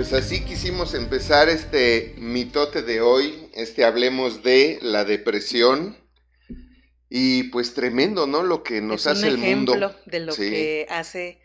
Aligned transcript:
Pues 0.00 0.14
así 0.14 0.40
quisimos 0.40 0.94
empezar 0.94 1.50
este 1.50 2.14
mitote 2.16 2.80
de 2.80 3.02
hoy, 3.02 3.50
este 3.52 3.84
hablemos 3.84 4.42
de 4.42 4.78
la 4.80 5.04
depresión 5.04 5.94
y 7.10 7.42
pues 7.50 7.74
tremendo, 7.74 8.26
¿no? 8.26 8.42
Lo 8.42 8.62
que 8.62 8.80
nos 8.80 9.06
hace 9.06 9.28
el 9.28 9.36
mundo. 9.36 9.74
ejemplo 9.74 9.94
de 10.06 10.20
lo 10.20 10.34
que 10.34 10.86
hace 10.88 11.38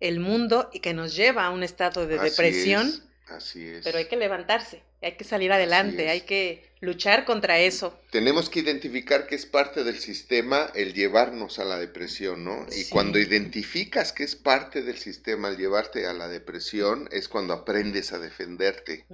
el 0.00 0.18
mundo 0.18 0.70
y 0.72 0.80
que 0.80 0.92
nos 0.92 1.14
lleva 1.14 1.46
a 1.46 1.50
un 1.50 1.62
estado 1.62 2.08
de 2.08 2.18
depresión. 2.18 2.90
Así 3.30 3.66
es. 3.66 3.84
Pero 3.84 3.98
hay 3.98 4.06
que 4.06 4.16
levantarse, 4.16 4.82
hay 5.02 5.16
que 5.16 5.24
salir 5.24 5.52
adelante, 5.52 6.08
hay 6.08 6.22
que 6.22 6.70
luchar 6.80 7.24
contra 7.24 7.58
eso. 7.58 7.98
Tenemos 8.10 8.48
que 8.50 8.60
identificar 8.60 9.26
que 9.26 9.34
es 9.34 9.46
parte 9.46 9.84
del 9.84 9.98
sistema 9.98 10.70
el 10.74 10.94
llevarnos 10.94 11.58
a 11.58 11.64
la 11.64 11.78
depresión, 11.78 12.44
¿no? 12.44 12.66
Y 12.74 12.88
cuando 12.88 13.18
identificas 13.18 14.12
que 14.12 14.24
es 14.24 14.36
parte 14.36 14.82
del 14.82 14.98
sistema 14.98 15.48
el 15.48 15.56
llevarte 15.56 16.06
a 16.06 16.12
la 16.12 16.28
depresión, 16.28 17.08
es 17.12 17.28
cuando 17.28 17.54
aprendes 17.54 18.12
a 18.12 18.18
defenderte 18.18 19.06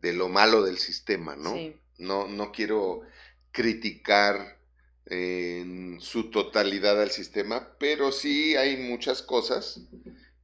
de 0.00 0.12
lo 0.12 0.28
malo 0.28 0.62
del 0.62 0.78
sistema, 0.78 1.36
¿no? 1.36 1.56
No, 1.98 2.26
no 2.26 2.52
quiero 2.52 3.02
criticar 3.52 4.58
en 5.06 6.00
su 6.00 6.30
totalidad 6.30 7.00
al 7.00 7.10
sistema, 7.10 7.76
pero 7.78 8.10
sí 8.10 8.56
hay 8.56 8.76
muchas 8.76 9.22
cosas 9.22 9.80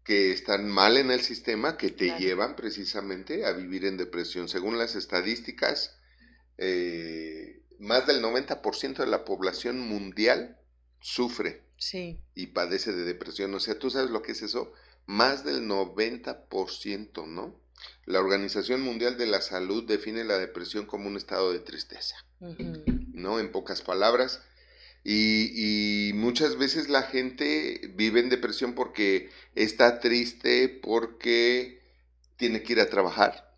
que 0.05 0.33
están 0.33 0.69
mal 0.69 0.97
en 0.97 1.11
el 1.11 1.21
sistema 1.21 1.77
que 1.77 1.91
te 1.91 2.19
llevan 2.19 2.57
precisamente 2.57 3.45
a 3.45 3.53
vivir 3.53 3.85
en 3.85 3.97
depresión. 3.97 4.49
Según 4.49 4.79
las 4.79 4.95
estadísticas, 4.97 5.97
eh, 6.59 7.63
más 7.79 8.07
del 8.07 8.23
90% 8.23 8.99
de 8.99 9.07
la 9.07 9.25
población 9.25 9.81
mundial 9.81 10.59
sufre 11.01 11.63
y 12.35 12.49
padece 12.49 12.93
de 12.93 13.05
depresión. 13.05 13.55
O 13.55 13.61
sea, 13.61 13.79
tú 13.79 13.91
sabes 13.91 14.11
lo 14.11 14.23
que 14.23 14.33
es 14.33 14.43
eso, 14.43 14.73
más 15.07 15.45
del 15.45 15.67
90%, 15.67 17.27
¿no? 17.27 17.59
La 18.05 18.21
Organización 18.21 18.83
Mundial 18.83 19.17
de 19.17 19.27
la 19.27 19.41
Salud 19.41 19.85
define 19.85 20.25
la 20.25 20.37
depresión 20.37 20.85
como 20.85 21.09
un 21.09 21.17
estado 21.17 21.53
de 21.53 21.61
tristeza, 21.61 22.17
¿no? 22.39 23.41
En 23.41 23.51
pocas 23.51 23.81
palabras, 23.81 24.43
y, 25.05 26.13
muchas 26.15 26.59
veces 26.59 26.89
la 26.89 27.03
gente 27.03 27.81
vive 27.95 28.21
en 28.21 28.29
depresión 28.29 28.75
porque 28.75 29.31
está 29.55 30.01
triste, 30.01 30.69
porque 30.69 31.81
tiene 32.37 32.63
que 32.63 32.75
ir 32.75 32.81
a 32.81 32.91
trabajar. 32.91 33.51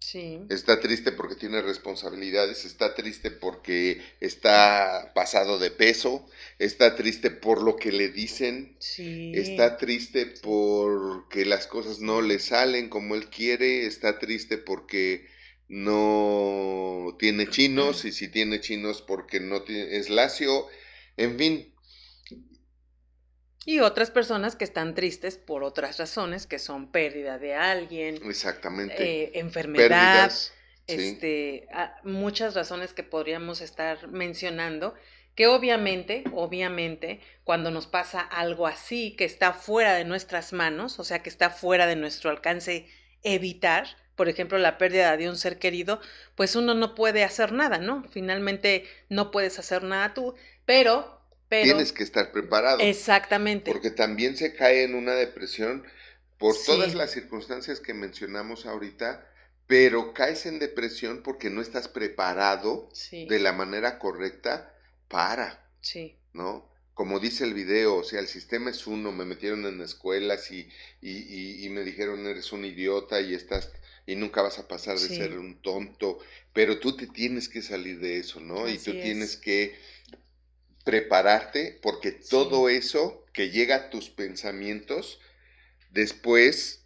Está 0.50 0.80
triste 0.80 1.12
porque 1.12 1.36
tiene 1.36 1.62
responsabilidades, 1.62 2.64
está 2.64 2.94
triste 2.94 3.30
porque 3.30 4.02
está 4.20 5.12
pasado 5.14 5.58
de 5.58 5.70
peso, 5.70 6.28
está 6.58 6.96
triste 6.96 7.30
por 7.30 7.62
lo 7.62 7.76
que 7.76 7.92
le 7.92 8.08
dicen, 8.08 8.76
está 8.98 9.78
triste 9.78 10.26
porque 10.26 11.46
las 11.46 11.66
cosas 11.66 12.00
no 12.00 12.20
le 12.20 12.40
salen 12.40 12.88
como 12.88 13.14
él 13.14 13.30
quiere, 13.30 13.86
está 13.86 14.18
triste 14.18 14.58
porque 14.58 15.26
no 15.68 17.16
tiene 17.18 17.48
chinos 17.48 18.04
y 18.04 18.12
si 18.12 18.28
tiene 18.28 18.60
chinos 18.60 19.00
porque 19.00 19.40
no 19.40 19.62
tiene, 19.62 19.96
es 19.96 20.10
lacio, 20.10 20.66
en 21.16 21.38
fin. 21.38 21.72
Y 23.64 23.80
otras 23.80 24.10
personas 24.10 24.56
que 24.56 24.64
están 24.64 24.94
tristes 24.94 25.38
por 25.38 25.62
otras 25.62 25.98
razones, 25.98 26.46
que 26.46 26.58
son 26.58 26.90
pérdida 26.90 27.38
de 27.38 27.54
alguien. 27.54 28.18
Exactamente. 28.24 28.96
Eh, 28.98 29.32
enfermedad. 29.34 30.32
este, 30.88 31.68
muchas 32.02 32.54
razones 32.54 32.92
que 32.92 33.04
podríamos 33.04 33.60
estar 33.60 34.08
mencionando, 34.08 34.94
que 35.36 35.46
obviamente, 35.46 36.24
obviamente, 36.32 37.20
cuando 37.44 37.70
nos 37.70 37.86
pasa 37.86 38.20
algo 38.20 38.66
así, 38.66 39.14
que 39.16 39.24
está 39.24 39.52
fuera 39.52 39.94
de 39.94 40.04
nuestras 40.04 40.52
manos, 40.52 40.98
o 40.98 41.04
sea, 41.04 41.22
que 41.22 41.30
está 41.30 41.48
fuera 41.50 41.86
de 41.86 41.96
nuestro 41.96 42.30
alcance 42.30 42.88
evitar, 43.22 43.86
por 44.16 44.28
ejemplo, 44.28 44.58
la 44.58 44.76
pérdida 44.76 45.16
de 45.16 45.28
un 45.28 45.36
ser 45.36 45.58
querido, 45.58 46.00
pues 46.34 46.56
uno 46.56 46.74
no 46.74 46.94
puede 46.94 47.24
hacer 47.24 47.52
nada, 47.52 47.78
¿no? 47.78 48.04
Finalmente 48.10 48.84
no 49.08 49.30
puedes 49.30 49.58
hacer 49.58 49.84
nada 49.84 50.12
tú, 50.14 50.34
pero, 50.64 51.22
Tienes 51.60 51.92
que 51.92 52.02
estar 52.02 52.32
preparado. 52.32 52.80
Exactamente. 52.80 53.70
Porque 53.70 53.90
también 53.90 54.36
se 54.36 54.54
cae 54.54 54.84
en 54.84 54.94
una 54.94 55.12
depresión 55.12 55.84
por 56.38 56.56
todas 56.64 56.94
las 56.94 57.10
circunstancias 57.10 57.78
que 57.80 57.94
mencionamos 57.94 58.64
ahorita, 58.64 59.28
pero 59.66 60.14
caes 60.14 60.46
en 60.46 60.58
depresión 60.58 61.22
porque 61.22 61.50
no 61.50 61.60
estás 61.60 61.88
preparado 61.88 62.88
de 63.10 63.38
la 63.38 63.52
manera 63.52 63.98
correcta 63.98 64.74
para. 65.08 65.62
Sí. 65.82 66.16
¿No? 66.32 66.68
Como 66.94 67.20
dice 67.20 67.44
el 67.44 67.54
video, 67.54 67.96
o 67.96 68.04
sea, 68.04 68.20
el 68.20 68.28
sistema 68.28 68.70
es 68.70 68.86
uno, 68.86 69.12
me 69.12 69.24
metieron 69.24 69.66
en 69.66 69.80
escuelas 69.80 70.50
y, 70.50 70.68
y, 71.00 71.64
y, 71.64 71.68
me 71.70 71.82
dijeron 71.82 72.26
eres 72.26 72.52
un 72.52 72.64
idiota 72.64 73.20
y 73.20 73.34
estás 73.34 73.70
y 74.06 74.16
nunca 74.16 74.42
vas 74.42 74.58
a 74.58 74.68
pasar 74.68 74.98
de 74.98 75.08
ser 75.08 75.38
un 75.38 75.62
tonto, 75.62 76.18
pero 76.52 76.80
tú 76.80 76.96
te 76.96 77.06
tienes 77.06 77.48
que 77.48 77.62
salir 77.62 78.00
de 78.00 78.18
eso, 78.18 78.40
¿no? 78.40 78.68
y 78.68 78.76
tú 78.78 78.92
tienes 78.92 79.36
que 79.36 79.78
prepararte 80.84 81.78
porque 81.82 82.12
todo 82.12 82.68
eso 82.68 83.24
que 83.32 83.50
llega 83.50 83.76
a 83.76 83.90
tus 83.90 84.10
pensamientos, 84.10 85.20
después 85.90 86.82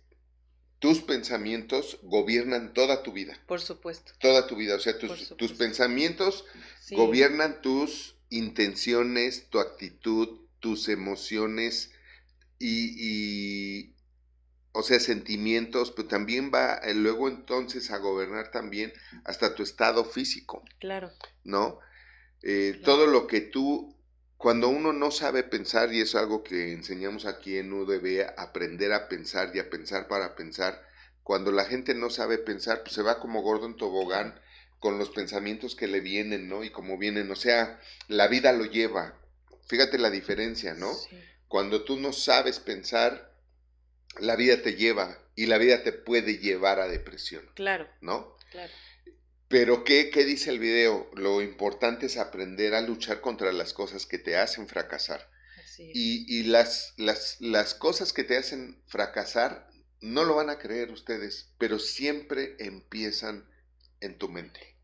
tus 0.79 1.01
pensamientos 1.01 1.99
gobiernan 2.03 2.75
toda 2.75 3.03
tu 3.03 3.13
vida. 3.13 3.39
Por 3.47 3.61
supuesto. 3.61 4.13
Toda 4.21 4.47
tu 4.47 4.57
vida. 4.57 4.77
O 4.77 4.81
sea, 4.81 4.99
tus, 4.99 5.53
pensamientos 5.53 6.45
gobiernan 6.91 7.63
tus 7.63 8.17
intenciones, 8.29 9.49
tu 9.51 9.59
actitud, 9.59 10.41
tus 10.61 10.89
emociones 10.89 11.93
y, 12.59 13.95
o 14.73 14.83
sea, 14.83 15.01
sentimientos, 15.01 15.91
pero 15.91 16.09
también 16.09 16.51
va 16.53 16.77
eh, 16.77 16.95
luego 16.95 17.29
entonces 17.29 17.91
a 17.91 17.99
gobernar 17.99 18.51
también 18.51 18.93
hasta 19.25 19.55
tu 19.55 19.63
estado 19.63 20.05
físico. 20.05 20.63
Claro. 20.79 21.11
¿No? 21.45 21.81
Eh, 22.49 22.81
todo 22.85 23.09
lo 23.09 23.27
que 23.27 23.41
tú, 23.41 23.93
cuando 24.37 24.69
uno 24.69 24.93
no 24.93 25.11
sabe 25.11 25.43
pensar, 25.43 25.93
y 25.93 26.01
es 26.01 26.15
algo 26.15 26.45
que 26.45 26.73
enseñamos 26.73 27.27
aquí 27.27 27.59
en 27.59 27.73
UDB, 27.73 28.25
aprender 28.37 28.93
a 28.93 29.09
pensar 29.09 29.51
y 29.53 29.59
a 29.59 29.69
pensar 29.69 30.07
para 30.07 30.37
pensar, 30.37 30.81
cuando 31.25 31.51
la 31.51 31.65
gente 31.65 31.93
no 31.93 32.09
sabe 32.09 32.39
pensar, 32.39 32.83
pues 32.85 32.95
se 32.95 33.03
va 33.03 33.19
como 33.19 33.43
gordo 33.43 33.67
en 33.67 33.77
tobogán 33.77 34.41
con 34.79 34.97
los 34.97 35.11
pensamientos 35.11 35.75
que 35.75 35.89
le 35.89 35.99
vienen, 35.99 36.49
¿no? 36.49 36.63
Y 36.63 36.71
como 36.71 36.99
vienen, 36.99 37.29
o 37.33 37.35
sea, 37.35 37.81
la 38.07 38.29
vida 38.29 38.53
lo 38.53 38.65
lleva. 38.65 39.19
Fíjate 39.67 39.99
la 39.99 40.11
diferencia, 40.11 40.75
¿no? 40.75 40.93
Cuando 41.49 41.83
tú 41.83 41.97
no 41.97 42.13
sabes 42.13 42.61
pensar, 42.61 43.35
la 44.21 44.37
vida 44.37 44.63
te 44.63 44.77
lleva 44.77 45.19
y 45.35 45.47
la 45.47 45.59
vida 45.59 45.83
te 45.83 45.91
puede 45.91 46.39
llevar 46.39 46.79
a 46.79 46.87
depresión. 46.87 47.43
Claro. 47.57 47.89
¿No? 48.01 48.37
Claro. 48.53 48.73
Pero 49.49 49.85
¿qué, 49.85 50.11
¿qué, 50.11 50.25
dice 50.25 50.51
el 50.51 50.59
video? 50.59 51.11
Lo 51.15 51.41
importante 51.41 52.07
es 52.07 52.17
aprender 52.17 52.75
a 52.75 52.81
luchar 52.81 53.21
contra 53.21 53.53
las 53.53 53.73
cosas 53.73 54.07
que 54.07 54.19
te 54.19 54.37
hacen 54.37 54.67
fracasar. 54.69 55.31
Y, 55.79 56.25
y 56.27 56.45
las, 56.45 56.95
las, 56.97 57.37
las 57.41 57.75
cosas 57.75 58.13
que 58.13 58.25
te 58.25 58.37
hacen 58.37 58.81
fracasar 58.87 59.69
no 60.01 60.25
lo 60.25 60.35
van 60.35 60.51
a 60.51 60.59
creer 60.59 60.91
ustedes, 60.91 61.53
pero 61.59 61.79
siempre 61.79 62.57
empiezan 62.59 63.49
en 64.01 64.17
tu 64.19 64.29
mente. 64.29 64.77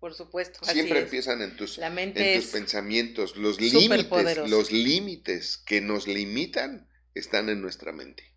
Por 0.00 0.14
supuesto. 0.14 0.64
Siempre 0.64 1.00
empiezan 1.00 1.42
en 1.42 1.56
tus, 1.56 1.78
en 1.78 2.14
tus 2.14 2.46
pensamientos. 2.52 3.36
Los 3.36 3.60
límites, 3.60 4.48
los 4.48 4.70
límites 4.70 5.56
que 5.56 5.80
nos 5.80 6.06
limitan 6.06 6.88
están 7.14 7.48
en 7.48 7.60
nuestra 7.60 7.92
mente. 7.92 8.32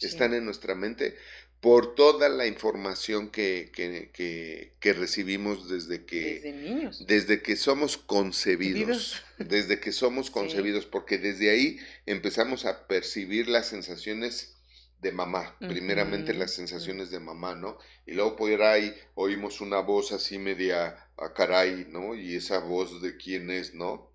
Están 0.00 0.34
en 0.34 0.44
nuestra 0.44 0.74
mente 0.74 1.16
por 1.60 1.94
toda 1.94 2.30
la 2.30 2.46
información 2.46 3.28
que, 3.28 3.70
que, 3.72 4.92
recibimos 4.94 5.68
desde 5.68 6.06
que... 6.06 6.40
Desde 6.40 6.52
niños. 6.52 7.06
Desde 7.06 7.42
que 7.42 7.56
somos 7.56 7.98
concebidos. 7.98 9.22
Desde 9.38 9.78
que 9.78 9.92
somos 9.92 10.30
concebidos, 10.30 10.86
porque 10.86 11.18
desde 11.18 11.50
ahí 11.50 11.78
empezamos 12.06 12.64
a 12.64 12.86
percibir 12.86 13.48
las 13.48 13.68
sensaciones 13.68 14.56
de 15.00 15.12
mamá, 15.12 15.56
primeramente 15.58 16.34
las 16.34 16.52
sensaciones 16.52 17.10
de 17.10 17.20
mamá, 17.20 17.54
¿no? 17.54 17.78
Y 18.06 18.12
luego 18.12 18.36
por 18.36 18.62
ahí 18.62 18.94
oímos 19.14 19.62
una 19.62 19.80
voz 19.80 20.12
así 20.12 20.38
media 20.38 20.88
a 20.88 21.08
ah, 21.16 21.32
caray, 21.34 21.86
¿no? 21.88 22.14
Y 22.14 22.36
esa 22.36 22.58
voz 22.58 23.00
de 23.00 23.16
quién 23.16 23.50
es, 23.50 23.72
¿no? 23.74 24.12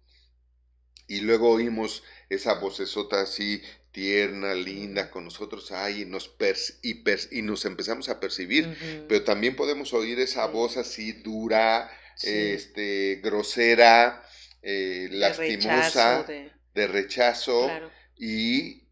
Y 1.07 1.21
luego 1.21 1.49
oímos 1.49 2.03
esa 2.29 2.55
vocesota 2.55 3.21
así 3.21 3.61
tierna, 3.95 4.53
linda 4.53 5.09
con 5.09 5.23
nosotros, 5.23 5.71
ay, 5.71 6.01
y 6.01 6.05
nos, 6.05 6.35
y, 6.81 7.01
y 7.31 7.41
nos 7.41 7.63
empezamos 7.63 8.09
a 8.09 8.19
percibir, 8.19 9.05
pero 9.07 9.23
también 9.23 9.55
podemos 9.55 9.93
oír 9.93 10.19
esa 10.19 10.47
voz 10.47 10.75
así 10.75 11.13
dura, 11.13 11.89
este, 12.21 13.21
grosera, 13.23 14.21
eh, 14.61 15.07
lastimosa, 15.11 16.25
de 16.73 16.87
rechazo, 16.87 17.71
y 18.17 18.83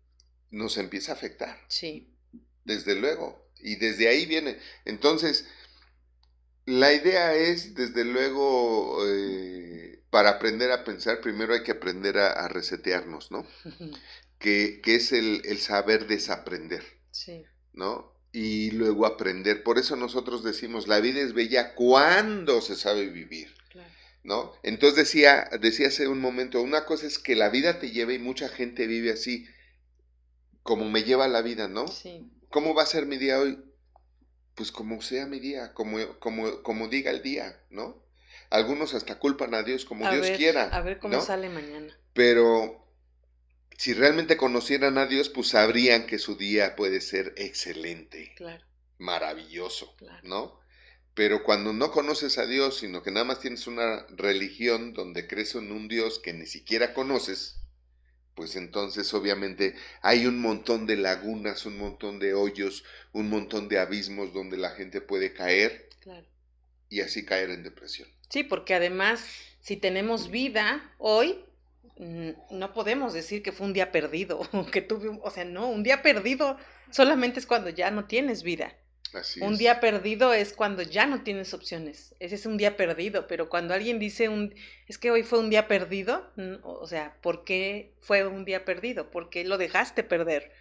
nos 0.52 0.78
empieza 0.78 1.12
a 1.12 1.16
afectar. 1.16 1.60
Sí. 1.68 2.16
Desde 2.64 2.96
luego, 2.96 3.52
y 3.60 3.76
desde 3.76 4.08
ahí 4.08 4.26
viene. 4.26 4.58
Entonces, 4.86 5.50
la 6.66 6.94
idea 6.94 7.36
es, 7.36 7.76
desde 7.76 8.06
luego, 8.06 9.06
eh, 9.06 10.02
para 10.10 10.30
aprender 10.30 10.72
a 10.72 10.86
pensar, 10.86 11.20
primero 11.20 11.54
hay 11.54 11.64
que 11.64 11.74
aprender 11.74 12.20
a, 12.20 12.32
a 12.32 12.48
resetearnos, 12.48 13.32
¿no? 13.32 13.46
que, 14.44 14.82
es 14.86 15.14
el, 15.14 15.42
saber 15.58 16.06
desaprender. 16.06 16.84
Sí. 17.12 17.46
¿No? 17.72 18.14
y 18.36 18.72
luego 18.72 19.06
aprender. 19.06 19.62
Por 19.62 19.78
eso 19.78 19.96
nosotros 19.96 20.44
decimos, 20.44 20.88
la 20.88 21.00
vida 21.00 21.22
es 21.22 21.34
bella 21.34 21.76
cuando 21.76 22.62
se 22.62 22.76
sabe 22.76 23.08
vivir. 23.08 23.56
¿No? 24.24 24.54
Entonces 24.64 24.96
decía, 24.96 25.50
decía 25.60 25.88
hace 25.88 26.08
un 26.08 26.22
momento, 26.22 26.62
una 26.62 26.86
cosa 26.86 27.06
es 27.06 27.20
que 27.20 27.36
la 27.36 27.50
vida 27.50 27.80
te 27.80 27.92
lleve 27.92 28.14
y 28.14 28.20
mucha 28.20 28.48
gente 28.48 28.88
vive 28.88 29.12
así, 29.12 29.46
como 30.64 30.90
me 30.90 31.04
lleva 31.04 31.28
la 31.28 31.42
vida, 31.42 31.68
¿no? 31.68 31.90
Sí. 31.90 32.32
¿Cómo 32.50 32.74
va 32.74 32.84
a 32.84 32.88
ser 32.88 33.06
mi 33.06 33.18
día 33.18 33.40
hoy? 33.40 33.62
Pues 34.56 34.72
como 34.72 35.02
sea 35.02 35.26
mi 35.26 35.40
día, 35.40 35.74
como, 35.74 35.98
como, 36.20 36.64
como 36.64 36.88
diga 36.88 37.12
el 37.12 37.22
día, 37.22 37.60
¿no? 37.70 38.02
Algunos 38.50 38.94
hasta 38.94 39.20
culpan 39.20 39.54
a 39.56 39.64
Dios 39.64 39.84
como 39.84 40.10
Dios 40.10 40.30
quiera. 40.38 40.70
A 40.70 40.82
ver 40.82 41.00
cómo 41.00 41.20
sale 41.20 41.50
mañana. 41.50 41.94
Pero 42.14 42.83
si 43.78 43.94
realmente 43.94 44.38
conocieran 44.38 44.98
a 44.98 45.06
Dios, 45.08 45.30
pues 45.30 45.50
sabrían 45.50 46.06
que 46.08 46.20
su 46.20 46.36
día 46.36 46.76
puede 46.76 47.02
ser 47.02 47.34
excelente, 47.38 48.34
claro. 48.36 48.64
maravilloso, 48.98 49.96
¿no? 50.24 50.60
Pero 51.14 51.44
cuando 51.44 51.74
no 51.74 51.92
conoces 51.92 52.38
a 52.38 52.46
Dios, 52.48 52.78
sino 52.78 53.04
que 53.04 53.12
nada 53.12 53.26
más 53.26 53.40
tienes 53.40 53.68
una 53.68 54.06
religión 54.10 54.94
donde 54.94 55.28
crees 55.28 55.56
en 55.56 55.72
un 55.72 55.88
Dios 55.88 56.20
que 56.20 56.34
ni 56.34 56.48
siquiera 56.48 56.94
conoces, 56.94 57.60
pues 58.36 58.56
entonces 58.56 59.14
obviamente 59.14 59.76
hay 60.02 60.26
un 60.26 60.40
montón 60.40 60.88
de 60.88 60.98
lagunas, 60.98 61.66
un 61.66 61.78
montón 61.78 62.20
de 62.20 62.34
hoyos, 62.34 62.84
un 63.12 63.30
montón 63.30 63.68
de 63.70 63.80
abismos 63.80 64.34
donde 64.34 64.58
la 64.58 64.72
gente 64.72 65.02
puede 65.02 65.34
caer 65.34 65.88
y 66.90 67.02
así 67.02 67.26
caer 67.26 67.52
en 67.52 67.64
depresión. 67.64 68.10
Sí, 68.30 68.44
porque 68.44 68.74
además, 68.74 69.24
si 69.60 69.78
tenemos 69.78 70.30
vida 70.32 70.94
hoy, 70.98 71.46
no 71.98 72.74
podemos 72.74 73.14
decir 73.14 73.44
que 73.44 73.52
fue 73.52 73.68
un 73.68 73.74
día 73.74 73.92
perdido, 73.92 74.42
que 74.72 74.82
tuve, 74.82 75.20
o 75.22 75.32
sea, 75.32 75.46
no, 75.46 75.70
un 75.70 75.84
día 75.84 76.02
perdido 76.02 76.58
solamente 76.90 77.40
es 77.40 77.46
cuando 77.46 77.70
ya 77.70 77.92
no 77.92 78.06
tienes 78.06 78.44
vida. 78.44 78.76
Así 79.14 79.42
un 79.42 79.58
día 79.58 79.80
perdido 79.80 80.34
es 80.34 80.54
cuando 80.54 80.82
ya 80.82 81.06
no 81.06 81.22
tienes 81.22 81.54
opciones. 81.54 82.16
Ese 82.20 82.34
es 82.34 82.48
un 82.48 82.58
día 82.58 82.76
perdido, 82.76 83.28
pero 83.28 83.48
cuando 83.48 83.76
alguien 83.76 84.00
dice 84.00 84.28
un 84.28 84.56
es 84.88 84.98
que 84.98 85.12
hoy 85.12 85.22
fue 85.22 85.38
un 85.38 85.52
día 85.52 85.68
perdido, 85.68 86.32
o 86.64 86.88
sea, 86.88 87.16
¿por 87.22 87.44
qué 87.44 87.94
fue 88.00 88.26
un 88.26 88.44
día 88.44 88.66
perdido? 88.66 89.12
¿Por 89.12 89.30
qué 89.30 89.44
lo 89.44 89.60
dejaste 89.60 90.04
perder? 90.04 90.52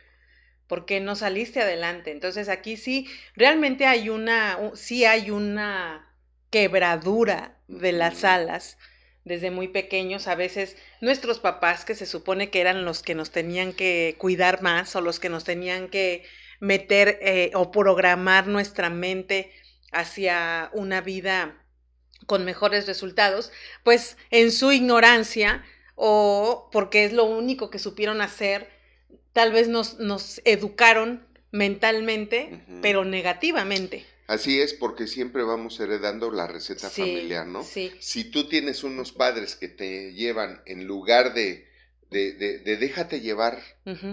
¿Por 0.67 0.84
qué 0.84 1.00
no 1.00 1.17
saliste 1.17 1.62
adelante? 1.62 2.11
Entonces 2.11 2.50
aquí 2.50 2.76
sí 2.76 3.08
realmente 3.34 3.87
hay 3.87 4.11
una 4.11 4.58
sí 4.75 5.06
hay 5.06 5.31
una 5.31 6.14
quebradura 6.50 7.56
de 7.69 7.93
las 7.93 8.23
alas 8.23 8.76
desde 9.24 9.50
muy 9.50 9.69
pequeños, 9.69 10.26
a 10.26 10.34
veces 10.34 10.76
nuestros 11.00 11.38
papás, 11.38 11.84
que 11.84 11.94
se 11.94 12.06
supone 12.06 12.50
que 12.50 12.60
eran 12.60 12.84
los 12.84 13.02
que 13.02 13.14
nos 13.14 13.30
tenían 13.30 13.72
que 13.72 14.16
cuidar 14.19 14.62
más 14.62 14.96
o 14.96 15.00
los 15.00 15.20
que 15.20 15.28
nos 15.28 15.44
tenían 15.44 15.88
que 15.88 16.24
meter 16.60 17.19
eh, 17.22 17.50
o 17.54 17.70
programar 17.70 18.46
nuestra 18.46 18.90
mente 18.90 19.52
hacia 19.92 20.70
una 20.72 21.00
vida 21.00 21.58
con 22.26 22.44
mejores 22.44 22.86
resultados, 22.86 23.52
pues 23.82 24.16
en 24.30 24.52
su 24.52 24.72
ignorancia 24.72 25.64
o 25.94 26.69
porque 26.72 27.04
es 27.04 27.12
lo 27.12 27.24
único 27.24 27.70
que 27.70 27.78
supieron 27.78 28.20
hacer, 28.20 28.69
tal 29.32 29.52
vez 29.52 29.69
nos, 29.69 29.98
nos 29.98 30.40
educaron 30.44 31.26
mentalmente, 31.50 32.64
pero 32.80 33.04
negativamente. 33.04 34.06
Así 34.32 34.62
es, 34.62 34.73
porque 34.73 35.06
siempre 35.06 35.43
vamos 35.43 35.79
heredando 35.79 36.31
la 36.31 36.46
receta 36.46 36.88
familiar, 36.88 37.46
¿no? 37.46 37.62
Sí. 37.64 37.93
Si 38.00 38.25
tú 38.25 38.49
tienes 38.49 38.82
unos 38.82 39.12
padres 39.12 39.56
que 39.56 39.69
te 39.69 40.14
llevan 40.14 40.62
en 40.64 40.87
lugar 40.87 41.34
de, 41.34 41.69
de, 42.08 42.32
de, 42.32 42.76
déjate 42.79 43.20
llevar 43.20 43.62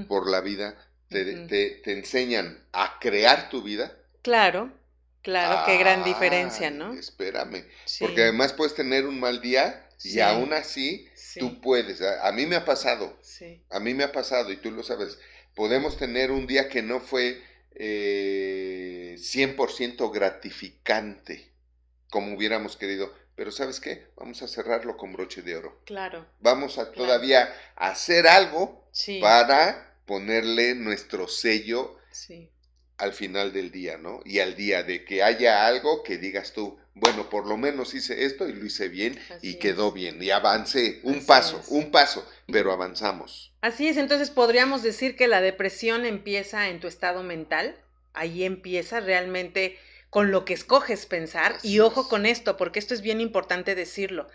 por 0.10 0.30
la 0.30 0.42
vida, 0.42 0.76
te, 1.08 1.48
te, 1.48 1.92
enseñan 1.94 2.62
a 2.74 3.00
crear 3.00 3.50
tu 3.50 3.62
vida. 3.62 3.98
Claro, 4.22 4.74
claro, 5.22 5.66
qué 5.66 5.78
gran 5.78 6.04
diferencia, 6.04 6.70
¿no? 6.70 6.94
Espérame, 6.94 7.64
porque 8.00 8.24
además 8.24 8.52
puedes 8.52 8.76
tener 8.76 9.06
un 9.06 9.22
mal 9.22 9.40
día 9.40 9.88
y 10.04 10.20
aún 10.20 10.52
así 10.52 11.08
tú 11.40 11.62
puedes. 11.62 12.02
A, 12.02 12.30
mí 12.34 12.46
me 12.46 12.58
ha 12.58 12.66
pasado, 12.66 13.18
a 13.70 13.80
mí 13.80 13.94
me 13.94 14.04
ha 14.04 14.12
pasado 14.12 14.52
y 14.52 14.58
tú 14.58 14.70
lo 14.70 14.84
sabes. 14.84 15.18
Podemos 15.56 15.96
tener 15.96 16.32
un 16.32 16.46
día 16.46 16.68
que 16.68 16.82
no 16.82 17.00
fue 17.00 17.42
eh, 17.80 19.16
100% 19.18 20.14
gratificante 20.14 21.50
como 22.10 22.36
hubiéramos 22.36 22.78
querido. 22.78 23.14
Pero 23.36 23.52
¿sabes 23.52 23.80
qué? 23.80 24.08
Vamos 24.18 24.42
a 24.42 24.48
cerrarlo 24.48 24.98
con 24.98 25.14
broche 25.14 25.42
de 25.42 25.56
oro. 25.56 25.80
Claro. 25.86 26.26
Vamos 26.42 26.78
a 26.78 26.92
todavía 26.92 27.54
hacer 27.76 28.28
algo 28.28 28.86
para 29.22 29.96
ponerle 30.06 30.76
nuestro 30.76 31.28
sello 31.28 31.98
al 32.98 33.14
final 33.14 33.54
del 33.54 33.72
día, 33.72 33.98
¿no? 33.98 34.20
Y 34.26 34.40
al 34.40 34.58
día 34.58 34.84
de 34.84 35.06
que 35.06 35.24
haya 35.24 35.66
algo 35.66 36.04
que 36.04 36.18
digas 36.18 36.52
tú, 36.52 36.78
bueno, 36.96 37.30
por 37.30 37.48
lo 37.48 37.56
menos 37.56 37.94
hice 37.94 38.26
esto 38.26 38.50
y 38.50 38.54
lo 38.54 38.66
hice 38.66 38.90
bien 38.90 39.18
y 39.42 39.54
quedó 39.54 39.94
bien 39.94 40.22
y 40.22 40.32
avancé 40.32 41.00
un 41.04 41.26
paso, 41.26 41.62
un 41.70 41.92
paso, 41.92 42.28
pero 42.52 42.72
avanzamos. 42.72 43.54
Así 43.62 43.88
es, 43.88 43.98
entonces 43.98 44.30
podríamos 44.30 44.84
decir 44.84 45.16
que 45.16 45.28
la 45.28 45.42
depresión 45.42 46.06
empieza 46.06 46.70
en 46.70 46.80
tu 46.80 46.88
estado 46.88 47.24
mental, 47.24 47.76
ahí 48.14 48.44
empieza 48.44 49.00
realmente 49.00 49.78
con 50.10 50.32
lo 50.32 50.46
que 50.46 50.54
escoges 50.54 51.06
pensar 51.06 51.58
y 51.64 51.80
ojo 51.80 52.10
con 52.10 52.26
esto, 52.26 52.58
porque 52.58 52.80
esto 52.80 52.94
es 52.94 53.02
bien 53.02 53.22
importante 53.22 53.76
decirlo. 53.76 54.28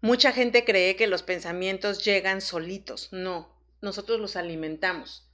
Mucha 0.00 0.32
gente 0.32 0.64
cree 0.64 0.96
que 0.96 1.06
los 1.06 1.22
pensamientos 1.22 2.04
llegan 2.04 2.40
solitos, 2.40 3.08
no, 3.12 3.54
nosotros 3.80 4.20
los 4.20 4.36
alimentamos. 4.36 5.28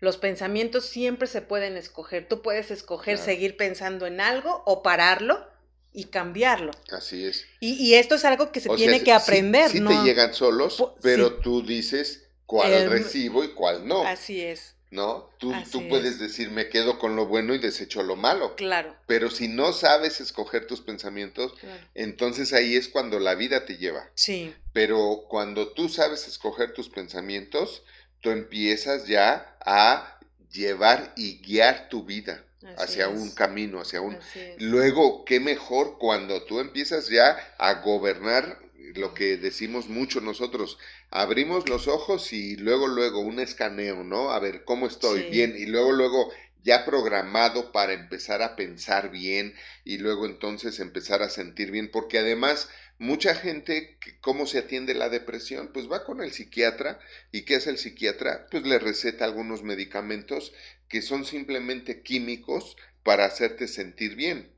Los 0.00 0.16
pensamientos 0.16 0.86
siempre 0.86 1.28
se 1.28 1.42
pueden 1.42 1.76
escoger. 1.76 2.26
Tú 2.26 2.42
puedes 2.42 2.72
escoger 2.72 3.18
seguir 3.18 3.56
pensando 3.56 4.06
en 4.06 4.20
algo 4.20 4.64
o 4.66 4.82
pararlo 4.82 5.51
y 5.92 6.04
cambiarlo. 6.04 6.72
Así 6.90 7.24
es. 7.24 7.46
Y, 7.60 7.94
esto 7.94 8.14
es 8.14 8.24
algo 8.24 8.52
que 8.52 8.60
se 8.60 8.68
tiene 8.70 9.02
que 9.02 9.12
aprender, 9.12 9.70
sí, 9.70 9.78
sí 9.78 9.84
te 9.84 9.94
llegan 10.04 10.34
solos, 10.34 10.82
pero 11.02 11.34
tú 11.34 11.62
dices 11.62 12.28
cuál 12.46 12.90
recibo 12.90 13.44
y 13.44 13.48
cuál 13.48 13.86
no. 13.86 14.06
Así 14.06 14.40
es. 14.40 14.74
¿No? 14.90 15.30
Tú, 15.38 15.54
tú 15.70 15.88
puedes 15.88 16.18
decir, 16.18 16.50
me 16.50 16.68
quedo 16.68 16.98
con 16.98 17.16
lo 17.16 17.24
bueno 17.24 17.54
y 17.54 17.58
desecho 17.58 18.02
lo 18.02 18.14
malo. 18.14 18.56
Claro. 18.56 18.94
Pero 19.06 19.30
si 19.30 19.48
no 19.48 19.72
sabes 19.72 20.20
escoger 20.20 20.66
tus 20.66 20.82
pensamientos, 20.82 21.54
entonces 21.94 22.52
ahí 22.52 22.76
es 22.76 22.88
cuando 22.88 23.18
la 23.18 23.34
vida 23.34 23.64
te 23.64 23.78
lleva. 23.78 24.10
Sí. 24.14 24.54
Pero 24.74 25.24
cuando 25.30 25.68
tú 25.68 25.88
sabes 25.88 26.28
escoger 26.28 26.74
tus 26.74 26.90
pensamientos, 26.90 27.84
tú 28.20 28.30
empiezas 28.30 29.06
ya 29.06 29.56
a 29.64 30.18
llevar 30.50 31.14
y 31.16 31.38
guiar 31.38 31.88
tu 31.88 32.04
vida 32.04 32.44
hacia 32.76 33.08
un 33.08 33.30
camino, 33.30 33.80
hacia 33.80 34.00
un... 34.00 34.18
Luego, 34.58 35.24
qué 35.24 35.40
mejor 35.40 35.98
cuando 35.98 36.44
tú 36.44 36.60
empiezas 36.60 37.08
ya 37.08 37.36
a 37.58 37.82
gobernar 37.82 38.58
lo 38.94 39.14
que 39.14 39.36
decimos 39.36 39.88
mucho 39.88 40.20
nosotros, 40.20 40.78
abrimos 41.10 41.68
los 41.68 41.88
ojos 41.88 42.32
y 42.32 42.56
luego, 42.56 42.88
luego 42.88 43.20
un 43.20 43.40
escaneo, 43.40 44.04
¿no? 44.04 44.32
A 44.32 44.38
ver 44.38 44.64
cómo 44.64 44.86
estoy, 44.86 45.30
bien, 45.30 45.54
y 45.56 45.66
luego, 45.66 45.92
luego 45.92 46.30
ya 46.62 46.84
programado 46.84 47.72
para 47.72 47.92
empezar 47.92 48.42
a 48.42 48.54
pensar 48.54 49.10
bien 49.10 49.54
y 49.84 49.98
luego 49.98 50.26
entonces 50.26 50.78
empezar 50.78 51.22
a 51.22 51.30
sentir 51.30 51.70
bien, 51.70 51.90
porque 51.90 52.18
además 52.18 52.68
mucha 52.98 53.34
gente, 53.34 53.98
¿cómo 54.20 54.46
se 54.46 54.58
atiende 54.58 54.94
la 54.94 55.08
depresión? 55.08 55.70
Pues 55.72 55.90
va 55.90 56.04
con 56.04 56.22
el 56.22 56.32
psiquiatra 56.32 57.00
y 57.32 57.42
¿qué 57.42 57.56
hace 57.56 57.70
el 57.70 57.78
psiquiatra? 57.78 58.46
Pues 58.50 58.64
le 58.64 58.78
receta 58.78 59.24
algunos 59.24 59.62
medicamentos 59.62 60.52
que 60.92 61.00
son 61.00 61.24
simplemente 61.24 62.02
químicos 62.02 62.76
para 63.02 63.24
hacerte 63.24 63.66
sentir 63.66 64.14
bien. 64.14 64.52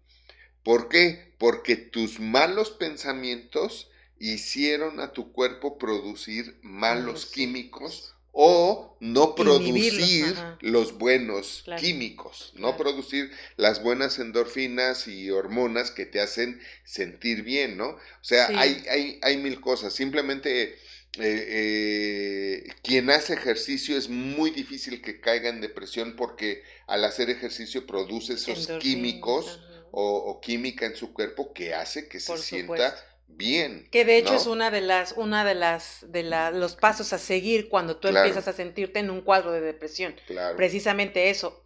¿Por 0.64 0.88
qué? 0.88 1.32
Porque 1.38 1.76
tus 1.76 2.18
malos 2.18 2.70
pensamientos 2.70 3.88
hicieron 4.18 4.98
a 4.98 5.12
tu 5.12 5.30
cuerpo 5.30 5.78
producir 5.78 6.58
malos 6.60 7.26
químicos 7.26 8.16
o 8.32 8.96
no 8.98 9.36
producir 9.36 10.34
los 10.60 10.98
buenos 10.98 11.64
químicos, 11.78 12.52
no 12.56 12.76
producir 12.76 13.30
las 13.56 13.80
buenas 13.80 14.18
endorfinas 14.18 15.06
y 15.06 15.30
hormonas 15.30 15.92
que 15.92 16.04
te 16.04 16.20
hacen 16.20 16.60
sentir 16.82 17.44
bien, 17.44 17.76
¿no? 17.76 17.90
O 17.90 17.98
sea, 18.22 18.48
hay, 18.58 18.84
hay, 18.90 19.20
hay, 19.22 19.36
mil 19.36 19.60
cosas. 19.60 19.94
Simplemente 19.94 20.76
eh, 21.18 22.64
eh, 22.66 22.72
quien 22.82 23.08
hace 23.10 23.34
ejercicio 23.34 23.96
es 23.96 24.08
muy 24.08 24.50
difícil 24.50 25.00
que 25.00 25.20
caiga 25.20 25.48
en 25.48 25.60
depresión 25.60 26.16
porque 26.16 26.62
al 26.86 27.04
hacer 27.04 27.30
ejercicio 27.30 27.86
produce 27.86 28.34
esos 28.34 28.66
químicos 28.80 29.60
o, 29.92 30.40
química 30.40 30.86
en 30.86 30.96
su 30.96 31.12
cuerpo 31.12 31.52
que 31.52 31.72
hace 31.72 32.08
que 32.08 32.18
se 32.18 32.36
sienta 32.38 32.96
bien. 33.28 33.88
Que 33.92 34.04
de 34.04 34.18
hecho 34.18 34.34
es 34.34 34.46
una 34.46 34.70
de 34.70 34.80
las, 34.80 35.12
una 35.12 35.44
de 35.44 35.54
las, 35.54 36.04
de 36.08 36.24
los 36.52 36.74
pasos 36.74 37.12
a 37.12 37.18
seguir 37.18 37.68
cuando 37.68 37.96
tú 37.96 38.08
empiezas 38.08 38.48
a 38.48 38.52
sentirte 38.52 38.98
en 38.98 39.10
un 39.10 39.20
cuadro 39.20 39.52
de 39.52 39.60
depresión. 39.60 40.16
Precisamente 40.56 41.30
eso, 41.30 41.64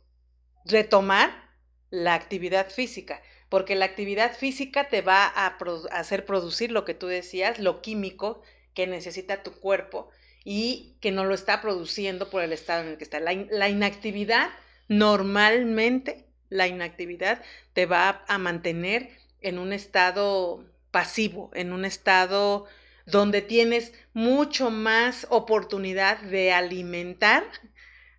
retomar 0.66 1.48
la 1.90 2.14
actividad 2.14 2.70
física, 2.70 3.22
porque 3.48 3.76
la 3.76 3.86
actividad 3.86 4.36
física 4.36 4.88
te 4.88 5.00
va 5.00 5.24
a, 5.26 5.56
hacer 5.92 6.26
producir 6.26 6.70
lo 6.70 6.84
que 6.84 6.92
tú 6.92 7.06
decías, 7.06 7.58
lo 7.58 7.80
químico 7.80 8.42
que 8.78 8.86
necesita 8.86 9.42
tu 9.42 9.50
cuerpo 9.50 10.08
y 10.44 10.94
que 11.00 11.10
no 11.10 11.24
lo 11.24 11.34
está 11.34 11.60
produciendo 11.60 12.30
por 12.30 12.44
el 12.44 12.52
estado 12.52 12.84
en 12.84 12.90
el 12.90 12.96
que 12.96 13.02
está. 13.02 13.18
La, 13.18 13.34
la 13.50 13.68
inactividad 13.68 14.50
normalmente 14.86 16.26
la 16.48 16.68
inactividad 16.68 17.42
te 17.72 17.86
va 17.86 18.24
a 18.28 18.38
mantener 18.38 19.10
en 19.40 19.58
un 19.58 19.72
estado 19.72 20.64
pasivo, 20.92 21.50
en 21.54 21.72
un 21.72 21.84
estado 21.84 22.66
donde 23.04 23.42
tienes 23.42 23.92
mucho 24.12 24.70
más 24.70 25.26
oportunidad 25.28 26.20
de 26.20 26.52
alimentar 26.52 27.42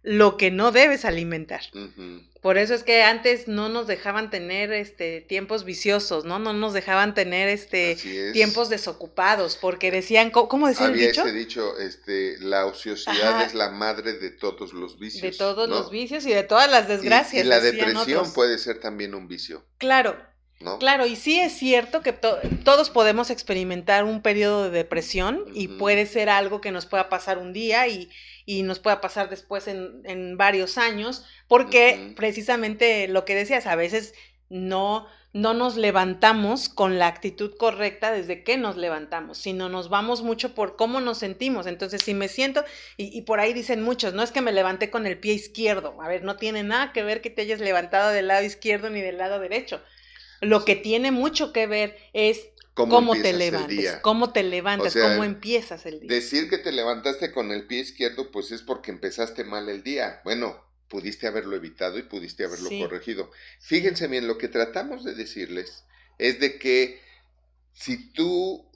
lo 0.04 0.36
que 0.36 0.52
no 0.52 0.74
debes 0.74 1.06
alimentar. 1.06 1.62
Por 2.42 2.58
eso 2.58 2.74
es 2.74 2.84
que 2.84 3.04
antes 3.04 3.48
no 3.48 3.68
nos 3.68 3.86
dejaban 3.86 4.30
tener 4.30 4.72
este 4.72 5.20
tiempos 5.20 5.66
viciosos, 5.66 6.24
¿no? 6.24 6.40
No 6.40 6.54
nos 6.54 6.74
dejaban 6.74 7.14
tener 7.14 7.50
este 7.50 7.98
tiempos 8.32 8.70
desocupados, 8.70 9.58
porque 9.58 9.92
decían, 9.92 10.32
¿cómo, 10.32 10.68
decía 10.68 10.88
Había 10.88 11.06
el 11.06 11.12
dicho? 11.12 11.22
ese 11.24 11.34
dicho, 11.34 11.78
este, 11.78 12.38
la 12.40 12.66
ociosidad 12.66 13.46
es 13.46 13.54
la 13.54 13.72
madre 13.72 14.14
de 14.14 14.32
todos 14.32 14.72
los 14.74 14.98
vicios. 15.00 15.22
De 15.22 15.32
todos 15.32 15.68
los 15.68 15.92
vicios 15.92 16.26
y 16.26 16.34
de 16.34 16.44
todas 16.44 16.72
las 16.72 16.88
desgracias. 16.88 17.46
Y, 17.46 17.48
la 17.48 17.60
depresión 17.60 18.32
puede 18.34 18.58
ser 18.58 18.80
también 18.80 19.16
un 19.16 19.28
vicio. 19.28 19.66
Claro, 19.78 20.16
Claro, 20.80 21.06
y 21.06 21.16
sí 21.16 21.40
es 21.40 21.54
cierto 21.54 22.02
que 22.02 22.12
todos 22.12 22.90
podemos 22.90 23.30
experimentar 23.30 24.04
un 24.04 24.22
periodo 24.22 24.66
de 24.66 24.72
depresión 24.72 25.46
y 25.54 25.70
puede 25.70 26.06
ser 26.06 26.30
algo 26.30 26.60
que 26.60 26.72
nos 26.72 26.86
pueda 26.86 27.08
pasar 27.08 27.38
un 27.38 27.54
día 27.54 27.88
y, 27.88 28.10
nos 28.64 28.80
pueda 28.80 29.02
pasar 29.02 29.30
después 29.30 29.68
en, 29.68 30.38
varios 30.38 30.78
años, 30.78 31.26
porque 31.48 32.14
precisamente 32.16 33.08
lo 33.08 33.26
que 33.26 33.36
decías, 33.36 33.68
a 33.68 33.76
veces 33.76 34.14
no, 34.50 35.08
no 35.34 35.54
nos 35.54 35.76
levantamos 35.76 36.68
con 36.68 36.98
la 36.98 37.08
actitud 37.08 37.56
correcta 37.58 38.12
desde 38.12 38.44
que 38.44 38.58
nos 38.58 38.76
levantamos, 38.76 39.38
sino 39.38 39.70
nos 39.70 39.90
vamos 39.90 40.24
mucho 40.24 40.56
por 40.56 40.76
cómo 40.76 41.00
nos 41.00 41.20
sentimos. 41.20 41.68
Entonces, 41.68 42.02
si 42.04 42.14
me 42.14 42.28
siento, 42.28 42.64
y, 42.98 43.16
y 43.16 43.22
por 43.22 43.40
ahí 43.40 43.54
dicen 43.54 43.84
muchos, 43.84 44.14
no 44.14 44.24
es 44.24 44.32
que 44.32 44.42
me 44.42 44.52
levanté 44.52 44.90
con 44.90 45.06
el 45.06 45.20
pie 45.20 45.34
izquierdo, 45.34 46.02
a 46.02 46.08
ver, 46.08 46.24
no 46.24 46.36
tiene 46.38 46.64
nada 46.64 46.92
que 46.92 47.04
ver 47.04 47.22
que 47.22 47.30
te 47.30 47.44
hayas 47.44 47.60
levantado 47.60 48.10
del 48.10 48.28
lado 48.28 48.44
izquierdo 48.44 48.90
ni 48.90 49.02
del 49.02 49.18
lado 49.18 49.40
derecho. 49.40 49.82
Lo 50.42 50.66
que 50.66 50.76
tiene 50.76 51.12
mucho 51.12 51.54
que 51.54 51.68
ver 51.68 51.98
es 52.14 52.50
cómo, 52.88 53.14
te 53.14 53.34
levantas, 53.34 54.00
cómo 54.02 54.32
te 54.32 54.44
levantas, 54.44 54.96
cómo 54.96 55.24
empiezas 55.24 55.86
el 55.86 56.00
día. 56.00 56.10
Decir 56.10 56.50
que 56.50 56.58
te 56.58 56.72
levantaste 56.72 57.32
con 57.32 57.52
el 57.52 57.68
pie 57.68 57.80
izquierdo, 57.80 58.32
pues 58.32 58.52
es 58.52 58.62
porque 58.62 58.92
empezaste 58.92 59.44
mal 59.44 59.70
el 59.70 59.84
día. 59.84 60.22
Bueno, 60.24 60.64
pudiste 60.88 61.28
haberlo 61.28 61.56
evitado 61.56 61.98
y 61.98 62.04
pudiste 62.04 62.46
haberlo 62.46 62.70
corregido. 62.80 63.32
Fíjense 63.60 64.08
bien, 64.08 64.28
lo 64.28 64.38
que 64.38 64.48
tratamos 64.48 65.04
de 65.04 65.16
decirles 65.16 65.84
es 66.18 66.40
de 66.40 66.58
que 66.58 67.02
si 67.74 68.12
tú 68.12 68.70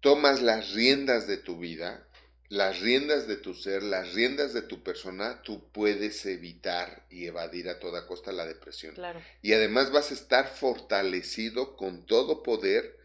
tomas 0.00 0.42
las 0.42 0.72
riendas 0.72 1.26
de 1.26 1.38
tu 1.38 1.58
vida, 1.58 2.06
las 2.54 2.80
riendas 2.80 3.26
de 3.26 3.36
tu 3.36 3.52
ser, 3.54 3.82
las 3.82 4.14
riendas 4.14 4.54
de 4.54 4.62
tu 4.62 4.82
persona, 4.82 5.42
tú 5.42 5.68
puedes 5.72 6.24
evitar 6.24 7.04
y 7.10 7.26
evadir 7.26 7.68
a 7.68 7.80
toda 7.80 8.06
costa 8.06 8.32
la 8.32 8.46
depresión. 8.46 8.94
Y 9.42 9.52
además 9.52 9.90
vas 9.90 10.10
a 10.10 10.14
estar 10.14 10.46
fortalecido 10.48 11.76
con 11.76 12.06
todo 12.06 12.42
poder 12.42 12.96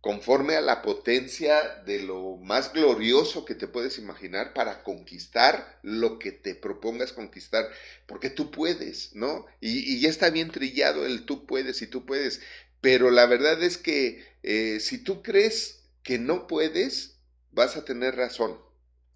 conforme 0.00 0.54
a 0.56 0.60
la 0.60 0.82
potencia 0.82 1.82
de 1.84 2.02
lo 2.02 2.36
más 2.36 2.72
glorioso 2.72 3.44
que 3.44 3.54
te 3.54 3.66
puedes 3.66 3.98
imaginar 3.98 4.54
para 4.54 4.82
conquistar 4.82 5.78
lo 5.82 6.18
que 6.18 6.32
te 6.32 6.54
propongas 6.54 7.12
conquistar, 7.12 7.68
porque 8.06 8.30
tú 8.30 8.50
puedes, 8.50 9.14
¿no? 9.14 9.46
Y, 9.60 10.00
ya 10.00 10.08
está 10.08 10.30
bien 10.30 10.50
trillado 10.50 11.04
el 11.04 11.26
tú 11.26 11.44
puedes 11.44 11.82
y 11.82 11.86
tú 11.86 12.06
puedes, 12.06 12.40
pero 12.80 13.10
la 13.10 13.26
verdad 13.26 13.62
es 13.62 13.76
que 13.76 14.24
eh, 14.42 14.78
si 14.80 14.98
tú 14.98 15.22
crees 15.22 15.82
que 16.02 16.18
no 16.18 16.46
puedes, 16.46 17.19
vas 17.52 17.76
a 17.76 17.84
tener 17.84 18.16
razón. 18.16 18.58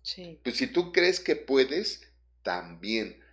Sí. 0.03 0.41
Pues 0.43 0.57
si 0.57 0.67
tú 0.67 0.93
crees 0.93 1.21
que 1.21 1.37
puedes, 1.37 2.03
también 2.43 3.25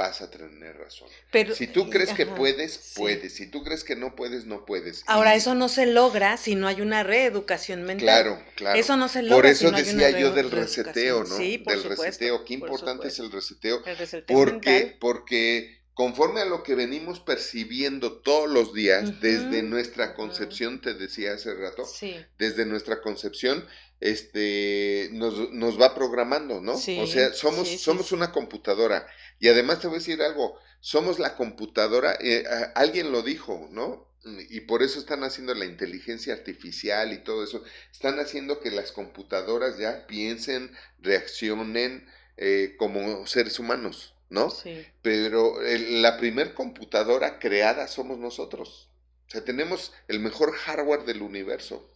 vas 0.00 0.22
a 0.22 0.30
tener 0.30 0.76
razón. 0.76 1.08
Pero, 1.30 1.54
si 1.54 1.66
tú 1.66 1.90
crees 1.90 2.12
que 2.12 2.24
puedes, 2.24 2.92
puedes. 2.96 3.34
Si 3.34 3.50
tú 3.50 3.62
crees 3.62 3.84
que 3.84 3.96
no 3.96 4.16
puedes, 4.16 4.46
no 4.46 4.64
puedes. 4.64 5.02
Ahora, 5.06 5.34
eso 5.34 5.54
no 5.54 5.68
se 5.68 5.86
logra 5.86 6.36
si 6.36 6.54
no 6.54 6.68
hay 6.68 6.80
una 6.80 7.02
reeducación 7.02 7.82
mental. 7.82 8.04
Claro, 8.04 8.44
claro. 8.54 8.78
Eso 8.78 8.96
no 8.96 9.08
se 9.08 9.22
logra. 9.22 9.36
Por 9.36 9.46
eso 9.46 9.70
decía 9.70 10.10
yo 10.18 10.32
del 10.32 10.50
reseteo, 10.50 11.24
¿no? 11.24 11.36
Sí, 11.36 11.58
por 11.58 11.74
del 11.74 11.84
reseteo. 11.84 12.44
Qué 12.44 12.54
importante 12.54 13.08
es 13.08 13.18
el 13.18 13.30
reseteo. 13.30 13.84
El 13.84 13.96
reseteo 13.98 14.34
¿Por 14.34 14.60
qué? 14.60 14.96
Porque 14.98 15.80
conforme 15.92 16.40
a 16.40 16.46
lo 16.46 16.62
que 16.62 16.74
venimos 16.74 17.20
percibiendo 17.20 18.22
todos 18.22 18.48
los 18.48 18.72
días, 18.72 19.20
desde 19.20 19.62
nuestra 19.62 20.14
concepción, 20.14 20.80
te 20.80 20.94
decía 20.94 21.34
hace 21.34 21.52
rato, 21.54 21.84
sí. 21.84 22.16
desde 22.38 22.64
nuestra 22.64 23.02
concepción, 23.02 23.66
este, 24.00 25.10
nos, 25.12 25.52
nos 25.52 25.80
va 25.80 25.94
programando, 25.94 26.60
¿no? 26.60 26.72
o 26.72 26.78
sea, 26.78 27.32
somos, 27.32 27.68
somos 27.68 28.12
una 28.12 28.32
computadora. 28.32 29.06
Y 29.38 29.48
además 29.48 29.80
te 29.80 29.86
voy 29.86 29.96
a 29.96 29.98
decir 29.98 30.22
algo, 30.22 30.58
somos 30.80 31.18
la 31.18 31.36
computadora, 31.36 32.16
eh, 32.20 32.44
alguien 32.74 33.12
lo 33.12 33.22
dijo, 33.22 33.68
¿no? 33.70 34.08
Y 34.50 34.60
por 34.62 34.82
eso 34.82 34.98
están 34.98 35.24
haciendo 35.24 35.54
la 35.54 35.64
inteligencia 35.64 36.34
artificial 36.34 37.12
y 37.12 37.18
todo 37.18 37.42
eso. 37.42 37.62
Están 37.90 38.18
haciendo 38.18 38.60
que 38.60 38.70
las 38.70 38.92
computadoras 38.92 39.78
ya 39.78 40.06
piensen, 40.06 40.76
reaccionen 41.00 42.06
eh, 42.36 42.74
como 42.78 43.26
seres 43.26 43.58
humanos, 43.58 44.14
¿no? 44.28 44.50
Sí. 44.50 44.86
Pero 45.00 45.56
la 45.62 46.18
primer 46.18 46.52
computadora 46.52 47.38
creada 47.38 47.88
somos 47.88 48.18
nosotros. 48.18 48.90
O 49.26 49.30
sea, 49.30 49.44
tenemos 49.44 49.92
el 50.08 50.20
mejor 50.20 50.52
hardware 50.52 51.04
del 51.04 51.22
universo. 51.22 51.88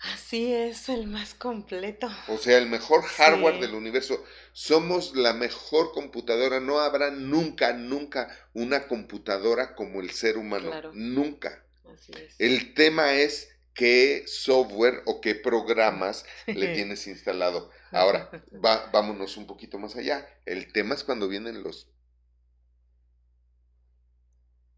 Así 0.00 0.52
es, 0.52 0.88
el 0.88 1.08
más 1.08 1.34
completo. 1.34 2.08
O 2.28 2.38
sea, 2.38 2.56
el 2.58 2.68
mejor 2.68 3.02
hardware 3.02 3.58
del 3.60 3.74
universo. 3.74 4.24
Somos 4.52 5.16
la 5.16 5.32
mejor 5.32 5.92
computadora. 5.92 6.60
No 6.60 6.78
habrá 6.78 7.10
nunca, 7.10 7.72
nunca 7.72 8.28
una 8.52 8.86
computadora 8.86 9.74
como 9.74 10.00
el 10.00 10.10
ser 10.10 10.38
humano. 10.38 10.70
Nunca. 10.92 11.64
Así 11.92 12.12
es. 12.16 12.36
El 12.38 12.74
tema 12.74 13.14
es 13.14 13.50
qué 13.74 14.24
software 14.26 15.02
o 15.06 15.20
qué 15.20 15.34
programas 15.34 16.24
le 16.46 16.74
tienes 16.74 17.06
instalado. 17.08 17.70
Ahora, 17.90 18.30
va, 18.64 18.90
vámonos 18.92 19.36
un 19.36 19.46
poquito 19.46 19.78
más 19.78 19.96
allá. 19.96 20.28
El 20.46 20.72
tema 20.72 20.94
es 20.94 21.02
cuando 21.02 21.28
vienen 21.28 21.62
los... 21.62 21.88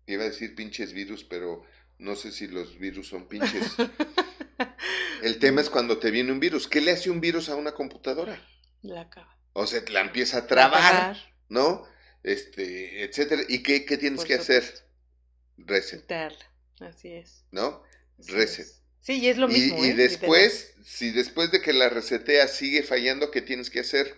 Iba 0.06 0.24
a 0.24 0.28
decir 0.28 0.54
pinches 0.54 0.92
virus, 0.94 1.24
pero 1.24 1.62
no 1.98 2.16
sé 2.16 2.32
si 2.32 2.46
los 2.46 2.78
virus 2.78 3.08
son 3.08 3.28
pinches. 3.28 3.76
El 5.22 5.38
tema 5.38 5.60
es 5.60 5.70
cuando 5.70 5.98
te 5.98 6.10
viene 6.10 6.32
un 6.32 6.40
virus. 6.40 6.66
¿Qué 6.66 6.80
le 6.80 6.92
hace 6.92 7.10
un 7.10 7.20
virus 7.20 7.48
a 7.48 7.56
una 7.56 7.72
computadora? 7.72 8.40
La 8.82 9.02
acaba. 9.02 9.36
O 9.52 9.66
sea, 9.66 9.82
la 9.90 10.00
empieza 10.00 10.38
a 10.38 10.46
trabar, 10.46 11.16
¿no? 11.48 11.86
Este, 12.22 13.04
etcétera. 13.04 13.42
¿Y 13.48 13.62
qué, 13.62 13.80
tienes 13.80 14.24
que 14.24 14.34
hacer? 14.34 14.64
Reset. 15.56 16.10
Así 16.80 17.08
es. 17.12 17.44
¿No? 17.50 17.82
Reset. 18.18 18.66
Sí, 19.00 19.18
y 19.18 19.28
es 19.28 19.38
lo 19.38 19.48
mismo. 19.48 19.84
Y, 19.84 19.88
y 19.88 19.90
¿eh? 19.90 19.94
después, 19.94 20.74
si 20.84 21.10
después 21.10 21.50
de 21.50 21.60
que 21.60 21.72
la 21.72 21.88
resetea 21.88 22.48
sigue 22.48 22.82
fallando, 22.82 23.30
¿qué 23.30 23.42
tienes 23.42 23.70
que 23.70 23.80
hacer? 23.80 24.14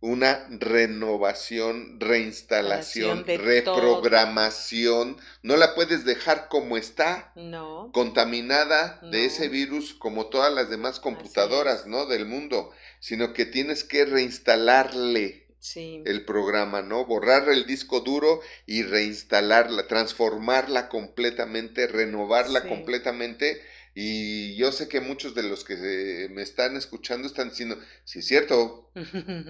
Una 0.00 0.46
renovación, 0.50 2.00
reinstalación, 2.00 3.24
reprogramación. 3.26 5.18
No 5.42 5.56
la 5.56 5.74
puedes 5.74 6.04
dejar 6.04 6.48
como 6.48 6.78
está, 6.78 7.32
no. 7.36 7.90
contaminada 7.92 8.98
de 9.10 9.26
ese 9.26 9.48
virus 9.48 9.92
como 9.94 10.26
todas 10.26 10.52
las 10.52 10.70
demás 10.70 11.00
computadoras, 11.00 11.86
¿no? 11.86 12.06
Del 12.06 12.24
mundo, 12.24 12.70
sino 12.98 13.34
que 13.34 13.44
tienes 13.44 13.84
que 13.84 14.06
reinstalarle 14.06 15.46
el 15.74 16.24
programa, 16.24 16.80
¿no? 16.80 17.04
Borrar 17.04 17.50
el 17.50 17.66
disco 17.66 18.00
duro 18.00 18.40
y 18.64 18.82
reinstalarla, 18.82 19.86
transformarla 19.86 20.88
completamente, 20.88 21.86
renovarla 21.86 22.62
completamente 22.62 23.60
y 23.94 24.56
yo 24.56 24.70
sé 24.72 24.88
que 24.88 25.00
muchos 25.00 25.34
de 25.34 25.42
los 25.42 25.64
que 25.64 26.28
me 26.30 26.42
están 26.42 26.76
escuchando 26.76 27.26
están 27.26 27.50
diciendo, 27.50 27.78
sí 28.04 28.20
es 28.20 28.26
cierto. 28.26 28.92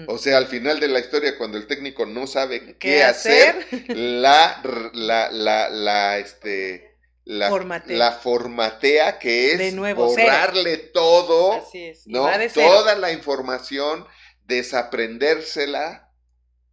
O 0.07 0.19
sea, 0.19 0.39
al 0.39 0.47
final 0.47 0.81
de 0.81 0.89
la 0.89 1.01
historia, 1.01 1.37
cuando 1.37 1.59
el 1.59 1.67
técnico 1.67 2.07
no 2.07 2.27
sabe 2.27 2.77
qué, 2.79 3.03
hacer, 3.03 3.67
la, 3.89 4.63
la, 4.95 5.31
la, 5.31 5.69
la, 5.69 6.19
este, 6.19 6.97
la 7.25 7.49
formatea. 7.51 7.97
la 7.97 8.13
formatea, 8.13 9.19
que 9.19 9.53
es 9.53 9.77
borrarle 9.95 10.77
todo, 10.79 11.63
¿no? 12.07 12.29
Toda 12.55 12.97
la 12.97 13.13
información, 13.13 14.07
desaprendérsela, 14.47 16.13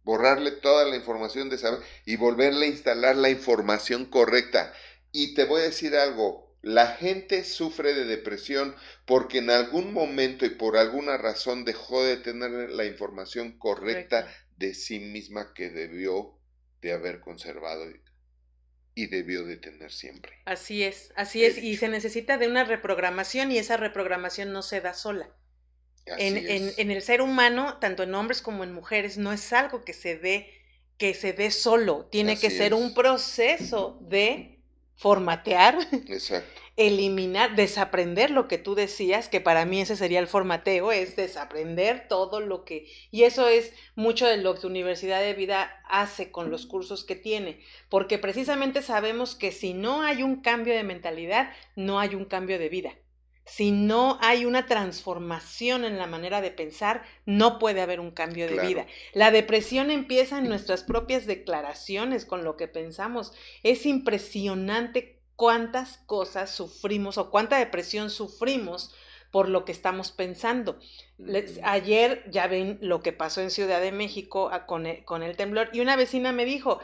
borrarle 0.04 0.52
toda 0.52 0.86
la 0.86 0.96
información 0.96 1.50
de 1.50 1.58
saber 1.58 1.80
y 2.06 2.16
volverle 2.16 2.64
a 2.64 2.70
instalar 2.70 3.16
la 3.16 3.28
información 3.28 4.06
correcta. 4.06 4.72
Y 5.12 5.34
te 5.34 5.44
voy 5.44 5.60
a 5.60 5.64
decir 5.64 5.96
algo, 5.96 6.47
la 6.62 6.88
gente 6.88 7.44
sufre 7.44 7.94
de 7.94 8.04
depresión 8.04 8.74
porque 9.06 9.38
en 9.38 9.50
algún 9.50 9.92
momento 9.92 10.44
y 10.44 10.50
por 10.50 10.76
alguna 10.76 11.16
razón 11.16 11.64
dejó 11.64 12.04
de 12.04 12.16
tener 12.16 12.70
la 12.70 12.84
información 12.84 13.58
correcta 13.58 14.28
de 14.56 14.74
sí 14.74 14.98
misma 14.98 15.54
que 15.54 15.70
debió 15.70 16.38
de 16.80 16.92
haber 16.92 17.20
conservado 17.20 17.86
y 18.94 19.06
debió 19.06 19.44
de 19.44 19.56
tener 19.56 19.92
siempre. 19.92 20.32
Así 20.44 20.82
es, 20.82 21.12
así 21.14 21.44
es, 21.44 21.58
y 21.58 21.76
se 21.76 21.88
necesita 21.88 22.38
de 22.38 22.48
una 22.48 22.64
reprogramación 22.64 23.52
y 23.52 23.58
esa 23.58 23.76
reprogramación 23.76 24.52
no 24.52 24.62
se 24.62 24.80
da 24.80 24.94
sola. 24.94 25.30
En, 26.06 26.38
en, 26.38 26.72
en, 26.76 26.90
el 26.90 27.02
ser 27.02 27.20
humano, 27.20 27.78
tanto 27.80 28.02
en 28.02 28.14
hombres 28.14 28.40
como 28.40 28.64
en 28.64 28.72
mujeres, 28.72 29.18
no 29.18 29.30
es 29.30 29.52
algo 29.52 29.84
que 29.84 29.92
se 29.92 30.16
dé 30.16 30.50
que 30.98 31.14
se 31.14 31.32
dé 31.32 31.52
solo, 31.52 32.06
tiene 32.10 32.36
que 32.36 32.50
ser 32.50 32.74
un 32.74 32.92
proceso 32.92 34.00
de 34.02 34.57
formatear, 34.98 35.78
eliminar, 36.76 37.54
desaprender 37.54 38.30
lo 38.30 38.48
que 38.48 38.58
tú 38.58 38.74
decías, 38.74 39.28
que 39.28 39.40
para 39.40 39.64
mí 39.64 39.80
ese 39.80 39.96
sería 39.96 40.18
el 40.18 40.26
formateo, 40.26 40.90
es 40.92 41.14
desaprender 41.14 42.08
todo 42.08 42.40
lo 42.40 42.64
que... 42.64 42.86
Y 43.12 43.22
eso 43.22 43.46
es 43.46 43.72
mucho 43.94 44.26
de 44.26 44.36
lo 44.36 44.56
que 44.56 44.66
Universidad 44.66 45.20
de 45.20 45.34
Vida 45.34 45.82
hace 45.88 46.32
con 46.32 46.50
los 46.50 46.66
cursos 46.66 47.04
que 47.04 47.14
tiene, 47.14 47.60
porque 47.88 48.18
precisamente 48.18 48.82
sabemos 48.82 49.36
que 49.36 49.52
si 49.52 49.72
no 49.72 50.02
hay 50.02 50.24
un 50.24 50.40
cambio 50.40 50.74
de 50.74 50.82
mentalidad, 50.82 51.52
no 51.76 52.00
hay 52.00 52.16
un 52.16 52.24
cambio 52.24 52.58
de 52.58 52.68
vida. 52.68 52.94
Si 53.48 53.70
no 53.70 54.18
hay 54.20 54.44
una 54.44 54.66
transformación 54.66 55.84
en 55.84 55.98
la 55.98 56.06
manera 56.06 56.40
de 56.40 56.50
pensar, 56.50 57.02
no 57.24 57.58
puede 57.58 57.80
haber 57.80 57.98
un 57.98 58.10
cambio 58.10 58.46
de 58.46 58.60
vida. 58.60 58.86
La 59.14 59.30
depresión 59.30 59.90
empieza 59.90 60.38
en 60.38 60.48
nuestras 60.48 60.82
propias 60.82 61.26
declaraciones 61.26 62.24
con 62.24 62.44
lo 62.44 62.56
que 62.56 62.68
pensamos. 62.68 63.32
Es 63.62 63.86
impresionante 63.86 65.18
cuántas 65.34 65.98
cosas 65.98 66.50
sufrimos 66.50 67.16
o 67.16 67.30
cuánta 67.30 67.58
depresión 67.58 68.10
sufrimos 68.10 68.94
por 69.30 69.48
lo 69.48 69.64
que 69.64 69.72
estamos 69.72 70.12
pensando. 70.12 70.78
ayer 71.62 72.24
ya 72.30 72.46
ven 72.46 72.78
lo 72.80 73.00
que 73.00 73.12
pasó 73.12 73.40
en 73.40 73.50
Ciudad 73.50 73.80
de 73.80 73.92
México 73.92 74.50
ah, 74.52 74.66
con 74.66 74.86
con 75.04 75.22
el 75.22 75.36
temblor 75.36 75.70
y 75.72 75.80
una 75.80 75.96
vecina 75.96 76.32
me 76.32 76.44
dijo, 76.44 76.80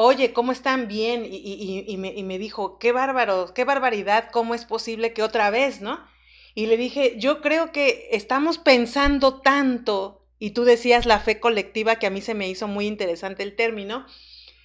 oye, 0.00 0.32
¿cómo 0.32 0.52
están 0.52 0.86
bien? 0.86 1.26
Y, 1.28 1.96
me, 1.96 2.38
dijo, 2.38 2.78
qué 2.78 2.92
bárbaro, 2.92 3.52
qué 3.52 3.64
barbaridad, 3.64 4.28
¿cómo 4.30 4.54
es 4.54 4.64
posible 4.64 5.12
que 5.12 5.24
otra 5.24 5.50
vez, 5.50 5.80
no? 5.80 5.98
Y 6.54 6.66
le 6.66 6.76
dije, 6.76 7.16
yo 7.18 7.40
creo 7.40 7.72
que 7.72 8.08
estamos 8.12 8.58
pensando 8.58 9.40
tanto, 9.40 10.24
y 10.38 10.50
tú 10.50 10.62
decías 10.62 11.04
la 11.04 11.18
fe 11.18 11.40
colectiva, 11.40 11.96
que 11.96 12.06
a 12.06 12.10
mí 12.10 12.20
se 12.20 12.34
me 12.34 12.48
hizo 12.48 12.68
muy 12.68 12.86
interesante 12.86 13.42
el 13.42 13.56
término, 13.56 14.06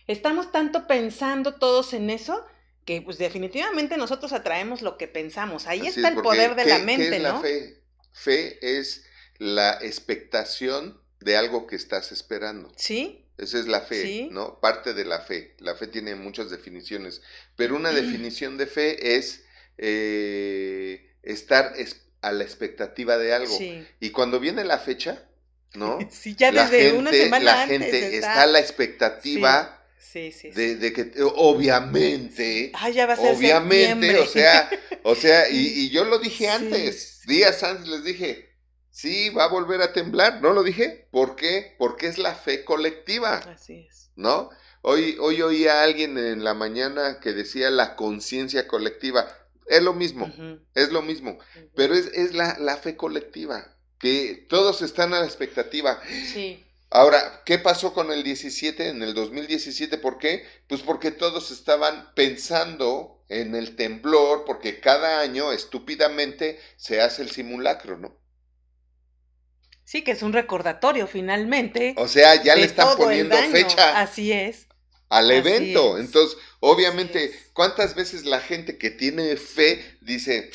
estamos 0.06 0.52
tanto 0.52 0.86
pensando 0.86 1.56
todos 1.56 1.94
en 1.94 2.12
eso, 2.12 2.46
que 2.86 3.02
pues 3.02 3.18
definitivamente 3.18 3.98
nosotros 3.98 4.34
atraemos 4.34 4.84
lo 4.84 4.98
que 4.98 5.08
pensamos. 5.08 5.66
Ahí 5.66 5.88
está 5.88 6.10
el 6.10 6.22
poder 6.22 6.54
de 6.54 6.66
la 6.66 6.78
mente, 6.78 7.10
¿qué 7.10 7.16
es 7.16 7.24
La 7.24 7.40
fe? 7.40 7.82
fe 8.12 8.80
es 8.80 9.04
la 9.40 9.80
expectación 9.82 11.02
de 11.22 11.38
algo 11.38 11.66
que 11.66 11.76
estás 11.76 12.12
esperando. 12.12 12.72
Sí. 12.76 13.23
Esa 13.44 13.60
es 13.60 13.68
la 13.68 13.82
fe, 13.82 14.30
¿no? 14.32 14.60
Parte 14.60 14.94
de 14.94 15.06
la 15.06 15.20
fe. 15.20 15.56
La 15.60 15.76
fe 15.76 15.88
tiene 15.88 16.16
muchas 16.16 16.50
definiciones, 16.50 17.22
pero 17.56 17.76
una 17.76 17.92
definición 17.92 18.58
de 18.58 18.68
fe 18.68 19.18
es 19.18 19.44
eh, 19.78 21.12
estar 21.22 21.74
a 22.22 22.32
la 22.32 22.44
expectativa 22.44 23.18
de 23.18 23.34
algo. 23.34 23.58
Y 24.00 24.10
cuando 24.12 24.40
viene 24.40 24.64
la 24.64 24.80
fecha, 24.80 25.24
¿no? 25.74 26.00
Sí, 26.12 26.36
ya 26.36 26.52
desde 26.52 26.94
una 26.94 27.12
semana 27.12 27.46
la 27.46 27.68
gente 27.68 28.18
está... 28.18 28.44
a 28.44 28.48
la 28.48 28.60
expectativa. 28.60 29.80
Sí, 30.00 30.32
sí, 30.32 30.52
de, 30.52 30.94
que 30.94 31.12
obviamente, 31.24 32.72
ah, 32.76 32.90
ya 32.90 33.08
va 33.08 33.14
a 33.14 33.16
ser 33.16 33.36
obviamente, 33.36 34.16
o 34.20 34.28
sea, 34.28 34.70
o 35.02 35.16
sea, 35.16 35.50
y, 35.50 35.56
y 35.76 35.90
yo 35.90 36.04
lo 36.04 36.20
dije 36.20 36.50
antes, 36.50 37.22
días 37.26 37.64
antes 37.64 37.88
les 37.88 38.04
dije, 38.04 38.53
Sí, 38.94 39.32
va 39.32 39.46
a 39.46 39.48
volver 39.48 39.82
a 39.82 39.92
temblar, 39.92 40.40
¿no 40.44 40.54
lo 40.54 40.62
dije? 40.62 41.08
¿Por 41.10 41.36
qué? 41.36 41.74
Porque 41.80 42.06
es 42.06 42.20
la 42.20 42.36
fe 42.36 42.64
colectiva. 42.64 43.38
Así 43.38 43.88
es. 43.90 44.12
¿No? 44.16 44.52
Hoy, 44.84 45.18
hoy 45.20 45.42
oí 45.42 45.68
a 45.68 45.82
alguien 45.82 46.16
en 46.20 46.44
la 46.44 46.54
mañana 46.54 47.20
que 47.20 47.34
decía 47.34 47.72
la 47.72 47.96
conciencia 47.96 48.68
colectiva. 48.68 49.28
Es 49.66 49.82
lo 49.82 49.94
mismo, 49.94 50.32
es 50.76 50.92
lo 50.92 51.02
mismo, 51.02 51.40
pero 51.74 51.96
es, 51.96 52.06
es 52.14 52.36
la, 52.36 52.58
la, 52.60 52.78
fe 52.78 52.96
colectiva, 52.96 53.76
que 53.98 54.46
todos 54.48 54.84
están 54.84 55.14
a 55.16 55.22
la 55.22 55.26
expectativa. 55.26 56.00
Sí. 56.32 56.64
Ahora, 56.92 57.42
¿qué 57.46 57.58
pasó 57.58 57.94
con 57.94 58.12
el 58.12 58.24
17, 58.24 58.90
en 58.90 59.02
el 59.02 59.16
2017? 59.16 59.98
¿Por 59.98 60.20
qué? 60.20 60.46
Pues 60.68 60.82
porque 60.82 61.10
todos 61.10 61.50
estaban 61.50 62.14
pensando 62.14 63.24
en 63.30 63.56
el 63.56 63.76
temblor, 63.76 64.44
porque 64.46 64.80
cada 64.80 65.22
año 65.22 65.52
estúpidamente 65.52 66.60
se 66.76 67.02
hace 67.02 67.24
el 67.24 67.32
simulacro, 67.32 67.98
¿no? 67.98 68.22
Sí, 69.86 70.04
que 70.04 70.12
es 70.12 70.22
un 70.22 70.34
recordatorio 70.34 71.08
finalmente. 71.08 71.94
O 71.98 72.08
sea, 72.08 72.42
ya 72.42 72.56
le 72.56 72.66
están 72.66 72.98
poniendo 72.98 73.36
fecha. 73.52 74.00
Así 74.00 74.32
es. 74.32 74.68
Al 75.10 75.30
evento. 75.30 75.98
Entonces, 75.98 76.38
obviamente, 76.60 77.38
¿cuántas 77.54 77.94
veces 77.94 78.26
la 78.26 78.40
gente 78.40 78.78
que 78.78 78.90
tiene 78.90 79.36
fe 79.36 79.98
dice, 80.02 80.52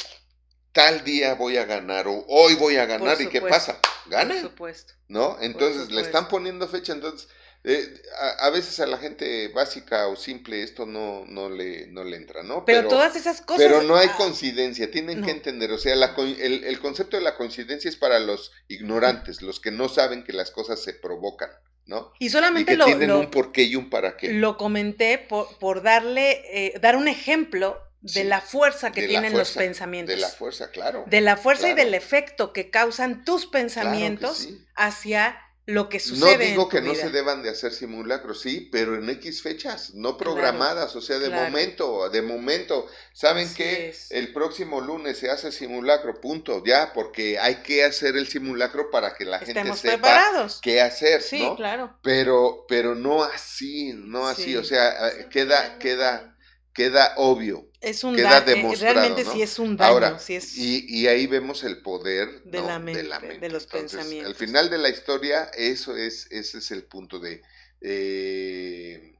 tal 0.72 1.04
día 1.04 1.34
voy 1.34 1.56
a 1.58 1.64
ganar 1.64 2.08
o 2.08 2.24
hoy 2.28 2.54
voy 2.54 2.76
a 2.76 2.86
ganar? 2.86 3.20
¿Y 3.20 3.28
qué 3.28 3.40
pasa? 3.40 3.78
Gana. 4.06 4.34
Por 4.34 4.42
supuesto. 4.42 4.94
¿No? 5.08 5.36
Entonces, 5.40 5.90
le 5.90 6.00
están 6.00 6.28
poniendo 6.28 6.66
fecha. 6.66 6.92
Entonces, 6.92 7.28
eh, 7.64 8.02
a, 8.40 8.50
veces 8.50 8.78
a 8.80 8.86
la 8.86 8.98
gente 8.98 9.48
básica 9.48 10.06
o 10.08 10.16
simple 10.16 10.62
esto 10.62 10.86
no, 10.86 11.24
no, 11.26 11.50
le, 11.50 11.86
no 11.88 12.04
le 12.04 12.16
entra, 12.16 12.42
¿no? 12.42 12.64
Pero, 12.64 12.88
todas 12.88 13.16
esas 13.16 13.40
cosas... 13.40 13.62
Pero 13.62 13.82
no 13.82 13.96
hay 13.96 14.08
ah, 14.10 14.16
coincidencia, 14.16 14.90
tienen 14.90 15.22
que 15.22 15.30
entender, 15.30 15.72
o 15.72 15.78
sea, 15.78 15.94
el, 15.94 16.64
el, 16.64 16.80
concepto 16.80 17.16
de 17.16 17.22
la 17.22 17.36
coincidencia 17.36 17.88
es 17.88 17.96
para 17.96 18.20
los 18.20 18.52
ignorantes, 18.68 19.42
los 19.42 19.60
que 19.60 19.70
no 19.70 19.88
saben 19.88 20.24
que 20.24 20.32
las 20.32 20.50
cosas 20.50 20.82
se 20.82 20.94
provocan. 20.94 21.50
¿no? 21.86 22.12
Y 22.18 22.28
solamente 22.28 22.72
que 22.72 22.76
lo, 22.76 22.84
tienen 22.84 23.10
un 23.10 23.30
porqué 23.30 23.62
y 23.62 23.74
un 23.74 23.88
para 23.88 24.16
qué. 24.16 24.34
Lo 24.34 24.58
comenté 24.58 25.16
por, 25.16 25.58
por 25.58 25.82
darle, 25.82 26.42
eh, 26.52 26.78
dar 26.80 26.96
un 26.96 27.08
ejemplo 27.08 27.80
de 28.00 28.24
la 28.24 28.40
fuerza 28.40 28.92
que 28.92 29.06
tienen 29.06 29.36
los 29.36 29.52
pensamientos. 29.52 30.14
De 30.14 30.20
la 30.20 30.28
fuerza, 30.28 30.70
claro. 30.70 31.04
De 31.06 31.20
la 31.20 31.36
fuerza 31.36 31.70
y 31.70 31.74
del 31.74 31.94
efecto 31.94 32.52
que 32.52 32.70
causan 32.70 33.24
tus 33.24 33.46
pensamientos 33.46 34.48
hacia 34.76 35.38
lo 35.68 35.90
que 35.90 36.00
sucede. 36.00 36.32
No 36.32 36.38
digo 36.38 36.68
que 36.70 36.80
no 36.80 36.94
se 36.94 37.10
deban 37.10 37.42
de 37.42 37.50
hacer 37.50 37.72
simulacros, 37.72 38.40
sí, 38.40 38.70
pero 38.72 38.94
en 38.96 39.10
X 39.10 39.42
fechas, 39.42 39.92
no 39.92 40.16
programadas, 40.16 40.96
o 40.96 41.02
sea, 41.02 41.18
de 41.18 41.28
momento, 41.28 42.08
de 42.08 42.22
momento. 42.22 42.86
¿Saben 43.12 43.52
que 43.52 43.94
El 44.08 44.32
próximo 44.32 44.80
lunes 44.80 45.18
se 45.18 45.30
hace 45.30 45.52
simulacro, 45.52 46.22
punto, 46.22 46.64
ya, 46.64 46.94
porque 46.94 47.38
hay 47.38 47.56
que 47.56 47.84
hacer 47.84 48.16
el 48.16 48.26
simulacro 48.26 48.90
para 48.90 49.12
que 49.12 49.26
la 49.26 49.40
gente 49.40 49.62
sepa 49.74 49.96
preparados. 49.96 50.58
qué 50.62 50.80
hacer, 50.80 51.20
sí, 51.20 51.46
claro. 51.56 51.98
Pero, 52.02 52.64
pero 52.66 52.94
no 52.94 53.22
así, 53.22 53.92
no 53.92 54.26
así, 54.26 54.56
o 54.56 54.64
sea, 54.64 55.28
queda, 55.28 55.78
queda, 55.78 56.34
queda 56.78 57.14
obvio 57.16 57.68
es 57.80 58.04
un 58.04 58.16
daño, 58.16 58.72
eh, 58.72 58.76
realmente 58.76 59.24
sí 59.24 59.42
es 59.42 59.58
un 59.58 59.76
daño. 59.76 59.90
Ahora, 59.90 60.18
es 60.28 60.56
y, 60.56 61.08
ahí 61.08 61.26
vemos 61.26 61.64
el 61.64 61.82
poder 61.82 62.42
de, 62.44 62.60
la, 62.60 62.78
mente, 62.78 63.38
de, 63.38 63.48
los 63.48 63.66
pensamientos. 63.66 64.28
Al 64.28 64.36
final 64.36 64.70
de 64.70 64.78
la 64.78 64.88
historia, 64.88 65.50
eso 65.56 65.96
es, 65.96 66.28
ese 66.30 66.58
es 66.58 66.70
el 66.70 66.84
punto 66.84 67.18
de 67.18 67.42
eh, 67.80 69.16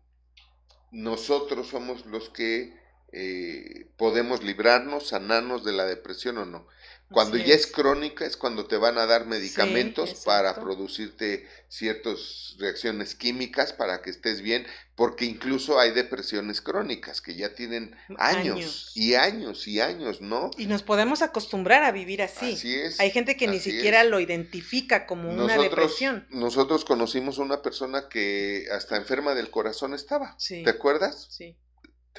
nosotros 0.93 1.69
somos 1.69 2.07
los 2.07 2.31
que 2.31 2.77
eh, 3.13 3.87
podemos 3.97 4.45
librarnos, 4.45 5.09
sanarnos 5.09 5.65
de 5.65 5.73
la 5.73 5.85
depresión 5.85 6.39
o 6.39 6.45
no. 6.45 6.67
Cuando 7.11 7.37
ya 7.37 7.55
es. 7.55 7.67
crónica 7.67 8.27
es 8.27 8.37
cuando 8.37 8.67
te 8.67 8.77
van 8.77 8.99
a 8.99 9.07
dar 9.07 9.27
medicamentos 9.27 10.23
para 10.25 10.55
producirte 10.61 11.49
ciertas 11.69 12.57
reacciones 12.59 13.15
químicas 13.15 13.73
para 13.73 14.03
que 14.03 14.11
estés 14.11 14.43
bien, 14.43 14.67
porque 14.95 15.25
incluso 15.25 15.79
hay 15.79 15.93
depresiones 15.93 16.61
crónicas 16.61 17.21
que 17.21 17.35
ya 17.35 17.55
tienen 17.55 17.97
años, 18.19 18.93
y 18.95 19.15
años 19.15 19.67
y 19.69 19.81
años, 19.81 20.21
¿no? 20.21 20.51
Y 20.59 20.67
nos 20.67 20.83
podemos 20.83 21.23
acostumbrar 21.23 21.85
a 21.85 21.93
vivir 21.93 22.23
así. 22.23 22.55
Así 22.55 22.75
es. 22.75 23.01
Hay 23.01 23.11
gente 23.11 23.37
que 23.37 23.47
ni 23.47 23.61
siquiera 23.61 24.05
lo 24.05 24.21
identifica 24.21 25.07
como 25.07 25.31
una 25.31 25.57
depresión. 25.57 26.27
Nosotros 26.31 26.85
conocimos 26.85 27.39
una 27.39 27.63
persona 27.63 28.09
que 28.09 28.67
hasta 28.73 28.97
enferma 28.97 29.35
del 29.35 29.51
corazón 29.51 29.95
estaba. 29.95 30.37
¿Te 30.47 30.69
acuerdas? 30.69 31.29
Sí. 31.31 31.57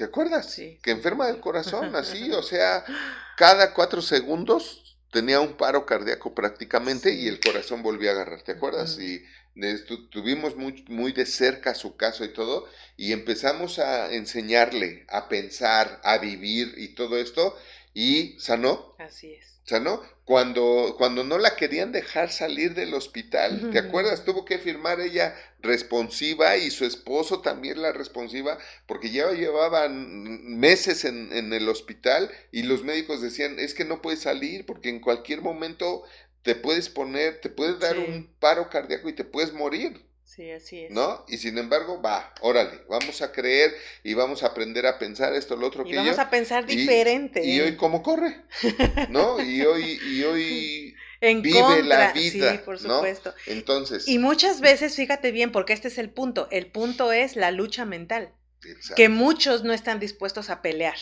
¿Te 0.00 0.06
acuerdas? 0.06 0.50
Sí. 0.50 0.78
Que 0.82 0.92
enferma 0.92 1.26
del 1.26 1.40
corazón, 1.40 1.94
así, 1.94 2.30
o 2.32 2.42
sea, 2.42 2.86
cada 3.36 3.74
cuatro 3.74 4.00
segundos 4.00 4.96
tenía 5.12 5.40
un 5.40 5.58
paro 5.58 5.84
cardíaco 5.84 6.34
prácticamente 6.34 7.12
y 7.12 7.28
el 7.28 7.38
corazón 7.38 7.82
volvía 7.82 8.08
a 8.08 8.14
agarrar, 8.14 8.40
¿te 8.40 8.52
acuerdas? 8.52 8.98
Y 8.98 9.22
tuvimos 10.10 10.56
muy, 10.56 10.86
muy 10.88 11.12
de 11.12 11.26
cerca 11.26 11.74
su 11.74 11.96
caso 11.96 12.24
y 12.24 12.32
todo, 12.32 12.66
y 12.96 13.12
empezamos 13.12 13.78
a 13.78 14.10
enseñarle 14.10 15.04
a 15.10 15.28
pensar, 15.28 16.00
a 16.02 16.16
vivir 16.16 16.76
y 16.78 16.94
todo 16.94 17.18
esto, 17.18 17.54
y 17.94 18.36
sanó. 18.38 18.94
Así 18.98 19.32
es. 19.32 19.60
Sanó. 19.64 20.02
Cuando, 20.24 20.94
cuando 20.96 21.24
no 21.24 21.38
la 21.38 21.56
querían 21.56 21.90
dejar 21.90 22.30
salir 22.30 22.74
del 22.74 22.94
hospital, 22.94 23.70
¿te 23.72 23.78
acuerdas? 23.80 24.24
Tuvo 24.24 24.44
que 24.44 24.58
firmar 24.58 25.00
ella 25.00 25.34
responsiva 25.60 26.56
y 26.56 26.70
su 26.70 26.84
esposo 26.84 27.40
también 27.40 27.82
la 27.82 27.92
responsiva, 27.92 28.58
porque 28.86 29.10
ya 29.10 29.32
llevaban 29.32 30.58
meses 30.58 31.04
en, 31.04 31.32
en 31.32 31.52
el 31.52 31.68
hospital 31.68 32.30
y 32.52 32.62
los 32.62 32.84
médicos 32.84 33.20
decían, 33.20 33.58
es 33.58 33.74
que 33.74 33.84
no 33.84 34.02
puedes 34.02 34.20
salir 34.20 34.66
porque 34.66 34.88
en 34.88 35.00
cualquier 35.00 35.42
momento 35.42 36.04
te 36.42 36.54
puedes 36.54 36.88
poner, 36.88 37.40
te 37.40 37.50
puedes 37.50 37.78
dar 37.80 37.98
un 37.98 38.32
paro 38.38 38.70
cardíaco 38.70 39.08
y 39.08 39.14
te 39.14 39.24
puedes 39.24 39.52
morir. 39.52 40.09
Sí, 40.34 40.48
así 40.52 40.84
es. 40.84 40.92
¿No? 40.92 41.24
Y 41.26 41.38
sin 41.38 41.58
embargo, 41.58 42.00
va, 42.00 42.32
órale, 42.40 42.82
vamos 42.88 43.20
a 43.20 43.32
creer 43.32 43.74
y 44.04 44.14
vamos 44.14 44.44
a 44.44 44.46
aprender 44.46 44.86
a 44.86 44.96
pensar 44.96 45.34
esto, 45.34 45.56
lo 45.56 45.66
otro 45.66 45.84
y 45.84 45.90
que 45.90 45.96
vamos 45.96 46.20
a 46.20 46.30
pensar 46.30 46.66
diferente. 46.66 47.44
Y, 47.44 47.60
hoy 47.60 47.76
cómo 47.76 48.00
corre, 48.00 48.36
¿no? 49.08 49.42
Y 49.42 49.62
hoy, 49.62 49.98
y 50.08 50.22
hoy 50.22 50.94
en 51.20 51.42
Vive 51.42 51.82
la 51.82 52.12
vida, 52.12 52.52
sí, 52.52 52.58
por 52.64 52.78
supuesto. 52.78 53.34
Entonces. 53.46 54.06
Y 54.06 54.20
muchas 54.20 54.60
veces, 54.60 54.94
fíjate 54.94 55.32
bien, 55.32 55.50
porque 55.50 55.72
este 55.72 55.88
es 55.88 55.98
el 55.98 56.10
punto. 56.10 56.46
El 56.52 56.66
punto 56.66 57.10
es 57.10 57.34
la 57.34 57.50
lucha 57.50 57.84
mental. 57.84 58.32
Que 58.94 59.08
muchos 59.08 59.64
no 59.64 59.72
están 59.72 59.98
dispuestos 59.98 60.48
a 60.48 60.62
pelear. 60.62 60.96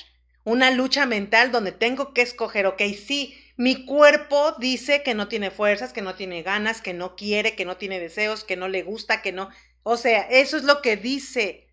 Una 0.44 0.70
lucha 0.70 1.04
mental 1.04 1.52
donde 1.52 1.72
tengo 1.72 2.14
que 2.14 2.22
escoger, 2.22 2.64
ok, 2.64 2.80
sí, 2.94 3.36
mi 3.58 3.84
cuerpo 3.84 4.54
dice 4.60 5.02
que 5.02 5.14
no 5.14 5.26
tiene 5.26 5.50
fuerzas, 5.50 5.92
que 5.92 6.00
no 6.00 6.14
tiene 6.14 6.44
ganas, 6.44 6.80
que 6.80 6.94
no 6.94 7.16
quiere, 7.16 7.56
que 7.56 7.64
no 7.64 7.76
tiene 7.76 7.98
deseos, 7.98 8.44
que 8.44 8.54
no 8.54 8.68
le 8.68 8.84
gusta, 8.84 9.20
que 9.20 9.32
no. 9.32 9.50
O 9.82 9.96
sea, 9.96 10.20
eso 10.30 10.56
es 10.56 10.62
lo 10.62 10.80
que 10.80 10.96
dice 10.96 11.66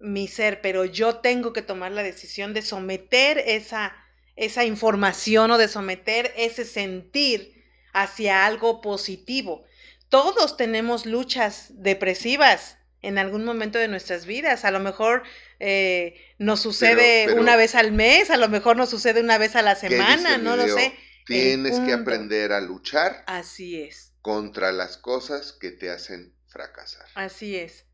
mi 0.00 0.28
ser, 0.28 0.62
pero 0.62 0.86
yo 0.86 1.16
tengo 1.16 1.52
que 1.52 1.60
tomar 1.60 1.92
la 1.92 2.02
decisión 2.02 2.54
de 2.54 2.62
someter 2.62 3.36
esa, 3.36 3.94
esa 4.34 4.64
información 4.64 5.50
o 5.50 5.58
de 5.58 5.68
someter 5.68 6.32
ese 6.38 6.64
sentir 6.64 7.64
hacia 7.92 8.46
algo 8.46 8.80
positivo. 8.80 9.64
Todos 10.08 10.56
tenemos 10.56 11.04
luchas 11.04 11.66
depresivas 11.74 12.78
en 13.02 13.18
algún 13.18 13.44
momento 13.44 13.78
de 13.78 13.88
nuestras 13.88 14.24
vidas. 14.24 14.64
A 14.64 14.70
lo 14.70 14.80
mejor 14.80 15.24
eh, 15.58 16.18
nos 16.38 16.60
sucede 16.60 17.34
una 17.34 17.56
vez 17.56 17.74
al 17.74 17.92
mes, 17.92 18.30
a 18.30 18.38
lo 18.38 18.48
mejor 18.48 18.78
nos 18.78 18.88
sucede 18.88 19.20
una 19.20 19.36
vez 19.36 19.54
a 19.54 19.60
la 19.60 19.74
semana, 19.74 20.38
no 20.38 20.56
lo 20.56 20.66
sé. 20.66 20.94
Tienes 21.30 21.80
que 21.80 21.92
aprender 21.92 22.52
a 22.52 22.60
luchar. 22.60 23.24
Así 23.26 23.80
es. 23.80 24.12
Contra 24.20 24.72
las 24.72 24.96
cosas 24.96 25.52
que 25.52 25.70
te 25.70 25.90
hacen 25.90 26.34
fracasar. 26.48 27.06
Así 27.14 27.56
es. 27.56 27.86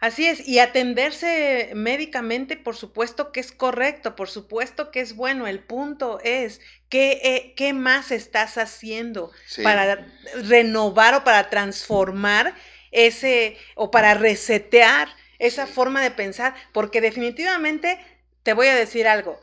Así 0.00 0.26
es, 0.26 0.46
y 0.46 0.58
atenderse 0.58 1.70
médicamente, 1.74 2.58
por 2.58 2.76
supuesto 2.76 3.32
que 3.32 3.40
es 3.40 3.52
correcto, 3.52 4.16
por 4.16 4.28
supuesto 4.28 4.90
que 4.90 5.00
es 5.00 5.16
bueno. 5.16 5.46
El 5.46 5.60
punto 5.60 6.18
es, 6.22 6.60
¿qué, 6.90 7.20
eh, 7.24 7.54
qué 7.56 7.72
más 7.72 8.10
estás 8.10 8.58
haciendo 8.58 9.32
para 9.62 10.06
renovar 10.42 11.14
o 11.14 11.24
para 11.24 11.48
transformar 11.48 12.54
ese, 12.90 13.56
o 13.76 13.90
para 13.90 14.12
resetear 14.12 15.08
esa 15.38 15.66
forma 15.66 16.02
de 16.02 16.10
pensar? 16.10 16.54
Porque 16.72 17.00
definitivamente, 17.00 17.98
te 18.42 18.52
voy 18.52 18.66
a 18.66 18.74
decir 18.74 19.08
algo, 19.08 19.40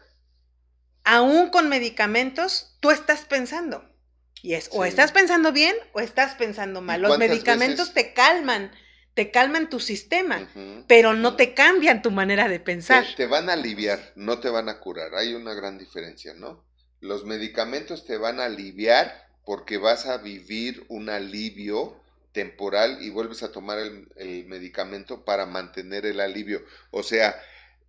aún 1.03 1.49
con 1.49 1.69
medicamentos, 1.69 2.75
tú 2.79 2.91
estás 2.91 3.25
pensando. 3.25 3.87
Y 4.43 4.55
es, 4.55 4.69
o 4.71 4.85
estás 4.85 5.11
pensando 5.11 5.51
bien 5.51 5.75
o 5.93 5.99
estás 5.99 6.35
pensando 6.35 6.81
mal. 6.81 7.01
Los 7.01 7.17
medicamentos 7.17 7.93
te 7.93 8.13
calman 8.13 8.71
te 9.13 9.29
calman 9.31 9.69
tu 9.69 9.79
sistema, 9.79 10.49
pero 10.87 11.13
no 11.13 11.35
te 11.35 11.53
cambian 11.53 12.01
tu 12.01 12.11
manera 12.11 12.47
de 12.47 12.59
pensar. 12.59 13.05
Te, 13.17 13.25
van 13.25 13.49
a 13.49 13.53
aliviar, 13.53 14.13
no 14.15 14.39
te 14.39 14.49
van 14.49 14.69
a 14.69 14.79
curar. 14.79 15.15
Hay 15.15 15.33
una 15.33 15.53
gran 15.53 15.77
diferencia, 15.77 16.33
¿no? 16.33 16.63
Los 17.01 17.25
medicamentos 17.25 18.05
te 18.05 18.17
van 18.17 18.39
a 18.39 18.45
aliviar 18.45 19.27
porque 19.43 19.77
vas 19.77 20.05
a 20.05 20.17
vivir 20.17 20.85
un 20.87 21.09
alivio 21.09 21.99
temporal 22.31 22.99
y 23.01 23.09
vuelves 23.09 23.43
a 23.43 23.51
tomar 23.51 23.79
el, 23.79 24.45
medicamento 24.45 25.25
para 25.25 25.45
mantener 25.45 26.05
el 26.05 26.21
alivio. 26.21 26.63
O 26.91 27.03
sea, 27.03 27.35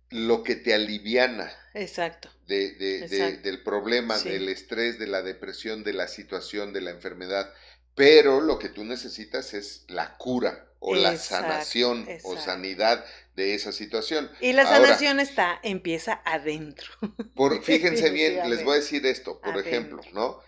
lo 0.09 0.43
que 0.43 0.55
te 0.55 0.73
aliviana. 0.73 1.53
Exacto. 1.73 2.29
De, 2.47 3.39
del 3.41 3.63
problema, 3.63 4.19
del 4.19 4.49
estrés, 4.49 4.99
de 4.99 5.07
la 5.07 5.21
depresión, 5.21 5.83
de 5.83 5.93
la 5.93 6.07
situación, 6.07 6.73
de 6.73 6.81
la 6.81 6.91
enfermedad. 6.91 7.53
Pero 7.95 8.41
lo 8.41 8.59
que 8.59 8.69
tú 8.69 8.83
necesitas 8.83 9.53
es 9.53 9.85
la 9.87 10.17
cura 10.17 10.67
o 10.79 10.95
la 10.95 11.17
sanación 11.17 12.05
o 12.23 12.37
sanidad 12.37 13.05
de 13.35 13.55
esa 13.55 13.71
situación. 13.71 14.29
Y 14.41 14.53
la 14.53 14.65
sanación 14.65 15.19
está, 15.19 15.59
empieza 15.63 16.21
adentro. 16.25 16.91
Por, 17.35 17.63
fíjense 17.63 18.09
bien, 18.09 18.49
les 18.49 18.63
voy 18.63 18.73
a 18.73 18.79
decir 18.79 19.05
esto, 19.05 19.39
por 19.39 19.57
ejemplo, 19.57 20.01
¿no? 20.11 20.39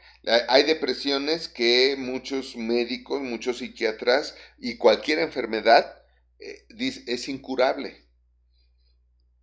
Hay 0.49 0.63
depresiones 0.63 1.47
que 1.47 1.95
muchos 1.97 2.55
médicos, 2.55 3.21
muchos 3.21 3.59
psiquiatras 3.59 4.35
y 4.57 4.77
cualquier 4.77 5.19
enfermedad 5.19 6.01
eh, 6.39 6.65
es 7.05 7.29
incurable, 7.29 8.03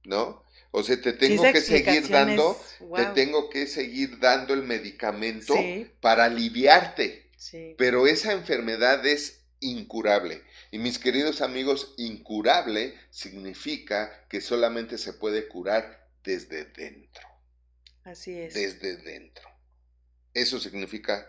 ¿no? 0.04 0.41
O 0.74 0.82
sea, 0.82 1.00
te 1.00 1.12
tengo 1.12 1.42
que 1.52 1.60
seguir 1.60 2.08
dando, 2.08 2.58
te 2.96 3.04
tengo 3.14 3.50
que 3.50 3.66
seguir 3.66 4.18
dando 4.18 4.54
el 4.54 4.62
medicamento 4.62 5.54
para 6.00 6.24
aliviarte. 6.24 7.30
Pero 7.76 8.06
esa 8.06 8.32
enfermedad 8.32 9.04
es 9.06 9.44
incurable. 9.60 10.42
Y 10.70 10.78
mis 10.78 10.98
queridos 10.98 11.42
amigos, 11.42 11.92
incurable 11.98 12.94
significa 13.10 14.26
que 14.30 14.40
solamente 14.40 14.96
se 14.96 15.12
puede 15.12 15.46
curar 15.46 16.08
desde 16.24 16.64
dentro. 16.64 17.28
Así 18.04 18.32
es. 18.38 18.54
Desde 18.54 18.96
dentro. 18.96 19.46
Eso 20.32 20.58
significa 20.58 21.26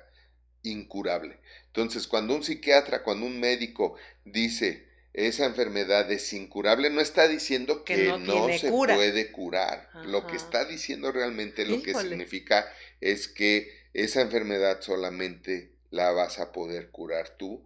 incurable. 0.63 1.38
Entonces, 1.67 2.08
cuando 2.08 2.34
un 2.34 2.43
psiquiatra, 2.43 3.03
cuando 3.03 3.25
un 3.25 3.41
médico 3.41 3.97
dice 4.23 4.88
esa 5.13 5.45
enfermedad 5.45 6.12
es 6.12 6.34
incurable, 6.34 6.89
no 6.89 6.99
está 6.99 7.28
diciendo 7.28 7.84
que, 7.84 8.08
no, 8.19 8.49
se 8.58 8.69
puede 8.69 9.32
curar. 9.32 9.89
Lo 10.06 10.26
que 10.26 10.36
está 10.36 10.65
diciendo 10.65 11.12
realmente 11.12 11.65
lo 11.65 11.84
que 11.84 11.93
significa 11.93 12.67
es 12.99 13.28
que 13.28 13.71
esa 13.93 14.21
enfermedad 14.21 14.82
solamente 14.82 15.71
la 15.91 16.12
vas 16.12 16.39
a 16.39 16.52
poder 16.52 16.89
curar 16.89 17.38
tú 17.38 17.63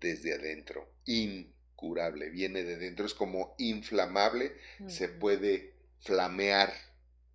desde 0.00 0.34
adentro. 0.34 0.88
Incurable, 1.04 2.30
viene 2.30 2.62
de 2.62 2.76
dentro, 2.78 3.04
es 3.04 3.12
como 3.12 3.54
inflamable, 3.58 4.52
se 4.88 5.08
puede 5.08 5.74
flamear 6.00 6.72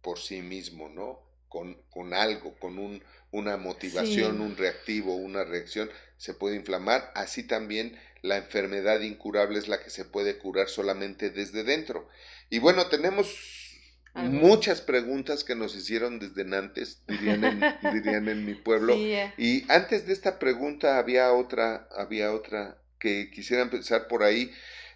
por 0.02 0.18
sí 0.18 0.42
mismo, 0.42 0.90
¿no? 0.90 1.22
Con, 1.48 1.80
con 1.92 2.14
algo, 2.14 2.56
con 2.56 2.80
un, 2.80 3.04
una 3.30 3.58
motivación, 3.58 4.42
un 4.42 4.58
reactivo, 4.58 5.16
una 5.16 5.44
reacción, 5.44 5.92
se 6.18 6.34
puede 6.34 6.56
inflamar. 6.56 7.12
Así 7.14 7.44
también 7.44 8.00
la 8.22 8.38
enfermedad 8.38 9.02
incurable 9.02 9.60
es 9.60 9.68
la 9.68 9.82
que 9.82 9.90
se 9.90 10.06
puede 10.06 10.38
curar 10.38 10.70
solamente 10.70 11.30
desde 11.30 11.64
dentro. 11.64 12.08
Y 12.50 12.60
bueno, 12.60 12.88
tenemos 12.88 13.72
muchas 14.14 14.82
preguntas 14.82 15.44
que 15.44 15.56
nos 15.56 15.76
hicieron 15.76 16.20
desde 16.20 16.56
antes, 16.56 17.02
dirían 17.08 17.44
en, 17.44 17.62
dirían 17.94 18.28
en 18.28 18.46
mi 18.46 18.56
pueblo. 18.56 18.96
Eh. 18.96 19.34
Y 19.38 19.72
antes 19.72 20.06
de 20.06 20.14
esta 20.14 20.38
pregunta 20.38 20.98
había 20.98 21.32
otra, 21.34 21.88
había 21.96 22.32
otra 22.34 22.78
que 23.00 23.32
quisiera 23.32 23.64
empezar 23.64 24.08
por 24.08 24.24
ahí. 24.24 24.52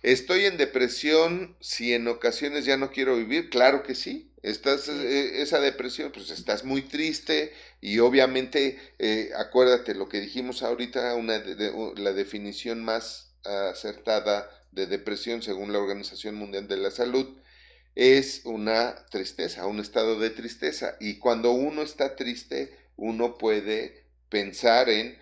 ¿Estoy 0.06 0.46
en 0.46 0.58
depresión 0.58 1.58
si 1.62 1.96
en 1.96 2.08
ocasiones 2.08 2.64
ya 2.64 2.78
no 2.78 2.92
quiero 2.92 3.18
vivir? 3.18 3.50
Claro 3.50 3.82
que 3.82 3.96
sí. 3.96 4.32
Estás, 4.44 4.88
eh, 4.88 5.42
esa 5.42 5.60
depresión, 5.60 6.12
pues 6.12 6.30
estás 6.30 6.64
muy 6.64 6.84
triste 6.84 7.52
y 7.82 7.98
obviamente, 7.98 8.78
eh, 9.00 9.32
acuérdate 9.36 9.96
lo 9.96 10.08
que 10.08 10.22
dijimos 10.22 10.62
ahorita, 10.62 11.16
una 11.16 11.44
la 11.98 12.14
definición 12.14 12.84
más 12.84 13.34
acertada 13.44 14.48
de 14.72 14.86
depresión 14.86 15.42
según 15.42 15.74
la 15.74 15.80
Organización 15.80 16.36
Mundial 16.36 16.68
de 16.68 16.78
la 16.78 16.92
Salud 16.92 17.40
es 17.96 18.42
una 18.46 19.08
tristeza, 19.10 19.66
un 19.66 19.80
estado 19.80 20.20
de 20.20 20.30
tristeza. 20.30 20.98
Y 21.00 21.18
cuando 21.18 21.50
uno 21.50 21.82
está 21.82 22.16
triste, 22.16 22.78
uno 22.96 23.40
puede 23.40 24.04
pensar 24.30 24.88
en 24.88 25.18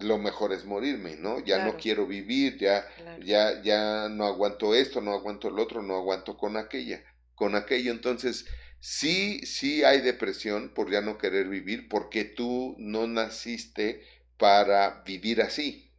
lo 0.00 0.18
mejor 0.18 0.52
es 0.52 0.64
morirme, 0.64 1.16
¿no? 1.16 1.40
Ya 1.44 1.64
no 1.64 1.76
quiero 1.76 2.06
vivir, 2.06 2.58
ya, 2.58 2.86
ya, 3.22 3.62
ya 3.62 4.08
no 4.08 4.26
aguanto 4.26 4.74
esto, 4.74 5.00
no 5.00 5.12
aguanto 5.12 5.48
el 5.48 5.58
otro, 5.58 5.82
no 5.82 5.96
aguanto 5.96 6.36
con 6.36 6.56
aquella, 6.56 7.02
con 7.34 7.54
aquello. 7.54 7.92
Entonces, 7.92 8.46
sí, 8.80 9.40
sí 9.46 9.84
hay 9.84 10.00
depresión 10.00 10.72
por 10.74 10.90
ya 10.90 11.00
no 11.00 11.18
querer 11.18 11.48
vivir, 11.48 11.88
porque 11.88 12.24
tú 12.24 12.74
no 12.78 13.06
naciste 13.06 14.02
para 14.36 15.02
vivir 15.04 15.40
así. 15.42 15.90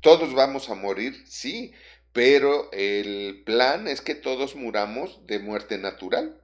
Todos 0.00 0.34
vamos 0.34 0.68
a 0.68 0.74
morir, 0.74 1.24
sí, 1.26 1.72
pero 2.12 2.70
el 2.72 3.42
plan 3.44 3.88
es 3.88 4.00
que 4.00 4.14
todos 4.14 4.54
muramos 4.54 5.26
de 5.26 5.38
muerte 5.38 5.78
natural, 5.78 6.40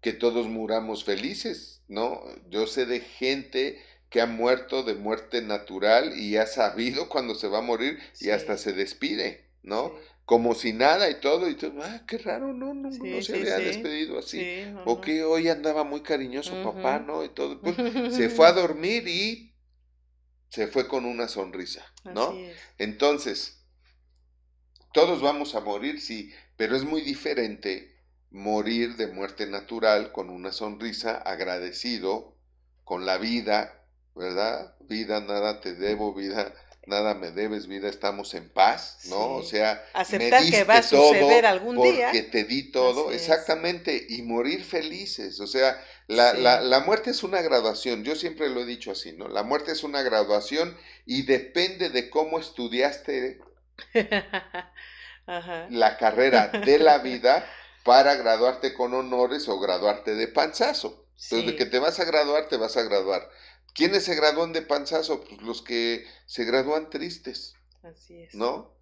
que 0.00 0.12
todos 0.12 0.46
muramos 0.46 1.04
felices, 1.04 1.82
¿no? 1.88 2.22
Yo 2.50 2.66
sé 2.66 2.86
de 2.86 3.00
gente 3.00 3.82
que 4.10 4.20
ha 4.20 4.26
muerto 4.26 4.82
de 4.82 4.94
muerte 4.94 5.42
natural 5.42 6.18
y 6.18 6.36
ha 6.36 6.46
sabido 6.46 7.08
cuando 7.08 7.34
se 7.34 7.48
va 7.48 7.58
a 7.58 7.62
morir 7.62 7.98
y 8.20 8.30
hasta 8.30 8.56
se 8.56 8.72
despide, 8.72 9.44
¿no? 9.62 9.92
Como 10.24 10.54
si 10.54 10.74
nada 10.74 11.08
y 11.08 11.20
todo, 11.20 11.48
y 11.48 11.54
tú, 11.54 11.72
ah, 11.82 12.02
qué 12.06 12.18
raro, 12.18 12.52
no, 12.52 12.74
no, 12.74 12.90
no 12.90 13.22
se 13.22 13.34
había 13.34 13.56
despedido 13.58 14.18
así. 14.18 14.62
o 14.84 15.00
que 15.00 15.24
hoy 15.24 15.48
andaba 15.48 15.84
muy 15.84 16.02
cariñoso 16.02 16.62
papá, 16.62 16.98
¿no? 16.98 17.24
Y 17.24 17.30
todo. 17.30 17.60
Pues, 17.62 17.76
se 18.14 18.28
fue 18.28 18.46
a 18.46 18.52
dormir 18.64 19.08
y 19.08 19.54
se 20.50 20.66
fue 20.66 20.86
con 20.86 21.06
una 21.06 21.28
sonrisa, 21.28 21.82
¿no? 22.04 22.36
Entonces, 22.76 23.64
todos 24.92 25.22
vamos 25.22 25.54
a 25.54 25.60
morir, 25.60 25.98
sí, 26.00 26.30
pero 26.58 26.76
es 26.76 26.84
muy 26.84 27.00
diferente 27.00 27.96
morir 28.30 28.96
de 28.96 29.06
muerte 29.06 29.46
natural 29.46 30.12
con 30.12 30.28
una 30.28 30.52
sonrisa, 30.52 31.16
agradecido 31.16 32.36
con 32.84 33.06
la 33.06 33.18
vida, 33.18 33.77
¿verdad? 34.18 34.74
Vida, 34.80 35.20
nada 35.20 35.60
te 35.60 35.74
debo, 35.74 36.12
vida, 36.12 36.52
nada 36.86 37.14
me 37.14 37.30
debes, 37.30 37.66
vida, 37.68 37.88
estamos 37.88 38.34
en 38.34 38.48
paz, 38.48 38.98
¿no? 39.04 39.36
O 39.36 39.42
sea, 39.42 39.84
aceptar 39.94 40.44
que 40.44 40.64
va 40.64 40.78
a 40.78 40.82
suceder 40.82 41.46
algún 41.46 41.80
día. 41.80 42.06
Porque 42.06 42.22
te 42.24 42.44
di 42.44 42.70
todo, 42.72 43.12
exactamente, 43.12 44.06
y 44.08 44.22
morir 44.22 44.64
felices, 44.64 45.40
o 45.40 45.46
sea, 45.46 45.80
La, 46.08 46.32
la, 46.32 46.60
la, 46.60 46.80
muerte 46.80 47.10
es 47.10 47.22
una 47.22 47.42
graduación, 47.42 48.02
yo 48.02 48.16
siempre 48.16 48.48
lo 48.48 48.62
he 48.62 48.66
dicho 48.66 48.90
así, 48.90 49.12
¿no? 49.12 49.28
La 49.28 49.42
muerte 49.42 49.72
es 49.72 49.84
una 49.84 50.02
graduación 50.02 50.76
y 51.06 51.22
depende 51.22 51.90
de 51.90 52.08
cómo 52.10 52.38
estudiaste 52.38 53.40
la 55.70 55.96
carrera 55.98 56.48
de 56.48 56.78
la 56.78 56.98
vida 56.98 57.46
para 57.84 58.14
graduarte 58.14 58.74
con 58.74 58.94
honores 58.94 59.48
o 59.48 59.60
graduarte 59.60 60.14
de 60.14 60.28
panzazo. 60.28 61.04
Entonces, 61.20 61.46
de 61.46 61.56
que 61.56 61.66
te 61.66 61.80
vas 61.80 61.98
a 61.98 62.04
graduar, 62.04 62.48
te 62.48 62.56
vas 62.56 62.76
a 62.76 62.82
graduar. 62.82 63.28
¿Quiénes 63.78 64.02
se 64.02 64.16
gradúan 64.16 64.52
de 64.52 64.62
panzazo? 64.62 65.22
Pues 65.22 65.40
los 65.40 65.62
que 65.62 66.04
se 66.26 66.44
gradúan 66.44 66.90
tristes. 66.90 67.54
Así 67.84 68.22
es. 68.22 68.34
¿No? 68.34 68.74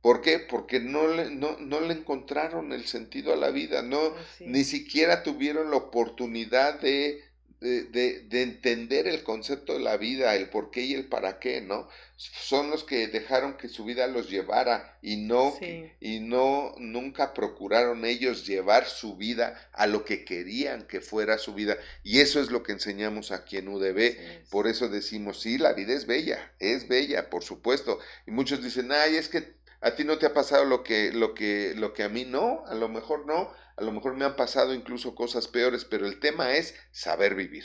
¿Por 0.00 0.20
qué? 0.20 0.38
Porque 0.38 0.78
no 0.78 1.08
le, 1.08 1.28
no, 1.30 1.58
no 1.58 1.80
le 1.80 1.94
encontraron 1.94 2.72
el 2.72 2.86
sentido 2.86 3.32
a 3.32 3.36
la 3.36 3.50
vida, 3.50 3.82
no, 3.82 4.14
ni 4.38 4.62
siquiera 4.62 5.24
tuvieron 5.24 5.72
la 5.72 5.78
oportunidad 5.78 6.78
de 6.78 7.24
de, 7.60 7.84
de, 8.28 8.42
entender 8.42 9.06
el 9.06 9.22
concepto 9.22 9.72
de 9.72 9.80
la 9.80 9.96
vida, 9.96 10.34
el 10.34 10.50
por 10.50 10.70
qué 10.70 10.82
y 10.82 10.94
el 10.94 11.06
para 11.06 11.38
qué, 11.38 11.60
¿no? 11.60 11.88
Son 12.16 12.70
los 12.70 12.84
que 12.84 13.08
dejaron 13.08 13.56
que 13.56 13.68
su 13.68 13.84
vida 13.84 14.06
los 14.06 14.30
llevara 14.30 14.98
y 15.02 15.16
no, 15.16 15.56
y 16.00 16.20
no, 16.20 16.74
nunca 16.78 17.32
procuraron 17.34 18.04
ellos 18.04 18.46
llevar 18.46 18.86
su 18.86 19.16
vida 19.16 19.68
a 19.72 19.86
lo 19.86 20.04
que 20.04 20.24
querían 20.24 20.86
que 20.86 21.00
fuera 21.00 21.38
su 21.38 21.54
vida. 21.54 21.76
Y 22.02 22.20
eso 22.20 22.40
es 22.40 22.50
lo 22.50 22.62
que 22.62 22.72
enseñamos 22.72 23.30
aquí 23.32 23.56
en 23.56 23.68
UDB. 23.68 24.48
Por 24.50 24.66
eso 24.66 24.88
decimos, 24.88 25.40
sí, 25.40 25.58
la 25.58 25.72
vida 25.72 25.94
es 25.94 26.06
bella, 26.06 26.52
es 26.58 26.86
bella, 26.86 27.30
por 27.30 27.42
supuesto. 27.42 27.98
Y 28.26 28.30
muchos 28.30 28.62
dicen, 28.62 28.92
ay, 28.92 29.16
es 29.16 29.28
que 29.28 29.54
a 29.84 29.94
ti 29.94 30.04
no 30.04 30.16
te 30.16 30.24
ha 30.24 30.32
pasado 30.32 30.64
lo 30.64 30.82
que, 30.82 31.12
lo 31.12 31.34
que, 31.34 31.74
lo 31.76 31.92
que 31.92 32.04
a 32.04 32.08
mí 32.08 32.24
no, 32.24 32.64
a 32.66 32.74
lo 32.74 32.88
mejor 32.88 33.26
no, 33.26 33.52
a 33.76 33.82
lo 33.82 33.92
mejor 33.92 34.14
me 34.14 34.24
han 34.24 34.34
pasado 34.34 34.72
incluso 34.72 35.14
cosas 35.14 35.46
peores, 35.46 35.84
pero 35.84 36.06
el 36.06 36.20
tema 36.20 36.54
es 36.56 36.74
saber 36.90 37.34
vivir. 37.34 37.64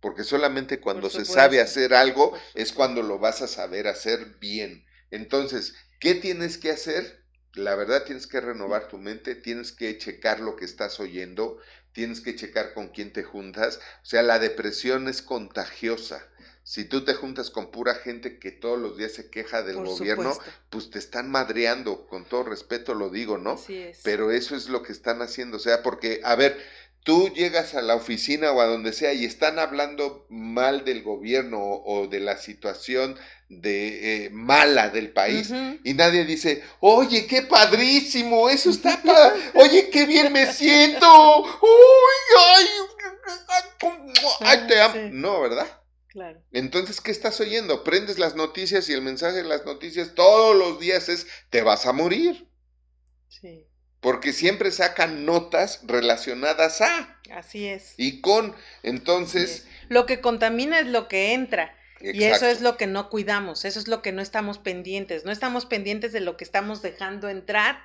Porque 0.00 0.22
solamente 0.22 0.80
cuando 0.80 1.10
se 1.10 1.24
sabe 1.24 1.60
hacer 1.60 1.94
algo 1.94 2.32
es 2.54 2.72
cuando 2.72 3.02
lo 3.02 3.18
vas 3.18 3.42
a 3.42 3.48
saber 3.48 3.88
hacer 3.88 4.36
bien. 4.38 4.86
Entonces, 5.10 5.74
¿qué 5.98 6.14
tienes 6.14 6.58
que 6.58 6.70
hacer? 6.70 7.24
La 7.54 7.74
verdad 7.74 8.04
tienes 8.04 8.28
que 8.28 8.40
renovar 8.40 8.86
tu 8.86 8.98
mente, 8.98 9.34
tienes 9.34 9.72
que 9.72 9.98
checar 9.98 10.38
lo 10.38 10.54
que 10.54 10.64
estás 10.64 11.00
oyendo, 11.00 11.58
tienes 11.90 12.20
que 12.20 12.36
checar 12.36 12.72
con 12.72 12.88
quién 12.88 13.12
te 13.12 13.24
juntas. 13.24 13.80
O 14.02 14.06
sea, 14.06 14.22
la 14.22 14.38
depresión 14.38 15.08
es 15.08 15.22
contagiosa. 15.22 16.24
Si 16.64 16.84
tú 16.84 17.04
te 17.04 17.14
juntas 17.14 17.50
con 17.50 17.70
pura 17.70 17.94
gente 17.94 18.38
que 18.38 18.52
todos 18.52 18.78
los 18.78 18.96
días 18.96 19.12
se 19.12 19.30
queja 19.30 19.62
del 19.62 19.76
gobierno, 19.76 20.32
pues 20.70 20.90
te 20.90 20.98
están 20.98 21.30
madreando, 21.30 22.06
con 22.06 22.24
todo 22.24 22.44
respeto 22.44 22.94
lo 22.94 23.10
digo, 23.10 23.36
¿no? 23.36 23.60
Pero 24.04 24.30
eso 24.30 24.54
es 24.54 24.68
lo 24.68 24.82
que 24.82 24.92
están 24.92 25.22
haciendo, 25.22 25.56
o 25.56 25.60
sea, 25.60 25.82
porque, 25.82 26.20
a 26.22 26.36
ver, 26.36 26.56
tú 27.04 27.28
llegas 27.30 27.74
a 27.74 27.82
la 27.82 27.96
oficina 27.96 28.52
o 28.52 28.60
a 28.60 28.66
donde 28.66 28.92
sea 28.92 29.12
y 29.12 29.24
están 29.24 29.58
hablando 29.58 30.24
mal 30.28 30.84
del 30.84 31.02
gobierno 31.02 31.58
o, 31.60 32.06
de 32.06 32.20
la 32.20 32.36
situación 32.36 33.18
de 33.48 34.26
eh, 34.26 34.30
mala 34.30 34.88
del 34.88 35.10
país 35.12 35.52
y 35.82 35.94
nadie 35.94 36.24
dice, 36.24 36.62
oye, 36.80 37.26
qué 37.26 37.42
padrísimo, 37.42 38.48
eso 38.48 38.70
está 38.70 39.02
oye, 39.54 39.90
qué 39.90 40.06
bien 40.06 40.32
me 40.32 40.50
siento, 40.52 41.42
uy, 41.42 41.48
ay, 42.38 42.66
ay, 44.40 44.58
te 44.68 44.80
amo, 44.80 45.10
no, 45.10 45.40
¿verdad? 45.40 45.81
Entonces, 46.52 47.00
¿qué 47.00 47.10
estás 47.10 47.40
oyendo? 47.40 47.84
Prendes 47.84 48.18
las 48.18 48.34
noticias 48.34 48.88
y 48.88 48.92
el 48.92 49.02
mensaje 49.02 49.38
de 49.38 49.44
las 49.44 49.64
noticias 49.64 50.14
todos 50.14 50.56
los 50.56 50.78
días 50.78 51.08
es, 51.08 51.26
te 51.50 51.62
vas 51.62 51.86
a 51.86 51.92
morir. 51.92 52.48
Sí. 53.28 53.66
Porque 54.00 54.32
siempre 54.32 54.70
sacan 54.72 55.24
notas 55.24 55.80
relacionadas 55.84 56.80
a. 56.80 57.20
Así 57.30 57.66
es. 57.66 57.94
Y 57.96 58.20
con, 58.20 58.54
entonces... 58.82 59.66
Lo 59.88 60.06
que 60.06 60.20
contamina 60.20 60.80
es 60.80 60.86
lo 60.86 61.08
que 61.08 61.32
entra. 61.32 61.76
Y 62.00 62.24
eso 62.24 62.46
es 62.46 62.60
lo 62.60 62.76
que 62.76 62.88
no 62.88 63.08
cuidamos, 63.08 63.64
eso 63.64 63.78
es 63.78 63.86
lo 63.86 64.02
que 64.02 64.10
no 64.10 64.22
estamos 64.22 64.58
pendientes. 64.58 65.24
No 65.24 65.30
estamos 65.30 65.66
pendientes 65.66 66.12
de 66.12 66.20
lo 66.20 66.36
que 66.36 66.42
estamos 66.42 66.82
dejando 66.82 67.28
entrar 67.28 67.78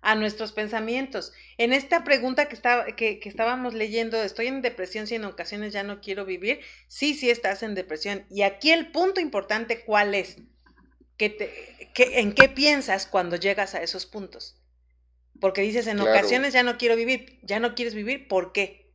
a 0.00 0.14
nuestros 0.14 0.52
pensamientos. 0.52 1.32
En 1.56 1.72
esta 1.72 2.04
pregunta 2.04 2.48
que, 2.48 2.54
estaba, 2.54 2.86
que, 2.86 3.20
estábamos 3.24 3.74
leyendo, 3.74 4.22
¿estoy 4.22 4.46
en 4.46 4.62
depresión 4.62 5.06
si 5.06 5.16
en 5.16 5.24
ocasiones 5.24 5.72
ya 5.72 5.82
no 5.82 6.00
quiero 6.00 6.24
vivir? 6.24 6.60
Sí, 6.86 7.14
sí 7.14 7.30
estás 7.30 7.62
en 7.62 7.74
depresión. 7.74 8.24
Y 8.30 8.42
aquí 8.42 8.70
el 8.70 8.90
punto 8.90 9.20
importante, 9.20 9.84
¿cuál 9.84 10.14
es? 10.14 10.36
¿Qué 11.16 11.30
te, 11.30 12.20
¿En 12.20 12.32
qué 12.32 12.48
piensas 12.48 13.06
cuando 13.06 13.36
llegas 13.36 13.74
a 13.74 13.82
esos 13.82 14.06
puntos? 14.06 14.56
Porque 15.40 15.62
dices, 15.62 15.86
en 15.86 16.00
ocasiones 16.00 16.52
ya 16.52 16.62
no 16.62 16.78
quiero 16.78 16.96
vivir, 16.96 17.38
ya 17.42 17.60
no 17.60 17.74
quieres 17.74 17.94
vivir, 17.94 18.28
¿por 18.28 18.52
qué? 18.52 18.92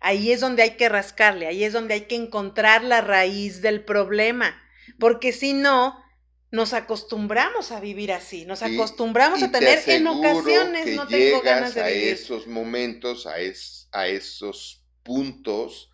Ahí 0.00 0.30
es 0.30 0.40
donde 0.40 0.62
hay 0.62 0.72
que 0.72 0.88
rascarle, 0.88 1.46
ahí 1.46 1.64
es 1.64 1.72
donde 1.72 1.94
hay 1.94 2.00
que 2.02 2.16
encontrar 2.16 2.84
la 2.84 3.00
raíz 3.00 3.62
del 3.62 3.84
problema, 3.84 4.60
porque 4.98 5.32
si 5.32 5.52
no, 5.52 6.00
nos 6.50 6.72
acostumbramos 6.72 7.72
a 7.72 7.80
vivir 7.80 8.12
así, 8.12 8.44
nos 8.44 8.62
acostumbramos 8.62 9.42
a 9.42 9.50
tener 9.50 9.82
en 9.86 10.06
ocasiones 10.06 10.94
no 10.94 11.06
tengo 11.06 11.40
ganas 11.42 11.74
de 11.74 11.82
a 11.82 11.90
esos 11.90 12.46
momentos, 12.46 13.26
a, 13.26 13.34
a 13.92 14.08
esos 14.08 14.84
puntos 15.02 15.90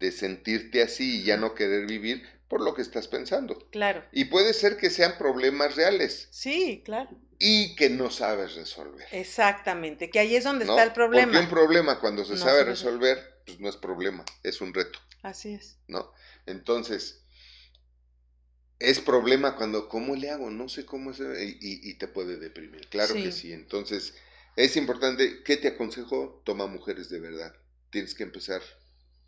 de 0.00 0.12
sentirte 0.12 0.82
así 0.82 1.20
y 1.20 1.24
ya 1.24 1.36
no 1.36 1.54
querer 1.54 1.86
vivir 1.86 2.22
por 2.48 2.60
lo 2.60 2.74
que 2.74 2.82
estás 2.82 3.08
pensando. 3.08 3.58
Claro. 3.70 4.04
Y 4.12 4.26
puede 4.26 4.52
ser 4.52 4.76
que 4.76 4.90
sean 4.90 5.16
problemas 5.18 5.76
reales. 5.76 6.28
Sí, 6.30 6.82
claro. 6.84 7.10
Y 7.38 7.74
que 7.74 7.90
no 7.90 8.10
sabes 8.10 8.54
resolver. 8.54 9.06
Exactamente, 9.10 10.10
que 10.10 10.20
ahí 10.20 10.36
es 10.36 10.44
donde 10.44 10.64
está 10.64 10.82
el 10.82 10.92
problema. 10.92 11.32
Porque 11.32 11.44
un 11.44 11.50
problema 11.50 11.98
cuando 11.98 12.24
se 12.24 12.36
sabe 12.36 12.64
resolver, 12.64 13.40
pues 13.44 13.58
no 13.60 13.68
es 13.68 13.76
problema, 13.76 14.24
es 14.42 14.60
un 14.60 14.72
reto. 14.72 14.98
Así 15.22 15.54
es. 15.54 15.78
¿No? 15.88 16.12
Entonces, 16.46 17.23
es 18.78 19.00
problema 19.00 19.56
cuando, 19.56 19.88
¿cómo 19.88 20.16
le 20.16 20.30
hago? 20.30 20.50
No 20.50 20.68
sé 20.68 20.84
cómo 20.84 21.10
hacer 21.10 21.36
y, 21.42 21.58
y 21.60 21.94
te 21.94 22.08
puede 22.08 22.36
deprimir. 22.36 22.88
Claro 22.88 23.14
que 23.14 23.32
sí. 23.32 23.52
Entonces, 23.52 24.14
es 24.56 24.76
importante, 24.76 25.42
¿qué 25.42 25.56
te 25.56 25.68
aconsejo? 25.68 26.42
Toma 26.44 26.66
mujeres 26.66 27.08
de 27.08 27.20
verdad. 27.20 27.54
Tienes 27.90 28.14
que 28.14 28.24
empezar 28.24 28.62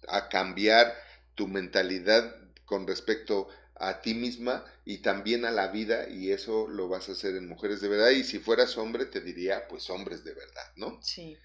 a 0.09 0.29
cambiar 0.29 0.95
tu 1.35 1.49
mentalidad 1.49 2.35
con 2.65 2.87
respecto 2.87 3.49
a 3.79 4.01
ti 4.01 4.15
misma 4.15 4.65
y 4.85 4.99
también 4.99 5.45
a 5.45 5.51
la 5.51 5.69
vida 5.69 6.09
y 6.09 6.31
eso 6.31 6.67
lo 6.69 6.89
vas 6.89 7.09
a 7.09 7.13
hacer 7.13 7.37
en 7.37 7.47
mujeres 7.47 7.81
de 7.81 7.89
verdad 7.89 8.11
y 8.11 8.25
si 8.25 8.39
fueras 8.39 8.79
hombre 8.79 9.05
te 9.05 9.21
diría 9.21 9.69
pues 9.69 9.91
hombres 9.91 10.25
de 10.25 10.33
verdad, 10.33 10.73
¿no? 10.77 10.99
Sí. 11.03 11.37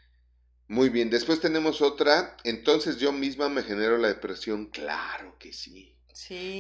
Muy 0.68 0.90
bien, 0.90 1.10
después 1.10 1.42
tenemos 1.42 1.82
otra, 1.82 2.38
entonces 2.46 2.98
yo 2.98 3.12
misma 3.12 3.50
me 3.50 3.64
genero 3.64 3.98
la 3.98 4.08
depresión, 4.08 4.68
claro 4.68 5.38
que 5.38 5.52
sí 5.52 5.94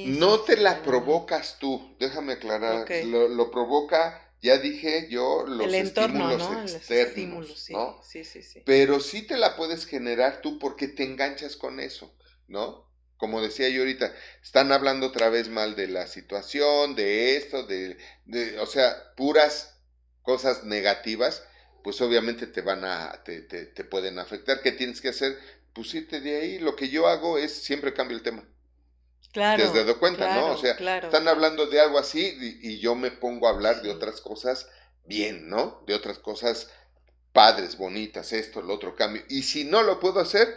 no 0.07 0.41
te 0.41 0.57
la 0.57 0.81
provocas 0.81 1.57
tú, 1.59 1.95
déjame 1.99 2.33
aclarar, 2.33 2.87
lo, 3.05 3.51
provoca, 3.51 4.33
ya 4.41 4.57
dije 4.57 5.07
yo, 5.09 5.45
los 5.45 5.71
estímulos 5.73 6.73
externos, 6.73 7.69
¿no? 7.69 8.01
Sí, 8.03 8.23
sí, 8.23 8.41
sí. 8.41 8.61
Pero 8.65 8.99
sí 8.99 9.21
te 9.23 9.37
la 9.37 9.55
puedes 9.55 9.85
generar 9.85 10.41
tú 10.41 10.59
porque 10.59 10.87
te 10.87 11.03
enganchas 11.03 11.55
con 11.55 11.79
eso, 11.79 12.13
¿no? 12.47 12.89
Como 13.17 13.41
decía 13.41 13.69
yo 13.69 13.81
ahorita, 13.81 14.13
están 14.41 14.71
hablando 14.71 15.07
otra 15.07 15.29
vez 15.29 15.47
mal 15.47 15.75
de 15.75 15.87
la 15.87 16.07
situación, 16.07 16.95
de 16.95 17.37
esto, 17.37 17.63
de, 17.63 17.97
de 18.25 18.59
o 18.59 18.65
sea, 18.65 19.13
puras 19.15 19.79
cosas 20.23 20.63
negativas, 20.63 21.43
pues 21.83 22.01
obviamente 22.01 22.47
te 22.47 22.61
van 22.61 22.83
a, 22.83 23.21
te, 23.23 23.41
te, 23.41 23.65
te 23.65 23.83
pueden 23.83 24.19
afectar. 24.19 24.61
¿Qué 24.61 24.71
tienes 24.71 25.01
que 25.01 25.09
hacer? 25.09 25.37
Pues 25.73 25.93
irte 25.93 26.19
de 26.19 26.37
ahí. 26.37 26.59
Lo 26.59 26.75
que 26.75 26.89
yo 26.89 27.07
hago 27.07 27.37
es 27.37 27.51
siempre 27.51 27.93
cambio 27.93 28.17
el 28.17 28.23
tema. 28.23 28.43
Claro. 29.31 29.61
Te 29.61 29.69
has 29.69 29.73
dado 29.73 29.99
cuenta, 29.99 30.35
¿no? 30.35 30.53
O 30.53 30.57
sea, 30.57 30.73
están 30.73 31.27
hablando 31.27 31.67
de 31.67 31.79
algo 31.79 31.97
así 31.97 32.37
y, 32.61 32.79
yo 32.79 32.95
me 32.95 33.11
pongo 33.11 33.47
a 33.47 33.51
hablar 33.51 33.81
de 33.81 33.89
otras 33.89 34.19
cosas 34.19 34.67
bien, 35.05 35.49
¿no? 35.49 35.83
De 35.87 35.93
otras 35.93 36.19
cosas 36.19 36.69
padres, 37.31 37.77
bonitas, 37.77 38.33
esto, 38.33 38.59
el 38.59 38.69
otro 38.69 38.95
cambio. 38.95 39.23
Y 39.29 39.43
si 39.43 39.63
no 39.63 39.83
lo 39.83 39.99
puedo 39.99 40.19
hacer, 40.19 40.49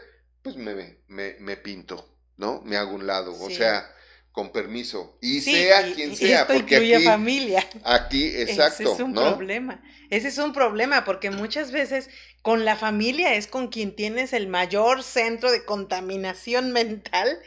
pues 0.43 0.57
me, 0.57 0.99
me, 1.07 1.37
me 1.39 1.57
pinto, 1.57 2.09
¿no? 2.37 2.63
Me 2.63 2.77
hago 2.77 2.95
un 2.95 3.07
lado. 3.07 3.33
O 3.41 3.51
sea, 3.51 3.95
con 4.35 4.51
permiso. 4.51 5.17
Y 5.21 5.41
sea 5.43 5.95
quien 5.95 6.17
sea. 6.17 6.41
Esto 6.43 6.55
porque 6.55 6.77
aquí, 6.97 7.05
familia. 7.05 7.65
Aquí, 7.85 8.27
exacto. 8.37 8.83
Ese 8.83 8.93
es 8.93 9.01
un 9.01 9.15
problema. 9.15 9.81
Ese 10.11 10.27
es 10.29 10.39
un 10.39 10.53
problema 10.53 11.05
porque 11.05 11.31
muchas 11.31 11.71
veces 11.71 12.11
con 12.43 12.65
la 12.65 12.75
familia 12.75 13.35
es 13.35 13.47
con 13.47 13.69
quien 13.69 13.95
tienes 13.95 14.33
el 14.33 14.49
mayor 14.49 15.05
centro 15.05 15.53
de 15.53 15.65
contaminación 15.65 16.73
mental 16.73 17.39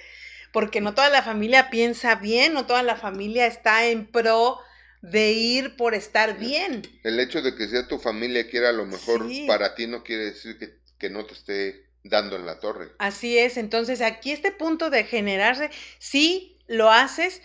porque 0.52 0.82
no 0.82 0.94
toda 0.94 1.10
la 1.10 1.24
familia 1.24 1.70
piensa 1.70 2.16
bien, 2.16 2.54
no 2.54 2.66
toda 2.66 2.84
la 2.84 2.96
familia 2.96 3.48
está 3.48 3.86
en 3.88 4.06
pro 4.06 4.60
de 5.02 5.32
ir 5.32 5.76
por 5.76 5.94
estar 5.94 6.38
bien. 6.38 6.82
El 7.04 7.20
hecho 7.20 7.42
de 7.42 7.56
que 7.56 7.68
sea 7.68 7.88
tu 7.88 8.00
familia 8.00 8.50
quiera 8.50 8.72
lo 8.72 8.86
mejor 8.86 9.26
para 9.48 9.76
ti 9.76 9.88
no 9.88 10.04
quiere 10.04 10.26
decir 10.26 10.58
que, 10.98 11.10
no 11.10 11.26
te 11.26 11.34
esté 11.34 11.86
dando 12.04 12.36
en 12.36 12.46
la 12.46 12.60
torre. 12.60 12.92
Así 13.00 13.38
es, 13.38 13.58
entonces 13.58 14.02
aquí 14.02 14.32
este 14.32 14.52
punto 14.52 14.90
de 14.90 15.04
generarse, 15.04 15.70
sí 16.00 16.58
lo 16.68 16.92
haces 16.92 17.42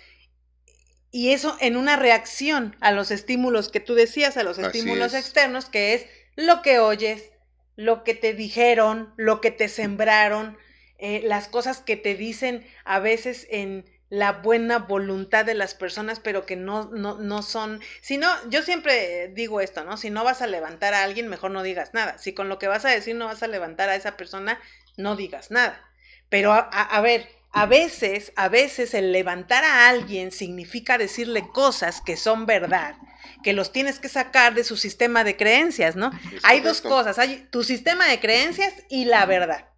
y 1.11 1.33
eso 1.33 1.57
en 1.61 1.77
una 1.77 1.97
reacción 1.97 2.75
a 2.81 2.91
los 2.91 3.11
estímulos 3.11 3.69
que 3.69 3.81
tú 3.81 3.95
decías, 3.95 4.37
a 4.37 4.43
los 4.43 4.59
estímulos 4.59 5.15
externos, 5.15 5.67
que 5.67 5.95
es 5.95 6.07
lo 6.37 6.63
que 6.63 6.79
oyes, 6.79 7.31
lo 7.77 8.03
que 8.03 8.15
te 8.15 8.33
dijeron, 8.33 9.13
lo 9.17 9.41
que 9.41 9.51
te 9.51 9.69
sembraron, 9.69 10.57
eh, 11.03 11.21
las 11.25 11.49
cosas 11.49 11.81
que 11.81 11.97
te 11.97 12.15
dicen 12.15 12.65
a 12.85 13.01
veces 13.01 13.47
en 13.51 13.85
la 14.09 14.33
buena 14.33 14.79
voluntad 14.79 15.45
de 15.45 15.55
las 15.55 15.75
personas, 15.75 16.21
pero 16.21 16.47
que 16.47 16.55
no, 16.55 16.91
no, 16.93 17.19
no 17.19 17.43
son, 17.43 17.81
si 18.01 18.19
no, 18.19 18.29
yo 18.51 18.63
siempre 18.63 19.29
digo 19.35 19.61
esto, 19.61 19.85
¿no? 19.85 19.97
Si 19.97 20.11
no 20.11 20.23
vas 20.23 20.43
a 20.43 20.47
levantar 20.47 20.95
a 20.95 21.03
alguien, 21.03 21.29
mejor 21.29 21.51
no 21.51 21.63
digas 21.63 21.93
nada. 21.93 22.19
Si 22.19 22.35
con 22.35 22.49
lo 22.49 22.59
que 22.59 22.69
vas 22.69 22.85
a 22.85 22.91
decir 22.91 23.17
no 23.17 23.25
vas 23.25 23.43
a 23.43 23.49
levantar 23.49 23.89
a 23.89 23.97
esa 23.97 24.17
persona, 24.17 24.61
no 24.97 25.17
digas 25.17 25.51
nada. 25.51 25.83
Pero 26.29 26.53
a 26.53 27.01
ver, 27.01 27.29
a 27.53 27.67
veces, 27.67 28.33
a 28.37 28.49
veces 28.49 28.95
el 28.95 29.13
levantar 29.13 29.65
a 29.65 29.89
alguien 29.89 30.33
significa 30.33 30.99
decirle 30.99 31.49
cosas 31.53 32.01
que 32.01 32.17
son 32.17 32.47
verdad, 32.47 32.95
que 33.43 33.53
los 33.53 33.73
tienes 33.73 33.99
que 33.99 34.09
sacar 34.09 34.55
de 34.55 34.65
su 34.65 34.77
sistema 34.77 35.23
de 35.25 35.37
creencias, 35.37 35.95
¿no? 35.95 36.11
hay 36.45 36.61
dos 36.61 36.81
cosas, 36.81 37.19
hay 37.19 37.47
tu 37.51 37.63
sistema 37.63 38.07
de 38.07 38.21
creencias 38.21 38.73
y 38.89 39.05
la 39.05 39.27
verdad. 39.27 39.72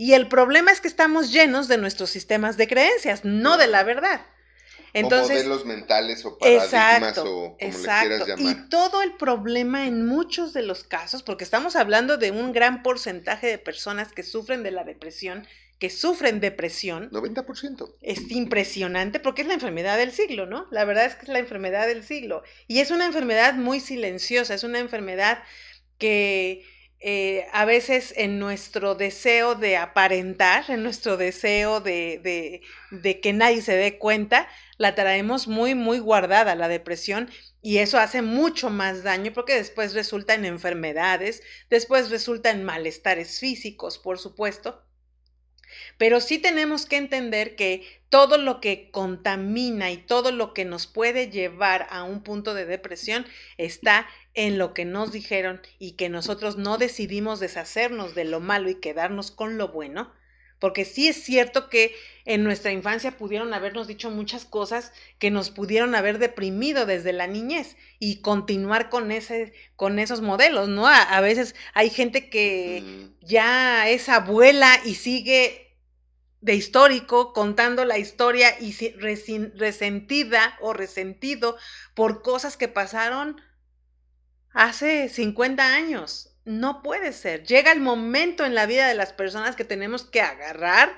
Y 0.00 0.14
el 0.14 0.28
problema 0.28 0.72
es 0.72 0.80
que 0.80 0.88
estamos 0.88 1.30
llenos 1.30 1.68
de 1.68 1.76
nuestros 1.76 2.08
sistemas 2.08 2.56
de 2.56 2.66
creencias, 2.66 3.22
no 3.22 3.58
de 3.58 3.66
la 3.66 3.82
verdad. 3.82 4.22
Entonces, 4.94 5.42
o 5.42 5.48
modelos 5.48 5.66
mentales 5.66 6.24
o 6.24 6.38
paradigmas 6.38 7.18
o 7.18 7.24
como 7.24 7.58
le 7.60 7.68
quieras 7.68 8.26
llamar. 8.26 8.38
Y 8.38 8.68
todo 8.70 9.02
el 9.02 9.12
problema 9.18 9.86
en 9.86 10.06
muchos 10.06 10.54
de 10.54 10.62
los 10.62 10.84
casos, 10.84 11.22
porque 11.22 11.44
estamos 11.44 11.76
hablando 11.76 12.16
de 12.16 12.30
un 12.30 12.54
gran 12.54 12.82
porcentaje 12.82 13.46
de 13.48 13.58
personas 13.58 14.10
que 14.12 14.22
sufren 14.22 14.62
de 14.62 14.70
la 14.70 14.84
depresión 14.84 15.46
que 15.78 15.90
sufren 15.90 16.40
depresión. 16.40 17.10
90%. 17.10 17.96
Es 18.02 18.30
impresionante 18.30 19.18
porque 19.18 19.42
es 19.42 19.48
la 19.48 19.54
enfermedad 19.54 19.96
del 19.96 20.12
siglo, 20.12 20.44
¿no? 20.44 20.66
La 20.70 20.84
verdad 20.84 21.06
es 21.06 21.14
que 21.14 21.22
es 21.22 21.28
la 21.28 21.38
enfermedad 21.38 21.86
del 21.86 22.04
siglo. 22.04 22.42
Y 22.68 22.80
es 22.80 22.90
una 22.90 23.06
enfermedad 23.06 23.54
muy 23.54 23.80
silenciosa, 23.80 24.52
es 24.52 24.62
una 24.62 24.78
enfermedad 24.78 25.42
que 25.96 26.64
eh, 27.00 27.46
a 27.52 27.64
veces 27.64 28.12
en 28.16 28.38
nuestro 28.38 28.94
deseo 28.94 29.54
de 29.54 29.76
aparentar, 29.78 30.64
en 30.68 30.82
nuestro 30.82 31.16
deseo 31.16 31.80
de, 31.80 32.20
de, 32.22 32.60
de 32.90 33.20
que 33.20 33.32
nadie 33.32 33.62
se 33.62 33.74
dé 33.74 33.98
cuenta, 33.98 34.48
la 34.76 34.94
traemos 34.94 35.48
muy, 35.48 35.74
muy 35.74 35.98
guardada, 35.98 36.54
la 36.54 36.68
depresión, 36.68 37.30
y 37.62 37.78
eso 37.78 37.98
hace 37.98 38.22
mucho 38.22 38.70
más 38.70 39.02
daño 39.02 39.32
porque 39.32 39.54
después 39.54 39.94
resulta 39.94 40.34
en 40.34 40.44
enfermedades, 40.44 41.42
después 41.70 42.10
resulta 42.10 42.50
en 42.50 42.64
malestares 42.64 43.40
físicos, 43.40 43.98
por 43.98 44.18
supuesto, 44.18 44.82
pero 45.98 46.20
sí 46.20 46.38
tenemos 46.38 46.86
que 46.86 46.96
entender 46.96 47.56
que 47.56 48.02
todo 48.08 48.38
lo 48.38 48.60
que 48.60 48.90
contamina 48.90 49.90
y 49.90 49.98
todo 49.98 50.32
lo 50.32 50.52
que 50.52 50.64
nos 50.64 50.86
puede 50.86 51.30
llevar 51.30 51.86
a 51.90 52.02
un 52.02 52.22
punto 52.22 52.54
de 52.54 52.66
depresión 52.66 53.26
está 53.56 54.06
en 54.34 54.58
lo 54.58 54.74
que 54.74 54.84
nos 54.84 55.12
dijeron 55.12 55.60
y 55.78 55.92
que 55.92 56.08
nosotros 56.08 56.56
no 56.56 56.78
decidimos 56.78 57.40
deshacernos 57.40 58.14
de 58.14 58.24
lo 58.24 58.40
malo 58.40 58.70
y 58.70 58.76
quedarnos 58.76 59.30
con 59.30 59.58
lo 59.58 59.68
bueno. 59.68 60.12
Porque 60.58 60.84
sí 60.84 61.08
es 61.08 61.16
cierto 61.24 61.70
que 61.70 61.94
en 62.26 62.44
nuestra 62.44 62.70
infancia 62.70 63.16
pudieron 63.16 63.54
habernos 63.54 63.88
dicho 63.88 64.10
muchas 64.10 64.44
cosas 64.44 64.92
que 65.18 65.30
nos 65.30 65.50
pudieron 65.50 65.94
haber 65.94 66.18
deprimido 66.18 66.84
desde 66.84 67.14
la 67.14 67.26
niñez 67.26 67.76
y 67.98 68.20
continuar 68.20 68.90
con 68.90 69.10
ese, 69.10 69.54
con 69.74 69.98
esos 69.98 70.20
modelos, 70.20 70.68
¿no? 70.68 70.86
A, 70.86 71.00
a 71.00 71.20
veces 71.22 71.54
hay 71.72 71.88
gente 71.88 72.28
que 72.28 73.08
ya 73.22 73.88
es 73.88 74.10
abuela 74.10 74.78
y 74.84 74.96
sigue 74.96 75.70
de 76.42 76.54
histórico 76.54 77.32
contando 77.32 77.84
la 77.84 77.98
historia 77.98 78.54
y 78.60 78.74
resentida 79.56 80.58
o 80.60 80.72
resentido 80.72 81.56
por 81.94 82.22
cosas 82.22 82.56
que 82.56 82.68
pasaron 82.68 83.40
hace 84.52 85.08
50 85.08 85.74
años. 85.74 86.30
No 86.44 86.82
puede 86.82 87.12
ser. 87.12 87.44
Llega 87.44 87.72
el 87.72 87.80
momento 87.80 88.44
en 88.44 88.54
la 88.54 88.66
vida 88.66 88.88
de 88.88 88.94
las 88.94 89.12
personas 89.12 89.56
que 89.56 89.64
tenemos 89.64 90.04
que 90.04 90.20
agarrar 90.20 90.96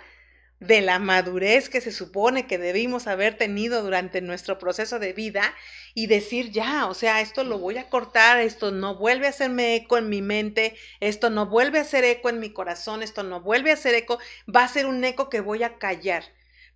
de 0.66 0.80
la 0.80 1.00
madurez 1.00 1.68
que 1.68 1.80
se 1.80 1.90
supone 1.90 2.46
que 2.46 2.56
debimos 2.56 3.08
haber 3.08 3.36
tenido 3.36 3.82
durante 3.82 4.20
nuestro 4.20 4.58
proceso 4.58 5.00
de 5.00 5.12
vida 5.12 5.54
y 5.92 6.06
decir 6.06 6.52
ya, 6.52 6.86
o 6.86 6.94
sea, 6.94 7.20
esto 7.20 7.42
lo 7.42 7.58
voy 7.58 7.78
a 7.78 7.88
cortar, 7.88 8.38
esto 8.38 8.70
no 8.70 8.96
vuelve 8.96 9.26
a 9.26 9.30
hacerme 9.30 9.74
eco 9.74 9.98
en 9.98 10.08
mi 10.08 10.22
mente, 10.22 10.76
esto 11.00 11.30
no 11.30 11.46
vuelve 11.46 11.78
a 11.78 11.82
hacer 11.82 12.04
eco 12.04 12.28
en 12.28 12.38
mi 12.38 12.50
corazón, 12.50 13.02
esto 13.02 13.24
no 13.24 13.40
vuelve 13.40 13.72
a 13.72 13.74
hacer 13.74 13.94
eco, 13.94 14.20
va 14.54 14.62
a 14.62 14.68
ser 14.68 14.86
un 14.86 15.02
eco 15.02 15.28
que 15.28 15.40
voy 15.40 15.64
a 15.64 15.78
callar. 15.78 16.22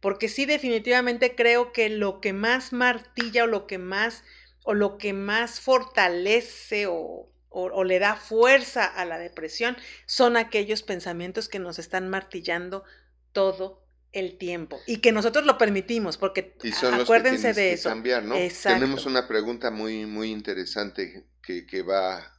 Porque 0.01 0.29
sí, 0.29 0.47
definitivamente 0.47 1.37
creo 1.37 1.73
que 1.73 1.89
lo 1.89 2.21
que 2.21 2.33
más 2.33 2.73
martilla 2.73 3.45
o 3.45 3.47
lo 3.47 3.69
que 3.69 3.79
más 3.79 4.25
o 4.67 4.75
lo 4.75 4.99
que 4.99 5.13
más 5.13 5.61
fortalece 5.61 6.87
o, 6.89 7.31
o, 7.51 7.85
le 7.85 8.01
da 8.01 8.17
fuerza 8.17 8.85
a 8.85 9.05
la 9.05 9.17
depresión 9.17 9.77
son 10.07 10.37
aquellos 10.37 10.83
pensamientos 10.83 11.49
que 11.49 11.61
nos 11.61 11.79
están 11.79 12.09
martillando 12.09 12.83
todo 13.31 13.87
el 14.11 14.39
tiempo 14.39 14.81
y 14.85 14.99
que 14.99 15.13
nosotros 15.13 15.47
lo 15.47 15.57
permitimos 15.57 16.19
porque 16.19 16.57
acuérdense 16.93 17.53
de 17.53 17.75
eso. 17.75 17.89
Cambiar, 17.89 18.25
¿no? 18.25 18.35
Tenemos 18.63 19.07
una 19.07 19.29
pregunta 19.29 19.71
muy 19.71 20.05
muy 20.05 20.33
interesante 20.33 21.27
que, 21.43 21.65
que 21.65 21.83
va 21.83 22.35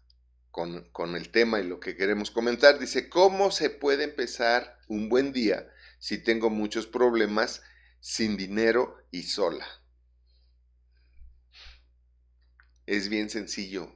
con, 0.52 0.90
con, 0.92 1.16
el 1.16 1.30
tema 1.30 1.62
y 1.62 1.64
lo 1.64 1.80
que 1.80 1.96
queremos 1.96 2.30
comentar. 2.30 2.78
Dice, 2.78 3.08
¿cómo 3.08 3.52
se 3.52 3.70
puede 3.70 4.04
empezar 4.04 4.78
un 4.90 5.08
buen 5.08 5.32
día 5.32 5.68
si 6.00 6.18
tengo 6.18 6.50
muchos 6.50 6.88
problemas 6.88 7.62
sin 8.02 8.36
dinero 8.36 8.98
y 9.12 9.24
sola? 9.24 9.66
Es 12.88 13.10
bien 13.10 13.30
sencillo. 13.30 13.94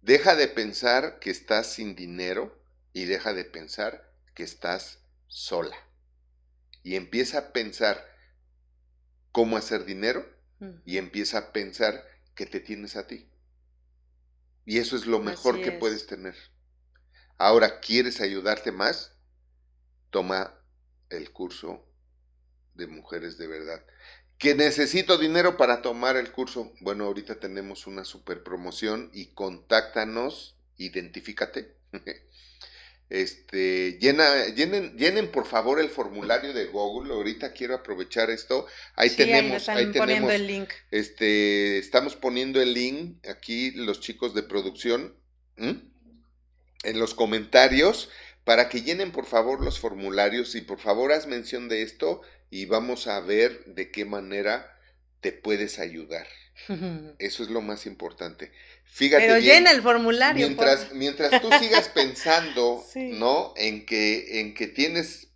Deja 0.00 0.36
de 0.36 0.46
pensar 0.46 1.18
que 1.18 1.30
estás 1.30 1.72
sin 1.72 1.96
dinero 1.96 2.56
y 2.92 3.06
deja 3.06 3.34
de 3.34 3.44
pensar 3.44 4.14
que 4.34 4.44
estás 4.44 5.00
sola 5.26 5.76
y 6.84 6.94
empieza 6.94 7.38
a 7.38 7.52
pensar 7.52 8.06
cómo 9.32 9.56
hacer 9.56 9.84
dinero 9.84 10.24
y 10.86 10.98
empieza 10.98 11.38
a 11.38 11.52
pensar 11.52 12.04
que 12.36 12.46
te 12.46 12.60
tienes 12.60 12.94
a 12.94 13.08
ti. 13.08 13.28
Y 14.64 14.78
eso 14.78 14.96
es 14.96 15.06
lo 15.06 15.18
mejor 15.18 15.60
que 15.60 15.72
puedes 15.72 16.06
tener. 16.06 16.36
Ahora, 17.36 17.80
¿quieres 17.80 18.20
ayudarte 18.20 18.70
más? 18.70 19.16
Toma 20.10 20.54
el 21.10 21.32
curso 21.32 21.84
de 22.74 22.86
mujeres 22.86 23.38
de 23.38 23.48
verdad. 23.48 23.84
¿Que 24.38 24.54
necesito 24.54 25.16
dinero 25.16 25.56
para 25.56 25.80
tomar 25.80 26.16
el 26.16 26.30
curso? 26.32 26.72
Bueno, 26.80 27.04
ahorita 27.04 27.36
tenemos 27.36 27.86
una 27.86 28.04
super 28.04 28.42
promoción 28.42 29.10
y 29.12 29.26
contáctanos, 29.26 30.56
identifícate. 30.76 31.74
Este, 33.10 33.98
llena, 34.00 34.46
llenen, 34.46 34.96
llenen 34.96 35.30
por 35.30 35.46
favor 35.46 35.78
el 35.78 35.88
formulario 35.88 36.52
de 36.52 36.64
Google. 36.66 37.12
Ahorita 37.12 37.52
quiero 37.52 37.74
aprovechar 37.74 38.30
esto. 38.30 38.66
Ahí 38.96 39.10
tenemos, 39.10 39.68
ahí, 39.68 39.92
tenemos 39.92 40.32
el 40.32 40.46
link. 40.46 40.70
Este, 40.90 41.78
estamos 41.78 42.16
poniendo 42.16 42.60
el 42.62 42.72
link 42.72 43.24
aquí 43.28 43.72
los 43.72 44.00
chicos 44.00 44.34
de 44.34 44.42
producción 44.42 45.14
en 45.56 46.98
los 46.98 47.14
comentarios 47.14 48.08
para 48.44 48.68
que 48.68 48.82
llenen 48.82 49.12
por 49.12 49.26
favor 49.26 49.62
los 49.62 49.78
formularios 49.78 50.54
y 50.54 50.60
por 50.60 50.78
favor 50.78 51.12
haz 51.12 51.26
mención 51.26 51.68
de 51.68 51.82
esto 51.82 52.20
y 52.54 52.66
vamos 52.66 53.08
a 53.08 53.18
ver 53.18 53.64
de 53.64 53.90
qué 53.90 54.04
manera 54.04 54.78
te 55.20 55.32
puedes 55.32 55.80
ayudar. 55.80 56.28
Eso 57.18 57.42
es 57.42 57.50
lo 57.50 57.60
más 57.62 57.84
importante. 57.84 58.52
Fíjate 58.84 59.26
Pero 59.26 59.38
llena 59.40 59.72
el 59.72 59.82
formulario. 59.82 60.46
Mientras, 60.46 60.92
mientras 60.92 61.42
tú 61.42 61.50
sigas 61.58 61.88
pensando, 61.88 62.86
¿no? 62.94 63.54
En 63.56 63.84
que, 63.84 64.38
en 64.38 64.54
que 64.54 64.68
tienes 64.68 65.32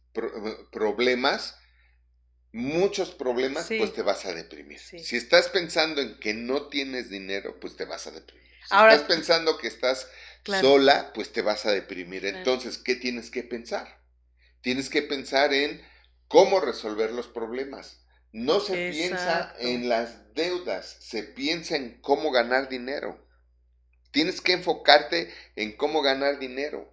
problemas, 0.71 1.57
muchos 2.53 3.11
problemas, 3.11 3.67
pues 3.67 3.93
te 3.95 4.03
vas 4.03 4.25
a 4.25 4.33
deprimir. 4.33 4.79
Si 4.79 5.17
estás 5.17 5.49
pensando 5.49 6.01
en 6.01 6.21
que 6.21 6.35
no 6.35 6.69
tienes 6.69 7.11
dinero, 7.11 7.59
pues 7.59 7.75
te 7.75 7.85
vas 7.85 8.07
a 8.07 8.13
deprimir. 8.13 8.47
Si 8.61 8.77
estás 8.77 9.03
pensando 9.03 9.59
que 9.59 9.67
estás 9.67 10.07
sola, 10.61 11.13
pues 11.15 11.33
te 11.33 11.43
vas 11.43 11.67
a 11.67 11.73
deprimir. 11.73 12.27
Entonces, 12.27 12.79
¿qué 12.79 12.95
tienes 12.95 13.33
que 13.33 13.43
pensar? 13.43 13.99
Tienes 14.61 14.89
que 14.89 15.03
pensar 15.03 15.53
en 15.53 15.83
cómo 16.29 16.61
resolver 16.61 17.11
los 17.11 17.27
problemas. 17.27 18.05
No 18.33 18.61
se 18.61 18.91
piensa 18.91 19.55
en 19.59 19.89
las 19.89 20.35
deudas, 20.35 20.97
se 21.01 21.23
piensa 21.23 21.77
en 21.77 21.99
cómo 22.01 22.31
ganar 22.31 22.69
dinero. 22.69 23.27
Tienes 24.11 24.41
que 24.41 24.53
enfocarte 24.53 25.33
en 25.57 25.77
cómo 25.77 26.03
ganar 26.03 26.39
dinero. 26.39 26.93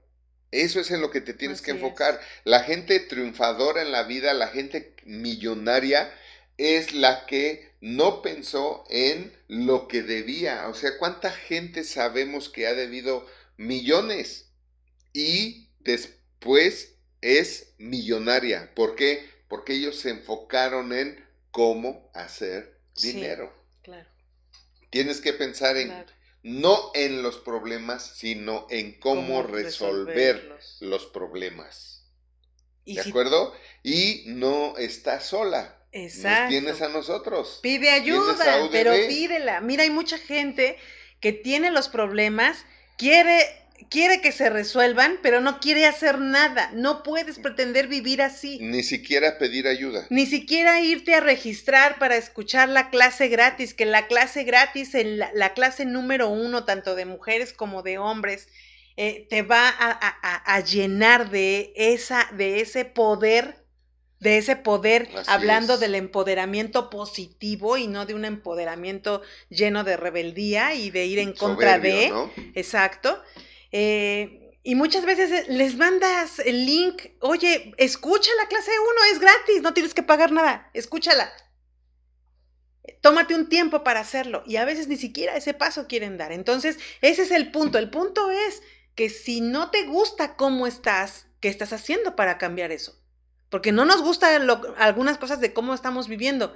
Eso 0.51 0.79
es 0.79 0.91
en 0.91 1.01
lo 1.01 1.11
que 1.11 1.21
te 1.21 1.33
tienes 1.33 1.61
que 1.61 1.71
enfocar. 1.71 2.19
La 2.45 2.61
gente 2.61 2.99
triunfadora 2.99 3.81
en 3.81 3.91
la 3.91 4.03
vida, 4.03 4.33
la 4.33 4.47
gente 4.47 4.95
millonaria, 5.03 6.13
es 6.57 6.93
la 6.93 7.25
que 7.25 7.73
no 7.81 8.21
pensó 8.21 8.85
en 8.89 9.33
lo 9.47 9.89
que 9.89 10.01
debía. 10.01 10.67
O 10.69 10.73
sea, 10.73 10.97
¿cuánta 10.97 11.31
gente 11.31 11.83
sabemos 11.83 12.47
que 12.47 12.67
ha 12.67 12.73
debido 12.73 13.27
millones 13.57 14.51
y 15.11 15.69
después 15.79 16.94
es 17.21 17.73
millonaria? 17.77 18.71
¿Por 18.75 18.95
qué? 18.95 19.29
Porque 19.47 19.73
ellos 19.73 19.97
se 19.97 20.09
enfocaron 20.09 20.93
en 20.93 21.23
cómo 21.51 22.09
hacer 22.13 22.79
dinero. 23.01 23.53
claro. 23.81 24.09
Tienes 24.89 25.19
que 25.19 25.33
pensar 25.33 25.75
en 25.75 25.91
no 26.45 26.91
en 26.93 27.23
los 27.23 27.37
problemas, 27.37 28.13
sino 28.17 28.67
en 28.69 28.99
cómo, 28.99 29.41
resolver 29.41 30.59
los 30.79 31.07
problemas. 31.07 32.05
¿De 32.85 33.01
acuerdo? 33.01 33.55
Y 33.81 34.25
no 34.27 34.77
está 34.77 35.19
sola. 35.21 35.83
Exacto. 35.91 36.41
Nos 36.41 36.49
tienes 36.49 36.81
a 36.83 36.89
nosotros. 36.89 37.59
Pide 37.63 37.89
ayuda, 37.89 38.69
pero 38.71 38.93
pídela. 39.07 39.59
Mira, 39.59 39.83
hay 39.83 39.89
mucha 39.89 40.19
gente 40.19 40.77
que 41.19 41.33
tiene 41.33 41.71
los 41.71 41.89
problemas, 41.89 42.63
quiere 42.99 43.64
quiere 43.89 44.21
que 44.21 44.31
se 44.31 44.49
resuelvan, 44.49 45.19
pero 45.21 45.41
no 45.41 45.59
quiere 45.59 45.85
hacer 45.85 46.19
nada. 46.19 46.71
No 46.73 47.03
puedes 47.03 47.39
pretender 47.39 47.87
vivir 47.87 48.21
así. 48.21 48.59
Ni 48.61 48.83
siquiera 48.83 49.37
pedir 49.37 49.67
ayuda. 49.67 50.05
Ni 50.09 50.25
siquiera 50.25 50.81
irte 50.81 51.15
a 51.15 51.19
registrar 51.19 51.99
para 51.99 52.15
escuchar 52.15 52.69
la 52.69 52.89
clase 52.89 53.27
gratis, 53.27 53.73
que 53.73 53.85
la 53.85 54.07
clase 54.07 54.43
gratis, 54.43 54.91
la, 55.33 55.53
clase 55.53 55.85
número 55.85 56.29
uno, 56.29 56.65
tanto 56.65 56.95
de 56.95 57.05
mujeres 57.05 57.53
como 57.53 57.83
de 57.83 57.97
hombres, 57.97 58.47
eh, 58.97 59.27
te 59.29 59.41
va 59.41 59.73
a, 59.77 60.59
llenar 60.61 61.29
de, 61.29 61.73
esa, 61.75 62.29
de 62.33 62.61
ese 62.61 62.85
poder 62.85 63.65
de 64.19 64.37
ese 64.37 64.55
poder, 64.55 65.07
hablando 65.27 65.77
del 65.77 65.93
empoderamiento 65.93 66.89
positivo 66.89 67.77
y 67.77 67.87
no 67.87 68.05
de 68.05 68.15
un 68.15 68.25
empoderamiento 68.25 69.21
lleno 69.49 69.83
de 69.83 69.97
rebeldía 69.97 70.73
y 70.73 70.89
de 70.89 71.05
ir 71.05 71.19
en 71.19 71.33
contra 71.33 71.77
de. 71.79 72.11
Exacto. 72.55 73.21
Eh, 73.77 74.57
y 74.63 74.73
muchas 74.75 75.03
veces 75.03 75.29
eh, 75.33 75.45
les 75.49 75.75
mandas 75.75 76.39
el 76.39 76.65
link, 76.65 77.07
oye, 77.19 77.73
escucha 77.75 78.29
la 78.41 78.47
clase 78.47 78.71
1, 78.71 78.89
es 79.11 79.19
gratis, 79.19 79.61
no 79.61 79.73
tienes 79.73 79.93
que 79.93 80.01
pagar 80.01 80.31
nada, 80.31 80.69
escúchala. 80.73 81.29
Tómate 83.01 83.35
un 83.35 83.49
tiempo 83.49 83.83
para 83.83 83.99
hacerlo 83.99 84.43
y 84.45 84.55
a 84.55 84.63
veces 84.63 84.87
ni 84.87 84.95
siquiera 84.95 85.35
ese 85.35 85.53
paso 85.53 85.87
quieren 85.89 86.17
dar. 86.17 86.31
Entonces, 86.31 86.79
ese 87.01 87.23
es 87.23 87.31
el 87.31 87.51
punto. 87.51 87.77
El 87.77 87.89
punto 87.89 88.31
es 88.31 88.63
que 88.95 89.09
si 89.09 89.41
no 89.41 89.71
te 89.71 89.83
gusta 89.83 90.37
cómo 90.37 90.67
estás, 90.67 91.27
¿qué 91.41 91.49
estás 91.49 91.73
haciendo 91.73 92.15
para 92.15 92.37
cambiar 92.37 92.71
eso? 92.71 92.97
Porque 93.49 93.73
no 93.73 93.83
nos 93.83 94.01
gustan 94.01 94.49
algunas 94.77 95.17
cosas 95.17 95.41
de 95.41 95.51
cómo 95.51 95.73
estamos 95.73 96.07
viviendo, 96.07 96.55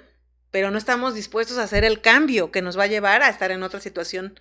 pero 0.51 0.71
no 0.71 0.77
estamos 0.77 1.15
dispuestos 1.15 1.57
a 1.57 1.63
hacer 1.63 1.83
el 1.83 1.99
cambio 1.99 2.49
que 2.49 2.61
nos 2.61 2.79
va 2.79 2.83
a 2.83 2.87
llevar 2.87 3.23
a 3.23 3.29
estar 3.29 3.51
en 3.51 3.63
otra 3.63 3.81
situación 3.81 4.39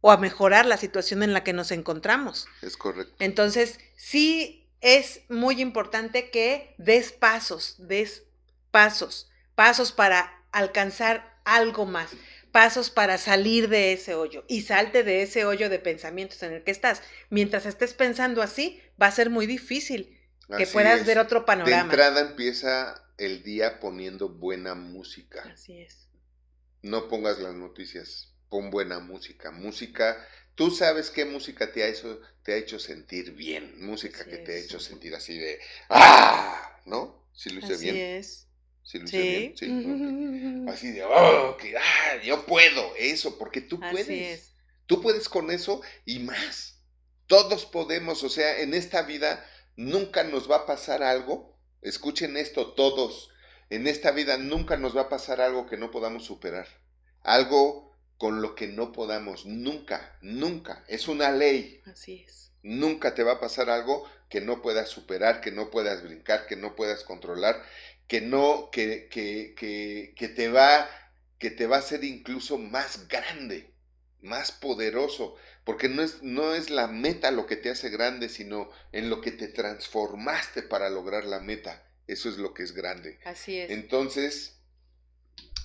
o 0.00 0.10
a 0.10 0.16
mejorar 0.16 0.66
la 0.66 0.76
situación 0.76 1.22
en 1.22 1.32
la 1.32 1.44
que 1.44 1.52
nos 1.52 1.70
encontramos. 1.70 2.46
Es 2.62 2.76
correcto. 2.76 3.14
Entonces, 3.18 3.78
sí 3.96 4.68
es 4.80 5.22
muy 5.28 5.60
importante 5.60 6.30
que 6.30 6.74
des 6.78 7.12
pasos, 7.12 7.76
des 7.78 8.24
pasos, 8.70 9.28
pasos 9.54 9.92
para 9.92 10.44
alcanzar 10.52 11.40
algo 11.44 11.84
más, 11.86 12.10
pasos 12.52 12.90
para 12.90 13.18
salir 13.18 13.68
de 13.68 13.92
ese 13.92 14.14
hoyo 14.14 14.44
y 14.48 14.62
salte 14.62 15.02
de 15.02 15.22
ese 15.22 15.44
hoyo 15.44 15.68
de 15.68 15.78
pensamientos 15.78 16.42
en 16.42 16.52
el 16.52 16.64
que 16.64 16.70
estás. 16.70 17.02
Mientras 17.30 17.66
estés 17.66 17.94
pensando 17.94 18.42
así, 18.42 18.80
va 19.00 19.06
a 19.06 19.12
ser 19.12 19.30
muy 19.30 19.46
difícil 19.46 20.16
que 20.56 20.66
puedas 20.66 21.04
ver 21.04 21.18
otro 21.18 21.44
panorama. 21.44 21.76
De 21.76 21.82
entrada 21.82 22.20
empieza 22.20 23.04
el 23.18 23.42
día 23.42 23.80
poniendo 23.80 24.28
buena 24.28 24.74
música. 24.74 25.42
Así 25.52 25.80
es. 25.80 26.08
No 26.82 27.08
pongas 27.08 27.40
las 27.40 27.54
noticias 27.54 28.32
pon 28.48 28.70
buena 28.70 28.98
música, 28.98 29.50
música, 29.50 30.26
tú 30.54 30.70
sabes 30.70 31.10
qué 31.10 31.24
música 31.24 31.72
te 31.72 31.82
ha 31.82 31.88
hecho, 31.88 32.20
te 32.42 32.52
ha 32.52 32.56
hecho 32.56 32.78
sentir 32.78 33.32
bien, 33.32 33.84
música 33.84 34.24
que 34.24 34.38
te 34.38 34.54
ha 34.54 34.58
hecho 34.58 34.80
sentir 34.80 35.14
así 35.14 35.38
de, 35.38 35.60
¡ah! 35.88 36.80
¿No? 36.86 37.26
Si 37.32 37.50
lo 37.50 37.60
hice 37.60 37.74
así 37.74 37.84
bien. 37.84 37.96
Es. 37.96 38.48
Si 38.82 38.98
lo 38.98 39.04
hice 39.04 39.22
bien, 39.22 39.56
sí. 39.56 40.70
Así 40.70 40.92
de, 40.92 41.04
¡oh! 41.04 41.56
Que, 41.56 41.76
¡ah! 41.76 42.22
Yo 42.24 42.46
puedo, 42.46 42.94
eso, 42.96 43.38
porque 43.38 43.60
tú 43.60 43.78
puedes. 43.78 44.54
Tú 44.86 45.02
puedes 45.02 45.28
con 45.28 45.50
eso 45.50 45.82
y 46.06 46.20
más. 46.20 46.80
Todos 47.26 47.66
podemos, 47.66 48.24
o 48.24 48.30
sea, 48.30 48.60
en 48.60 48.72
esta 48.72 49.02
vida 49.02 49.44
nunca 49.76 50.24
nos 50.24 50.50
va 50.50 50.56
a 50.56 50.66
pasar 50.66 51.02
algo. 51.02 51.60
Escuchen 51.82 52.38
esto 52.38 52.72
todos. 52.72 53.30
En 53.68 53.86
esta 53.86 54.12
vida 54.12 54.38
nunca 54.38 54.78
nos 54.78 54.96
va 54.96 55.02
a 55.02 55.08
pasar 55.10 55.42
algo 55.42 55.66
que 55.66 55.76
no 55.76 55.90
podamos 55.90 56.24
superar. 56.24 56.66
Algo 57.20 57.87
con 58.18 58.42
lo 58.42 58.56
que 58.56 58.66
no 58.66 58.92
podamos, 58.92 59.46
nunca, 59.46 60.16
nunca, 60.20 60.84
es 60.88 61.06
una 61.06 61.30
ley. 61.30 61.80
Así 61.86 62.24
es. 62.26 62.50
Nunca 62.62 63.14
te 63.14 63.22
va 63.22 63.34
a 63.34 63.40
pasar 63.40 63.70
algo 63.70 64.04
que 64.28 64.40
no 64.40 64.60
puedas 64.60 64.88
superar, 64.88 65.40
que 65.40 65.52
no 65.52 65.70
puedas 65.70 66.02
brincar, 66.02 66.46
que 66.46 66.56
no 66.56 66.74
puedas 66.74 67.04
controlar, 67.04 67.62
que 68.08 68.20
no, 68.20 68.70
que, 68.72 69.08
que, 69.08 69.54
que, 69.56 70.14
que 70.16 70.28
te 70.28 70.50
va, 70.50 70.90
que 71.38 71.50
te 71.50 71.68
va 71.68 71.76
a 71.76 71.80
hacer 71.80 72.02
incluso 72.02 72.58
más 72.58 73.06
grande, 73.06 73.72
más 74.20 74.50
poderoso, 74.50 75.36
porque 75.64 75.88
no 75.88 76.02
es, 76.02 76.22
no 76.22 76.54
es 76.54 76.70
la 76.70 76.88
meta 76.88 77.30
lo 77.30 77.46
que 77.46 77.56
te 77.56 77.70
hace 77.70 77.88
grande, 77.88 78.28
sino 78.28 78.68
en 78.90 79.10
lo 79.10 79.20
que 79.20 79.30
te 79.30 79.46
transformaste 79.46 80.62
para 80.62 80.90
lograr 80.90 81.24
la 81.24 81.38
meta. 81.38 81.84
Eso 82.08 82.28
es 82.28 82.38
lo 82.38 82.52
que 82.52 82.64
es 82.64 82.72
grande. 82.72 83.20
Así 83.24 83.60
es. 83.60 83.70
Entonces, 83.70 84.57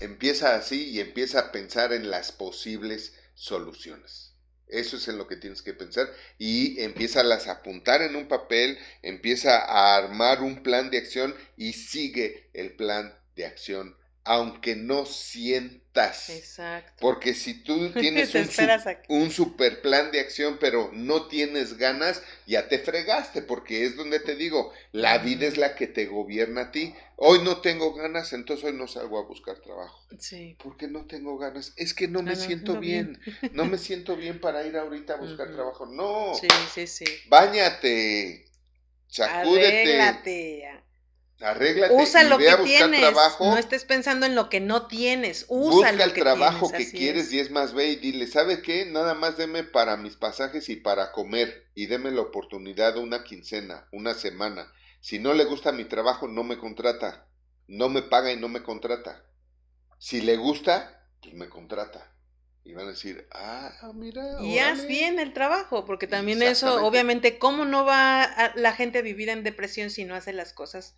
Empieza 0.00 0.56
así 0.56 0.90
y 0.90 1.00
empieza 1.00 1.38
a 1.38 1.52
pensar 1.52 1.92
en 1.92 2.10
las 2.10 2.32
posibles 2.32 3.14
soluciones. 3.34 4.32
Eso 4.66 4.96
es 4.96 5.08
en 5.08 5.18
lo 5.18 5.26
que 5.26 5.36
tienes 5.36 5.62
que 5.62 5.74
pensar 5.74 6.10
y 6.38 6.80
empieza 6.80 7.20
a 7.20 7.24
las 7.24 7.48
apuntar 7.48 8.02
en 8.02 8.16
un 8.16 8.28
papel, 8.28 8.78
empieza 9.02 9.58
a 9.58 9.96
armar 9.96 10.42
un 10.42 10.62
plan 10.62 10.90
de 10.90 10.98
acción 10.98 11.34
y 11.56 11.74
sigue 11.74 12.50
el 12.54 12.74
plan 12.74 13.16
de 13.36 13.46
acción 13.46 13.96
aunque 14.24 14.74
no 14.74 15.04
sientas. 15.04 16.30
Exacto. 16.30 16.94
Porque 17.00 17.34
si 17.34 17.62
tú 17.62 17.92
tienes 18.00 18.34
un, 18.34 18.48
un, 19.08 19.30
super 19.30 19.82
plan 19.82 20.10
de 20.10 20.20
acción, 20.20 20.56
pero 20.58 20.90
no 20.92 21.28
tienes 21.28 21.76
ganas, 21.76 22.22
ya 22.46 22.68
te 22.68 22.78
fregaste, 22.78 23.42
porque 23.42 23.84
es 23.84 23.96
donde 23.96 24.18
te 24.20 24.34
digo, 24.34 24.72
la 24.92 25.18
vida 25.18 25.46
es 25.46 25.58
la 25.58 25.76
que 25.76 25.86
te 25.86 26.06
gobierna 26.06 26.62
a 26.62 26.72
ti. 26.72 26.94
Hoy 27.16 27.40
no 27.44 27.60
tengo 27.60 27.94
ganas, 27.94 28.32
entonces 28.32 28.64
hoy 28.64 28.72
no 28.72 28.88
salgo 28.88 29.18
a 29.18 29.26
buscar 29.26 29.60
trabajo. 29.60 30.02
Sí. 30.18 30.56
Porque 30.62 30.88
no 30.88 31.06
tengo 31.06 31.38
ganas. 31.38 31.74
Es 31.76 31.94
que 31.94 32.08
no 32.08 32.22
me 32.22 32.34
siento 32.34 32.80
bien. 32.80 33.20
No 33.52 33.66
me 33.66 33.78
siento 33.78 34.16
bien 34.16 34.40
para 34.40 34.66
ir 34.66 34.76
ahorita 34.76 35.14
a 35.14 35.18
buscar 35.18 35.52
trabajo. 35.52 35.86
No. 35.86 36.34
Sí, 36.34 36.48
sí, 36.72 36.86
sí. 36.86 37.04
Báñate. 37.28 38.46
Sacúdete. 39.06 40.00
Arréglate 40.00 40.83
Usa 41.90 42.22
lo 42.24 42.38
que 42.38 42.56
tienes. 42.64 43.00
Trabajo. 43.00 43.46
No 43.46 43.58
estés 43.58 43.84
pensando 43.84 44.24
en 44.26 44.34
lo 44.34 44.48
que 44.48 44.60
no 44.60 44.86
tienes. 44.86 45.46
Usa 45.48 45.90
Busca 45.90 46.04
el 46.04 46.12
trabajo 46.14 46.70
que 46.70 46.90
quieres 46.90 47.32
y 47.32 47.40
es 47.40 47.50
más, 47.50 47.74
ve 47.74 47.88
y 47.88 47.96
dile, 47.96 48.26
¿sabe 48.26 48.62
qué? 48.62 48.86
Nada 48.86 49.14
más 49.14 49.36
deme 49.36 49.64
para 49.64 49.96
mis 49.96 50.16
pasajes 50.16 50.68
y 50.68 50.76
para 50.76 51.12
comer 51.12 51.66
y 51.74 51.86
deme 51.86 52.10
la 52.10 52.22
oportunidad 52.22 52.96
una 52.96 53.24
quincena, 53.24 53.88
una 53.92 54.14
semana. 54.14 54.72
Si 55.00 55.18
no 55.18 55.34
le 55.34 55.44
gusta 55.44 55.72
mi 55.72 55.84
trabajo, 55.84 56.28
no 56.28 56.44
me 56.44 56.56
contrata. 56.56 57.26
No 57.66 57.88
me 57.88 58.02
paga 58.02 58.32
y 58.32 58.36
no 58.36 58.48
me 58.48 58.62
contrata. 58.62 59.24
Si 59.98 60.20
le 60.20 60.36
gusta, 60.36 61.08
pues 61.20 61.34
me 61.34 61.48
contrata. 61.48 62.10
Y 62.62 62.72
van 62.72 62.86
a 62.86 62.90
decir, 62.90 63.26
ah, 63.32 63.92
mira. 63.94 64.40
Y 64.40 64.58
haz 64.58 64.86
bien 64.86 65.18
el 65.18 65.34
trabajo, 65.34 65.84
porque 65.84 66.06
también 66.06 66.42
eso, 66.42 66.86
obviamente, 66.86 67.38
¿cómo 67.38 67.66
no 67.66 67.84
va 67.84 68.52
la 68.54 68.72
gente 68.72 69.00
a 69.00 69.02
vivir 69.02 69.28
en 69.28 69.42
depresión 69.42 69.90
si 69.90 70.04
no 70.04 70.14
hace 70.14 70.32
las 70.32 70.54
cosas 70.54 70.96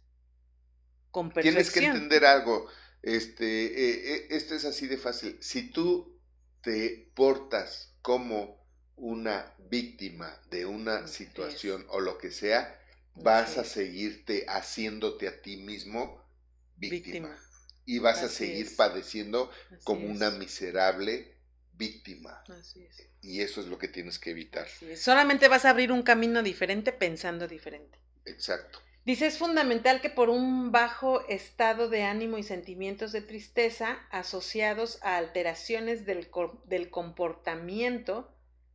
Tienes 1.40 1.70
que 1.70 1.84
entender 1.84 2.24
algo. 2.24 2.68
Este, 3.02 3.44
eh, 3.44 4.14
eh, 4.14 4.26
esto 4.30 4.54
es 4.54 4.64
así 4.64 4.86
de 4.86 4.98
fácil. 4.98 5.38
Si 5.40 5.70
tú 5.70 6.18
te 6.60 7.10
portas 7.14 7.94
como 8.02 8.64
una 8.96 9.54
víctima 9.70 10.40
de 10.50 10.66
una 10.66 11.06
situación 11.06 11.86
o 11.90 12.00
lo 12.00 12.18
que 12.18 12.30
sea, 12.30 12.80
vas 13.14 13.58
a 13.58 13.64
seguirte 13.64 14.44
haciéndote 14.48 15.28
a 15.28 15.40
ti 15.40 15.56
mismo 15.56 16.22
víctima. 16.76 17.36
Y 17.84 18.00
vas 18.00 18.22
a 18.22 18.28
seguir 18.28 18.74
padeciendo 18.74 19.50
como 19.84 20.06
una 20.06 20.30
miserable 20.30 21.36
víctima. 21.74 22.42
Y 23.22 23.40
eso 23.40 23.60
es 23.60 23.68
lo 23.68 23.78
que 23.78 23.88
tienes 23.88 24.18
que 24.18 24.30
evitar. 24.30 24.66
Solamente 24.96 25.48
vas 25.48 25.64
a 25.64 25.70
abrir 25.70 25.92
un 25.92 26.02
camino 26.02 26.42
diferente 26.42 26.92
pensando 26.92 27.46
diferente. 27.46 27.98
Exacto. 28.24 28.80
Dice, 29.06 29.26
es 29.26 29.38
fundamental 29.38 30.00
que 30.00 30.10
por 30.10 30.30
un 30.30 30.72
bajo 30.72 31.24
estado 31.28 31.88
de 31.88 32.02
ánimo 32.02 32.38
y 32.38 32.42
sentimientos 32.42 33.12
de 33.12 33.20
tristeza 33.20 34.00
asociados 34.10 35.00
a 35.00 35.16
alteraciones 35.16 36.04
del, 36.06 36.28
del, 36.64 36.90
comportamiento, 36.90 38.28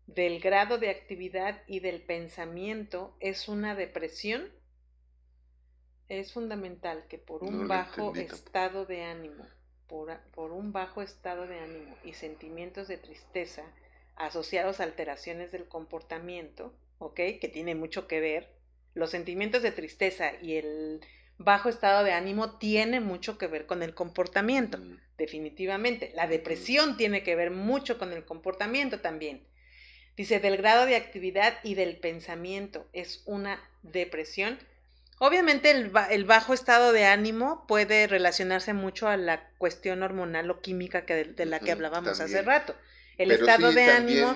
del 0.07 0.39
grado 0.39 0.77
de 0.77 0.89
actividad 0.89 1.61
y 1.67 1.81
del 1.81 2.01
pensamiento 2.01 3.13
es 3.19 3.49
una 3.49 3.75
depresión. 3.75 4.49
Es 6.07 6.31
fundamental 6.31 7.07
que 7.09 7.17
por 7.17 7.43
un 7.43 7.67
bajo 7.67 8.15
estado 8.15 8.85
de 8.85 9.03
ánimo, 9.03 9.45
por, 9.87 10.17
por 10.33 10.53
un 10.53 10.71
bajo 10.71 11.01
estado 11.01 11.45
de 11.45 11.59
ánimo 11.59 11.93
y 12.05 12.13
sentimientos 12.13 12.87
de 12.87 12.95
tristeza 12.95 13.63
asociados 14.15 14.79
a 14.79 14.83
alteraciones 14.83 15.51
del 15.51 15.67
comportamiento, 15.67 16.73
¿ok? 16.99 17.15
Que 17.15 17.51
tiene 17.51 17.75
mucho 17.75 18.07
que 18.07 18.21
ver 18.21 18.60
los 18.93 19.11
sentimientos 19.11 19.61
de 19.61 19.71
tristeza 19.71 20.31
y 20.41 20.55
el 20.55 21.01
bajo 21.37 21.69
estado 21.69 22.03
de 22.03 22.13
ánimo 22.13 22.57
tiene 22.57 22.99
mucho 22.99 23.37
que 23.37 23.47
ver 23.47 23.65
con 23.65 23.83
el 23.83 23.93
comportamiento, 23.93 24.79
definitivamente. 25.17 26.11
La 26.15 26.27
depresión 26.27 26.97
tiene 26.97 27.23
que 27.23 27.35
ver 27.35 27.51
mucho 27.51 27.97
con 27.97 28.13
el 28.13 28.25
comportamiento 28.25 28.99
también. 28.99 29.45
Dice, 30.15 30.39
del 30.39 30.57
grado 30.57 30.85
de 30.85 30.95
actividad 30.95 31.57
y 31.63 31.75
del 31.75 31.97
pensamiento 31.97 32.87
es 32.93 33.23
una 33.25 33.59
depresión. 33.81 34.59
Obviamente 35.19 35.71
el, 35.71 35.91
el, 36.09 36.25
bajo 36.25 36.53
estado 36.53 36.91
de 36.91 37.05
ánimo 37.05 37.65
puede 37.67 38.07
relacionarse 38.07 38.73
mucho 38.73 39.07
a 39.07 39.17
la 39.17 39.49
cuestión 39.57 40.03
hormonal 40.03 40.49
o 40.51 40.61
química 40.61 41.05
que 41.05 41.23
de, 41.23 41.45
la 41.45 41.59
que 41.59 41.71
hablábamos 41.71 42.19
hace 42.19 42.41
rato. 42.41 42.75
El 43.23 43.31
estado 43.31 43.71
de 43.71 43.85
ánimo 43.85 44.35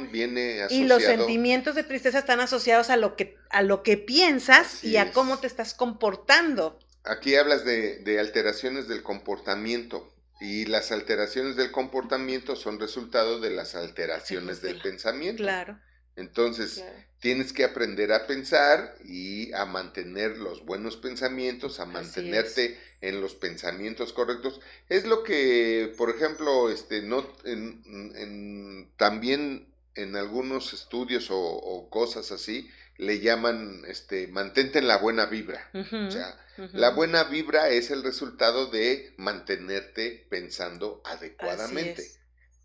y 0.69 0.83
los 0.83 1.03
sentimientos 1.03 1.75
de 1.75 1.83
tristeza 1.83 2.19
están 2.19 2.39
asociados 2.39 2.89
a 2.89 2.97
lo 2.97 3.15
que, 3.15 3.38
a 3.49 3.61
lo 3.61 3.83
que 3.83 3.97
piensas 3.97 4.83
y 4.83 4.97
a 4.97 5.11
cómo 5.11 5.39
te 5.39 5.47
estás 5.47 5.73
comportando. 5.73 6.79
Aquí 7.03 7.36
hablas 7.36 7.65
de, 7.65 7.99
de 7.99 8.19
alteraciones 8.19 8.88
del 8.88 9.03
comportamiento. 9.03 10.11
Y 10.41 10.65
las 10.65 10.91
alteraciones 10.91 11.55
del 11.55 11.71
comportamiento 11.71 12.57
son 12.57 12.79
resultado 12.79 13.39
de 13.39 13.51
las 13.51 13.73
alteraciones 13.73 14.61
del 14.61 14.81
pensamiento. 14.81 15.41
Claro. 15.41 15.79
Entonces, 16.16 16.84
tienes 17.20 17.51
que 17.51 17.66
aprender 17.66 18.13
a 18.13 18.26
pensar 18.26 18.95
y 19.03 19.51
a 19.53 19.66
mantener 19.66 20.38
los 20.38 20.63
buenos 20.66 20.95
pensamientos, 20.95 21.80
a 21.80 21.86
mantenerte 21.86 22.80
en 23.01 23.20
los 23.20 23.36
pensamientos 23.36 24.13
correctos. 24.13 24.61
Es 24.88 25.05
lo 25.05 25.24
que, 25.24 25.93
por 25.97 26.09
ejemplo, 26.09 26.70
este, 26.70 27.01
no, 27.01 27.28
en, 27.43 28.89
también 28.95 29.68
en 29.95 30.16
algunos 30.16 30.74
estudios 30.74 31.28
o, 31.30 31.88
cosas 31.89 32.32
así, 32.32 32.70
le 32.97 33.20
llaman, 33.20 33.84
este, 33.88 34.28
mantente 34.28 34.80
en 34.80 34.88
la 34.88 34.97
buena 34.97 35.26
vibra. 35.26 35.70
o 35.74 36.11
sea, 36.11 36.38
la 36.72 36.91
buena 36.91 37.26
vibra 37.26 37.70
es 37.70 37.91
el 37.91 38.03
resultado 38.03 38.68
de 38.68 39.13
mantenerte 39.18 40.26
pensando 40.30 41.01
adecuadamente 41.03 42.09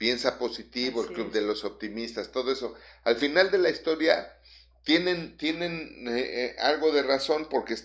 piensa 0.00 0.38
positivo, 0.38 1.02
el 1.02 1.12
club 1.12 1.30
de 1.30 1.42
los 1.42 1.62
optimistas, 1.62 2.32
todo 2.32 2.50
eso. 2.50 2.74
Al 3.04 3.16
final 3.16 3.50
de 3.50 3.58
la 3.58 3.68
historia 3.68 4.34
tienen, 4.82 5.36
tienen 5.36 6.08
eh, 6.08 6.54
eh, 6.56 6.56
algo 6.58 6.90
de 6.90 7.02
razón 7.02 7.48
porque 7.50 7.76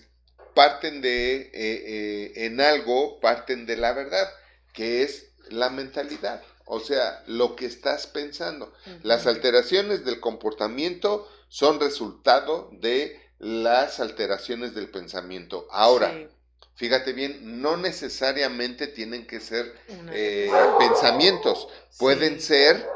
parten 0.54 1.02
de, 1.02 1.52
eh, 1.54 2.46
en 2.46 2.62
algo, 2.62 3.20
parten 3.20 3.66
de 3.66 3.76
la 3.76 3.92
verdad, 3.92 4.30
que 4.72 5.04
es 5.04 5.28
la 5.50 5.70
mentalidad, 5.70 6.42
o 6.64 6.80
sea, 6.80 7.22
lo 7.28 7.58
que 7.58 7.66
estás 7.66 8.08
pensando. 8.08 8.74
Las 9.04 9.28
alteraciones 9.28 10.06
del 10.06 10.22
comportamiento 10.22 11.30
son 11.50 11.82
resultado 11.82 12.70
de 12.72 13.20
las 13.40 14.00
alteraciones 14.00 14.74
del 14.74 14.90
pensamiento. 14.90 15.68
Ahora, 15.70 16.30
fíjate 16.76 17.14
bien, 17.14 17.62
no 17.62 17.78
necesariamente 17.78 18.88
tienen 18.88 19.26
que 19.26 19.40
ser 19.40 19.74
eh, 20.12 20.50
pensamientos, 20.78 21.68
pueden 21.98 22.40
ser 22.40 22.88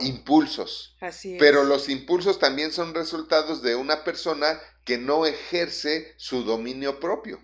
impulsos. 0.00 0.96
Así 1.00 1.34
es. 1.34 1.38
Pero 1.38 1.64
los 1.64 1.88
impulsos 1.88 2.38
también 2.38 2.72
son 2.72 2.94
resultados 2.94 3.62
de 3.62 3.76
una 3.76 4.04
persona 4.04 4.60
que 4.84 4.98
no 4.98 5.26
ejerce 5.26 6.14
su 6.16 6.42
dominio 6.44 7.00
propio. 7.00 7.40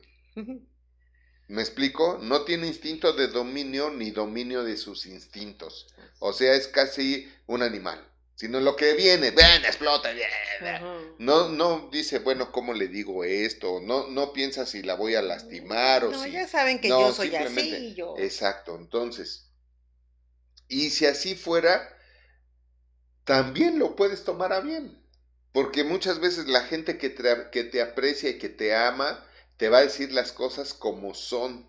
¿Me 1.49 1.63
explico? 1.63 2.19
No 2.23 2.43
tiene 2.43 2.67
instinto 2.67 3.13
de 3.13 3.29
dominio 3.29 3.91
ni 3.91 4.11
dominio 4.11 4.63
de 4.63 4.77
sus 4.77 5.07
instintos. 5.07 5.89
O 6.19 6.33
sea, 6.33 6.55
es 6.55 6.69
casi 6.69 7.31
un 7.47 7.63
animal 7.63 8.10
sino 8.41 8.59
lo 8.59 8.74
que 8.74 8.95
viene, 8.95 9.32
ven, 9.32 9.66
explota, 9.66 10.09
no, 11.18 11.51
no 11.51 11.91
dice, 11.93 12.20
bueno, 12.20 12.51
¿cómo 12.51 12.72
le 12.72 12.88
digo 12.88 13.22
esto? 13.22 13.82
No, 13.82 14.07
no 14.07 14.32
piensa 14.32 14.64
si 14.64 14.82
la 14.82 14.95
voy 14.95 15.14
a 15.14 15.20
lastimar 15.20 16.05
o 16.05 16.11
no, 16.11 16.26
ya 16.26 16.49
saben 16.49 16.80
que 16.80 16.88
yo 16.88 17.12
soy 17.12 17.36
así. 17.36 17.93
Yo... 17.95 18.14
Exacto, 18.16 18.76
entonces, 18.76 19.51
y 20.68 20.88
si 20.88 21.05
así 21.05 21.34
fuera, 21.34 21.86
también 23.24 23.78
lo 23.78 23.95
puedes 23.95 24.24
tomar 24.24 24.55
a 24.55 24.61
bien, 24.61 25.07
porque 25.53 25.84
muchas 25.84 26.18
veces 26.18 26.47
la 26.47 26.62
gente 26.62 26.97
que 26.97 27.11
te, 27.11 27.51
que 27.53 27.64
te 27.64 27.82
aprecia 27.82 28.30
y 28.30 28.38
que 28.38 28.49
te 28.49 28.74
ama, 28.74 29.22
te 29.59 29.68
va 29.68 29.80
a 29.80 29.82
decir 29.82 30.12
las 30.12 30.32
cosas 30.32 30.72
como 30.72 31.12
son. 31.12 31.68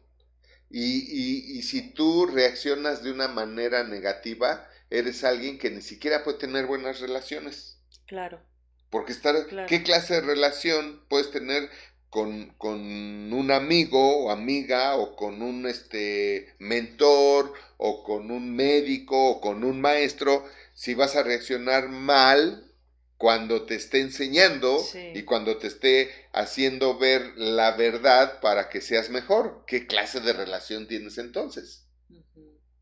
Y, 0.70 1.02
y, 1.02 1.60
y 1.60 1.64
si 1.64 1.94
tú 1.94 2.28
reaccionas 2.28 3.04
de 3.04 3.12
una 3.12 3.28
manera 3.28 3.84
negativa, 3.84 4.71
eres 4.92 5.24
alguien 5.24 5.58
que 5.58 5.72
ni 5.72 5.82
siquiera 5.82 6.24
puede 6.24 6.38
tener 6.38 6.68
buenas 6.68 7.00
relaciones. 7.00 7.80
Claro. 8.06 8.42
Porque 8.90 9.14
estar, 9.14 9.36
¿qué 9.68 9.84
clase 9.84 10.16
de 10.16 10.22
relación 10.22 11.02
puedes 11.08 11.32
tener 11.32 11.70
con, 12.10 12.50
con, 12.58 13.32
un 13.32 13.52
amigo 13.52 14.26
o 14.26 14.32
amiga 14.32 14.98
o 14.98 15.16
con 15.16 15.42
un 15.42 15.66
este, 15.66 16.54
mentor 16.60 17.54
o 17.78 18.04
con 18.04 18.32
un 18.32 18.54
médico 18.54 19.30
o 19.30 19.42
con 19.42 19.64
un 19.64 19.80
maestro 19.80 20.46
si 20.74 20.94
vas 20.94 21.16
a 21.16 21.24
reaccionar 21.24 21.88
mal 21.88 22.68
cuando 23.16 23.66
te 23.66 23.76
esté 23.76 24.02
enseñando 24.02 24.84
y 25.14 25.24
cuando 25.24 25.58
te 25.58 25.68
esté 25.68 26.12
haciendo 26.34 26.98
ver 26.98 27.22
la 27.38 27.72
verdad 27.78 28.42
para 28.42 28.68
que 28.68 28.82
seas 28.82 29.10
mejor? 29.10 29.64
¿Qué 29.66 29.88
clase 29.88 30.20
de 30.20 30.34
relación 30.34 30.88
tienes 30.88 31.18
entonces? 31.18 31.81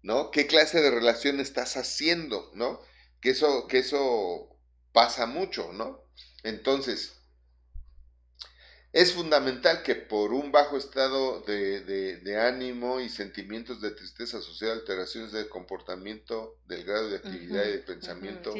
¿No? 0.02 0.32
¿Qué 0.32 0.48
clase 0.48 0.82
de 0.82 0.92
relación 0.92 1.40
estás 1.40 1.78
haciendo, 1.78 2.52
¿no? 2.54 2.82
Que 3.22 3.32
eso, 3.32 3.68
que 3.68 3.80
eso 3.80 4.58
pasa 4.92 5.26
mucho, 5.26 5.72
¿no? 5.74 6.04
Entonces, 6.44 7.20
es 8.92 9.14
fundamental 9.14 9.84
que 9.84 9.96
por 9.96 10.34
un 10.34 10.52
bajo 10.52 10.78
estado 10.78 11.42
de, 11.42 12.40
ánimo 12.42 13.00
y 13.00 13.10
sentimientos 13.10 13.82
de 13.82 13.92
tristeza 13.92 14.38
asociados 14.38 14.78
a 14.78 14.80
alteraciones 14.80 15.32
de 15.32 15.48
comportamiento, 15.48 16.58
del 16.66 16.86
grado 16.86 17.10
de 17.10 17.18
actividad 17.18 17.66
y 17.66 17.72
de 17.74 17.80
pensamiento, 17.80 18.56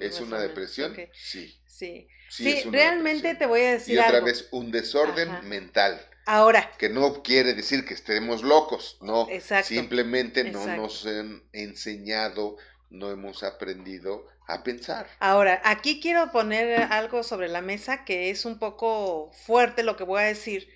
¿es 0.00 0.20
una 0.20 0.38
depresión? 0.38 0.94
Sí. 1.12 1.58
Sí, 1.66 2.06
sí, 2.28 2.62
realmente 2.70 3.34
te 3.34 3.46
voy 3.46 3.62
a 3.62 3.72
decir. 3.72 3.96
Y 3.96 3.98
otra 3.98 4.20
vez, 4.20 4.46
un 4.52 4.70
desorden 4.70 5.48
mental. 5.48 6.00
Ahora. 6.26 6.70
Que 6.78 6.88
no 6.88 7.22
quiere 7.22 7.54
decir 7.54 7.84
que 7.84 7.94
estemos 7.94 8.42
locos, 8.42 8.98
no. 9.00 9.28
Simplemente 9.62 10.44
no 10.44 10.66
nos 10.66 11.06
han 11.06 11.42
enseñado, 11.52 12.56
no 12.90 13.10
hemos 13.10 13.42
aprendido 13.42 14.26
a 14.46 14.62
pensar. 14.62 15.08
Ahora, 15.20 15.60
aquí 15.64 16.00
quiero 16.00 16.30
poner 16.30 16.82
algo 16.92 17.22
sobre 17.22 17.48
la 17.48 17.60
mesa 17.60 18.04
que 18.04 18.30
es 18.30 18.44
un 18.44 18.58
poco 18.58 19.30
fuerte 19.46 19.82
lo 19.82 19.96
que 19.96 20.04
voy 20.04 20.22
a 20.22 20.26
decir, 20.26 20.68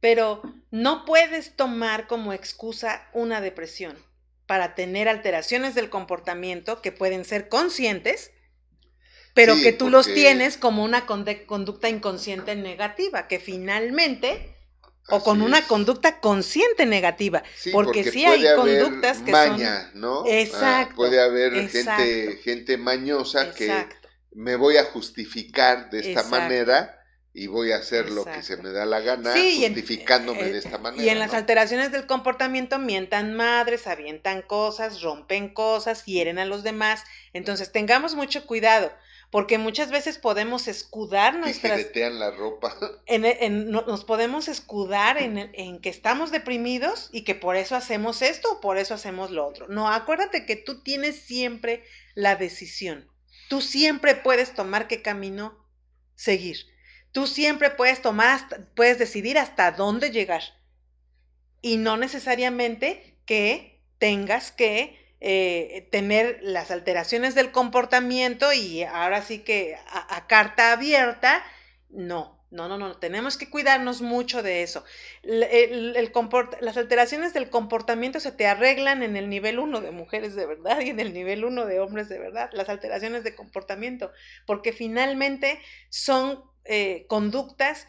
pero 0.00 0.42
no 0.70 1.04
puedes 1.04 1.56
tomar 1.56 2.06
como 2.06 2.32
excusa 2.32 3.08
una 3.12 3.40
depresión 3.40 3.96
para 4.46 4.74
tener 4.74 5.08
alteraciones 5.08 5.74
del 5.74 5.90
comportamiento 5.90 6.80
que 6.80 6.92
pueden 6.92 7.24
ser 7.24 7.48
conscientes, 7.48 8.30
pero 9.34 9.54
que 9.56 9.72
tú 9.72 9.90
los 9.90 10.06
tienes 10.06 10.56
como 10.56 10.84
una 10.84 11.04
conducta 11.04 11.88
inconsciente 11.88 12.54
negativa, 12.54 13.28
que 13.28 13.38
finalmente 13.38 14.55
o 15.08 15.22
con 15.22 15.42
una 15.42 15.66
conducta 15.66 16.20
consciente 16.20 16.86
negativa, 16.86 17.42
porque, 17.72 18.04
sí 18.10 18.24
hay 18.24 18.44
conductas 18.56 19.18
que 19.18 19.32
maña, 19.32 19.90
¿no? 19.94 20.24
Ah, 20.24 20.30
exacto. 20.30 20.96
puede 20.96 21.20
haber 21.20 21.68
gente 21.68 22.38
gente 22.42 22.76
mañosa 22.76 23.54
que 23.54 23.86
me 24.32 24.56
voy 24.56 24.76
a 24.76 24.84
justificar 24.84 25.90
de 25.90 26.10
esta 26.10 26.24
manera 26.24 26.96
y 27.32 27.48
voy 27.48 27.72
a 27.72 27.76
hacer 27.76 28.10
lo 28.10 28.24
que 28.24 28.42
se 28.42 28.56
me 28.56 28.70
da 28.70 28.86
la 28.86 29.00
gana 29.00 29.32
justificándome 29.32 30.44
de 30.44 30.58
esta 30.58 30.78
manera. 30.78 31.04
Y 31.04 31.10
en 31.10 31.18
las 31.18 31.34
alteraciones 31.34 31.92
del 31.92 32.06
comportamiento 32.06 32.78
mientan 32.78 33.34
madres, 33.34 33.86
avientan 33.86 34.40
cosas, 34.40 35.02
rompen 35.02 35.52
cosas, 35.52 36.06
hieren 36.06 36.38
a 36.38 36.46
los 36.46 36.62
demás. 36.62 37.04
Entonces, 37.34 37.72
tengamos 37.72 38.14
mucho 38.14 38.46
cuidado 38.46 38.90
porque 39.30 39.58
muchas 39.58 39.90
veces 39.90 40.18
podemos 40.18 40.68
escudar 40.68 41.36
nuestras... 41.36 41.80
la 41.94 42.30
ropa. 42.30 42.74
En, 43.06 43.70
nos 43.70 44.04
podemos 44.04 44.48
escudar 44.48 45.18
en, 45.18 45.38
en, 45.54 45.80
que 45.80 45.88
estamos 45.88 46.30
deprimidos 46.30 47.08
y 47.12 47.22
que 47.22 47.34
por 47.34 47.56
eso 47.56 47.76
hacemos 47.76 48.22
esto 48.22 48.52
o 48.52 48.60
por 48.60 48.78
eso 48.78 48.94
hacemos 48.94 49.30
lo 49.30 49.46
otro. 49.46 49.68
No, 49.68 49.88
acuérdate 49.88 50.46
que 50.46 50.56
tú 50.56 50.82
tienes 50.82 51.16
siempre 51.20 51.84
la 52.14 52.36
decisión. 52.36 53.10
Tú 53.48 53.60
siempre 53.60 54.14
puedes 54.14 54.54
tomar 54.54 54.88
qué 54.88 55.02
camino 55.02 55.66
seguir. 56.14 56.58
Tú 57.12 57.26
siempre 57.26 57.70
puedes 57.70 58.02
tomar, 58.02 58.40
puedes 58.74 58.98
decidir 58.98 59.38
hasta 59.38 59.72
dónde 59.72 60.10
llegar. 60.10 60.42
Y 61.62 61.78
no 61.78 61.96
necesariamente 61.96 63.18
que 63.24 63.82
tengas 63.98 64.52
que 64.52 65.05
eh, 65.20 65.88
tener 65.90 66.38
las 66.42 66.70
alteraciones 66.70 67.34
del 67.34 67.50
comportamiento 67.50 68.52
y 68.52 68.82
ahora 68.82 69.22
sí 69.22 69.38
que 69.38 69.76
a, 69.88 70.26
carta 70.26 70.72
abierta, 70.72 71.42
no, 71.88 72.38
no, 72.50 72.68
no, 72.68 72.76
no, 72.76 72.96
tenemos 72.98 73.38
que 73.38 73.48
cuidarnos 73.48 74.02
mucho 74.02 74.42
de 74.42 74.62
eso. 74.62 74.84
El, 75.22 76.12
las 76.60 76.76
alteraciones 76.76 77.32
del 77.32 77.48
comportamiento 77.48 78.20
se 78.20 78.32
te 78.32 78.46
arreglan 78.46 79.02
en 79.02 79.16
el 79.16 79.30
nivel 79.30 79.58
1 79.58 79.80
de 79.80 79.90
mujeres 79.90 80.34
de 80.34 80.46
verdad 80.46 80.80
y 80.80 80.90
en 80.90 81.00
el 81.00 81.14
nivel 81.14 81.44
1 81.44 81.64
de 81.64 81.80
hombres 81.80 82.08
de 82.08 82.18
verdad, 82.18 82.50
las 82.52 82.68
alteraciones 82.68 83.24
de 83.24 83.34
comportamiento, 83.34 84.12
porque 84.46 84.72
finalmente 84.72 85.58
son 85.88 86.44
eh, 86.66 87.06
conductas 87.08 87.86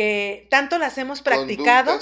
que 0.00 0.46
tanto 0.48 0.78
las 0.78 0.96
hemos 0.96 1.20
practicado 1.20 1.98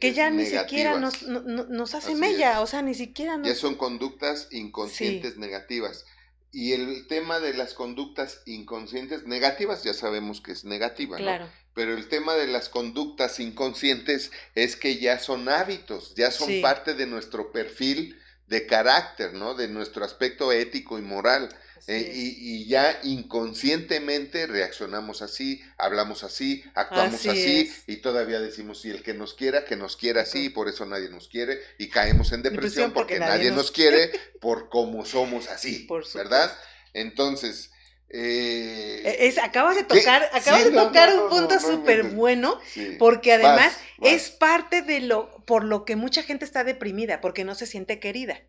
que 0.00 0.12
ya 0.14 0.30
ni 0.30 0.46
siquiera 0.46 0.98
nos, 0.98 1.22
nos 1.22 1.94
hace 1.94 2.16
mella, 2.16 2.60
o 2.60 2.66
sea, 2.66 2.82
ni 2.82 2.92
siquiera 2.94 3.36
nos... 3.36 3.46
Ya 3.46 3.54
son 3.54 3.76
conductas 3.76 4.48
inconscientes 4.50 5.36
negativas. 5.36 6.06
Y 6.50 6.72
el 6.72 7.06
tema 7.06 7.38
de 7.38 7.54
las 7.54 7.72
conductas 7.74 8.42
inconscientes 8.46 9.26
negativas 9.26 9.84
ya 9.84 9.94
sabemos 9.94 10.40
que 10.40 10.50
es 10.50 10.64
negativa, 10.64 11.20
¿no? 11.20 11.48
pero 11.72 11.94
el 11.94 12.08
tema 12.08 12.34
de 12.34 12.48
las 12.48 12.68
conductas 12.68 13.38
inconscientes 13.38 14.32
es 14.56 14.74
que 14.74 14.98
ya 14.98 15.20
son 15.20 15.48
hábitos, 15.48 16.16
ya 16.16 16.32
son 16.32 16.62
parte 16.62 16.94
de 16.94 17.06
nuestro 17.06 17.52
perfil 17.52 18.20
de 18.48 18.66
carácter, 18.66 19.34
¿no? 19.34 19.54
De 19.54 19.68
nuestro 19.68 20.04
aspecto 20.04 20.50
ético 20.50 20.98
y 20.98 21.02
moral. 21.02 21.48
Eh, 21.86 22.12
y, 22.14 22.66
ya 22.66 22.98
inconscientemente 23.02 24.46
reaccionamos 24.46 25.20
así, 25.20 25.62
hablamos 25.76 26.24
así, 26.24 26.64
actuamos 26.74 27.26
así, 27.26 27.70
y 27.86 27.96
todavía 27.96 28.40
decimos, 28.40 28.84
y 28.86 28.90
el 28.90 29.02
que 29.02 29.12
nos 29.12 29.34
quiera, 29.34 29.66
que 29.66 29.76
nos 29.76 29.96
quiera 29.96 30.22
así, 30.22 30.46
y 30.46 30.48
por 30.48 30.68
eso 30.68 30.86
nadie 30.86 31.10
nos 31.10 31.28
quiere, 31.28 31.60
y 31.76 31.90
caemos 31.90 32.32
en 32.32 32.42
depresión 32.42 32.92
porque, 32.92 33.18
nadie 33.18 33.50
nos 33.50 33.70
quiere 33.70 34.10
por 34.40 34.70
cómo 34.70 35.04
somos 35.04 35.48
así, 35.48 35.86
¿verdad? 36.14 36.56
Entonces, 36.94 37.70
eh, 38.08 39.02
e, 39.04 39.26
es, 39.26 39.36
acabas 39.38 39.76
de 39.76 39.84
tocar, 39.84 40.30
acabas 40.32 40.64
de 40.64 40.70
tocar 40.70 41.14
un 41.18 41.28
punto 41.28 41.60
súper 41.60 42.04
bueno, 42.04 42.58
porque 42.98 43.32
además 43.34 43.76
es 44.00 44.30
parte 44.30 44.80
de 44.80 45.00
lo 45.00 45.44
por 45.44 45.64
lo 45.64 45.84
que 45.84 45.96
mucha 45.96 46.22
gente 46.22 46.46
está 46.46 46.64
deprimida, 46.64 47.20
porque 47.20 47.44
no 47.44 47.54
se 47.54 47.66
siente 47.66 48.00
querida. 48.00 48.40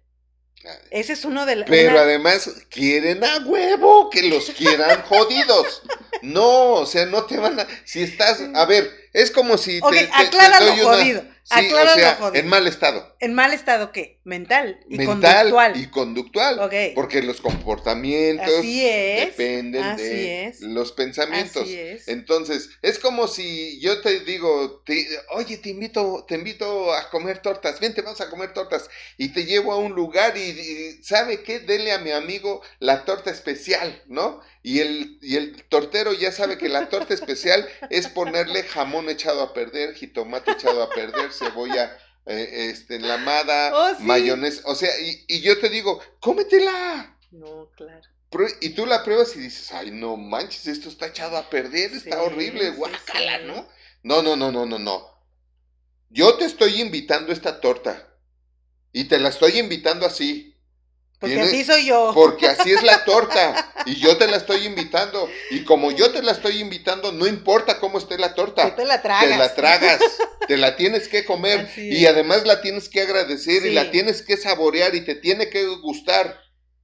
Ese 0.91 1.13
es 1.13 1.25
uno 1.25 1.45
de 1.45 1.57
los. 1.57 1.69
Pero 1.69 1.99
además 1.99 2.49
quieren 2.69 3.23
a 3.23 3.37
huevo 3.45 4.09
que 4.09 4.23
los 4.23 4.49
quieran 4.51 5.01
jodidos. 5.09 5.83
No, 6.21 6.73
o 6.73 6.85
sea, 6.85 7.05
no 7.05 7.25
te 7.25 7.37
van 7.37 7.59
a. 7.59 7.67
Si 7.83 8.01
estás. 8.03 8.41
A 8.53 8.65
ver, 8.65 8.91
es 9.13 9.31
como 9.31 9.57
si. 9.57 9.79
te, 9.81 10.09
aclara 10.11 10.59
lo 10.59 10.75
jodido. 10.75 11.34
Sí, 11.47 11.71
o 11.71 11.87
sea, 11.93 12.17
en 12.33 12.47
mal 12.47 12.65
estado. 12.65 13.15
¿En 13.19 13.35
mal 13.35 13.53
estado 13.53 13.91
qué? 13.91 14.19
Mental 14.23 14.79
y 14.89 14.97
Mental 14.97 15.51
conductual. 15.51 15.77
Y 15.79 15.85
conductual. 15.91 16.71
Porque 16.95 17.21
los 17.21 17.39
comportamientos 17.39 18.63
dependen 18.63 19.95
de 19.95 20.55
los 20.61 20.91
pensamientos. 20.91 21.61
Así 21.61 21.79
es. 21.79 22.07
Entonces, 22.07 22.71
es 22.81 22.97
como 22.97 23.27
si 23.27 23.79
yo 23.79 24.01
te 24.01 24.21
digo, 24.21 24.83
oye, 25.35 25.57
te 25.57 25.69
invito, 25.69 26.25
te 26.27 26.33
invito 26.33 26.91
a 26.91 27.11
comer 27.11 27.43
tortas, 27.43 27.79
vente, 27.79 28.01
vamos 28.01 28.21
a 28.21 28.29
comer 28.31 28.51
tortas. 28.51 28.89
Y 29.17 29.29
te 29.29 29.45
llevo 29.45 29.71
a 29.71 29.77
un 29.77 29.93
lugar 29.93 30.35
y, 30.35 30.99
¿sabe 31.03 31.43
qué? 31.43 31.59
Dele 31.59 31.91
a 31.91 31.99
mi 31.99 32.09
amigo 32.09 32.63
la 32.79 33.05
torta 33.05 33.29
especial, 33.29 34.01
¿no? 34.07 34.41
Y 34.65 34.79
el, 34.79 35.19
y 35.21 35.35
el 35.35 35.63
tortero 35.65 36.11
ya 36.11 36.31
sabe 36.31 36.57
que 36.57 36.69
la 36.69 36.89
torta 36.89 37.13
especial 37.13 37.69
es 37.91 38.07
ponerle 38.07 38.63
jamón 38.63 39.11
echado 39.11 39.43
a 39.43 39.53
perder, 39.53 39.93
jitomate 39.93 40.53
echado 40.53 40.81
a 40.81 40.89
perder, 40.89 41.31
cebolla 41.31 41.95
eh, 42.25 42.71
este, 42.71 42.95
enlamada, 42.95 43.71
oh, 43.75 43.99
mayonesa. 43.99 44.63
O 44.65 44.73
sea, 44.73 44.89
y, 44.99 45.41
yo 45.41 45.59
te 45.59 45.69
digo, 45.69 46.01
cómetela. 46.19 47.15
No, 47.29 47.69
claro. 47.77 48.01
Y 48.59 48.69
tú 48.69 48.87
la 48.87 49.03
pruebas 49.03 49.35
y 49.35 49.41
dices, 49.41 49.71
ay, 49.71 49.91
no 49.91 50.17
manches, 50.17 50.65
esto 50.65 50.89
está 50.89 51.05
echado 51.05 51.37
a 51.37 51.47
perder, 51.47 51.91
está 51.93 52.23
horrible, 52.23 52.71
guácala, 52.71 53.37
¿no? 53.41 53.69
No, 54.01 54.23
no, 54.23 54.35
no, 54.35 54.51
no, 54.51 54.65
no, 54.65 54.79
no. 54.79 55.07
Yo 56.09 56.37
te 56.37 56.45
estoy 56.45 56.81
invitando 56.81 57.31
esta 57.31 57.61
torta. 57.61 58.17
Y 58.91 59.03
te 59.03 59.19
la 59.19 59.29
estoy 59.29 59.59
invitando 59.59 60.07
así. 60.07 60.54
Porque 61.25 61.41
así 61.41 61.63
soy 61.63 61.85
yo. 61.85 62.11
Porque 62.13 62.47
así 62.47 62.71
es 62.71 62.83
la 62.83 63.03
torta. 63.05 63.71
y 63.85 63.95
yo 63.95 64.17
te 64.17 64.27
la 64.27 64.37
estoy 64.37 64.65
invitando. 64.65 65.29
Y 65.51 65.63
como 65.63 65.91
yo 65.91 66.11
te 66.11 66.21
la 66.21 66.31
estoy 66.31 66.59
invitando, 66.59 67.11
no 67.11 67.27
importa 67.27 67.79
cómo 67.79 67.97
esté 67.97 68.17
la 68.17 68.35
torta. 68.35 68.75
te 68.75 68.85
la 68.85 69.01
tragas. 69.01 69.29
Te 69.29 69.37
la 69.37 69.55
tragas. 69.55 69.99
te 70.47 70.57
la 70.57 70.75
tienes 70.75 71.07
que 71.07 71.25
comer. 71.25 71.69
Y 71.77 72.05
además 72.05 72.45
la 72.45 72.61
tienes 72.61 72.89
que 72.89 73.01
agradecer 73.01 73.65
y 73.65 73.73
la 73.73 73.91
tienes 73.91 74.21
que 74.21 74.37
saborear 74.37 74.95
y 74.95 75.01
te 75.01 75.15
tiene 75.15 75.49
que 75.49 75.65
gustar. 75.65 76.39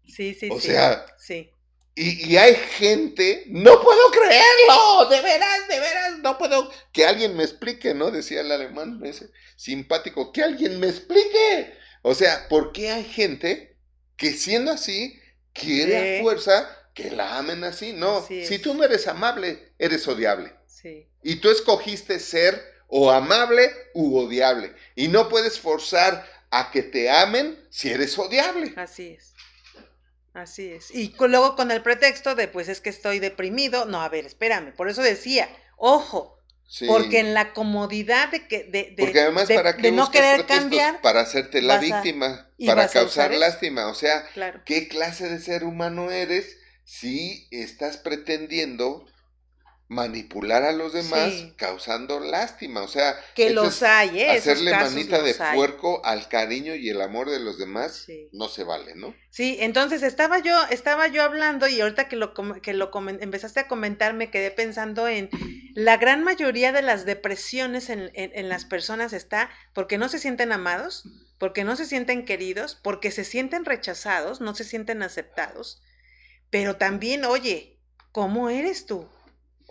Sí, 0.07 0.33
sí, 0.33 0.49
o 0.51 0.59
sea, 0.59 1.05
sí. 1.17 1.53
Y, 1.93 2.31
y, 2.31 2.37
hay 2.37 2.55
gente, 2.55 3.43
no 3.47 3.81
puedo 3.81 4.11
creerlo, 4.11 5.09
de 5.09 5.21
veras, 5.21 5.67
de 5.67 5.79
veras, 5.79 6.19
no 6.19 6.37
puedo, 6.37 6.71
que 6.93 7.05
alguien 7.05 7.35
me 7.35 7.43
explique, 7.43 7.93
¿no? 7.93 8.11
Decía 8.11 8.41
el 8.41 8.51
alemán 8.51 9.01
ese 9.03 9.29
simpático, 9.57 10.31
que 10.31 10.41
alguien 10.41 10.79
me 10.79 10.87
explique. 10.87 11.73
O 12.01 12.15
sea, 12.15 12.47
¿por 12.47 12.71
qué 12.71 12.91
hay 12.91 13.03
gente 13.03 13.70
que 14.21 14.33
siendo 14.33 14.71
así, 14.71 15.19
quiere 15.51 16.19
a 16.19 16.21
fuerza 16.21 16.69
que 16.93 17.09
la 17.09 17.39
amen 17.39 17.63
así. 17.63 17.91
No, 17.91 18.23
si 18.27 18.59
tú 18.59 18.75
no 18.75 18.83
eres 18.83 19.07
amable, 19.07 19.73
eres 19.79 20.07
odiable. 20.07 20.53
Y 21.23 21.37
tú 21.37 21.49
escogiste 21.49 22.19
ser 22.19 22.63
o 22.87 23.09
amable 23.09 23.73
u 23.95 24.15
odiable. 24.19 24.75
Y 24.93 25.07
no 25.07 25.27
puedes 25.27 25.59
forzar 25.59 26.23
a 26.51 26.69
que 26.69 26.83
te 26.83 27.09
amen 27.09 27.65
si 27.71 27.89
eres 27.89 28.15
odiable. 28.19 28.73
Así 28.75 29.17
es. 29.17 29.33
Así 30.35 30.69
es. 30.69 30.93
Y 30.93 31.15
luego 31.17 31.55
con 31.55 31.71
el 31.71 31.81
pretexto 31.81 32.35
de, 32.35 32.47
pues 32.47 32.69
es 32.69 32.79
que 32.79 32.91
estoy 32.91 33.17
deprimido. 33.17 33.85
No, 33.85 34.03
a 34.03 34.09
ver, 34.09 34.27
espérame. 34.27 34.71
Por 34.75 34.87
eso 34.87 35.01
decía, 35.01 35.49
ojo, 35.77 36.37
porque 36.87 37.19
en 37.19 37.33
la 37.33 37.53
comodidad 37.53 38.31
de 38.31 38.47
que 38.47 38.63
de, 38.63 38.93
Porque 38.97 39.19
además 39.19 39.49
para 39.51 39.75
que 39.75 39.91
no 39.91 40.09
querer 40.09 40.45
cambiar 40.45 41.01
para 41.01 41.21
hacerte 41.21 41.61
la 41.61 41.77
víctima, 41.77 42.49
para 42.65 42.87
causar 42.87 43.33
lástima, 43.33 43.87
o 43.87 43.95
sea, 43.95 44.25
¿qué 44.65 44.87
clase 44.87 45.27
de 45.29 45.39
ser 45.39 45.63
humano 45.63 46.11
eres 46.11 46.57
si 46.83 47.47
estás 47.51 47.97
pretendiendo 47.97 49.05
manipular 49.91 50.63
a 50.63 50.71
los 50.71 50.93
demás 50.93 51.33
causando 51.57 52.21
lástima, 52.21 52.81
o 52.81 52.87
sea, 52.87 53.13
que 53.35 53.49
los 53.49 53.83
hay, 53.83 54.21
¿eh? 54.21 54.29
hacerle 54.29 54.71
manita 54.71 55.21
de 55.21 55.33
puerco 55.53 55.99
al 56.05 56.29
cariño 56.29 56.75
y 56.75 56.87
el 56.87 57.01
amor 57.01 57.29
de 57.29 57.41
los 57.41 57.57
demás 57.57 58.07
no 58.31 58.47
se 58.47 58.63
vale, 58.63 58.95
¿no? 58.95 59.13
Sí, 59.31 59.57
entonces 59.59 60.01
estaba 60.01 60.39
yo 60.39 60.55
estaba 60.69 61.09
yo 61.09 61.23
hablando 61.23 61.67
y 61.67 61.81
ahorita 61.81 62.07
que 62.07 62.15
lo 62.15 62.33
que 62.33 62.73
lo 62.73 62.89
empezaste 63.19 63.59
a 63.59 63.67
comentar 63.67 64.13
me 64.13 64.31
quedé 64.31 64.49
pensando 64.49 65.09
en 65.09 65.29
la 65.75 65.97
gran 65.97 66.23
mayoría 66.23 66.71
de 66.71 66.83
las 66.83 67.03
depresiones 67.03 67.89
en, 67.89 68.11
en 68.13 68.47
las 68.47 68.63
personas 68.63 69.11
está 69.11 69.49
porque 69.73 69.97
no 69.97 70.07
se 70.07 70.19
sienten 70.19 70.53
amados, 70.53 71.03
porque 71.37 71.65
no 71.65 71.75
se 71.75 71.85
sienten 71.85 72.23
queridos, 72.23 72.79
porque 72.81 73.11
se 73.11 73.25
sienten 73.25 73.65
rechazados, 73.65 74.39
no 74.39 74.55
se 74.55 74.63
sienten 74.63 75.03
aceptados, 75.03 75.81
pero 76.49 76.77
también, 76.77 77.25
oye, 77.25 77.77
¿cómo 78.13 78.49
eres 78.49 78.85
tú? 78.85 79.09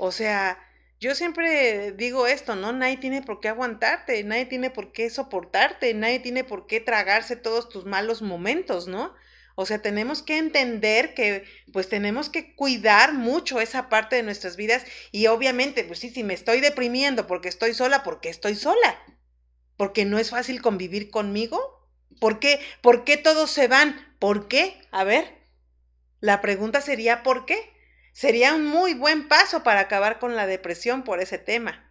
O 0.02 0.12
sea, 0.12 0.58
yo 0.98 1.14
siempre 1.14 1.92
digo 1.92 2.26
esto, 2.26 2.56
¿no? 2.56 2.72
Nadie 2.72 2.96
tiene 2.96 3.20
por 3.20 3.38
qué 3.38 3.48
aguantarte, 3.48 4.24
nadie 4.24 4.46
tiene 4.46 4.70
por 4.70 4.92
qué 4.92 5.10
soportarte, 5.10 5.92
nadie 5.92 6.20
tiene 6.20 6.42
por 6.42 6.66
qué 6.66 6.80
tragarse 6.80 7.36
todos 7.36 7.68
tus 7.68 7.84
malos 7.84 8.22
momentos, 8.22 8.88
¿no? 8.88 9.14
O 9.56 9.66
sea, 9.66 9.82
tenemos 9.82 10.22
que 10.22 10.38
entender 10.38 11.12
que 11.12 11.44
pues 11.70 11.90
tenemos 11.90 12.30
que 12.30 12.54
cuidar 12.54 13.12
mucho 13.12 13.60
esa 13.60 13.90
parte 13.90 14.16
de 14.16 14.22
nuestras 14.22 14.56
vidas 14.56 14.86
y 15.12 15.26
obviamente, 15.26 15.84
pues 15.84 15.98
sí, 15.98 16.08
si 16.08 16.24
me 16.24 16.32
estoy 16.32 16.62
deprimiendo 16.62 17.26
porque 17.26 17.50
estoy 17.50 17.74
sola, 17.74 18.02
porque 18.02 18.30
estoy 18.30 18.54
sola, 18.54 18.98
porque 19.76 20.06
no 20.06 20.18
es 20.18 20.30
fácil 20.30 20.62
convivir 20.62 21.10
conmigo, 21.10 21.86
¿por 22.20 22.40
qué? 22.40 22.58
¿Por 22.80 23.04
qué 23.04 23.18
todos 23.18 23.50
se 23.50 23.68
van? 23.68 24.16
¿Por 24.18 24.48
qué? 24.48 24.80
A 24.92 25.04
ver, 25.04 25.26
la 26.20 26.40
pregunta 26.40 26.80
sería 26.80 27.22
¿por 27.22 27.44
qué? 27.44 27.79
Sería 28.20 28.54
un 28.54 28.66
muy 28.66 28.92
buen 28.92 29.28
paso 29.28 29.62
para 29.62 29.80
acabar 29.80 30.18
con 30.18 30.36
la 30.36 30.46
depresión 30.46 31.04
por 31.04 31.20
ese 31.20 31.38
tema. 31.38 31.90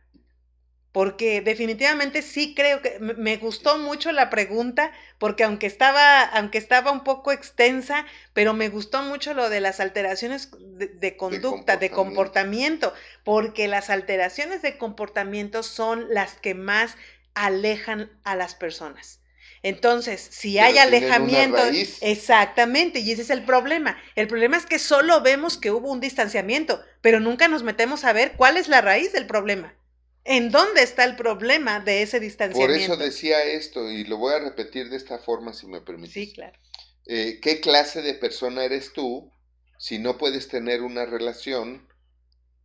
Porque 0.91 1.41
definitivamente 1.41 2.21
sí 2.21 2.53
creo 2.53 2.83
que 2.83 2.99
me 2.99 3.37
gustó 3.37 3.79
mucho 3.79 4.11
la 4.11 4.29
pregunta, 4.29 4.91
porque 5.17 5.43
aunque 5.43 5.65
estaba, 5.65 6.21
aunque 6.21 6.59
estaba 6.59 6.91
un 6.91 7.03
poco 7.03 7.31
extensa, 7.31 8.05
pero 8.33 8.53
me 8.53 8.69
gustó 8.69 9.01
mucho 9.01 9.33
lo 9.33 9.49
de 9.49 9.59
las 9.59 9.79
alteraciones 9.79 10.51
de, 10.59 11.17
conducta, 11.17 11.77
de 11.77 11.89
comportamiento, 11.89 12.93
porque 13.23 13.67
las 13.67 13.89
alteraciones 13.89 14.61
de 14.61 14.77
comportamiento 14.77 15.63
son 15.63 16.13
las 16.13 16.35
que 16.35 16.53
más 16.53 16.95
alejan 17.33 18.11
a 18.23 18.35
las 18.35 18.53
personas. 18.53 19.19
Entonces, 19.61 20.25
si 20.31 20.57
hay 20.57 20.77
alejamiento, 20.77 21.61
exactamente, 22.01 22.99
y 22.99 23.11
ese 23.11 23.23
es 23.23 23.29
el 23.29 23.43
problema. 23.43 23.97
El 24.15 24.27
problema 24.27 24.57
es 24.57 24.65
que 24.65 24.79
solo 24.79 25.21
vemos 25.21 25.57
que 25.57 25.71
hubo 25.71 25.91
un 25.91 25.99
distanciamiento, 25.99 26.81
pero 27.01 27.19
nunca 27.19 27.47
nos 27.47 27.63
metemos 27.63 28.05
a 28.05 28.13
ver 28.13 28.33
cuál 28.37 28.57
es 28.57 28.69
la 28.69 28.81
raíz 28.81 29.11
del 29.11 29.27
problema. 29.27 29.75
¿En 30.23 30.51
dónde 30.51 30.83
está 30.83 31.03
el 31.03 31.15
problema 31.15 31.79
de 31.79 32.03
ese 32.03 32.19
distanciamiento? 32.19 32.87
Por 32.87 32.95
eso 32.95 33.03
decía 33.03 33.43
esto, 33.43 33.89
y 33.89 34.05
lo 34.05 34.17
voy 34.17 34.33
a 34.33 34.39
repetir 34.39 34.89
de 34.89 34.97
esta 34.97 35.17
forma, 35.17 35.53
si 35.53 35.67
me 35.67 35.81
permites. 35.81 36.13
Sí, 36.13 36.31
claro. 36.31 36.57
Eh, 37.05 37.39
¿Qué 37.41 37.59
clase 37.59 38.01
de 38.01 38.13
persona 38.13 38.63
eres 38.63 38.93
tú 38.93 39.31
si 39.77 39.97
no 39.97 40.17
puedes 40.17 40.47
tener 40.47 40.83
una 40.83 41.05
relación 41.05 41.87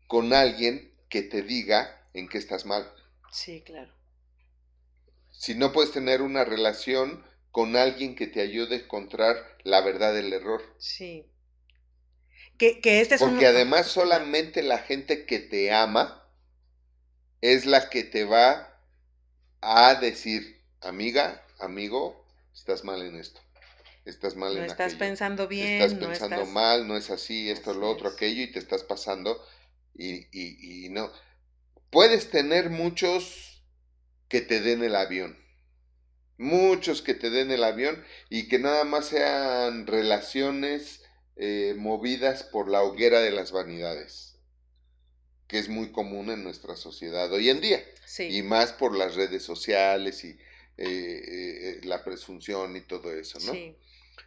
con 0.06 0.32
alguien 0.32 0.92
que 1.08 1.22
te 1.22 1.42
diga 1.42 2.08
en 2.12 2.28
qué 2.28 2.38
estás 2.38 2.66
mal? 2.66 2.92
Sí, 3.32 3.62
claro 3.64 3.93
si 5.44 5.54
no 5.54 5.72
puedes 5.72 5.92
tener 5.92 6.22
una 6.22 6.42
relación 6.42 7.22
con 7.50 7.76
alguien 7.76 8.16
que 8.16 8.26
te 8.26 8.40
ayude 8.40 8.76
a 8.76 8.78
encontrar 8.78 9.36
la 9.62 9.82
verdad 9.82 10.14
del 10.14 10.32
error. 10.32 10.62
Sí. 10.78 11.30
Que, 12.56 12.80
este 12.82 13.16
es 13.16 13.20
Porque 13.20 13.46
además 13.46 13.88
solamente 13.88 14.62
la 14.62 14.78
gente 14.78 15.26
que 15.26 15.40
te 15.40 15.70
ama 15.70 16.26
es 17.42 17.66
la 17.66 17.90
que 17.90 18.04
te 18.04 18.24
va 18.24 18.80
a 19.60 19.96
decir, 19.96 20.62
amiga, 20.80 21.44
amigo, 21.58 22.26
estás 22.54 22.82
mal 22.82 23.02
en 23.02 23.16
esto. 23.16 23.42
Estás 24.06 24.36
mal 24.36 24.54
no 24.54 24.60
en 24.60 24.70
estás 24.70 24.94
pensando 24.94 25.46
bien. 25.46 25.82
Estás 25.82 25.98
pensando 25.98 26.46
mal, 26.46 26.88
no 26.88 26.96
es 26.96 27.10
así, 27.10 27.50
esto, 27.50 27.74
lo 27.74 27.90
otro, 27.90 28.08
aquello, 28.08 28.44
y 28.44 28.50
te 28.50 28.60
estás 28.60 28.82
pasando 28.82 29.44
y, 29.94 30.26
y, 30.32 30.86
y 30.86 30.88
no 30.88 31.12
puedes 31.90 32.30
tener 32.30 32.70
muchos 32.70 33.53
que 34.34 34.40
te 34.40 34.60
den 34.60 34.82
el 34.82 34.96
avión. 34.96 35.38
Muchos 36.38 37.02
que 37.02 37.14
te 37.14 37.30
den 37.30 37.52
el 37.52 37.62
avión 37.62 38.04
y 38.28 38.48
que 38.48 38.58
nada 38.58 38.82
más 38.82 39.06
sean 39.06 39.86
relaciones 39.86 41.04
eh, 41.36 41.76
movidas 41.78 42.42
por 42.42 42.68
la 42.68 42.82
hoguera 42.82 43.20
de 43.20 43.30
las 43.30 43.52
vanidades, 43.52 44.34
que 45.46 45.60
es 45.60 45.68
muy 45.68 45.92
común 45.92 46.30
en 46.30 46.42
nuestra 46.42 46.74
sociedad 46.74 47.32
hoy 47.32 47.48
en 47.48 47.60
día. 47.60 47.84
Y 48.18 48.42
más 48.42 48.72
por 48.72 48.98
las 48.98 49.14
redes 49.14 49.44
sociales 49.44 50.24
y 50.24 50.30
eh, 50.30 50.36
eh, 50.78 51.80
la 51.84 52.02
presunción 52.02 52.74
y 52.74 52.80
todo 52.80 53.12
eso, 53.12 53.38
¿no? 53.46 53.52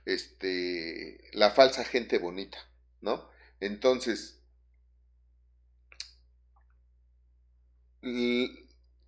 Este, 0.06 1.20
la 1.34 1.52
falsa 1.52 1.84
gente 1.84 2.18
bonita, 2.18 2.60
¿no? 3.02 3.30
Entonces, 3.60 4.40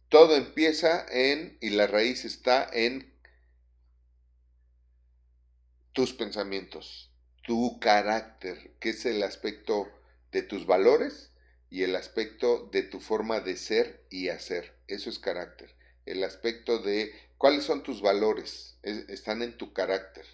todo 0.09 0.35
empieza 0.35 1.05
en, 1.09 1.57
y 1.61 1.69
la 1.69 1.87
raíz 1.87 2.25
está 2.25 2.67
en 2.71 3.13
tus 5.93 6.13
pensamientos, 6.13 7.11
tu 7.43 7.79
carácter, 7.79 8.75
que 8.79 8.89
es 8.89 9.05
el 9.05 9.21
aspecto 9.21 9.87
de 10.31 10.41
tus 10.41 10.65
valores 10.65 11.31
y 11.69 11.83
el 11.83 11.95
aspecto 11.95 12.69
de 12.71 12.83
tu 12.83 12.99
forma 12.99 13.39
de 13.39 13.55
ser 13.55 14.05
y 14.09 14.29
hacer. 14.29 14.75
Eso 14.87 15.09
es 15.09 15.19
carácter. 15.19 15.75
El 16.05 16.23
aspecto 16.23 16.79
de 16.79 17.13
cuáles 17.37 17.63
son 17.63 17.83
tus 17.83 18.01
valores, 18.01 18.79
están 18.81 19.43
en 19.43 19.57
tu 19.57 19.73
carácter, 19.73 20.25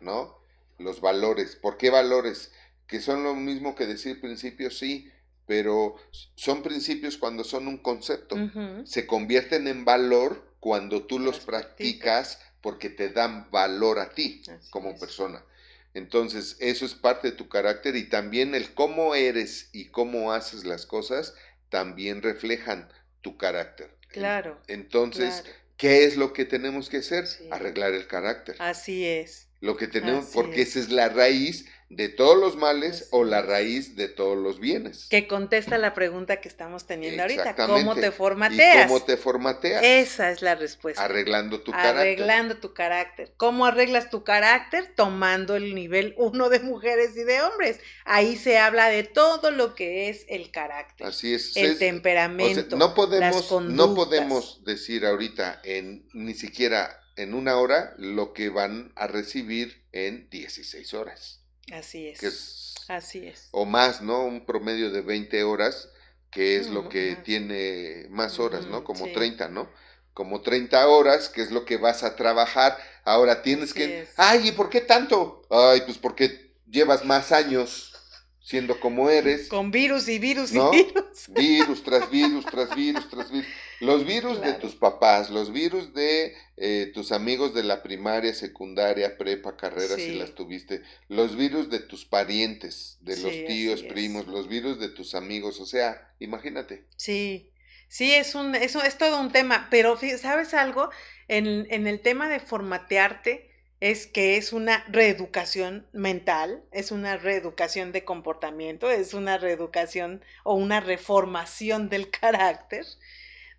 ¿no? 0.00 0.38
Los 0.78 1.02
valores. 1.02 1.56
¿Por 1.56 1.76
qué 1.76 1.90
valores? 1.90 2.52
Que 2.86 3.00
son 3.00 3.22
lo 3.22 3.34
mismo 3.34 3.74
que 3.74 3.86
decir 3.86 4.20
principios, 4.20 4.78
sí, 4.78 5.10
pero 5.50 5.96
son 6.36 6.62
principios 6.62 7.16
cuando 7.16 7.42
son 7.42 7.66
un 7.66 7.78
concepto. 7.78 8.36
Se 8.84 9.04
convierten 9.04 9.66
en 9.66 9.84
valor 9.84 10.54
cuando 10.60 11.06
tú 11.06 11.18
los 11.18 11.40
practicas 11.40 12.40
porque 12.60 12.88
te 12.88 13.08
dan 13.08 13.50
valor 13.50 13.98
a 13.98 14.10
ti 14.10 14.42
como 14.70 14.96
persona. 14.96 15.44
Entonces, 15.92 16.56
eso 16.60 16.84
es 16.86 16.94
parte 16.94 17.32
de 17.32 17.36
tu 17.36 17.48
carácter 17.48 17.96
y 17.96 18.04
también 18.04 18.54
el 18.54 18.74
cómo 18.74 19.16
eres 19.16 19.70
y 19.72 19.86
cómo 19.86 20.32
haces 20.32 20.64
las 20.64 20.86
cosas 20.86 21.34
también 21.68 22.22
reflejan 22.22 22.88
tu 23.20 23.36
carácter. 23.36 23.90
Claro. 24.06 24.62
Entonces, 24.68 25.42
¿qué 25.76 26.04
es 26.04 26.16
lo 26.16 26.32
que 26.32 26.44
tenemos 26.44 26.88
que 26.88 26.98
hacer? 26.98 27.26
Arreglar 27.50 27.92
el 27.94 28.06
carácter. 28.06 28.54
Así 28.60 29.04
es. 29.04 29.49
Lo 29.60 29.76
que 29.76 29.88
tenemos, 29.88 30.26
porque 30.32 30.62
esa 30.62 30.78
es 30.78 30.88
la 30.90 31.10
raíz 31.10 31.66
de 31.90 32.08
todos 32.08 32.38
los 32.38 32.56
males 32.56 33.08
o 33.10 33.24
la 33.24 33.42
raíz 33.42 33.96
de 33.96 34.06
todos 34.06 34.38
los 34.38 34.60
bienes. 34.60 35.06
Que 35.10 35.26
contesta 35.26 35.76
la 35.76 35.92
pregunta 35.92 36.40
que 36.40 36.48
estamos 36.48 36.86
teniendo 36.86 37.22
ahorita. 37.22 37.56
¿Cómo 37.66 37.96
te 37.96 38.12
formateas? 38.12 38.86
¿Cómo 38.86 39.02
te 39.02 39.16
formateas? 39.16 39.82
Esa 39.82 40.30
es 40.30 40.40
la 40.40 40.54
respuesta. 40.54 41.04
Arreglando 41.04 41.60
tu 41.60 41.72
carácter. 41.72 42.00
Arreglando 42.00 42.56
tu 42.58 42.72
carácter. 42.72 43.32
¿Cómo 43.36 43.66
arreglas 43.66 44.08
tu 44.08 44.22
carácter? 44.22 44.92
Tomando 44.94 45.56
el 45.56 45.74
nivel 45.74 46.14
uno 46.16 46.48
de 46.48 46.60
mujeres 46.60 47.16
y 47.16 47.24
de 47.24 47.42
hombres. 47.42 47.80
Ahí 48.04 48.36
se 48.36 48.58
habla 48.58 48.88
de 48.88 49.02
todo 49.02 49.50
lo 49.50 49.74
que 49.74 50.08
es 50.08 50.24
el 50.28 50.52
carácter. 50.52 51.08
Así 51.08 51.34
es. 51.34 51.56
El 51.56 51.76
temperamento. 51.76 52.76
no 52.76 52.94
podemos, 52.94 53.50
no 53.62 53.94
podemos 53.96 54.62
decir 54.64 55.04
ahorita 55.04 55.60
en 55.64 56.06
ni 56.12 56.34
siquiera 56.34 57.00
en 57.22 57.34
una 57.34 57.56
hora 57.58 57.94
lo 57.98 58.32
que 58.32 58.48
van 58.48 58.92
a 58.96 59.06
recibir 59.06 59.84
en 59.92 60.28
16 60.30 60.94
horas. 60.94 61.40
Así 61.72 62.08
es. 62.08 62.74
Así 62.88 63.26
es. 63.26 63.48
O 63.52 63.64
más, 63.64 64.00
¿no? 64.00 64.24
Un 64.24 64.46
promedio 64.46 64.90
de 64.90 65.02
20 65.02 65.44
horas, 65.44 65.90
que 66.30 66.56
es 66.56 66.68
lo 66.68 66.88
que 66.88 67.16
tiene 67.16 68.06
más 68.10 68.38
horas, 68.38 68.66
¿no? 68.66 68.84
Como 68.84 69.10
30, 69.12 69.48
¿no? 69.48 69.70
Como 70.14 70.40
30 70.40 70.88
horas, 70.88 71.28
que 71.28 71.42
es 71.42 71.50
lo 71.50 71.64
que 71.64 71.76
vas 71.76 72.02
a 72.02 72.16
trabajar. 72.16 72.78
Ahora 73.04 73.42
tienes 73.42 73.74
que... 73.74 74.08
Ay, 74.16 74.48
¿y 74.48 74.52
por 74.52 74.70
qué 74.70 74.80
tanto? 74.80 75.42
Ay, 75.50 75.82
pues 75.82 75.98
porque 75.98 76.52
llevas 76.68 77.04
más 77.04 77.32
años 77.32 77.92
siendo 78.40 78.80
como 78.80 79.10
eres. 79.10 79.48
Con 79.48 79.70
virus 79.70 80.08
y 80.08 80.18
virus 80.18 80.52
y 80.52 80.58
virus. 80.58 81.28
Virus 81.28 81.82
tras 81.84 82.10
virus, 82.10 82.44
tras 82.46 82.74
virus, 82.74 83.08
tras 83.08 83.30
virus. 83.30 83.48
Los 83.80 84.04
virus 84.04 84.42
de 84.42 84.52
tus 84.54 84.74
papás, 84.74 85.30
los 85.30 85.52
virus 85.52 85.94
de 85.94 86.36
eh, 86.58 86.90
tus 86.92 87.12
amigos 87.12 87.54
de 87.54 87.62
la 87.62 87.82
primaria, 87.82 88.34
secundaria, 88.34 89.16
prepa, 89.16 89.56
carrera, 89.56 89.96
si 89.96 90.14
las 90.14 90.34
tuviste, 90.34 90.82
los 91.08 91.34
virus 91.34 91.70
de 91.70 91.80
tus 91.80 92.04
parientes, 92.04 92.98
de 93.00 93.16
los 93.16 93.32
tíos, 93.46 93.82
primos, 93.82 94.26
los 94.26 94.48
virus 94.48 94.78
de 94.78 94.90
tus 94.90 95.14
amigos, 95.14 95.60
o 95.60 95.66
sea, 95.66 96.12
imagínate. 96.18 96.84
Sí, 96.96 97.50
sí, 97.88 98.12
es, 98.12 98.34
un, 98.34 98.54
eso 98.54 98.82
es 98.82 98.98
todo 98.98 99.18
un 99.18 99.32
tema, 99.32 99.68
pero 99.70 99.98
¿sabes 100.18 100.52
algo? 100.52 100.90
En, 101.28 101.66
en 101.70 101.86
el 101.86 102.00
tema 102.00 102.28
de 102.28 102.40
formatearte, 102.40 103.50
es 103.80 104.06
que 104.06 104.36
es 104.36 104.52
una 104.52 104.84
reeducación 104.88 105.86
mental, 105.92 106.62
es 106.70 106.92
una 106.92 107.16
reeducación 107.16 107.92
de 107.92 108.04
comportamiento, 108.04 108.90
es 108.90 109.14
una 109.14 109.38
reeducación 109.38 110.22
o 110.44 110.54
una 110.54 110.80
reformación 110.80 111.88
del 111.88 112.10
carácter, 112.20 112.84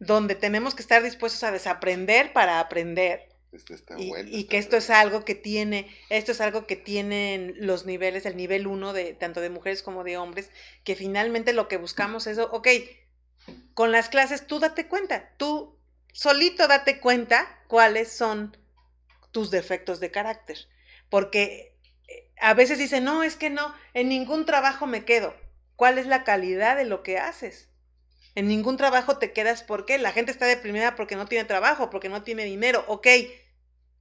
donde 0.02 0.34
tenemos 0.34 0.74
que 0.74 0.82
estar 0.82 1.04
dispuestos 1.04 1.44
a 1.44 1.52
desaprender 1.52 2.34
para 2.34 2.60
aprender. 2.60 3.30
y, 3.98 4.46
que 4.46 4.58
esto 4.58 4.78
es 4.78 4.90
algo 4.90 5.24
que 5.24 5.36
tiene, 5.36 5.96
esto 6.10 6.32
es 6.32 6.42
algo 6.42 6.66
que 6.66 6.76
tienen 6.76 7.54
los 7.60 7.86
niveles, 7.86 8.26
el 8.26 8.36
nivel 8.36 8.66
uno 8.66 8.94
de 8.94 9.14
tanto 9.14 9.42
de 9.42 9.52
mujeres 9.52 9.84
como 9.84 10.04
de 10.04 10.18
hombres, 10.18 10.50
que 10.84 10.96
finalmente 10.96 11.54
lo 11.54 11.68
que 11.68 11.78
buscamos 11.78 12.26
es, 12.26 12.40
ok, 12.40 12.68
con 13.76 13.92
las 13.92 14.10
clases 14.10 14.48
tú 14.48 14.60
date 14.60 14.88
cuenta, 14.88 15.36
tú 15.38 15.78
solito 16.14 16.68
date 16.68 17.00
cuenta 17.00 17.64
cuáles 17.68 18.12
son 18.12 18.58
tus 19.32 19.52
defectos 19.52 20.00
de 20.00 20.10
carácter. 20.10 20.58
Porque 21.10 21.78
eh, 22.08 22.32
a 22.40 22.56
veces 22.56 22.80
dicen, 22.80 23.04
no, 23.04 23.22
es 23.22 23.36
que 23.36 23.52
no, 23.52 23.76
en 23.94 24.10
ningún 24.10 24.48
trabajo 24.48 24.88
me 24.88 25.06
quedo. 25.06 25.36
¿Cuál 25.76 26.00
es 26.00 26.08
la 26.08 26.24
calidad 26.24 26.76
de 26.76 26.86
lo 26.86 27.04
que 27.04 27.20
haces? 27.20 27.71
En 28.36 28.48
ningún 28.48 28.78
trabajo 28.78 29.18
te 29.18 29.34
quedas 29.34 29.64
porque 29.64 29.98
la 29.98 30.12
gente 30.12 30.32
está 30.32 30.46
deprimida 30.46 30.96
porque 30.96 31.16
no 31.16 31.26
tiene 31.26 31.46
trabajo, 31.46 31.90
porque 31.90 32.10
no 32.10 32.24
tiene 32.24 32.46
dinero. 32.46 32.86
Ok, 32.88 33.08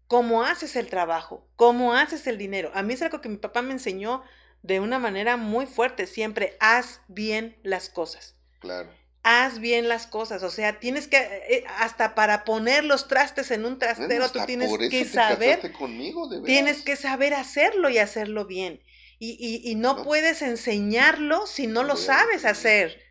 ¿cómo 0.07 0.45
haces 0.45 0.77
el 0.77 0.89
trabajo? 0.89 1.47
¿Cómo 1.57 1.95
haces 1.95 2.27
el 2.27 2.39
dinero? 2.39 2.71
A 2.75 2.83
mí 2.83 2.95
es 2.95 3.03
algo 3.03 3.21
que 3.21 3.29
mi 3.29 3.39
papá 3.39 3.63
me 3.63 3.73
enseñó 3.73 4.23
de 4.63 4.81
una 4.81 4.99
manera 4.99 5.37
muy 5.37 5.67
fuerte, 5.67 6.07
siempre 6.07 6.57
haz 6.61 7.01
bien 7.09 7.57
las 7.63 7.89
cosas. 7.89 8.37
Claro 8.61 8.91
haz 9.23 9.59
bien 9.59 9.89
las 9.89 10.07
cosas, 10.07 10.43
o 10.43 10.51
sea, 10.51 10.79
tienes 10.79 11.07
que, 11.07 11.19
eh, 11.19 11.65
hasta 11.79 12.15
para 12.15 12.45
poner 12.45 12.85
los 12.85 13.07
trastes 13.07 13.51
en 13.51 13.67
un 13.67 13.79
trastero, 13.79 14.31
tú 14.31 14.41
tienes 14.47 14.71
que 14.91 15.05
saber, 15.05 15.73
conmigo, 15.73 16.29
tienes 16.45 16.83
que 16.83 16.97
saber 16.97 17.35
hacerlo 17.35 17.91
y 17.91 17.99
hacerlo 17.99 18.47
bien. 18.47 18.83
Y, 19.23 19.61
y, 19.63 19.75
no, 19.75 20.03
puedes 20.03 20.41
enseñarlo 20.41 21.47
si 21.47 21.67
no 21.67 21.83
lo 21.83 21.97
sabes 21.97 22.47
hacer. 22.47 23.03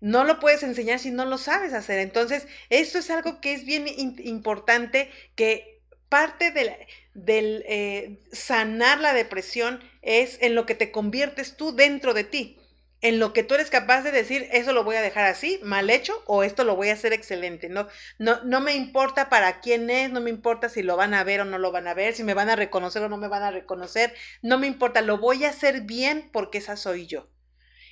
No 0.00 0.24
lo 0.24 0.40
puedes 0.40 0.62
enseñar 0.62 0.98
si 0.98 1.10
no 1.10 1.24
lo 1.24 1.38
sabes 1.38 1.72
hacer. 1.72 1.98
Entonces, 1.98 2.46
esto 2.70 2.98
es 2.98 3.10
algo 3.10 3.40
que 3.40 3.52
es 3.52 3.64
bien 3.64 3.86
importante, 3.88 5.10
que 5.34 5.80
parte 6.08 6.50
del, 6.50 7.64
eh, 7.68 8.18
sanar 8.32 9.00
la 9.00 9.14
depresión 9.14 9.80
es 10.02 10.38
en 10.40 10.54
lo 10.54 10.66
que 10.66 10.74
te 10.74 10.90
conviertes 10.90 11.56
tú 11.56 11.74
dentro 11.74 12.14
de 12.14 12.24
ti 12.24 12.56
en 13.02 13.18
lo 13.18 13.32
que 13.32 13.42
tú 13.42 13.54
eres 13.54 13.70
capaz 13.70 14.02
de 14.02 14.12
decir, 14.12 14.46
eso 14.52 14.72
lo 14.72 14.84
voy 14.84 14.96
a 14.96 15.02
dejar 15.02 15.24
así, 15.24 15.58
mal 15.62 15.88
hecho, 15.90 16.22
o 16.26 16.42
esto 16.42 16.64
lo 16.64 16.76
voy 16.76 16.90
a 16.90 16.94
hacer 16.94 17.12
excelente. 17.12 17.68
No, 17.68 17.88
no, 18.18 18.42
no 18.44 18.60
me 18.60 18.74
importa 18.74 19.28
para 19.30 19.60
quién 19.60 19.88
es, 19.90 20.10
no 20.10 20.20
me 20.20 20.30
importa 20.30 20.68
si 20.68 20.82
lo 20.82 20.96
van 20.96 21.14
a 21.14 21.24
ver 21.24 21.40
o 21.40 21.44
no 21.44 21.58
lo 21.58 21.72
van 21.72 21.86
a 21.88 21.94
ver, 21.94 22.14
si 22.14 22.24
me 22.24 22.34
van 22.34 22.50
a 22.50 22.56
reconocer 22.56 23.02
o 23.02 23.08
no 23.08 23.16
me 23.16 23.28
van 23.28 23.42
a 23.42 23.50
reconocer, 23.50 24.14
no 24.42 24.58
me 24.58 24.66
importa, 24.66 25.00
lo 25.00 25.18
voy 25.18 25.44
a 25.44 25.50
hacer 25.50 25.82
bien 25.82 26.28
porque 26.32 26.58
esa 26.58 26.76
soy 26.76 27.06
yo. 27.06 27.28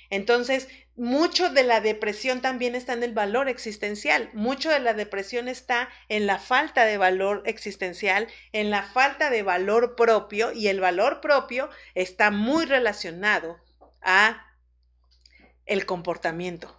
Entonces, 0.09 0.67
mucho 0.95 1.49
de 1.49 1.63
la 1.63 1.81
depresión 1.81 2.41
también 2.41 2.75
está 2.75 2.93
en 2.93 3.03
el 3.03 3.13
valor 3.13 3.47
existencial, 3.47 4.29
mucho 4.33 4.69
de 4.69 4.79
la 4.79 4.93
depresión 4.93 5.47
está 5.47 5.89
en 6.09 6.25
la 6.25 6.39
falta 6.39 6.85
de 6.85 6.97
valor 6.97 7.43
existencial, 7.45 8.27
en 8.51 8.69
la 8.69 8.83
falta 8.83 9.29
de 9.29 9.43
valor 9.43 9.95
propio, 9.95 10.51
y 10.51 10.67
el 10.67 10.79
valor 10.79 11.21
propio 11.21 11.69
está 11.95 12.31
muy 12.31 12.65
relacionado 12.65 13.57
a 14.01 14.45
el 15.65 15.85
comportamiento. 15.85 16.75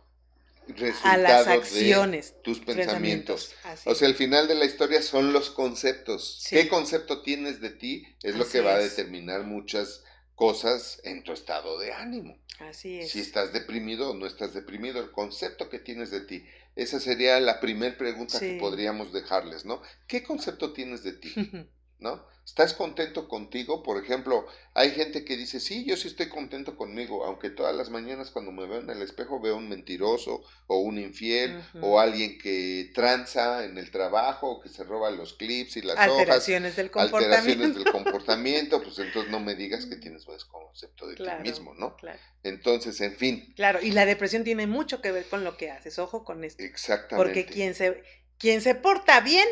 a 1.03 1.17
las 1.17 1.49
acciones. 1.49 2.35
De 2.35 2.43
tus 2.43 2.61
pensamientos. 2.61 3.55
O 3.85 3.95
sea, 3.95 4.07
el 4.07 4.15
final 4.15 4.47
de 4.47 4.55
la 4.55 4.67
historia 4.67 5.03
son 5.03 5.33
los 5.33 5.51
conceptos. 5.51 6.47
¿Qué 6.49 6.69
concepto 6.69 7.23
tienes 7.23 7.61
de 7.61 7.71
ti? 7.71 8.07
Es 8.23 8.37
lo 8.37 8.49
que 8.49 8.61
va 8.61 8.75
a 8.75 8.79
determinar 8.79 9.45
muchas 9.45 10.05
cosas 10.37 11.01
en 11.05 11.25
tu 11.25 11.33
estado 11.33 11.79
de 11.79 11.93
ánimo. 11.93 12.39
Así 12.61 13.01
es. 13.01 13.11
Si 13.11 13.21
estás 13.21 13.53
deprimido 13.53 14.11
o 14.11 14.15
no 14.15 14.27
estás 14.27 14.53
deprimido, 14.53 15.01
el 15.01 15.11
concepto 15.11 15.71
que 15.71 15.79
tienes 15.79 16.11
de 16.11 16.21
ti. 16.21 16.45
Esa 16.77 17.01
sería 17.01 17.41
la 17.41 17.59
primera 17.59 17.97
pregunta 17.97 18.39
que 18.39 18.59
podríamos 18.61 19.13
dejarles, 19.13 19.65
¿no? 19.65 19.83
¿Qué 20.07 20.23
concepto 20.23 20.73
tienes 20.73 21.03
de 21.03 21.13
ti? 21.13 21.33
¿no? 22.01 22.29
¿Estás 22.45 22.75
contento 22.75 23.29
contigo? 23.29 23.83
Por 23.85 24.03
ejemplo, 24.03 24.45
hay 24.75 24.91
gente 24.91 25.25
que 25.25 25.37
dice, 25.37 25.61
sí, 25.61 25.85
yo 25.85 25.97
sí 25.97 26.09
estoy 26.09 26.29
contento 26.29 26.77
conmigo, 26.77 27.25
aunque 27.25 27.49
todas 27.49 27.77
las 27.77 27.91
mañanas 27.91 28.31
cuando 28.33 28.51
me 28.51 28.67
veo 28.67 28.81
en 28.81 28.91
el 28.91 29.03
espejo 29.03 29.41
veo 29.41 29.57
un 29.57 29.69
mentiroso 29.69 30.43
o 30.67 30.79
un 30.79 30.99
infiel 30.99 31.63
o 31.81 32.01
alguien 32.01 32.39
que 32.39 32.91
tranza 32.93 33.65
en 33.65 33.79
el 33.79 33.93
trabajo 33.93 34.51
o 34.51 34.61
que 34.61 34.69
se 34.69 34.83
roba 34.83 35.11
los 35.11 35.35
clips 35.35 35.77
y 35.77 35.83
las 35.83 35.97
alteraciones 35.97 36.75
del 36.75 36.91
comportamiento. 36.91 37.37
alteraciones 37.37 37.75
del 37.77 37.93
comportamiento, 37.93 38.83
pues 38.83 38.99
entonces 38.99 39.31
no 39.31 39.39
me 39.39 39.55
digas 39.55 39.87
que 39.87 39.97
tienes 39.97 40.25
buen 40.25 40.41
concepto 40.51 41.07
de 41.07 41.17
ti 41.17 41.23
mismo, 41.43 41.75
¿no? 41.75 41.97
Claro. 41.97 42.19
Entonces, 42.43 43.01
en 43.01 43.15
fin. 43.15 43.53
Claro, 43.55 43.81
y 43.81 43.93
la 43.93 44.07
depresión 44.07 44.43
tiene 44.43 44.67
mucho 44.67 45.01
que 45.01 45.13
ver 45.13 45.27
con 45.27 45.45
lo 45.45 45.57
que 45.57 45.71
haces, 45.71 46.01
ojo 46.01 46.25
con 46.25 46.43
esto. 46.43 46.63
Exactamente. 46.65 47.17
Porque 47.17 47.47
quien 47.47 47.75
se, 47.75 48.03
quien 48.39 48.61
se 48.61 48.75
porta 48.75 49.21
bien 49.21 49.47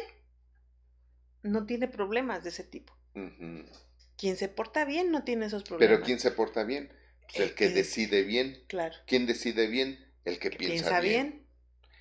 no 1.43 1.67
tiene 1.67 1.89
problemas 1.89 2.43
de 2.45 2.51
ese 2.51 2.65
tipo. 2.65 2.95
Quien 4.17 4.37
se 4.37 4.49
porta 4.49 4.85
bien 4.85 5.11
no 5.11 5.25
tiene 5.25 5.47
esos 5.47 5.63
problemas. 5.63 5.97
Pero 5.97 6.05
¿quién 6.05 6.21
se 6.21 6.31
porta 6.31 6.65
bien? 6.65 6.93
Pues 7.33 7.51
el, 7.51 7.55
que, 7.55 7.69
decide 7.69 8.23
bien. 8.23 8.63
Claro. 8.69 8.95
¿Quién 9.07 9.27
decide 9.27 9.67
bien? 9.67 10.05
El 10.25 10.39
que, 10.39 10.51
piensa, 10.51 11.01
bien. 11.01 11.47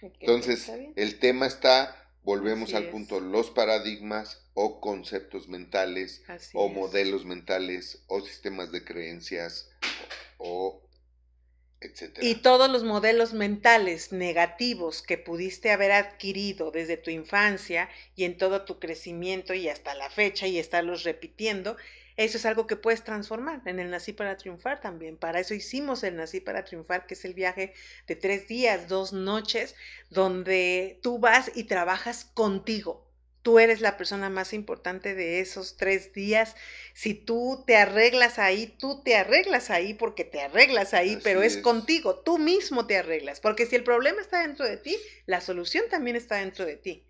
Entonces, 0.01 0.71
el 0.95 1.19
tema 1.19 1.47
está, 1.47 2.11
volvemos 2.23 2.73
al 2.73 2.89
punto, 2.89 3.19
los 3.19 3.49
paradigmas 3.51 4.45
o 4.53 4.79
conceptos 4.81 5.47
mentales 5.47 6.23
o 6.53 6.69
modelos 6.69 7.25
mentales 7.25 8.03
o 8.07 8.21
sistemas 8.21 8.71
de 8.71 8.83
creencias 8.83 9.69
o 10.37 10.86
y 12.21 12.35
todos 12.35 12.69
los 12.71 12.83
modelos 12.83 13.33
mentales 13.33 14.11
negativos 14.11 15.03
que 15.03 15.17
pudiste 15.17 15.71
haber 15.71 15.91
adquirido 15.91 16.71
desde 16.71 16.97
tu 16.97 17.11
infancia 17.11 17.89
y 18.15 18.23
en 18.23 18.37
todo 18.37 18.65
tu 18.65 18.79
crecimiento 18.79 19.53
y 19.53 19.69
hasta 19.69 19.93
la 19.93 20.09
fecha 20.09 20.47
y 20.47 20.57
estarlos 20.57 21.03
repitiendo, 21.03 21.77
eso 22.15 22.37
es 22.37 22.47
algo 22.47 22.65
que 22.65 22.77
puedes 22.77 23.03
transformar 23.03 23.61
en 23.65 23.79
el 23.79 23.91
Nací 23.91 24.11
para 24.11 24.37
Triunfar 24.37 24.81
también. 24.81 25.17
Para 25.17 25.39
eso 25.39 25.53
hicimos 25.53 26.03
el 26.03 26.15
Nací 26.15 26.41
para 26.41 26.65
Triunfar, 26.65 27.05
que 27.05 27.13
es 27.13 27.23
el 27.25 27.35
viaje 27.35 27.75
de 28.07 28.15
tres 28.15 28.47
días, 28.47 28.87
dos 28.87 29.13
noches, 29.13 29.75
donde 30.09 30.99
tú 31.03 31.19
vas 31.19 31.51
y 31.53 31.65
trabajas 31.65 32.25
contigo, 32.33 33.06
Tú 33.47 33.59
eres 33.59 33.79
la 33.79 33.95
persona 33.95 34.29
más 34.29 34.51
importante 34.51 35.15
de 35.15 35.39
esos 35.39 35.77
tres 35.77 36.11
días. 36.11 36.57
Si 36.93 37.13
tú 37.13 37.63
te 37.65 37.77
arreglas 37.77 38.39
ahí, 38.39 38.75
tú 38.77 39.01
te 39.03 39.15
arreglas 39.15 39.69
ahí 39.69 39.93
porque 39.93 40.25
te 40.25 40.41
arreglas 40.41 40.93
ahí, 40.93 41.17
pero 41.23 41.41
es, 41.41 41.55
contigo, 41.55 42.15
tú 42.15 42.39
mismo 42.39 42.87
te 42.87 42.97
arreglas. 42.97 43.39
Porque 43.39 43.65
si 43.65 43.77
el 43.77 43.85
problema 43.85 44.19
está 44.19 44.41
dentro 44.41 44.65
de 44.65 44.75
ti, 44.75 44.97
la 45.27 45.39
solución 45.39 45.85
también 45.89 46.17
está 46.17 46.35
dentro 46.35 46.65
de 46.65 46.75
ti. 46.75 47.05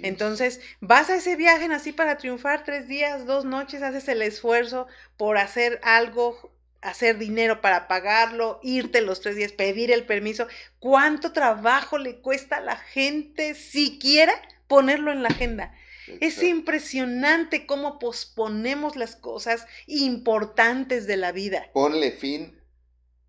Entonces, 0.00 0.62
vas 0.80 1.10
a 1.10 1.16
ese 1.16 1.36
viaje 1.36 1.66
así 1.66 1.92
para 1.92 2.16
triunfar 2.16 2.64
tres 2.64 2.88
días, 2.88 3.26
dos 3.26 3.44
noches, 3.44 3.82
haces 3.82 4.08
el 4.08 4.22
esfuerzo 4.22 4.86
por 5.18 5.36
hacer 5.36 5.80
algo, 5.82 6.50
hacer 6.80 7.18
dinero 7.18 7.60
para 7.60 7.88
pagarlo, 7.88 8.58
irte 8.62 9.02
los 9.02 9.20
tres 9.20 9.36
días, 9.36 9.52
pedir 9.52 9.92
el 9.92 10.06
permiso. 10.06 10.48
¿Cuánto 10.78 11.32
trabajo 11.32 11.98
le 11.98 12.22
cuesta 12.22 12.56
a 12.56 12.62
la 12.62 12.76
gente 12.78 13.54
siquiera 13.54 14.32
ponerlo 14.66 15.12
en 15.12 15.22
la 15.22 15.28
agenda. 15.28 15.74
Es 16.20 16.42
impresionante 16.42 17.66
cómo 17.66 17.98
posponemos 17.98 18.96
las 18.96 19.16
cosas 19.16 19.66
importantes 19.86 21.06
de 21.06 21.16
la 21.16 21.32
vida. 21.32 21.70
Ponle 21.72 22.12
fin 22.12 22.60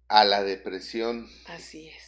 a 0.07 0.25
la 0.25 0.43
depresión. 0.43 1.29
Así 1.47 1.87
es. 1.87 2.05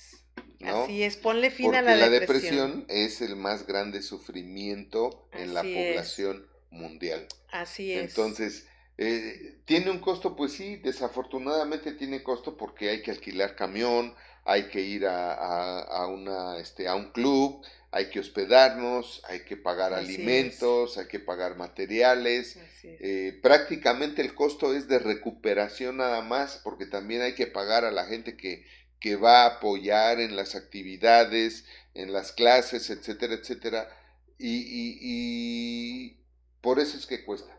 Así 0.63 1.03
es, 1.03 1.17
ponle 1.17 1.51
fin 1.51 1.75
a 1.75 1.81
la, 1.81 1.95
la 1.95 2.09
depresión. 2.09 2.85
es 2.89 3.21
el 3.21 3.35
más 3.35 3.67
grande 3.67 4.01
sufrimiento 4.01 5.29
en 5.33 5.53
la 5.53 5.61
población 5.61 6.47
mundial. 6.71 7.27
Así 7.51 7.93
es. 7.93 8.09
Entonces, 8.09 8.67
eh, 8.97 9.59
¿tiene 9.65 9.91
un 9.91 9.99
costo? 9.99 10.35
Pues 10.35 10.53
sí, 10.53 10.77
desafortunadamente 10.77 11.91
tiene 11.91 12.23
costo 12.23 12.57
porque 12.57 12.89
hay 12.89 13.03
que 13.03 13.11
alquilar 13.11 13.55
camión, 13.55 14.15
hay 14.45 14.69
que 14.69 14.81
ir 14.81 15.05
a, 15.05 16.07
una, 16.07 16.57
este, 16.57 16.87
a 16.87 16.95
un 16.95 17.11
club, 17.11 17.63
hay 17.91 18.09
que 18.09 18.19
hospedarnos, 18.19 19.21
hay 19.27 19.45
que 19.45 19.57
pagar 19.57 19.93
alimentos, 19.93 20.97
hay 20.97 21.07
que 21.07 21.19
pagar 21.19 21.55
materiales. 21.55 22.57
Eh, 22.99 23.39
prácticamente 23.41 24.21
el 24.21 24.35
costo 24.35 24.73
es 24.73 24.87
de 24.87 24.99
recuperación 24.99 25.97
nada 25.97 26.21
más, 26.21 26.59
porque 26.63 26.85
también 26.85 27.21
hay 27.21 27.33
que 27.33 27.47
pagar 27.47 27.85
a 27.85 27.91
la 27.91 28.05
gente 28.05 28.35
que, 28.35 28.65
que 28.99 29.15
va 29.15 29.43
a 29.43 29.57
apoyar 29.57 30.19
en 30.19 30.35
las 30.35 30.55
actividades, 30.55 31.65
en 31.93 32.11
las 32.11 32.31
clases, 32.33 32.89
etcétera, 32.89 33.35
etcétera. 33.35 33.89
Y, 34.37 34.57
y, 34.57 34.99
y 35.01 36.17
por 36.61 36.79
eso 36.79 36.97
es 36.97 37.05
que 37.05 37.23
cuesta. 37.23 37.57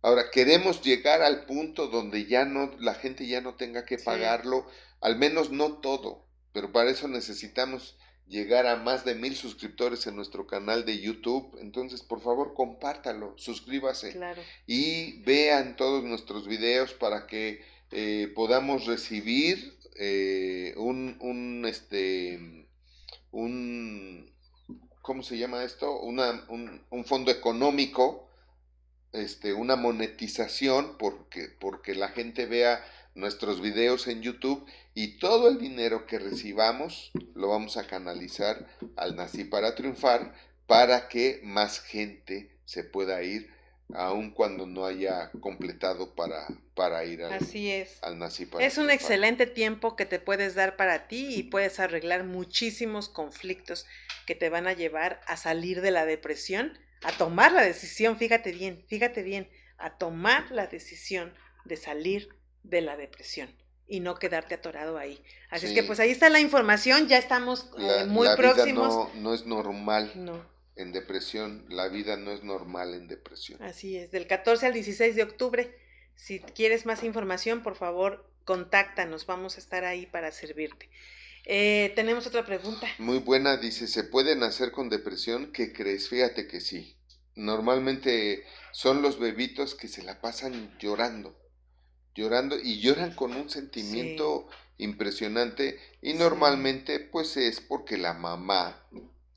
Ahora, 0.00 0.30
queremos 0.30 0.82
llegar 0.82 1.22
al 1.22 1.44
punto 1.44 1.88
donde 1.88 2.26
ya 2.26 2.44
no, 2.44 2.70
la 2.78 2.94
gente 2.94 3.26
ya 3.26 3.40
no 3.40 3.56
tenga 3.56 3.84
que 3.84 3.98
pagarlo, 3.98 4.66
al 5.00 5.16
menos 5.16 5.50
no 5.50 5.80
todo, 5.80 6.24
pero 6.52 6.70
para 6.70 6.90
eso 6.90 7.08
necesitamos 7.08 7.98
llegar 8.28 8.66
a 8.66 8.76
más 8.76 9.04
de 9.04 9.14
mil 9.14 9.34
suscriptores 9.34 10.06
en 10.06 10.16
nuestro 10.16 10.46
canal 10.46 10.84
de 10.84 11.00
YouTube. 11.00 11.58
Entonces, 11.60 12.02
por 12.02 12.20
favor, 12.20 12.54
compártalo, 12.54 13.34
suscríbase 13.36 14.18
y 14.66 15.22
vean 15.22 15.76
todos 15.76 16.04
nuestros 16.04 16.46
videos 16.46 16.92
para 16.92 17.26
que 17.26 17.62
eh, 17.90 18.30
podamos 18.34 18.86
recibir 18.86 19.78
eh, 19.96 20.74
un, 20.76 21.16
un, 21.20 21.64
este, 21.66 22.66
un, 23.32 24.30
¿cómo 25.02 25.22
se 25.22 25.38
llama 25.38 25.64
esto? 25.64 25.98
Una, 26.00 26.44
un, 26.48 26.84
un, 26.90 27.04
fondo 27.04 27.30
económico, 27.30 28.28
este, 29.12 29.54
una 29.54 29.74
monetización, 29.74 30.98
porque, 30.98 31.48
porque 31.58 31.94
la 31.94 32.08
gente 32.08 32.46
vea 32.46 32.84
nuestros 33.18 33.60
videos 33.60 34.06
en 34.06 34.22
YouTube 34.22 34.64
y 34.94 35.18
todo 35.18 35.48
el 35.48 35.58
dinero 35.58 36.06
que 36.06 36.18
recibamos 36.18 37.10
lo 37.34 37.48
vamos 37.48 37.76
a 37.76 37.86
canalizar 37.86 38.66
al 38.96 39.16
Nací 39.16 39.44
para 39.44 39.74
triunfar 39.74 40.34
para 40.66 41.08
que 41.08 41.40
más 41.42 41.80
gente 41.80 42.56
se 42.64 42.84
pueda 42.84 43.22
ir 43.22 43.50
aun 43.94 44.30
cuando 44.30 44.66
no 44.66 44.84
haya 44.84 45.30
completado 45.40 46.14
para, 46.14 46.46
para 46.74 47.04
ir 47.04 47.24
al, 47.24 47.32
Así 47.32 47.70
es. 47.70 47.98
al 48.02 48.18
Nací 48.18 48.46
para 48.46 48.64
Es 48.64 48.78
un 48.78 48.90
excelente 48.90 49.46
tiempo 49.46 49.96
que 49.96 50.06
te 50.06 50.20
puedes 50.20 50.54
dar 50.54 50.76
para 50.76 51.08
ti 51.08 51.34
y 51.34 51.42
puedes 51.42 51.80
arreglar 51.80 52.22
muchísimos 52.24 53.08
conflictos 53.08 53.86
que 54.26 54.36
te 54.36 54.48
van 54.48 54.68
a 54.68 54.74
llevar 54.74 55.20
a 55.26 55.36
salir 55.36 55.80
de 55.80 55.90
la 55.90 56.04
depresión, 56.04 56.78
a 57.02 57.12
tomar 57.12 57.52
la 57.52 57.62
decisión, 57.62 58.16
fíjate 58.16 58.52
bien, 58.52 58.84
fíjate 58.86 59.22
bien, 59.22 59.48
a 59.78 59.96
tomar 59.96 60.50
la 60.50 60.66
decisión 60.66 61.32
de 61.64 61.76
salir 61.76 62.37
de 62.68 62.82
la 62.82 62.96
depresión 62.96 63.54
y 63.86 64.00
no 64.00 64.16
quedarte 64.16 64.54
atorado 64.54 64.98
ahí. 64.98 65.20
Así 65.50 65.66
es 65.66 65.72
que 65.72 65.82
pues 65.82 65.98
ahí 65.98 66.10
está 66.10 66.28
la 66.28 66.40
información, 66.40 67.08
ya 67.08 67.18
estamos 67.18 67.70
eh, 67.78 68.04
muy 68.06 68.26
la 68.26 68.36
próximos. 68.36 68.94
Vida 68.94 69.14
no, 69.14 69.20
no, 69.20 69.34
es 69.34 69.46
normal 69.46 70.12
no. 70.14 70.44
en 70.76 70.92
depresión, 70.92 71.64
la 71.70 71.88
vida 71.88 72.16
no 72.16 72.32
es 72.32 72.44
normal 72.44 72.94
en 72.94 73.08
depresión. 73.08 73.62
Así 73.62 73.96
es, 73.96 74.10
del 74.10 74.26
14 74.26 74.66
al 74.66 74.74
16 74.74 75.16
de 75.16 75.22
octubre. 75.22 75.74
Si 76.14 76.40
quieres 76.40 76.84
más 76.84 77.02
información, 77.02 77.62
por 77.62 77.76
favor, 77.76 78.30
contáctanos, 78.44 79.24
vamos 79.24 79.56
a 79.56 79.60
estar 79.60 79.84
ahí 79.84 80.04
para 80.04 80.32
servirte. 80.32 80.90
Eh, 81.44 81.92
tenemos 81.94 82.26
otra 82.26 82.44
pregunta. 82.44 82.86
Muy 82.98 83.20
buena, 83.20 83.56
dice, 83.56 83.86
¿se 83.86 84.04
puede 84.04 84.36
nacer 84.36 84.70
con 84.70 84.90
depresión? 84.90 85.50
¿Qué 85.52 85.72
crees? 85.72 86.08
Fíjate 86.10 86.46
que 86.46 86.60
sí. 86.60 86.96
Normalmente 87.36 88.44
son 88.72 89.00
los 89.00 89.18
bebitos 89.18 89.74
que 89.74 89.88
se 89.88 90.02
la 90.02 90.20
pasan 90.20 90.76
llorando 90.78 91.38
llorando 92.18 92.58
y 92.58 92.80
lloran 92.80 93.14
con 93.14 93.32
un 93.34 93.48
sentimiento 93.48 94.48
impresionante 94.76 95.78
y 96.02 96.14
normalmente 96.14 96.98
pues 96.98 97.36
es 97.36 97.60
porque 97.60 97.96
la 97.96 98.12
mamá 98.12 98.82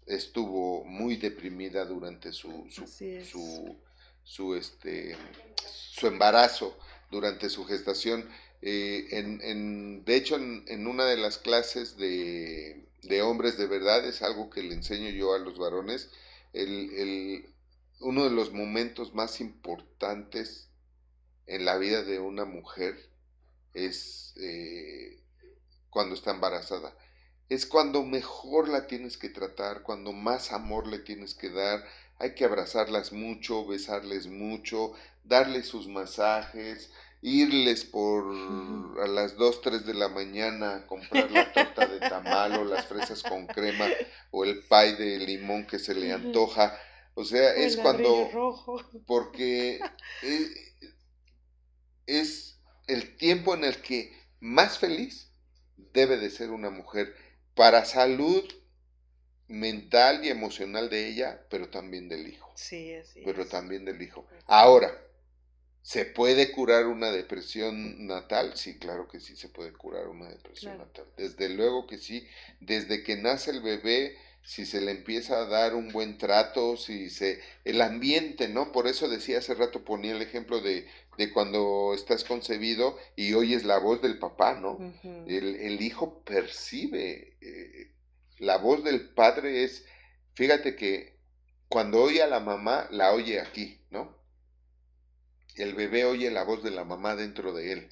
estuvo 0.07 0.83
muy 0.83 1.15
deprimida 1.15 1.85
durante 1.85 2.33
su 2.33 2.67
su, 2.71 3.77
su, 4.23 4.55
este 4.55 5.15
su 5.63 6.07
embarazo 6.07 6.75
durante 7.11 7.49
su 7.49 7.65
gestación. 7.65 8.27
Eh, 8.63 9.07
en, 9.11 9.41
en, 9.41 10.05
de 10.05 10.15
hecho 10.15 10.35
en, 10.35 10.63
en, 10.67 10.85
una 10.85 11.05
de 11.05 11.17
las 11.17 11.39
clases 11.39 11.97
de, 11.97 12.85
de, 13.01 13.21
hombres 13.23 13.57
de 13.57 13.65
verdad 13.65 14.05
es 14.05 14.21
algo 14.21 14.51
que 14.51 14.61
le 14.61 14.75
enseño 14.75 15.09
yo 15.09 15.33
a 15.33 15.39
los 15.39 15.57
varones 15.57 16.11
el, 16.53 16.91
el, 16.93 17.45
uno 18.01 18.23
de 18.23 18.29
los 18.29 18.53
momentos 18.53 19.15
más 19.15 19.41
importantes 19.41 20.70
en 21.51 21.65
la 21.65 21.77
vida 21.77 22.03
de 22.03 22.19
una 22.19 22.45
mujer 22.45 22.97
es 23.73 24.33
eh, 24.37 25.19
cuando 25.89 26.15
está 26.15 26.31
embarazada. 26.31 26.95
Es 27.49 27.65
cuando 27.65 28.03
mejor 28.03 28.69
la 28.69 28.87
tienes 28.87 29.17
que 29.17 29.27
tratar, 29.27 29.83
cuando 29.83 30.13
más 30.13 30.53
amor 30.53 30.87
le 30.87 30.99
tienes 30.99 31.35
que 31.35 31.49
dar. 31.49 31.83
Hay 32.19 32.35
que 32.35 32.45
abrazarlas 32.45 33.11
mucho, 33.11 33.67
besarles 33.67 34.27
mucho, 34.27 34.93
darles 35.25 35.67
sus 35.67 35.89
masajes, 35.89 36.89
irles 37.21 37.83
por 37.83 38.33
a 39.03 39.07
las 39.07 39.35
2, 39.35 39.61
3 39.61 39.85
de 39.85 39.93
la 39.93 40.07
mañana 40.07 40.75
a 40.75 40.87
comprar 40.87 41.29
la 41.31 41.51
torta 41.51 41.85
de 41.85 41.99
tamal 41.99 42.53
o 42.61 42.63
las 42.63 42.85
fresas 42.85 43.23
con 43.23 43.45
crema 43.45 43.87
o 44.31 44.45
el 44.45 44.63
pay 44.63 44.95
de 44.95 45.19
limón 45.19 45.67
que 45.67 45.79
se 45.79 45.93
le 45.95 46.13
antoja 46.13 46.79
O 47.13 47.25
sea, 47.25 47.53
es 47.55 47.75
cuando... 47.75 48.29
Rojo. 48.31 48.81
Porque 49.05 49.81
eh, 50.23 50.70
es 52.19 52.59
el 52.87 53.15
tiempo 53.17 53.53
en 53.55 53.63
el 53.63 53.81
que 53.81 54.13
más 54.39 54.77
feliz 54.77 55.29
debe 55.93 56.17
de 56.17 56.29
ser 56.29 56.51
una 56.51 56.69
mujer 56.69 57.15
para 57.55 57.85
salud 57.85 58.43
mental 59.47 60.25
y 60.25 60.29
emocional 60.29 60.89
de 60.89 61.07
ella, 61.07 61.45
pero 61.49 61.69
también 61.69 62.07
del 62.07 62.27
hijo. 62.27 62.51
Sí, 62.55 62.93
así 62.95 63.21
Pero 63.25 63.45
también 63.45 63.85
del 63.85 64.01
hijo. 64.01 64.25
Ahora, 64.45 64.97
¿se 65.81 66.05
puede 66.05 66.51
curar 66.51 66.87
una 66.87 67.11
depresión 67.11 68.07
natal? 68.07 68.53
Sí, 68.55 68.79
claro 68.79 69.07
que 69.07 69.19
sí 69.19 69.35
se 69.35 69.49
puede 69.49 69.73
curar 69.73 70.07
una 70.07 70.29
depresión 70.29 70.77
natal. 70.77 71.05
Desde 71.17 71.49
luego 71.49 71.85
que 71.85 71.97
sí. 71.97 72.27
Desde 72.61 73.03
que 73.03 73.17
nace 73.17 73.51
el 73.51 73.61
bebé, 73.61 74.17
si 74.43 74.65
se 74.65 74.79
le 74.79 74.91
empieza 74.91 75.41
a 75.41 75.45
dar 75.45 75.75
un 75.75 75.91
buen 75.91 76.17
trato, 76.17 76.77
si 76.77 77.09
se... 77.09 77.41
El 77.65 77.81
ambiente, 77.81 78.47
¿no? 78.47 78.71
Por 78.71 78.87
eso 78.87 79.09
decía 79.09 79.39
hace 79.39 79.53
rato, 79.53 79.83
ponía 79.83 80.13
el 80.13 80.21
ejemplo 80.21 80.61
de, 80.61 80.87
de 81.17 81.31
cuando 81.31 81.93
estás 81.93 82.23
concebido 82.23 82.97
y 83.15 83.33
oyes 83.33 83.63
la 83.65 83.77
voz 83.77 84.01
del 84.01 84.17
papá, 84.17 84.59
¿no? 84.59 84.77
el, 85.27 85.55
el, 85.55 85.81
hijo 85.81 86.23
percibe... 86.23 87.37
Eh, 87.41 87.91
la 88.41 88.57
voz 88.57 88.83
del 88.83 89.09
padre 89.09 89.63
es, 89.63 89.85
fíjate 90.33 90.75
que 90.75 91.15
cuando 91.69 92.01
oye 92.01 92.23
a 92.23 92.27
la 92.27 92.39
mamá, 92.39 92.87
la 92.91 93.13
oye 93.13 93.39
aquí, 93.39 93.79
¿no? 93.91 94.17
El 95.55 95.75
bebé 95.75 96.05
oye 96.05 96.31
la 96.31 96.43
voz 96.43 96.63
de 96.63 96.71
la 96.71 96.83
mamá 96.83 97.15
dentro 97.15 97.53
de 97.53 97.71
él, 97.71 97.89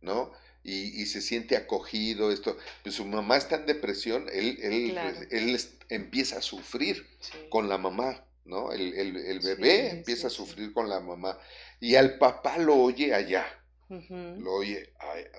¿no? 0.00 0.32
Y, 0.64 1.06
se 1.06 1.20
siente 1.20 1.56
acogido, 1.56 2.32
esto. 2.32 2.56
Pues 2.82 2.94
su 2.94 3.04
mamá 3.04 3.36
está 3.36 3.56
en 3.56 3.66
depresión, 3.66 4.26
él, 4.32 4.58
él, 4.62 4.98
él 5.30 5.60
empieza 5.90 6.38
a 6.38 6.42
sufrir 6.42 7.06
con 7.50 7.68
la 7.68 7.78
mamá, 7.78 8.26
¿no? 8.44 8.72
El, 8.72 8.94
el, 8.94 9.40
bebé 9.40 9.90
empieza 9.90 10.26
a 10.26 10.30
sufrir 10.30 10.72
con 10.72 10.88
la 10.88 11.00
mamá. 11.00 11.38
Y 11.84 11.96
al 11.96 12.16
papá 12.16 12.56
lo 12.56 12.76
oye 12.76 13.14
allá. 13.14 13.44
Lo 13.90 14.54
oye, 14.54 14.90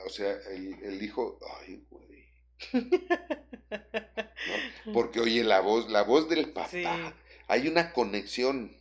o 0.05 0.09
sea, 0.09 0.31
el, 0.51 1.01
hijo, 1.01 1.39
ay, 1.59 1.83
güey. 1.89 2.29
Porque 4.93 5.21
oye 5.21 5.43
la 5.43 5.61
voz, 5.61 5.89
la 5.89 6.03
voz 6.03 6.29
del 6.29 6.53
papá. 6.53 7.15
Hay 7.47 7.67
una 7.67 7.93
conexión 7.93 8.77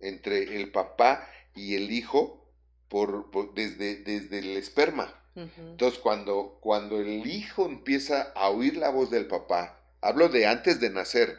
entre 0.00 0.56
el 0.56 0.70
papá 0.70 1.26
y 1.54 1.76
el 1.76 1.90
hijo 1.90 2.46
por, 2.88 3.54
desde, 3.54 3.96
desde 3.96 4.40
el 4.40 4.58
esperma. 4.58 5.18
Entonces, 5.34 5.98
cuando, 5.98 6.58
cuando 6.60 7.00
el 7.00 7.26
hijo 7.26 7.64
empieza 7.64 8.32
a 8.34 8.50
oír 8.50 8.76
la 8.76 8.90
voz 8.90 9.10
del 9.10 9.26
papá, 9.26 9.82
hablo 10.02 10.28
de 10.28 10.46
antes 10.46 10.78
de 10.78 10.90
nacer, 10.90 11.38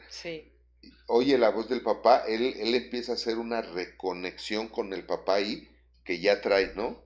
oye 1.12 1.38
la 1.38 1.50
voz 1.50 1.68
del 1.70 1.82
papá, 1.82 2.24
él, 2.28 2.56
él 2.58 2.74
empieza 2.74 3.12
a 3.12 3.16
hacer 3.16 3.38
una 3.38 3.62
reconexión 3.62 4.70
con 4.70 4.94
el 4.94 5.06
papá 5.06 5.36
ahí, 5.36 5.70
que 6.04 6.20
ya 6.20 6.42
trae, 6.42 6.74
¿no? 6.76 7.04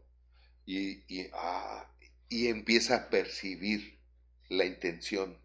Y, 0.65 1.03
y, 1.07 1.29
ah, 1.33 1.89
y 2.29 2.47
empieza 2.47 2.95
a 2.95 3.09
percibir 3.09 3.99
la 4.49 4.65
intención 4.65 5.37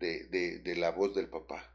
de, 0.00 0.74
la 0.76 0.90
voz 0.90 1.14
del 1.14 1.28
papá. 1.28 1.72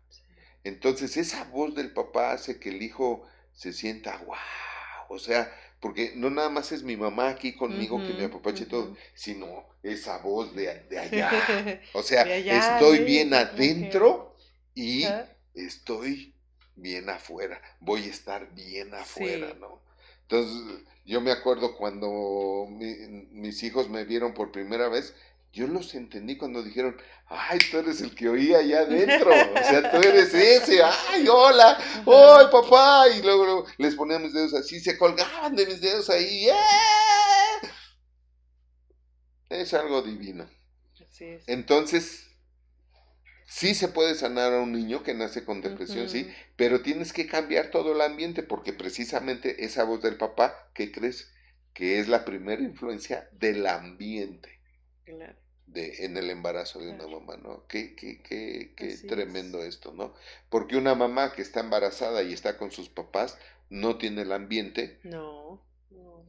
Entonces 0.63 1.15
esa 1.17 1.43
voz 1.45 1.75
del 1.75 1.93
papá 1.93 2.33
hace 2.33 2.59
que 2.59 2.69
el 2.69 2.81
hijo 2.81 3.27
se 3.53 3.71
sienta, 3.71 4.17
wow, 4.25 4.35
o 5.09 5.19
sea, 5.19 5.53
porque 5.79 6.13
no 6.15 6.29
nada 6.29 6.49
más 6.49 6.71
es 6.71 6.81
mi 6.81 6.97
mamá 6.97 7.29
aquí 7.29 7.53
conmigo 7.53 7.99
que 7.99 8.13
me 8.13 8.25
apapache 8.25 8.65
todo, 8.65 8.97
sino 9.13 9.67
esa 9.83 10.17
voz 10.17 10.55
de, 10.55 10.69
allá. 10.99 11.81
O 11.93 12.01
sea, 12.01 12.23
estoy 12.23 13.03
bien 13.03 13.33
adentro 13.33 14.35
y 14.73 15.05
estoy 15.55 16.33
bien 16.75 17.09
afuera, 17.09 17.61
voy 17.79 18.03
a 18.03 18.11
estar 18.11 18.53
bien 18.53 18.93
afuera, 18.93 19.53
¿no? 19.59 19.81
Entonces, 20.23 20.83
yo 21.05 21.21
me 21.21 21.31
acuerdo 21.31 21.75
cuando 21.77 22.67
mis 22.69 23.63
hijos 23.63 23.89
me 23.89 24.05
vieron 24.05 24.33
por 24.33 24.51
primera 24.51 24.89
vez, 24.89 25.13
yo 25.53 25.67
los 25.67 25.95
entendí 25.95 26.35
cuando 26.35 26.63
dijeron, 26.63 26.97
ay, 27.27 27.59
tú 27.71 27.77
eres 27.77 28.01
el 28.01 28.13
que 28.13 28.27
oía 28.27 28.57
allá 28.57 28.79
adentro, 28.81 29.29
o 29.29 29.63
sea, 29.63 29.89
tú 29.89 29.97
eres 29.97 30.33
ese, 30.33 30.83
ay, 30.83 31.25
hola, 31.29 31.77
ay, 31.77 32.45
papá, 32.51 33.07
y 33.09 33.21
luego, 33.21 33.65
les 33.77 33.95
ponía 33.95 34.19
mis 34.19 34.33
dedos 34.33 34.53
así, 34.53 34.79
se 34.81 34.97
colgaban 34.97 35.55
de 35.55 35.65
mis 35.65 35.79
dedos 35.79 36.09
ahí, 36.09 36.49
¡eh! 36.49 37.69
es 39.49 39.73
algo 39.73 40.01
divino. 40.01 40.49
Entonces, 41.47 42.24
sí 43.45 43.75
se 43.75 43.87
puede 43.87 44.15
sanar 44.15 44.53
a 44.53 44.61
un 44.61 44.71
niño 44.71 45.03
que 45.03 45.13
nace 45.13 45.45
con 45.45 45.61
depresión, 45.61 46.09
sí, 46.09 46.29
pero 46.55 46.81
tienes 46.81 47.13
que 47.13 47.27
cambiar 47.27 47.71
todo 47.71 47.93
el 47.93 48.01
ambiente 48.01 48.43
porque 48.43 48.73
precisamente 48.73 49.65
esa 49.65 49.83
voz 49.83 50.01
del 50.01 50.17
papá, 50.17 50.69
¿qué 50.73 50.91
crees? 50.91 51.31
Que 51.73 51.99
es 51.99 52.07
la 52.07 52.25
primera 52.25 52.61
influencia 52.61 53.29
del 53.33 53.65
ambiente. 53.67 54.59
Claro 55.03 55.45
de, 55.67 56.05
en 56.05 56.17
el 56.17 56.29
embarazo 56.29 56.79
de 56.79 56.89
una 56.89 57.07
mamá, 57.07 57.37
¿no? 57.37 57.65
Qué, 57.67 57.95
qué, 57.95 58.21
qué, 58.21 58.73
qué 58.75 58.97
tremendo 59.07 59.63
esto, 59.63 59.93
¿no? 59.93 60.13
Porque 60.49 60.77
una 60.77 60.95
mamá 60.95 61.33
que 61.33 61.41
está 61.41 61.59
embarazada 61.59 62.23
y 62.23 62.33
está 62.33 62.57
con 62.57 62.71
sus 62.71 62.89
papás 62.89 63.37
no 63.69 63.97
tiene 63.97 64.23
el 64.23 64.31
ambiente. 64.31 64.99
No. 65.03 65.61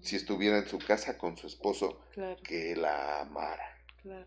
Si 0.00 0.16
estuviera 0.16 0.58
en 0.58 0.68
su 0.68 0.78
casa 0.78 1.16
con 1.18 1.36
su 1.36 1.46
esposo, 1.46 2.00
que 2.42 2.76
la 2.76 3.20
amara. 3.20 3.75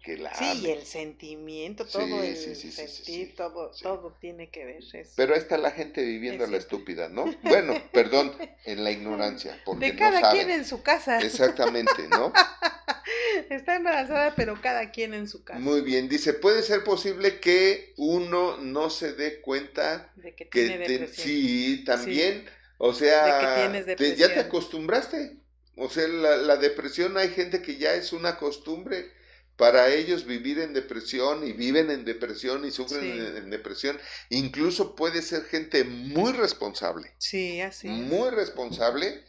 Que 0.04 0.18
la 0.18 0.34
sí, 0.34 0.62
y 0.64 0.70
el 0.70 0.86
sentimiento, 0.86 1.86
todo 1.86 2.22
el 2.22 2.36
sentir, 2.36 3.36
todo, 3.36 3.72
todo 3.82 4.16
tiene 4.20 4.50
que 4.50 4.66
ver 4.66 4.84
eso. 4.92 5.12
Pero 5.16 5.34
ahí 5.34 5.40
está 5.40 5.58
la 5.58 5.72
gente 5.72 6.04
viviendo 6.04 6.46
la 6.48 6.58
estúpida, 6.58 7.10
¿no? 7.10 7.26
Bueno, 7.44 7.74
perdón, 7.92 8.36
en 8.66 8.84
la 8.84 8.92
ignorancia. 8.92 9.62
Porque 9.66 9.92
de 9.92 9.96
cada 9.96 10.32
quien 10.32 10.50
en 10.50 10.66
su 10.66 10.82
casa. 10.82 11.20
Exactamente, 11.20 12.08
¿no? 12.10 12.34
Está 13.50 13.76
embarazada, 13.76 14.36
pero 14.36 14.60
cada 14.62 14.92
quien 14.92 15.14
en 15.14 15.28
su 15.28 15.44
casa. 15.44 15.60
Muy 15.60 15.82
bien, 15.82 16.10
dice, 16.10 16.34
puede 16.34 16.62
ser 16.62 16.84
posible 16.84 17.40
que 17.40 17.94
uno 17.98 18.58
no 18.58 18.90
se 18.90 19.14
dé 19.14 19.42
cuenta 19.42 20.12
de 20.16 20.36
que, 20.36 20.46
tiene 20.46 20.78
depresión. 20.78 21.26
Sí, 21.26 21.84
también, 21.86 22.46
o 22.78 22.94
sea, 22.94 23.72
ya 23.98 24.34
te 24.34 24.40
acostumbraste. 24.40 25.40
O 25.76 25.90
sea, 25.90 26.08
la, 26.08 26.58
depresión 26.58 27.18
hay 27.18 27.30
gente 27.30 27.62
que 27.62 27.78
ya 27.78 27.94
es 27.96 28.12
una 28.12 28.38
costumbre 28.38 29.12
para 29.60 29.90
ellos 29.94 30.26
vivir 30.26 30.58
en 30.60 30.74
depresión 30.74 31.46
y 31.46 31.52
viven 31.52 31.92
en 31.92 32.06
depresión 32.06 32.64
y 32.66 32.72
sufren 32.72 33.04
en, 33.04 33.50
depresión. 33.50 34.00
Incluso 34.30 34.96
puede 34.96 35.22
ser 35.22 35.44
gente 35.44 35.84
muy 35.84 36.32
responsable. 36.32 37.14
Sí, 37.18 37.60
así. 37.60 37.90
Muy 37.90 38.30
responsable, 38.30 39.26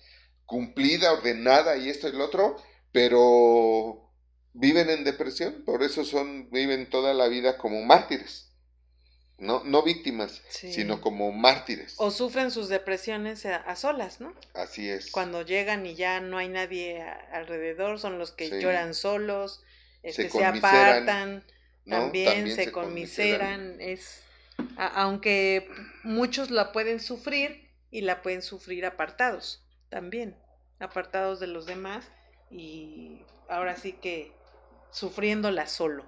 cumplida, 0.46 1.12
ordenada 1.12 1.76
y 1.76 1.88
esto 1.88 2.08
y 2.08 2.12
lo 2.12 2.26
otro, 2.26 2.56
pero 2.92 4.08
viven 4.52 4.88
en 4.88 5.02
depresión, 5.02 5.64
por 5.64 5.82
eso 5.82 6.04
son, 6.04 6.48
viven 6.50 6.88
toda 6.88 7.12
la 7.12 7.26
vida 7.26 7.58
como 7.58 7.82
mártires. 7.82 8.52
No, 9.36 9.64
no 9.64 9.82
víctimas, 9.82 10.42
sino 10.48 11.00
como 11.00 11.32
mártires. 11.32 11.94
O 11.96 12.12
sufren 12.12 12.52
sus 12.52 12.68
depresiones 12.68 13.46
a, 13.46 13.74
solas, 13.74 14.20
¿no? 14.20 14.34
Así 14.54 14.88
es. 14.88 15.10
Cuando 15.10 15.42
llegan 15.42 15.86
y 15.86 15.96
ya 15.96 16.20
no 16.20 16.38
hay 16.38 16.48
nadie 16.48 17.02
alrededor, 17.32 17.98
son 17.98 18.18
los 18.18 18.30
que 18.32 18.60
lloran 18.60 18.92
solos, 18.94 19.64
este, 20.02 20.30
se, 20.30 20.44
apartan, 20.44 21.44
también, 21.86 22.54
se, 22.54 22.72
conmiseran. 22.72 23.76
Es, 23.80 24.22
aunque 24.76 25.68
muchos 26.02 26.50
la 26.50 26.72
pueden 26.72 27.00
sufrir 27.00 27.70
y 27.90 28.02
la 28.02 28.22
pueden 28.22 28.42
sufrir 28.42 28.86
apartados 28.86 29.64
también, 29.88 30.36
apartados 30.78 31.40
de 31.40 31.48
los 31.48 31.66
demás 31.66 32.08
y 32.50 33.22
ahora 33.48 33.76
sí 33.76 33.92
que 33.92 34.32
sufriéndola 34.90 35.66
solo. 35.66 36.04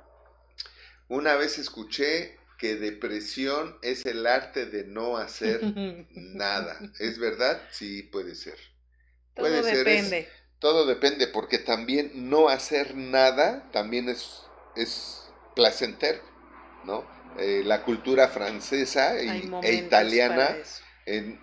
Una 1.09 1.34
vez 1.34 1.59
escuché 1.59 2.38
que 2.59 2.76
depresión 2.76 3.76
es 3.82 4.07
el 4.07 4.26
arte 4.26 4.66
de 4.66 4.84
no 4.84 5.16
hacer 5.16 5.61
nada. 6.14 6.78
¿Es 7.01 7.18
verdad? 7.18 7.61
Sí, 7.70 8.05
puede 8.05 8.34
ser. 8.34 8.57
Todo 9.34 9.62
depende. 9.62 10.28
Todo 10.62 10.86
depende, 10.86 11.26
porque 11.26 11.58
también 11.58 12.12
no 12.30 12.48
hacer 12.48 12.94
nada 12.94 13.68
también 13.72 14.08
es, 14.08 14.44
es 14.76 15.28
placentero, 15.56 16.22
¿no? 16.84 17.04
Eh, 17.36 17.62
la 17.64 17.82
cultura 17.82 18.28
francesa 18.28 19.18
e 19.18 19.74
italiana 19.74 20.56
en, 21.04 21.40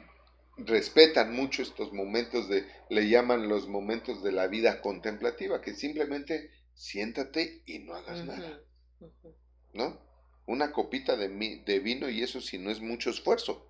respetan 0.55 1.36
mucho 1.36 1.63
estos 1.63 1.91
momentos 1.91 2.47
de, 2.47 2.65
le 2.89 3.09
llaman 3.09 3.49
los 3.49 3.67
momentos 3.67 4.24
de 4.24 4.32
la 4.32 4.47
vida 4.47 4.80
contemplativa, 4.80 5.59
que 5.59 5.74
simplemente 5.74 6.51
siéntate 6.74 7.61
y 7.65 7.80
no 7.80 7.95
hagas 7.95 8.24
nada. 8.24 8.61
¿No? 9.74 9.99
Una 10.45 10.72
copita 10.72 11.17
de, 11.17 11.28
de 11.65 11.80
vino 11.80 12.07
y 12.07 12.24
eso 12.24 12.39
si 12.39 12.57
no 12.57 12.72
es 12.72 12.80
mucho 12.80 13.09
esfuerzo, 13.09 13.67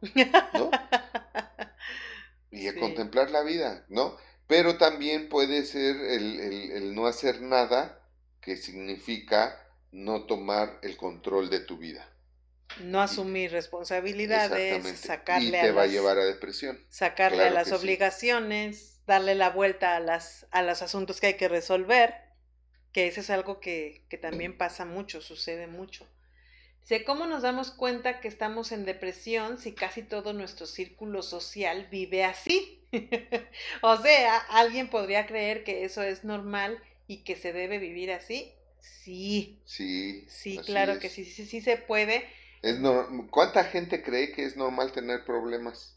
¿no? 0.53 0.69
y 2.51 2.67
a 2.67 2.75
contemplar 2.75 3.31
la 3.31 3.41
vida, 3.41 3.85
¿no? 3.89 4.15
Pero 4.49 4.77
también 4.77 5.29
puede 5.29 5.63
ser 5.63 5.95
el, 5.95 6.41
el 6.41 6.93
no 6.93 7.07
hacer 7.07 7.41
nada, 7.41 8.01
que 8.41 8.57
significa 8.57 9.57
no 9.91 10.25
tomar 10.25 10.77
el 10.81 10.97
control 10.97 11.49
de 11.49 11.61
tu 11.61 11.77
vida. 11.77 12.05
no 12.77 12.99
asumir 13.01 13.51
responsabilidades, 13.51 14.87
sacarle 14.99 15.59
y 15.59 15.61
te 15.61 15.71
va 15.71 15.83
a 15.83 15.87
llevar 15.87 16.17
a 16.17 16.25
depresión. 16.25 16.79
Sacarle 16.89 17.45
a 17.45 17.49
las 17.51 17.71
obligaciones, 17.71 19.01
darle 19.07 19.35
la 19.35 19.49
vuelta 19.49 19.95
a, 19.95 19.99
las, 19.99 20.45
a 20.51 20.61
los 20.61 20.81
asuntos 20.81 21.19
que 21.19 21.27
hay 21.27 21.33
que 21.37 21.47
resolver, 21.47 22.13
que 22.91 23.07
eso 23.07 23.21
es 23.21 23.29
algo 23.31 23.59
que, 23.59 24.05
que 24.09 24.17
también 24.17 24.57
pasa 24.57 24.85
mucho, 24.85 25.21
sucede 25.21 25.67
mucho. 25.67 26.07
Sé 26.89 27.03
¿cómo 27.03 27.27
nos 27.27 27.43
damos 27.43 27.69
cuenta 27.69 28.19
que 28.19 28.27
estamos 28.27 28.71
en 28.71 28.83
depresión 28.83 29.59
si 29.59 29.73
casi 29.73 30.01
todo 30.01 30.33
nuestro 30.33 30.65
círculo 30.65 31.21
social 31.21 31.87
vive 31.91 32.23
así? 32.23 32.83
o 33.83 33.95
sea, 33.97 34.37
alguien 34.49 34.89
podría 34.89 35.27
creer 35.27 35.63
que 35.63 35.85
eso 35.85 36.01
es 36.01 36.23
normal 36.23 36.81
y 37.05 37.17
que 37.17 37.35
se 37.35 37.53
debe 37.53 37.77
vivir 37.77 38.11
así. 38.11 38.51
Sí. 38.79 39.61
Sí. 39.65 40.25
Sí, 40.27 40.57
claro 40.65 40.97
que 40.97 41.09
sí, 41.09 41.25
sí, 41.25 41.45
sí 41.45 41.61
se 41.61 41.77
puede. 41.77 42.27
Es 42.63 42.79
no... 42.79 43.27
¿Cuánta 43.29 43.65
gente 43.65 44.01
cree 44.01 44.31
que 44.31 44.45
es 44.45 44.57
normal 44.57 44.91
tener 44.91 45.25
problemas? 45.25 45.95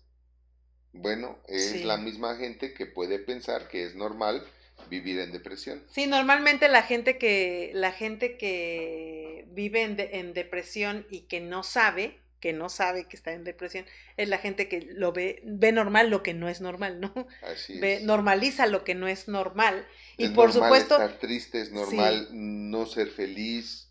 Bueno, 0.93 1.38
es 1.49 1.86
la 1.86 1.97
misma 1.97 2.36
gente 2.36 2.74
que 2.74 2.84
puede 2.84 3.18
pensar 3.18 3.68
que 3.68 3.86
es 3.86 3.95
normal 3.95 4.47
vivir 4.93 5.18
en 5.20 5.32
depresión. 5.32 5.82
Sí, 5.90 6.07
normalmente 6.07 6.68
la 6.68 6.82
gente 6.82 7.16
que, 7.16 7.70
la 7.72 7.93
gente 7.93 8.36
que 8.36 9.47
vive 9.49 9.82
en, 9.82 9.97
en, 9.99 10.34
depresión 10.34 11.07
y 11.11 11.22
que 11.22 11.40
no 11.40 11.62
sabe, 11.62 12.18
que 12.40 12.53
no 12.53 12.68
sabe 12.68 13.07
que 13.09 13.16
está 13.16 13.32
en 13.32 13.43
depresión, 13.43 13.86
es 14.18 14.28
la 14.28 14.36
gente 14.36 14.68
que 14.68 14.82
lo 14.82 15.12
ve, 15.12 15.40
ve 15.45 15.72
normal 15.72 16.11
lo 16.11 16.22
que 16.22 16.34
no 16.34 16.51
es 16.51 16.61
normal, 16.61 17.01
¿no? 17.01 17.26
Así 17.43 17.80
ve, 17.80 18.01
Normaliza 18.03 18.66
lo 18.66 18.84
que 18.84 18.95
no 18.95 19.09
es 19.09 19.28
normal. 19.28 19.86
Y 20.18 20.28
por 20.28 20.53
supuesto. 20.53 20.95
Estar 20.95 21.18
triste, 21.18 21.62
es 21.62 21.72
normal 21.72 22.28
no 22.30 22.84
ser 22.84 23.09
feliz. 23.09 23.88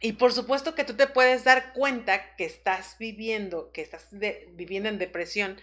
Y 0.00 0.12
por 0.12 0.32
supuesto 0.32 0.76
que 0.76 0.84
tú 0.84 0.94
te 0.94 1.08
puedes 1.08 1.42
dar 1.42 1.72
cuenta 1.72 2.36
que 2.36 2.44
estás 2.44 2.96
viviendo, 2.98 3.72
que 3.72 3.82
estás 3.82 4.06
viviendo 4.52 4.88
en 4.88 4.98
depresión 4.98 5.58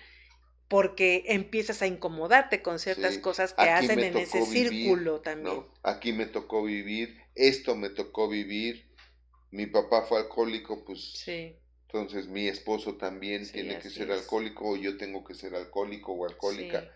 porque 0.72 1.26
empiezas 1.28 1.82
a 1.82 1.88
incomodarte 1.88 2.61
con 2.61 2.80
ciertas 2.80 3.17
cosas 3.17 3.51
que 3.51 3.69
hacen 3.69 3.99
en 3.99 4.15
ese 4.15 4.41
círculo 4.45 5.19
también. 5.19 5.65
Aquí 5.84 6.13
me 6.13 6.28
tocó 6.28 6.63
vivir, 6.63 7.19
esto 7.36 7.76
me 7.76 7.89
tocó 7.89 8.30
vivir, 8.30 8.89
mi 9.49 9.65
papá 9.65 10.03
fue 10.03 10.19
alcohólico, 10.19 10.86
pues 10.86 11.11
sí. 11.11 11.57
entonces 11.88 12.28
mi 12.28 12.47
esposo 12.47 12.95
también 12.95 13.51
tiene 13.51 13.80
que 13.80 13.89
ser 13.89 14.13
alcohólico 14.13 14.69
o 14.69 14.78
yo 14.78 14.95
tengo 14.95 15.26
que 15.26 15.36
ser 15.36 15.55
alcohólico 15.55 16.13
o 16.13 16.26
alcohólica. 16.26 16.89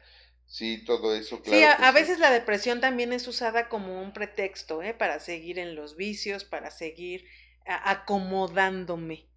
Sí, 0.46 0.86
todo 0.86 1.14
eso, 1.14 1.42
claro. 1.42 1.60
Sí, 1.60 1.84
a, 1.84 1.92
veces 1.92 2.20
la 2.20 2.32
depresión 2.32 2.80
también 2.80 3.12
es 3.12 3.28
usada 3.28 3.68
como 3.68 4.02
un 4.02 4.14
pretexto, 4.14 4.84
¿eh? 4.84 4.94
Para 4.94 5.20
seguir 5.20 5.60
en 5.60 5.76
los 5.76 5.98
vicios, 5.98 6.46
para 6.46 6.72
seguir 6.72 7.26
acomodándome 7.66 9.28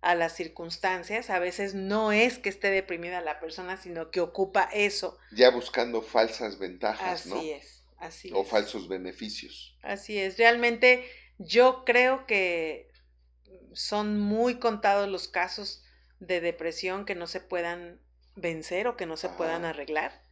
a 0.00 0.14
las 0.14 0.34
circunstancias. 0.34 1.30
A 1.30 1.38
veces 1.38 1.74
no 1.74 2.12
es 2.12 2.38
que 2.38 2.48
esté 2.48 2.70
deprimida 2.70 3.20
la 3.20 3.40
persona, 3.40 3.76
sino 3.76 4.10
que 4.10 4.20
ocupa 4.20 4.68
eso. 4.72 5.18
Ya 5.32 5.50
buscando 5.50 6.02
falsas 6.02 6.58
ventajas, 6.58 7.20
así 7.20 7.28
¿no? 7.28 7.40
es, 7.40 7.84
así 7.98 8.30
o 8.34 8.44
falsos 8.44 8.88
beneficios. 8.88 9.76
Así 9.82 10.18
es. 10.18 10.38
Realmente 10.38 11.08
yo 11.38 11.84
creo 11.84 12.26
que 12.26 12.90
son 13.72 14.18
muy 14.18 14.58
contados 14.58 15.08
los 15.08 15.28
casos 15.28 15.84
de 16.20 16.40
depresión 16.40 17.04
que 17.04 17.14
no 17.14 17.26
se 17.26 17.40
puedan 17.40 18.00
vencer 18.34 18.88
o 18.88 18.96
que 18.96 19.06
no 19.06 19.16
se 19.16 19.28
puedan 19.28 19.64
arreglar. 19.64 20.22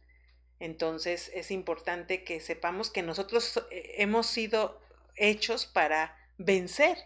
Entonces 0.59 1.29
es 1.33 1.51
importante 1.51 2.23
que 2.23 2.39
sepamos 2.39 2.89
que 2.89 3.03
nosotros 3.03 3.63
eh, 3.69 3.95
hemos 3.99 4.27
sido 4.27 4.81
hechos 5.15 5.65
para 5.65 6.17
vencer 6.37 6.97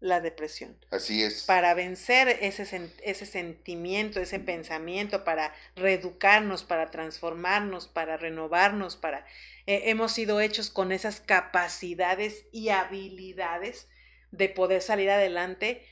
la 0.00 0.20
depresión. 0.20 0.76
Así 0.90 1.22
es. 1.22 1.44
Para 1.44 1.74
vencer 1.74 2.28
ese, 2.40 2.90
ese 3.02 3.26
sentimiento, 3.26 4.18
ese 4.18 4.40
pensamiento, 4.40 5.24
para 5.24 5.54
reeducarnos, 5.76 6.64
para 6.64 6.90
transformarnos, 6.90 7.86
para 7.86 8.16
renovarnos, 8.16 8.96
para... 8.96 9.26
Eh, 9.66 9.82
hemos 9.90 10.12
sido 10.12 10.40
hechos 10.40 10.70
con 10.70 10.90
esas 10.90 11.20
capacidades 11.20 12.46
y 12.50 12.70
habilidades 12.70 13.88
de 14.30 14.48
poder 14.48 14.80
salir 14.80 15.10
adelante 15.10 15.86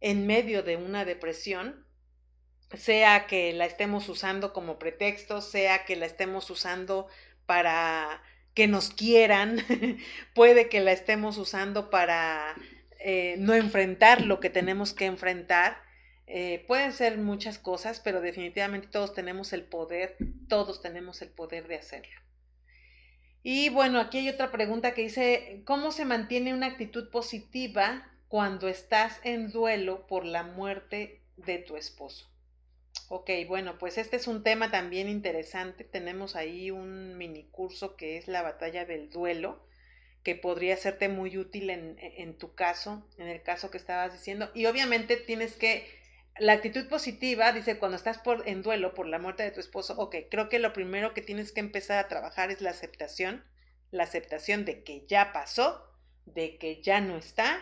en 0.00 0.26
medio 0.26 0.62
de 0.62 0.76
una 0.76 1.04
depresión, 1.04 1.86
sea 2.74 3.26
que 3.26 3.52
la 3.52 3.66
estemos 3.66 4.08
usando 4.08 4.52
como 4.52 4.78
pretexto, 4.78 5.40
sea 5.40 5.84
que 5.84 5.96
la 5.96 6.06
estemos 6.06 6.50
usando 6.50 7.08
para 7.46 8.22
que 8.54 8.68
nos 8.68 8.90
quieran, 8.90 9.58
puede 10.34 10.68
que 10.68 10.80
la 10.80 10.92
estemos 10.92 11.36
usando 11.36 11.90
para 11.90 12.54
eh, 13.00 13.36
no 13.38 13.54
enfrentar 13.54 14.22
lo 14.22 14.40
que 14.40 14.50
tenemos 14.50 14.92
que 14.92 15.06
enfrentar. 15.06 15.76
Eh, 16.26 16.64
pueden 16.66 16.92
ser 16.92 17.18
muchas 17.18 17.58
cosas, 17.58 18.00
pero 18.00 18.20
definitivamente 18.20 18.88
todos 18.88 19.14
tenemos 19.14 19.52
el 19.52 19.64
poder, 19.64 20.16
todos 20.48 20.80
tenemos 20.80 21.20
el 21.22 21.28
poder 21.28 21.68
de 21.68 21.76
hacerlo. 21.76 22.20
Y 23.42 23.68
bueno, 23.68 24.00
aquí 24.00 24.18
hay 24.18 24.30
otra 24.30 24.50
pregunta 24.50 24.94
que 24.94 25.02
dice, 25.02 25.62
¿cómo 25.66 25.92
se 25.92 26.06
mantiene 26.06 26.54
una 26.54 26.66
actitud 26.66 27.10
positiva 27.10 28.10
cuando 28.28 28.68
estás 28.68 29.20
en 29.22 29.52
duelo 29.52 30.06
por 30.06 30.24
la 30.24 30.44
muerte 30.44 31.20
de 31.36 31.58
tu 31.58 31.76
esposo? 31.76 32.26
Ok, 33.08 33.30
bueno, 33.46 33.76
pues 33.78 33.98
este 33.98 34.16
es 34.16 34.26
un 34.28 34.42
tema 34.42 34.70
también 34.70 35.10
interesante. 35.10 35.84
Tenemos 35.84 36.36
ahí 36.36 36.70
un 36.70 37.18
mini 37.18 37.44
curso 37.50 37.96
que 37.96 38.16
es 38.16 38.28
la 38.28 38.40
batalla 38.40 38.86
del 38.86 39.10
duelo 39.10 39.60
que 40.24 40.34
podría 40.34 40.76
serte 40.76 41.08
muy 41.08 41.36
útil 41.36 41.70
en, 41.70 41.96
en, 42.00 42.36
tu 42.38 42.54
caso, 42.54 43.06
en 43.18 43.28
el 43.28 43.42
caso 43.42 43.70
que 43.70 43.76
estabas 43.76 44.12
diciendo. 44.12 44.50
Y 44.54 44.66
obviamente 44.66 45.18
tienes 45.18 45.54
que, 45.54 45.86
la 46.38 46.54
actitud 46.54 46.88
positiva, 46.88 47.52
dice, 47.52 47.78
cuando 47.78 47.96
estás 47.96 48.18
por, 48.18 48.48
en 48.48 48.62
duelo 48.62 48.94
por 48.94 49.06
la 49.06 49.18
muerte 49.18 49.42
de 49.42 49.50
tu 49.50 49.60
esposo, 49.60 49.94
ok, 49.98 50.16
creo 50.30 50.48
que 50.48 50.58
lo 50.58 50.72
primero 50.72 51.12
que 51.12 51.20
tienes 51.20 51.52
que 51.52 51.60
empezar 51.60 51.98
a 51.98 52.08
trabajar 52.08 52.50
es 52.50 52.62
la 52.62 52.70
aceptación, 52.70 53.44
la 53.90 54.04
aceptación 54.04 54.64
de 54.64 54.82
que 54.82 55.04
ya 55.06 55.32
pasó, 55.32 55.86
de 56.24 56.56
que 56.56 56.82
ya 56.82 57.00
no 57.00 57.18
está, 57.18 57.60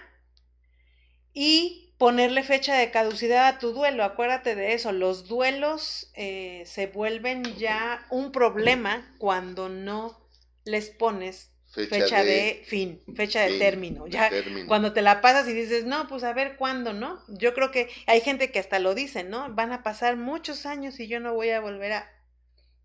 y 1.35 1.95
ponerle 1.99 2.45
fecha 2.45 2.77
de 2.77 2.93
caducidad 2.93 3.49
a 3.49 3.59
tu 3.59 3.73
duelo. 3.73 4.05
Acuérdate 4.05 4.55
de 4.55 4.73
eso, 4.73 4.93
los 4.93 5.27
duelos 5.27 6.13
eh, 6.15 6.63
se 6.67 6.87
vuelven 6.87 7.43
ya 7.57 8.07
un 8.11 8.31
problema 8.31 9.15
cuando 9.19 9.69
no 9.69 10.29
les 10.65 10.91
pones 10.91 11.52
fecha, 11.73 12.23
de, 12.23 12.63
fin, 12.67 13.01
fecha 13.15 13.41
de 13.43 13.59
término. 13.59 14.07
Ya 14.07 14.31
cuando 14.67 14.93
te 14.93 15.01
la 15.01 15.21
pasas 15.21 15.49
y 15.49 15.55
dices, 15.55 15.85
no, 15.85 16.07
pues 16.07 16.23
a 16.23 16.33
ver 16.33 16.57
cuándo, 16.57 16.93
¿no? 16.93 17.23
Yo 17.29 17.55
creo 17.55 17.71
que 17.71 17.89
hay 18.07 18.21
gente 18.21 18.51
que 18.51 18.59
hasta 18.59 18.79
lo 18.79 18.95
dice, 18.95 19.25
¿no? 19.25 19.53
Van 19.55 19.73
a 19.73 19.83
pasar 19.83 20.17
muchos 20.17 20.67
años 20.67 21.01
y 21.01 21.07
yo 21.07 21.19
no 21.19 21.35
voy 21.35 21.51
a 21.51 21.61
volver 21.61 21.93
a, 21.93 22.13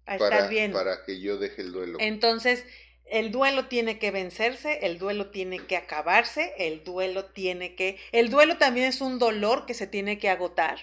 estar 0.08 0.50
bien. 0.50 0.72
Para 0.72 1.04
que 1.04 1.20
yo 1.20 1.38
deje 1.38 1.62
el 1.62 1.74
duelo. 1.74 1.98
Entonces, 2.00 2.66
el 3.06 3.32
duelo 3.32 3.68
tiene 3.68 4.00
que 4.00 4.12
vencerse, 4.12 4.86
el 4.86 5.00
duelo 5.00 5.32
tiene 5.32 5.60
que 5.60 5.76
acabarse, 5.76 6.54
el 6.58 6.84
duelo 6.86 7.26
tiene 7.26 7.76
que... 7.76 7.98
El 8.14 8.30
duelo 8.30 8.58
también 8.58 8.88
es 8.88 9.02
un 9.02 9.20
dolor 9.20 9.66
que 9.66 9.74
se 9.74 9.88
tiene 9.88 10.18
que 10.18 10.30
agotar 10.30 10.80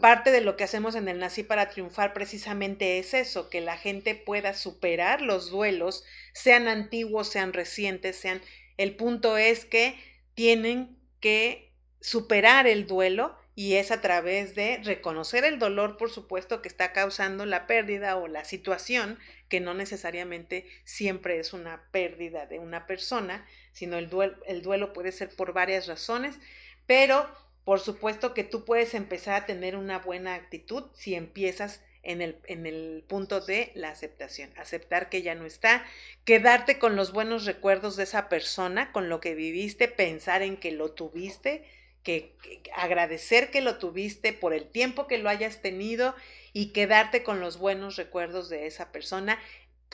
Parte 0.00 0.32
de 0.32 0.40
lo 0.40 0.56
que 0.56 0.64
hacemos 0.64 0.94
en 0.94 1.08
el 1.08 1.18
Nací 1.18 1.42
para 1.42 1.68
Triunfar 1.68 2.12
precisamente 2.12 2.98
es 2.98 3.14
eso, 3.14 3.48
que 3.48 3.60
la 3.60 3.76
gente 3.76 4.14
pueda 4.14 4.54
superar 4.54 5.22
los 5.22 5.50
duelos, 5.50 6.04
sean 6.32 6.68
antiguos, 6.68 7.28
sean 7.28 7.52
recientes, 7.52 8.16
sean... 8.16 8.40
El 8.76 8.96
punto 8.96 9.36
es 9.36 9.64
que 9.64 9.96
tienen 10.34 10.98
que 11.20 11.72
superar 12.00 12.66
el 12.66 12.86
duelo 12.86 13.36
y 13.54 13.74
es 13.74 13.90
a 13.90 14.00
través 14.00 14.54
de 14.54 14.80
reconocer 14.82 15.44
el 15.44 15.58
dolor, 15.58 15.98
por 15.98 16.10
supuesto, 16.10 16.62
que 16.62 16.68
está 16.68 16.92
causando 16.92 17.44
la 17.44 17.66
pérdida 17.66 18.16
o 18.16 18.26
la 18.26 18.44
situación, 18.44 19.18
que 19.48 19.60
no 19.60 19.74
necesariamente 19.74 20.66
siempre 20.84 21.38
es 21.38 21.52
una 21.52 21.84
pérdida 21.90 22.46
de 22.46 22.58
una 22.58 22.86
persona, 22.86 23.46
sino 23.72 23.98
el 23.98 24.08
duelo, 24.08 24.38
el 24.46 24.62
duelo 24.62 24.92
puede 24.94 25.12
ser 25.12 25.28
por 25.36 25.52
varias 25.52 25.86
razones, 25.86 26.38
pero 26.86 27.28
por 27.64 27.78
supuesto 27.78 28.32
que 28.32 28.42
tú 28.42 28.64
puedes 28.64 28.94
empezar 28.94 29.34
a 29.34 29.46
tener 29.46 29.76
una 29.76 29.98
buena 29.98 30.34
actitud 30.34 30.84
si 30.94 31.14
empiezas 31.14 31.82
en 32.02 32.20
el, 32.20 32.38
en 32.46 32.66
el, 32.66 33.04
punto 33.06 33.40
de 33.40 33.72
la 33.74 33.90
aceptación, 33.90 34.50
aceptar 34.56 35.08
que 35.08 35.22
ya 35.22 35.34
no 35.34 35.46
está, 35.46 35.84
quedarte 36.24 36.78
con 36.78 36.96
los 36.96 37.12
buenos 37.12 37.44
recuerdos 37.44 37.96
de 37.96 38.04
esa 38.04 38.28
persona, 38.28 38.92
con 38.92 39.08
lo 39.08 39.20
que 39.20 39.34
viviste, 39.34 39.88
pensar 39.88 40.42
en 40.42 40.56
que 40.56 40.72
lo 40.72 40.92
tuviste, 40.92 41.64
que, 42.02 42.36
agradecer 42.74 43.50
que 43.50 43.60
lo 43.60 43.78
tuviste 43.78 44.32
por 44.32 44.52
el 44.52 44.68
tiempo 44.68 45.06
que 45.06 45.18
lo 45.18 45.28
hayas 45.28 45.62
tenido 45.62 46.14
y 46.52 46.72
quedarte 46.72 47.22
con 47.22 47.40
los 47.40 47.58
buenos 47.58 47.96
recuerdos 47.96 48.48
de 48.48 48.66
esa 48.66 48.92
persona. 48.92 49.38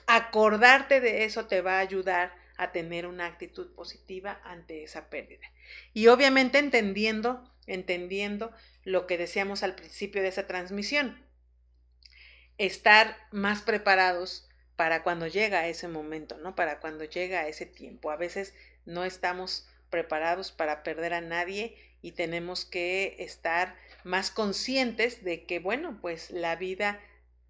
Acordarte 0.06 1.00
de 1.00 1.24
eso 1.24 1.46
te 1.46 1.60
va 1.60 1.76
a 1.76 1.80
ayudar 1.80 2.34
a 2.56 2.72
tener 2.72 3.06
una 3.06 3.26
actitud 3.26 3.72
positiva 3.74 4.40
ante 4.44 4.82
esa 4.82 5.10
pérdida. 5.10 5.46
Y 5.92 6.08
obviamente 6.08 6.58
entendiendo 6.58 7.44
entendiendo 7.68 8.50
lo 8.84 9.06
que 9.06 9.18
decíamos 9.18 9.62
al 9.62 9.74
principio 9.74 10.22
de 10.22 10.28
esa 10.28 10.46
transmisión. 10.46 11.22
Estar 12.58 13.16
más 13.30 13.62
preparados 13.62 14.48
para 14.76 15.02
cuando 15.02 15.26
llega 15.26 15.66
ese 15.66 15.88
momento, 15.88 16.36
¿no? 16.38 16.54
Para 16.54 16.78
cuando 16.80 17.04
llega 17.04 17.48
ese 17.48 17.66
tiempo. 17.66 18.10
A 18.10 18.16
veces 18.16 18.54
no 18.84 19.04
estamos 19.04 19.68
preparados 19.90 20.52
para 20.52 20.82
perder 20.82 21.14
a 21.14 21.20
nadie 21.20 21.76
y 22.02 22.12
tenemos 22.12 22.64
que 22.64 23.16
estar 23.18 23.76
más 24.04 24.30
conscientes 24.30 25.24
de 25.24 25.46
que, 25.46 25.58
bueno, 25.58 25.98
pues 26.00 26.30
la 26.30 26.56
vida 26.56 27.00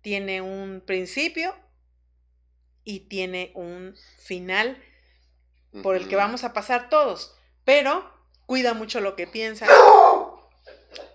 tiene 0.01 0.41
un 0.41 0.83
principio 0.85 1.55
y 2.85 3.01
tiene 3.01 3.53
un 3.55 3.95
final 4.19 4.83
por 5.83 5.97
el 5.97 6.09
que 6.09 6.17
vamos 6.17 6.45
a 6.45 6.55
pasar 6.55 6.89
todos, 6.89 7.37
pero 7.65 8.11
cuida 8.47 8.73
mucho 8.73 9.01
lo 9.01 9.17
que 9.17 9.27
piensas, 9.27 9.69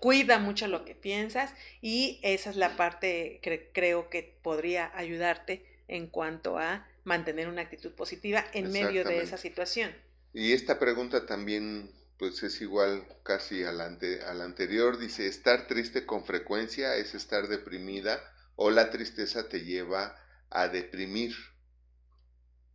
cuida 0.00 0.38
mucho 0.38 0.66
lo 0.68 0.84
que 0.84 0.94
piensas 0.94 1.52
y 1.80 2.20
esa 2.22 2.50
es 2.50 2.56
la 2.56 2.76
parte 2.76 3.40
que 3.42 3.70
creo 3.72 4.10
que 4.10 4.36
podría 4.42 4.90
ayudarte 4.94 5.64
en 5.88 6.06
cuanto 6.06 6.58
a 6.58 6.86
mantener 7.04 7.48
una 7.48 7.62
actitud 7.62 7.92
positiva 7.92 8.44
en 8.52 8.70
medio 8.72 9.04
de 9.04 9.22
esa 9.22 9.36
situación. 9.36 9.94
Y 10.32 10.52
esta 10.52 10.78
pregunta 10.78 11.26
también 11.26 11.90
pues 12.18 12.42
es 12.42 12.60
igual 12.60 13.04
casi 13.22 13.64
a 13.64 13.72
la, 13.72 13.86
anterior, 13.86 14.98
dice, 14.98 15.26
estar 15.26 15.66
triste 15.66 16.06
con 16.06 16.24
frecuencia 16.24 16.96
es 16.96 17.14
estar 17.14 17.48
deprimida 17.48 18.22
o 18.56 18.70
la 18.70 18.90
tristeza 18.90 19.48
te 19.48 19.64
lleva 19.64 20.16
a 20.50 20.68
deprimir, 20.68 21.34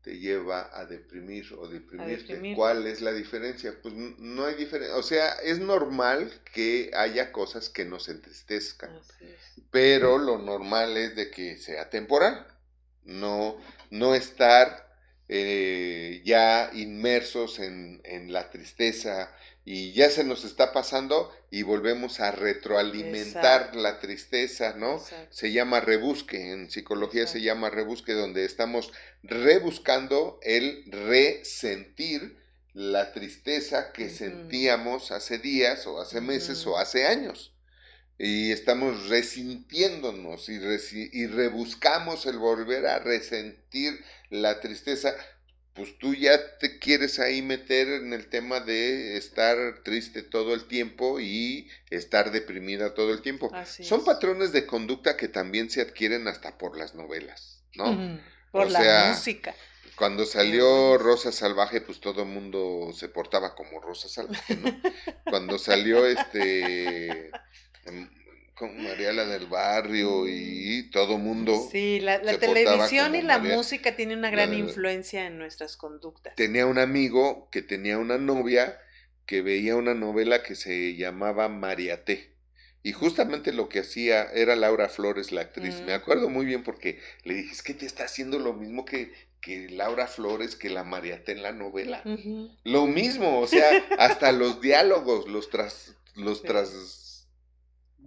te 0.01 0.17
lleva 0.17 0.69
a 0.73 0.85
deprimir 0.85 1.53
o 1.57 1.67
deprimirte. 1.67 2.53
¿Cuál 2.55 2.87
es 2.87 3.01
la 3.01 3.11
diferencia? 3.11 3.75
Pues 3.81 3.93
no 3.93 4.45
hay 4.45 4.55
diferencia, 4.55 4.95
o 4.95 5.03
sea, 5.03 5.33
es 5.43 5.59
normal 5.59 6.31
que 6.53 6.91
haya 6.93 7.31
cosas 7.31 7.69
que 7.69 7.85
nos 7.85 8.09
entristezcan, 8.09 8.97
pero 9.71 10.17
lo 10.17 10.37
normal 10.37 10.97
es 10.97 11.15
de 11.15 11.29
que 11.29 11.57
sea 11.57 11.89
temporal, 11.89 12.47
no, 13.03 13.57
no 13.89 14.15
estar 14.15 14.89
eh, 15.27 16.21
ya 16.25 16.71
inmersos 16.73 17.59
en, 17.59 18.01
la 18.33 18.49
tristeza 18.49 19.31
y 19.71 19.91
ya 19.91 20.09
se 20.09 20.23
nos 20.23 20.45
está 20.45 20.73
pasando 20.73 21.31
y 21.51 21.61
volvemos 21.61 22.21
a 22.21 22.31
retroalimentar 22.31 23.75
la 23.75 23.99
tristeza, 23.99 24.73
¿no? 24.75 24.99
Se 25.29 25.51
llama 25.51 25.79
rebusque, 25.79 26.53
en 26.53 26.71
psicología 26.71 27.27
se 27.27 27.43
llama 27.43 27.69
rebusque, 27.69 28.13
donde 28.13 28.45
estamos 28.45 28.91
rebuscando 29.21 30.39
el 30.41 30.85
resentir 30.87 32.39
la 32.73 33.13
tristeza 33.13 33.91
que 33.91 34.09
sentíamos 34.09 35.11
hace 35.11 35.37
días 35.37 35.85
o 35.85 36.01
hace 36.01 36.19
meses 36.19 36.65
o 36.65 36.79
hace 36.79 37.05
años. 37.05 37.53
Y 38.17 38.51
estamos 38.51 39.07
resintiéndonos 39.07 40.49
y, 40.49 40.53
y 41.13 41.27
rebuscamos 41.27 42.25
el 42.25 42.39
volver 42.39 42.87
a 42.87 42.97
resentir 42.97 44.03
la 44.31 44.61
tristeza, 44.61 45.15
pues 45.73 45.97
tú 45.97 46.13
ya 46.13 46.57
te 46.57 46.79
quieres 46.79 47.19
ahí 47.19 47.41
meter 47.41 47.87
en 47.87 48.13
el 48.13 48.27
tema 48.27 48.59
de 48.59 49.17
estar 49.17 49.81
triste 49.83 50.23
todo 50.23 50.53
el 50.53 50.65
tiempo 50.65 51.19
y 51.19 51.69
estar 51.89 52.31
deprimida 52.31 52.93
todo 52.93 53.13
el 53.13 53.21
tiempo. 53.21 53.51
Son 53.65 54.03
patrones 54.03 54.51
de 54.51 54.65
conducta 54.65 55.15
que 55.15 55.27
también 55.27 55.69
se 55.69 55.81
adquieren 55.81 56.27
hasta 56.27 56.57
por 56.57 56.77
las 56.77 56.95
novelas, 56.95 57.61
¿no? 57.75 58.19
Por 58.51 58.71
la 58.71 59.13
música. 59.15 59.55
Cuando 59.95 60.25
salió 60.25 60.97
Rosa 60.97 61.31
Salvaje, 61.31 61.81
pues 61.81 61.99
todo 61.99 62.23
el 62.23 62.29
mundo 62.29 62.91
se 62.93 63.09
portaba 63.09 63.53
como 63.53 63.81
Rosa 63.81 64.07
Salvaje, 64.07 64.55
¿no? 64.55 64.81
Cuando 65.25 65.57
salió 65.57 66.05
este 66.05 67.31
con 68.59 68.83
Mariela 68.83 69.25
del 69.25 69.47
Barrio 69.47 70.27
y 70.27 70.89
todo 70.91 71.17
mundo. 71.17 71.69
Sí, 71.71 72.01
la, 72.01 72.19
televisión 72.19 73.15
y 73.15 73.21
la 73.21 73.39
música 73.39 73.95
tienen 73.95 74.19
una 74.19 74.29
gran 74.29 74.53
influencia 74.53 75.25
en 75.25 75.37
nuestras 75.37 75.77
conductas. 75.77 76.35
Tenía 76.35 76.65
un 76.65 76.77
amigo 76.77 77.47
que 77.51 77.61
tenía 77.61 77.97
una 77.97 78.17
novia 78.17 78.77
que 79.25 79.41
veía 79.41 79.77
una 79.77 79.93
novela 79.93 80.43
que 80.43 80.55
se 80.55 80.97
llamaba 80.97 81.47
Mariaté. 81.47 82.33
Y 82.83 82.91
justamente 82.91 83.53
lo 83.53 83.69
que 83.69 83.79
hacía 83.79 84.23
era 84.23 84.57
Laura 84.57 84.89
Flores, 84.89 85.31
la 85.31 85.41
actriz. 85.41 85.79
Me 85.85 85.93
mm. 85.93 86.01
acuerdo 86.01 86.29
muy 86.29 86.45
bien 86.45 86.63
porque 86.63 86.99
le 87.23 87.35
dije, 87.35 87.53
es 87.53 87.63
que 87.63 87.73
te 87.73 87.85
está 87.85 88.03
haciendo 88.05 88.39
lo 88.39 88.53
mismo 88.53 88.83
que, 88.83 89.13
que 89.39 89.69
Laura 89.69 90.07
Flores, 90.07 90.57
que 90.57 90.69
la 90.69 90.83
Mariaté 90.83 91.31
en 91.31 91.43
la 91.43 91.53
novela. 91.53 92.01
Lo 92.65 92.87
mismo, 92.87 93.39
o 93.39 93.47
sea, 93.47 93.69
hasta 93.97 94.33
los 94.33 94.59
diálogos 94.59 95.29
los 95.29 95.49
tras, 95.49 95.95
los 96.15 96.41
tras 96.41 97.08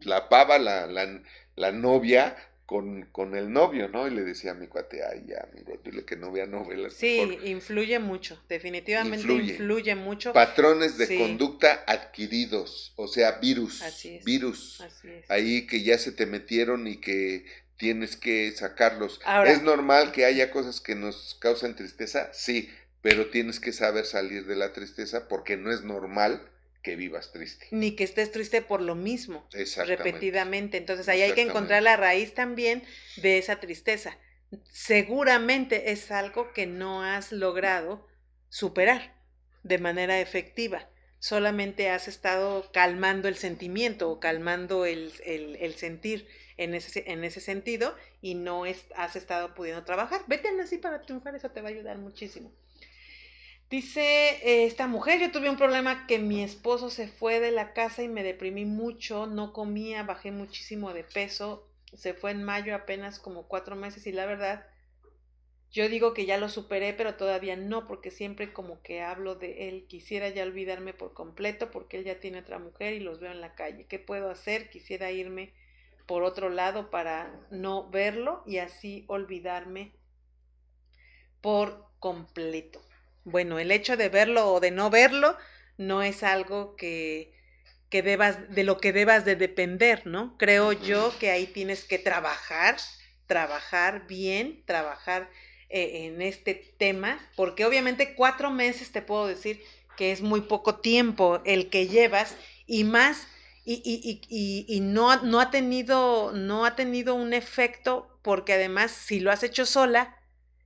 la 0.01 0.29
pava, 0.29 0.59
la, 0.59 0.87
la, 0.87 1.23
la 1.57 1.73
novia, 1.73 2.37
con, 2.67 3.03
con, 3.13 3.37
el 3.37 3.53
novio, 3.53 3.89
¿no? 3.89 4.07
Y 4.07 4.11
le 4.11 4.23
decía 4.23 4.53
a 4.53 4.55
mi 4.55 4.67
cuate, 4.67 5.05
ay, 5.05 5.25
ya, 5.27 5.47
amigo, 5.53 5.79
dile 5.85 6.05
que 6.05 6.17
no 6.17 6.33
vea 6.33 6.47
novelas. 6.47 6.95
Sí, 6.95 7.39
influye 7.45 7.99
mucho, 7.99 8.43
definitivamente 8.49 9.31
influye, 9.31 9.95
mucho. 9.95 10.33
Patrones 10.33 10.97
de 10.97 11.19
conducta 11.19 11.85
adquiridos, 11.87 12.95
o 12.97 13.09
sea, 13.09 13.33
virus. 13.33 13.83
Así 13.83 14.17
es. 14.17 14.25
Virus. 14.25 14.81
Así 14.81 15.09
es. 15.09 15.31
Ahí 15.31 15.67
que 15.67 15.83
ya 15.83 15.99
se 15.99 16.13
te 16.13 16.25
metieron 16.25 16.87
y 16.87 16.97
que 16.97 17.45
tienes 17.77 18.17
que 18.17 18.51
sacarlos. 18.53 19.21
¿Es 19.45 19.63
normal 19.63 20.13
que 20.13 20.25
haya 20.25 20.51
cosas 20.51 20.81
que 20.81 20.95
nos 20.95 21.37
causan 21.41 21.77
tristeza? 21.77 22.31
Sí, 22.33 22.71
pero 23.03 23.29
tienes 23.29 23.61
que 23.61 23.73
saber 23.73 24.07
salir 24.07 24.47
de 24.47 24.57
la 24.57 24.73
tristeza 24.73 25.29
porque 25.29 25.57
no 25.57 25.73
es 25.73 25.83
normal 25.83 26.49
que 26.83 26.97
vivas 26.97 27.33
triste. 27.33 27.69
Ni 27.71 27.93
que 27.97 28.05
estés 28.05 28.33
triste 28.33 28.61
por 28.61 28.83
lo 28.83 28.95
mismo, 28.95 29.47
repetidamente. 29.87 30.77
Entonces 30.77 31.09
ahí 31.09 31.23
hay 31.23 31.33
que 31.33 31.43
encontrar 31.43 31.83
la 31.83 31.97
raíz 31.97 32.35
también 32.35 32.83
de 33.17 33.39
esa 33.39 33.61
tristeza. 33.61 34.19
Seguramente 34.71 35.93
es 35.93 36.11
algo 36.11 36.53
que 36.53 36.67
no 36.67 37.03
has 37.03 37.33
logrado 37.33 38.07
superar 38.49 39.15
de 39.63 39.79
manera 39.79 40.21
efectiva. 40.21 40.89
Solamente 41.19 41.89
has 41.89 42.09
estado 42.09 42.71
calmando 42.73 43.29
el 43.29 43.37
sentimiento 43.37 44.11
o 44.11 44.19
calmando 44.19 44.85
el, 44.85 45.13
sentir 45.77 46.27
en 46.57 46.75
ese, 46.75 47.05
en 47.07 47.23
ese 47.23 47.41
sentido 47.41 47.97
y 48.21 48.35
no 48.35 48.65
has 48.65 49.17
estado 49.17 49.55
pudiendo 49.55 49.85
trabajar. 49.85 50.23
Vete 50.27 50.49
así 50.61 50.79
para 50.79 51.01
triunfar, 51.01 51.37
eso 51.37 51.51
te 51.51 51.63
va 51.63 51.69
a 51.69 51.73
ayudar 51.73 51.99
muchísimo. 51.99 52.53
Dice 53.73 54.03
eh, 54.03 54.67
esta 54.67 54.87
mujer, 54.87 55.19
yo 55.19 55.33
tuve 55.33 55.49
un 55.49 55.57
problema 55.57 56.07
que 56.07 56.19
mi 56.19 56.43
esposo 56.43 56.91
se 56.91 57.09
fue 57.09 57.41
de 57.41 57.51
la 57.51 57.73
casa 57.73 58.03
y 58.03 58.09
me 58.09 58.23
deprimí 58.23 58.67
mucho, 58.67 59.27
no 59.27 59.55
comía, 59.55 60.03
bajé 60.03 60.31
muchísimo 60.31 60.93
de 60.93 61.05
peso, 61.05 61.67
se 61.95 62.13
fue 62.13 62.33
en 62.33 62.43
mayo 62.43 62.75
apenas 62.75 63.19
como 63.19 63.49
cuatro 63.49 63.75
meses 63.75 64.07
y 64.07 64.13
la 64.13 64.27
verdad, 64.27 64.67
yo 65.71 65.89
digo 65.89 66.13
que 66.13 66.27
ya 66.27 66.37
lo 66.37 66.51
superé, 66.51 66.93
pero 66.93 67.15
todavía 67.15 67.57
no, 67.57 67.87
porque 67.87 68.11
siempre 68.11 68.53
como 68.53 68.83
que 68.83 69.01
hablo 69.01 69.37
de 69.37 69.71
él, 69.71 69.87
quisiera 69.89 70.29
ya 70.29 70.43
olvidarme 70.43 70.93
por 70.93 71.15
completo 71.15 71.71
porque 71.71 71.97
él 71.97 72.05
ya 72.05 72.21
tiene 72.21 72.41
otra 72.41 72.59
mujer 72.59 72.93
y 72.93 73.01
los 73.01 73.21
veo 73.21 73.33
en 73.33 73.41
la 73.41 73.55
calle. 73.55 73.87
¿Qué 73.87 73.99
puedo 73.99 74.31
hacer? 74.31 74.69
Quisiera 74.69 75.11
irme 75.13 75.55
por 76.07 76.25
otro 76.25 76.51
lado 76.51 76.91
para 76.91 77.41
no 77.51 77.89
verlo 77.89 78.43
y 78.45 78.59
así 78.59 79.07
olvidarme 79.09 79.95
por 81.41 81.87
completo. 82.01 82.83
Bueno, 83.25 83.59
el 83.59 83.71
hecho 83.71 83.97
de 83.97 84.09
verlo 84.09 84.53
o 84.53 84.61
de 84.61 84.71
no 84.71 84.91
verlo 84.91 85.37
no 85.77 86.03
es 86.03 86.23
algo 86.23 86.77
que, 86.77 87.33
que 87.89 88.03
debas, 88.03 88.51
de 88.55 88.65
lo 88.65 88.79
que 88.79 88.93
debas 88.93 89.25
de 89.25 89.37
depender, 89.37 90.07
¿no? 90.07 90.37
Creo 90.39 90.73
yo 90.73 91.13
que 91.19 91.31
ahí 91.31 91.47
tienes 91.47 91.85
que 91.85 91.99
trabajar, 91.99 92.77
trabajar 93.27 94.07
bien, 94.07 94.65
trabajar 94.67 95.31
eh, 95.69 96.07
en 96.07 96.23
este 96.23 96.55
tema, 96.55 97.19
porque 97.37 97.65
obviamente 97.65 98.15
cuatro 98.15 98.51
meses 98.51 98.93
te 98.93 99.03
puedo 99.03 99.27
decir 99.27 99.63
que 99.97 100.13
es 100.13 100.21
muy 100.21 100.43
poco 100.43 100.77
tiempo 100.81 101.41
el 101.45 101.71
que 101.71 101.87
llevas 101.87 102.37
y 102.67 102.85
más 102.85 103.27
y, 103.65 103.75
y, 103.85 104.21
y, 104.29 104.67
y, 104.69 104.81
no, 104.81 105.23
no, 105.23 105.39
ha 105.39 105.51
tenido, 105.51 106.33
no 106.33 106.65
ha 106.65 106.75
tenido 106.75 107.15
un 107.15 107.33
efecto 107.33 108.19
porque 108.23 108.55
además 108.55 108.91
si 108.91 109.21
lo 109.21 109.31
has 109.31 109.45
hecho 109.45 109.67
sola, 109.67 110.17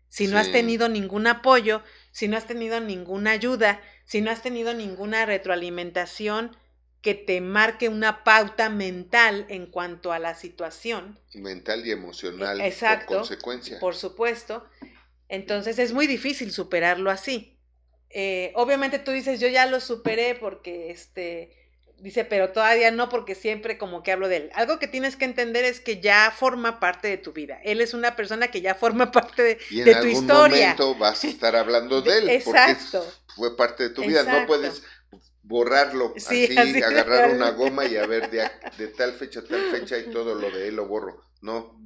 si 0.08 0.28
no 0.28 0.38
has 0.38 0.50
tenido 0.50 0.88
ningún 0.88 1.26
apoyo, 1.26 1.82
si 2.16 2.28
no 2.28 2.38
has 2.38 2.46
tenido 2.46 2.80
ninguna 2.80 3.32
ayuda, 3.32 3.78
si 4.06 4.22
no 4.22 4.30
has 4.30 4.40
tenido 4.40 4.72
ninguna 4.72 5.26
retroalimentación 5.26 6.56
que 7.02 7.12
te 7.12 7.42
marque 7.42 7.90
una 7.90 8.24
pauta 8.24 8.70
mental 8.70 9.44
en 9.50 9.66
cuanto 9.66 10.12
a 10.12 10.18
la 10.18 10.34
situación. 10.34 11.20
Mental 11.34 11.86
y 11.86 11.90
emocional 11.90 12.62
Exacto, 12.62 13.08
por 13.08 13.16
consecuencia. 13.18 13.78
Por 13.80 13.94
supuesto. 13.94 14.64
Entonces 15.28 15.78
es 15.78 15.92
muy 15.92 16.06
difícil 16.06 16.52
superarlo 16.52 17.10
así. 17.10 17.58
Eh, 18.08 18.50
obviamente 18.54 18.98
tú 18.98 19.10
dices, 19.10 19.38
yo 19.38 19.48
ya 19.48 19.66
lo 19.66 19.78
superé 19.78 20.36
porque 20.36 20.90
este, 20.90 21.65
dice, 21.98 22.24
pero 22.24 22.50
todavía 22.50 22.90
no 22.90 23.08
porque 23.08 23.34
siempre 23.34 23.78
como 23.78 24.02
que 24.02 24.12
hablo 24.12 24.28
de 24.28 24.36
él. 24.36 24.50
Algo 24.54 24.78
que 24.78 24.88
tienes 24.88 25.16
que 25.16 25.24
entender 25.24 25.64
es 25.64 25.80
que 25.80 26.00
ya 26.00 26.32
forma 26.36 26.80
parte 26.80 27.08
de 27.08 27.18
tu 27.18 27.32
vida. 27.32 27.58
Él 27.64 27.80
es 27.80 27.94
una 27.94 28.16
persona 28.16 28.48
que 28.48 28.60
ya 28.60 28.74
forma 28.74 29.10
parte 29.12 29.42
de, 29.42 29.58
y 29.70 29.82
en 29.82 29.94
algún 29.94 30.26
momento 30.26 30.94
vas 30.96 31.24
a 31.24 31.28
estar 31.28 31.56
hablando 31.56 32.02
de 32.02 32.18
él. 32.18 32.28
Exacto. 32.30 33.00
Porque 33.00 33.32
fue 33.34 33.56
parte 33.56 33.84
de 33.84 33.90
tu 33.90 34.02
vida. 34.02 34.22
No 34.22 34.46
puedes 34.46 34.82
borrarlo 35.42 36.12
así, 36.16 36.56
agarrar 36.82 37.30
una 37.30 37.50
goma 37.52 37.86
y 37.86 37.96
a 37.96 38.06
ver 38.06 38.30
de, 38.30 38.50
de, 38.78 38.88
tal 38.88 39.12
fecha 39.12 39.40
a 39.40 39.44
tal 39.44 39.70
fecha 39.70 39.96
y 39.96 40.10
todo 40.10 40.34
lo 40.34 40.50
de 40.50 40.68
él 40.68 40.76
lo 40.76 40.86
borro. 40.86 41.22
No. 41.40 41.80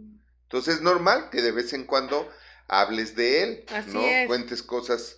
Entonces 0.44 0.76
es 0.76 0.80
normal 0.80 1.28
que 1.30 1.42
de 1.42 1.52
vez 1.52 1.72
en 1.74 1.84
cuando 1.84 2.28
hables 2.68 3.14
de 3.16 3.42
él, 3.42 3.64
¿no? 3.88 4.02
Cuentes 4.26 4.62
cosas 4.62 5.16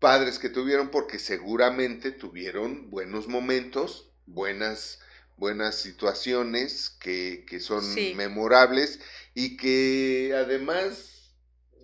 padres 0.00 0.38
que 0.38 0.48
tuvieron 0.48 0.90
porque 0.90 1.18
seguramente 1.18 2.10
tuvieron 2.10 2.90
buenos 2.90 3.28
momentos, 3.28 4.09
buenas, 4.32 5.00
buenas 5.36 5.76
situaciones 5.76 6.90
que, 6.90 7.44
son 7.60 7.84
memorables 8.16 9.00
y 9.34 9.56
que 9.56 10.32
además 10.36 11.34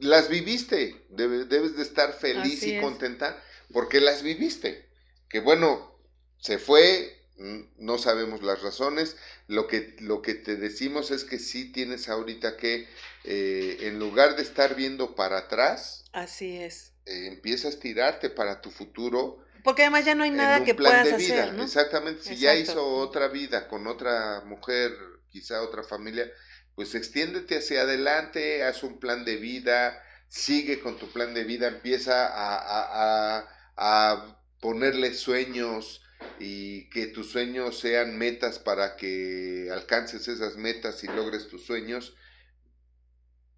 las 0.00 0.28
viviste. 0.28 1.06
debes 1.10 1.76
de 1.76 1.82
estar 1.82 2.12
feliz 2.12 2.62
y 2.62 2.80
contenta 2.80 3.42
porque 3.72 4.00
las 4.00 4.22
viviste. 4.22 4.86
Que 5.28 5.40
bueno, 5.40 5.96
se 6.38 6.58
fue, 6.58 7.16
no 7.78 7.98
sabemos 7.98 8.42
las 8.42 8.62
razones, 8.62 9.16
lo 9.48 9.66
que, 9.66 9.96
lo 10.00 10.22
que 10.22 10.34
te 10.34 10.56
decimos 10.56 11.10
es 11.10 11.24
que 11.24 11.38
sí 11.38 11.72
tienes 11.72 12.08
ahorita 12.08 12.56
que, 12.56 12.88
eh, 13.24 13.78
en 13.80 13.98
lugar 13.98 14.36
de 14.36 14.42
estar 14.42 14.76
viendo 14.76 15.14
para 15.14 15.38
atrás, 15.38 16.04
así 16.12 16.58
es. 16.58 16.92
Eh, 17.06 17.26
empiezas 17.26 17.76
a 17.76 17.80
tirarte 17.80 18.30
para 18.30 18.60
tu 18.60 18.70
futuro. 18.70 19.45
Porque 19.66 19.82
además 19.82 20.04
ya 20.04 20.14
no 20.14 20.22
hay 20.22 20.30
nada 20.30 20.64
que 20.64 20.76
puedas 20.76 21.12
hacer, 21.12 21.52
¿no? 21.54 21.64
Exactamente, 21.64 22.22
si 22.22 22.36
ya 22.36 22.54
hizo 22.54 22.86
otra 22.86 23.26
vida 23.26 23.66
con 23.66 23.88
otra 23.88 24.42
mujer, 24.46 24.92
quizá 25.28 25.60
otra 25.60 25.82
familia, 25.82 26.30
pues 26.76 26.94
extiéndete 26.94 27.58
hacia 27.58 27.82
adelante, 27.82 28.62
haz 28.62 28.84
un 28.84 29.00
plan 29.00 29.24
de 29.24 29.34
vida, 29.36 30.00
sigue 30.28 30.78
con 30.78 30.96
tu 31.00 31.08
plan 31.08 31.34
de 31.34 31.42
vida, 31.42 31.66
empieza 31.66 32.28
a, 32.28 32.56
a, 32.56 33.40
a, 33.40 34.12
a 34.12 34.38
ponerle 34.60 35.12
sueños, 35.14 36.00
y 36.38 36.88
que 36.90 37.08
tus 37.08 37.32
sueños 37.32 37.80
sean 37.80 38.16
metas 38.16 38.60
para 38.60 38.96
que 38.96 39.68
alcances 39.72 40.28
esas 40.28 40.56
metas 40.56 41.02
y 41.02 41.08
logres 41.08 41.48
tus 41.48 41.66
sueños 41.66 42.14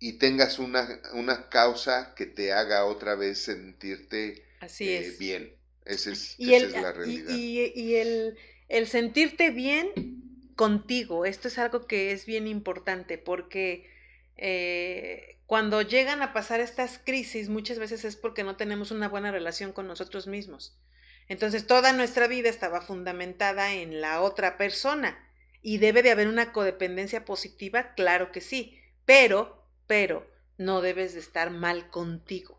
y 0.00 0.14
tengas 0.14 0.58
una, 0.58 1.00
una 1.12 1.48
causa 1.48 2.14
que 2.14 2.26
te 2.26 2.52
haga 2.52 2.84
otra 2.84 3.14
vez 3.14 3.42
sentirte 3.42 4.44
Así 4.60 4.88
eh, 4.88 5.14
bien. 5.18 5.57
Esa 5.88 6.12
es, 6.12 6.34
y 6.38 6.54
es 6.54 6.70
la 6.72 6.92
realidad. 6.92 7.34
Y, 7.34 7.94
el, 7.96 8.36
el 8.68 8.86
sentirte 8.86 9.50
bien 9.50 10.52
contigo, 10.54 11.24
esto 11.24 11.48
es 11.48 11.58
algo 11.58 11.86
que 11.86 12.12
es 12.12 12.26
bien 12.26 12.46
importante 12.46 13.16
porque 13.16 13.90
eh, 14.36 15.38
cuando 15.46 15.80
llegan 15.80 16.20
a 16.20 16.34
pasar 16.34 16.60
estas 16.60 16.98
crisis 16.98 17.48
muchas 17.48 17.78
veces 17.78 18.04
es 18.04 18.16
porque 18.16 18.44
no 18.44 18.56
tenemos 18.56 18.90
una 18.90 19.08
buena 19.08 19.32
relación 19.32 19.72
con 19.72 19.86
nosotros 19.86 20.26
mismos. 20.26 20.78
Entonces 21.26 21.66
toda 21.66 21.94
nuestra 21.94 22.26
vida 22.26 22.50
estaba 22.50 22.82
fundamentada 22.82 23.72
en 23.72 24.02
la 24.02 24.20
otra 24.20 24.58
persona. 24.58 25.18
¿Y 25.62 25.78
debe 25.78 26.02
de 26.02 26.10
haber 26.10 26.28
una 26.28 26.52
codependencia 26.52 27.24
positiva? 27.24 27.94
Claro 27.94 28.30
que 28.30 28.40
sí, 28.40 28.78
pero, 29.04 29.64
pero, 29.86 30.30
no 30.58 30.82
debes 30.82 31.14
de 31.14 31.20
estar 31.20 31.50
mal 31.50 31.90
contigo. 31.90 32.57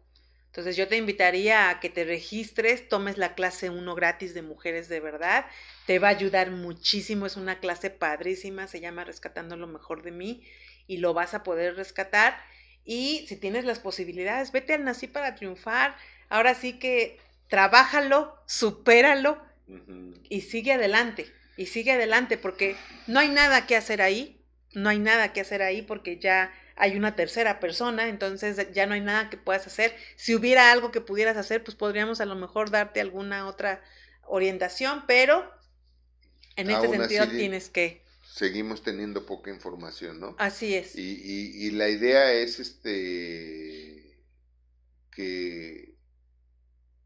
Entonces 0.50 0.76
yo 0.76 0.88
te 0.88 0.98
invitaría 0.98 1.70
a 1.70 1.80
que 1.80 1.90
te 1.90 2.04
registres, 2.04 2.90
tomes 2.90 3.18
la 3.18 3.36
clase 3.36 3.70
1 3.70 3.96
gratis 3.96 4.34
de 4.34 4.42
mujeres 4.42 4.90
de 4.90 5.00
verdad, 5.00 5.46
te 5.86 6.00
va 6.00 6.08
a 6.08 6.12
ayudar 6.12 6.50
muchísimo, 6.50 7.28
es 7.28 7.38
una 7.38 7.60
clase 7.60 7.92
padrísima, 7.92 8.66
se 8.66 8.80
llama 8.80 9.04
Rescatando 9.04 9.58
lo 9.58 9.68
mejor 9.68 10.02
de 10.02 10.12
mí 10.12 10.44
y 10.88 10.98
lo 10.98 11.14
vas 11.14 11.36
a 11.36 11.44
poder 11.44 11.76
rescatar. 11.76 12.36
Y 12.84 13.26
si 13.28 13.36
tienes 13.36 13.64
las 13.64 13.80
posibilidades, 13.80 14.52
vete 14.52 14.74
al 14.74 14.84
Nací 14.84 15.06
para 15.06 15.36
triunfar. 15.36 15.96
Ahora 16.30 16.56
sí 16.56 16.80
que 16.80 17.20
trabájalo, 17.48 18.36
supéralo 18.48 19.40
y 20.30 20.42
sigue 20.42 20.74
adelante. 20.74 21.28
Y 21.58 21.68
sigue 21.68 21.92
adelante 21.92 22.38
porque 22.38 22.76
no 23.06 23.20
hay 23.20 23.30
nada 23.30 23.68
que 23.68 23.76
hacer 23.76 24.02
ahí, 24.02 24.42
no 24.74 24.90
hay 24.90 24.98
nada 24.98 25.32
que 25.32 25.42
hacer 25.42 25.62
ahí 25.62 25.84
porque 25.84 26.18
ya 26.18 26.52
hay 26.80 26.96
una 26.96 27.16
tercera 27.16 27.60
persona, 27.60 28.08
entonces 28.08 28.72
ya 28.72 28.86
no 28.88 28.94
hay 28.94 29.02
nada 29.02 29.30
que 29.30 29.38
puedas 29.38 29.68
hacer. 29.68 29.94
Si 30.16 30.34
hubiera 30.34 30.72
algo 30.72 30.92
que 30.92 31.02
pudieras 31.02 31.38
hacer, 31.38 31.64
pues 31.64 31.76
podríamos 31.76 32.22
a 32.22 32.26
lo 32.26 32.36
mejor 32.36 32.72
darte 32.72 33.02
alguna 33.02 33.48
otra 33.48 33.84
orientación, 34.24 35.04
pero 35.06 35.52
en 36.56 36.70
este 36.70 36.88
sentido 36.90 37.28
tienes 37.28 37.70
que... 37.70 38.04
Seguimos 38.34 38.82
teniendo 38.82 39.26
poca 39.26 39.52
información, 39.52 40.22
¿no? 40.22 40.36
Así 40.40 40.74
es. 40.74 40.96
Y, 40.96 41.22
y, 41.22 41.68
y 41.68 41.72
la 41.72 41.90
idea 41.90 42.32
es 42.32 42.60
este 42.60 44.18
que 45.12 45.96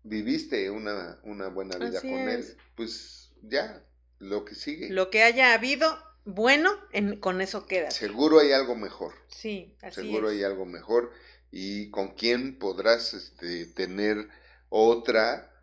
viviste 0.03 0.69
una, 0.69 1.19
una 1.23 1.47
buena 1.47 1.77
vida 1.77 1.99
con 1.99 2.29
él, 2.29 2.45
pues 2.75 3.31
ya, 3.41 3.83
lo 4.19 4.45
que 4.45 4.53
sigue. 4.53 4.89
Lo 4.89 5.09
que 5.09 5.23
haya 5.23 5.53
habido, 5.53 5.97
bueno, 6.25 6.71
en, 6.91 7.19
con 7.19 7.41
eso 7.41 7.65
queda. 7.65 7.91
Seguro 7.91 8.39
hay 8.39 8.51
algo 8.51 8.75
mejor. 8.75 9.13
Sí, 9.27 9.75
así 9.81 10.01
Seguro 10.01 10.29
hay 10.29 10.43
algo 10.43 10.65
mejor. 10.65 11.11
Y 11.51 11.91
con 11.91 12.15
quién 12.15 12.57
podrás 12.57 13.13
este, 13.13 13.65
tener 13.67 14.27
otra 14.69 15.53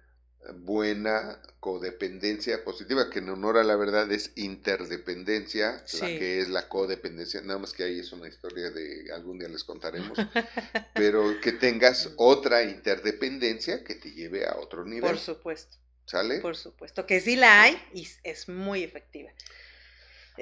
buena 0.54 1.40
codependencia 1.60 2.64
positiva, 2.64 3.10
que 3.10 3.18
en 3.18 3.28
honor 3.28 3.58
a 3.58 3.64
la 3.64 3.76
verdad 3.76 4.10
es 4.10 4.32
interdependencia, 4.36 5.84
la 6.00 6.06
que 6.06 6.40
es 6.40 6.48
la 6.48 6.68
codependencia, 6.68 7.42
nada 7.42 7.58
más 7.58 7.72
que 7.72 7.84
ahí 7.84 7.98
es 7.98 8.12
una 8.12 8.28
historia 8.28 8.70
de 8.70 9.12
algún 9.12 9.38
día 9.38 9.48
les 9.48 9.64
contaremos, 9.64 10.16
pero 10.94 11.38
que 11.40 11.52
tengas 11.52 12.10
otra 12.16 12.62
interdependencia 12.62 13.84
que 13.84 13.94
te 13.94 14.10
lleve 14.12 14.46
a 14.46 14.56
otro 14.56 14.84
nivel. 14.84 15.10
Por 15.10 15.18
supuesto. 15.18 15.76
¿Sale? 16.06 16.40
Por 16.40 16.56
supuesto, 16.56 17.06
que 17.06 17.20
sí 17.20 17.36
la 17.36 17.62
hay 17.62 17.80
y 17.94 18.08
es 18.24 18.48
muy 18.48 18.82
efectiva. 18.82 19.30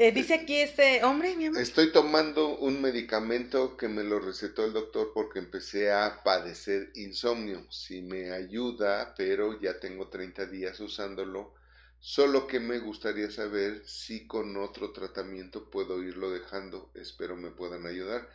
Eh, 0.01 0.13
dice 0.13 0.35
aquí 0.35 0.55
este 0.61 1.03
hombre, 1.03 1.35
mi 1.35 1.47
amor. 1.47 1.61
Estoy 1.61 1.91
tomando 1.91 2.57
un 2.57 2.81
medicamento 2.81 3.77
que 3.77 3.89
me 3.89 4.05
lo 4.05 4.21
recetó 4.21 4.65
el 4.65 4.73
doctor 4.73 5.11
porque 5.13 5.41
empecé 5.41 5.91
a 5.91 6.23
padecer 6.23 6.93
insomnio. 6.95 7.67
Si 7.69 8.01
me 8.03 8.31
ayuda, 8.31 9.13
pero 9.17 9.61
ya 9.61 9.81
tengo 9.81 10.07
30 10.07 10.47
días 10.47 10.79
usándolo. 10.79 11.53
Solo 11.99 12.47
que 12.47 12.61
me 12.61 12.79
gustaría 12.79 13.29
saber 13.33 13.83
si 13.87 14.29
con 14.29 14.57
otro 14.59 14.93
tratamiento 14.93 15.69
puedo 15.69 16.01
irlo 16.01 16.31
dejando. 16.31 16.93
Espero 16.95 17.35
me 17.35 17.51
puedan 17.51 17.85
ayudar. 17.85 18.31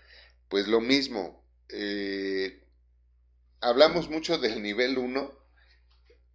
Pues 0.49 0.67
lo 0.67 0.81
mismo. 0.81 1.45
Eh, 1.69 2.61
hablamos 3.61 4.09
mucho 4.09 4.37
del 4.37 4.61
nivel 4.61 4.97
1, 4.97 5.31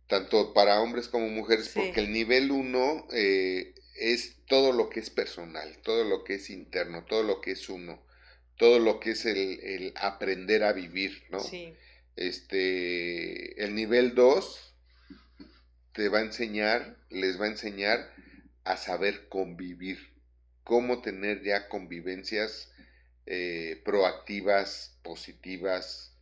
tanto 0.07 0.55
para 0.55 0.81
hombres 0.81 1.07
como 1.07 1.29
mujeres, 1.29 1.71
porque 1.75 2.01
el 2.01 2.15
nivel 2.15 2.51
1 2.51 3.09
eh, 3.13 3.75
es 3.99 4.37
todo 4.47 4.73
lo 4.73 4.89
que 4.89 5.01
es 5.01 5.11
personal, 5.11 5.79
todo 5.83 6.05
lo 6.05 6.25
que 6.25 6.35
es 6.35 6.51
interno, 6.51 7.05
todo 7.05 7.23
lo 7.23 7.41
que 7.41 7.53
es 7.53 7.69
uno, 7.69 8.03
todo 8.57 8.79
lo 8.79 9.01
que 9.01 9.11
es 9.11 9.27
el, 9.27 9.93
aprender 9.97 10.65
a 10.65 10.73
vivir, 10.73 11.25
¿no? 11.31 11.41
Sí. 11.41 11.75
Este, 12.17 13.63
el 13.63 13.75
nivel 13.75 14.15
2 14.15 14.75
te 15.93 16.09
va 16.09 16.19
a 16.19 16.23
enseñar, 16.23 16.97
les 17.11 17.41
va 17.41 17.47
a 17.47 17.51
enseñar 17.51 18.13
a 18.65 18.77
saber 18.77 19.29
convivir, 19.29 19.99
cómo 20.65 21.01
tener 21.01 21.43
ya 21.43 21.69
convivencias 21.69 22.73
eh, 23.27 23.81
proactivas, 23.85 24.99
positivas, 25.03 26.17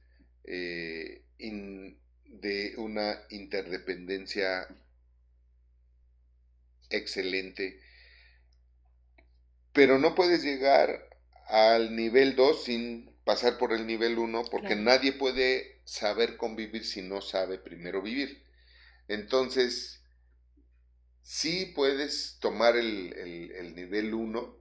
eh, 0.45 1.23
de 1.39 2.75
una 2.77 3.21
interdependencia 3.31 4.69
excelente, 6.91 7.81
pero 9.73 9.99
no 9.99 10.15
puedes 10.15 10.43
llegar 10.43 11.09
al 11.49 11.95
nivel 11.95 12.35
2 12.37 12.65
sin 12.65 13.15
pasar 13.25 13.59
por 13.59 13.73
el 13.73 13.87
nivel 13.87 14.19
1 14.19 14.45
porque 14.51 14.77
nadie 14.77 15.13
puede 15.13 15.81
saber 15.85 16.37
convivir 16.37 16.85
si 16.85 17.03
no 17.03 17.21
sabe 17.21 17.59
primero 17.59 18.03
vivir. 18.03 18.43
Entonces, 19.09 20.03
sí 21.23 21.73
puedes 21.75 22.39
tomar 22.41 22.77
el, 22.77 23.13
el 23.13 23.75
nivel 23.75 24.15
1 24.15 24.57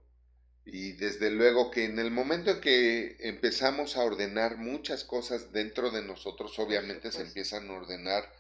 y 0.65 0.93
desde 0.93 1.29
luego 1.29 1.69
que 1.69 1.85
en 1.85 1.99
el 1.99 2.09
momento 2.09 2.49
en 2.51 2.61
que 2.61 3.17
empezamos 3.19 3.97
a 3.97 4.03
ordenar 4.03 4.57
muchas 4.57 5.03
cosas 5.03 5.51
dentro 5.51 5.91
de 5.91 6.01
nosotros, 6.01 6.57
obviamente 6.57 7.11
se 7.11 7.21
empiezan 7.21 7.69
a 7.69 7.73
ordenar 7.73 8.31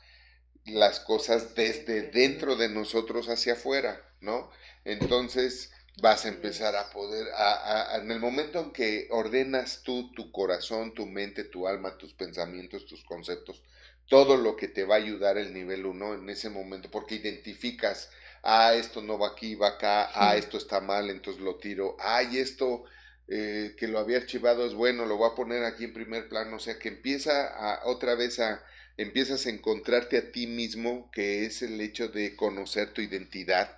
las 0.65 0.99
cosas 0.99 1.55
desde 1.55 2.03
dentro 2.03 2.55
de 2.55 2.69
nosotros 2.69 3.29
hacia 3.29 3.53
afuera, 3.53 4.01
¿no? 4.19 4.49
Entonces 4.83 5.71
vas 6.01 6.25
a 6.25 6.29
empezar 6.29 6.75
a 6.75 6.89
poder, 6.89 7.27
a, 7.35 7.97
en 8.01 8.11
el 8.11 8.19
momento 8.19 8.59
en 8.59 8.71
que 8.71 9.07
ordenas 9.11 9.81
tú 9.83 10.11
tu 10.13 10.31
corazón, 10.31 10.93
tu 10.93 11.05
mente, 11.05 11.43
tu 11.43 11.67
alma, 11.67 11.97
tus 11.97 12.13
pensamientos, 12.13 12.85
tus 12.85 13.03
conceptos, 13.03 13.63
todo 14.07 14.37
lo 14.37 14.55
que 14.55 14.67
te 14.67 14.83
va 14.83 14.95
a 14.95 14.99
ayudar 14.99 15.37
el 15.37 15.53
nivel 15.53 15.85
1 15.85 16.15
en 16.15 16.29
ese 16.29 16.49
momento, 16.49 16.89
porque 16.91 17.15
identificas, 17.15 18.09
ah, 18.43 18.73
esto 18.75 19.01
no 19.01 19.17
va 19.17 19.29
aquí, 19.29 19.55
va 19.55 19.69
acá, 19.69 20.09
ah, 20.13 20.35
esto 20.35 20.57
está 20.57 20.81
mal, 20.81 21.09
entonces 21.09 21.41
lo 21.41 21.55
tiro, 21.55 21.95
ay, 21.99 22.39
esto 22.39 22.83
eh, 23.27 23.75
que 23.77 23.87
lo 23.87 23.99
había 23.99 24.17
archivado 24.17 24.65
es 24.65 24.73
bueno, 24.73 25.05
lo 25.05 25.17
voy 25.17 25.29
a 25.31 25.35
poner 25.35 25.63
aquí 25.63 25.85
en 25.85 25.93
primer 25.93 26.27
plano, 26.27 26.57
o 26.57 26.59
sea, 26.59 26.77
que 26.77 26.89
empieza 26.89 27.47
a, 27.47 27.87
otra 27.87 28.15
vez 28.15 28.39
a, 28.39 28.63
empiezas 28.97 29.45
a 29.45 29.49
encontrarte 29.49 30.17
a 30.17 30.31
ti 30.31 30.47
mismo, 30.47 31.09
que 31.11 31.45
es 31.45 31.61
el 31.61 31.79
hecho 31.81 32.07
de 32.07 32.35
conocer 32.35 32.93
tu 32.93 33.01
identidad, 33.01 33.77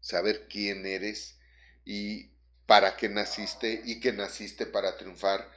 saber 0.00 0.46
quién 0.48 0.86
eres 0.86 1.38
y 1.84 2.30
para 2.66 2.96
qué 2.96 3.08
naciste 3.08 3.82
y 3.84 4.00
que 4.00 4.12
naciste 4.12 4.66
para 4.66 4.96
triunfar. 4.96 5.50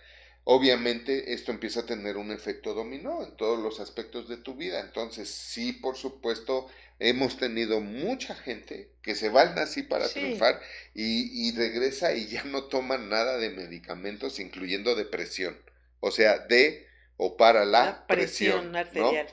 obviamente 0.45 1.33
esto 1.33 1.51
empieza 1.51 1.81
a 1.81 1.85
tener 1.85 2.17
un 2.17 2.31
efecto 2.31 2.73
dominó 2.73 3.23
en 3.23 3.35
todos 3.35 3.59
los 3.59 3.79
aspectos 3.79 4.27
de 4.27 4.37
tu 4.37 4.55
vida. 4.55 4.79
Entonces, 4.79 5.29
sí, 5.29 5.73
por 5.73 5.95
supuesto, 5.95 6.67
hemos 6.97 7.37
tenido 7.37 7.81
mucha 7.81 8.33
gente 8.35 8.91
que 9.03 9.15
se 9.15 9.29
va 9.29 9.41
al 9.41 9.55
nazi 9.55 9.83
para 9.83 10.09
triunfar 10.09 10.59
y, 10.95 11.47
y, 11.47 11.55
regresa 11.55 12.13
y 12.15 12.27
ya 12.27 12.43
no 12.45 12.63
toma 12.63 12.97
nada 12.97 13.37
de 13.37 13.51
medicamentos, 13.51 14.39
incluyendo 14.39 14.95
depresión. 14.95 15.57
O 15.99 16.09
sea, 16.09 16.39
de 16.39 16.88
o 17.21 17.35
para 17.35 17.65
la, 17.65 18.07
presión, 18.07 18.73
arterial. 18.77 19.27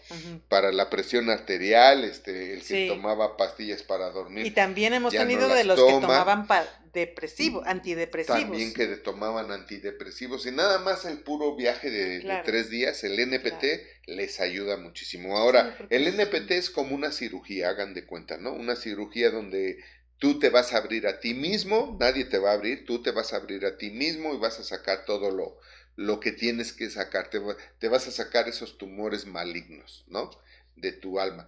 Para 0.48 0.72
la 0.72 0.90
presión 0.90 1.30
arterial, 1.30 2.02
este, 2.02 2.54
el 2.54 2.64
que 2.64 2.88
tomaba 2.88 3.36
pastillas 3.36 3.84
para 3.84 4.10
dormir. 4.10 4.44
Y 4.44 4.50
también 4.50 4.92
hemos 4.92 5.14
tenido 5.14 5.48
de 5.48 5.62
los 5.62 5.80
que 5.80 5.92
tomaban 5.92 6.48
depresivos, 6.92 7.64
antidepresivos. 7.64 8.40
También 8.40 8.74
que 8.74 8.88
tomaban 8.96 9.52
antidepresivos. 9.52 10.46
Y 10.46 10.50
nada 10.50 10.80
más 10.80 11.04
el 11.04 11.18
puro 11.18 11.54
viaje 11.54 11.88
de, 11.88 12.42
tres 12.44 12.70
días, 12.70 13.04
el 13.04 13.20
NPT, 13.20 13.64
les 14.06 14.40
ayuda 14.40 14.76
muchísimo. 14.76 15.38
Ahora, 15.38 15.78
el 15.88 16.08
NPT 16.08 16.50
es 16.50 16.70
como 16.70 16.92
una 16.92 17.12
cirugía, 17.12 17.68
hagan 17.68 17.94
de 17.94 18.04
cuenta, 18.04 18.36
¿no? 18.36 18.52
Una 18.52 18.74
cirugía 18.74 19.30
donde 19.30 19.78
tú 20.18 20.40
te 20.40 20.50
vas 20.50 20.72
a 20.72 20.78
abrir 20.78 21.06
a 21.06 21.20
ti 21.20 21.34
mismo, 21.34 21.96
nadie 22.00 22.24
te 22.24 22.38
va 22.38 22.50
a 22.50 22.54
abrir, 22.54 22.84
tú 22.84 23.00
te 23.00 23.12
vas 23.12 23.32
a 23.32 23.36
abrir 23.36 23.64
a 23.64 23.76
ti 23.76 23.90
mismo 23.90 24.34
y 24.34 24.38
vas 24.38 24.58
a 24.58 24.64
sacar 24.64 25.04
todo 25.04 25.30
lo 25.30 25.60
lo 25.96 26.20
que 26.20 26.30
tienes 26.30 26.72
que 26.72 26.90
sacar, 26.90 27.30
te, 27.30 27.88
vas 27.88 28.06
a 28.06 28.10
sacar 28.10 28.48
esos 28.48 28.76
tumores 28.78 29.26
malignos, 29.26 30.04
¿no? 30.08 30.30
De 30.76 30.92
tu 30.92 31.18
alma. 31.18 31.46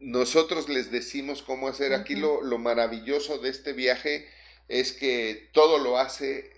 Nosotros 0.00 0.68
les 0.68 0.90
decimos 0.90 1.42
cómo 1.42 1.68
hacer. 1.68 1.94
Aquí 1.94 2.16
lo, 2.16 2.42
maravilloso 2.58 3.38
de 3.38 3.50
este 3.50 3.72
viaje 3.72 4.28
es 4.66 4.92
que 4.92 5.48
todo 5.52 5.78
lo 5.78 5.98
hace 5.98 6.52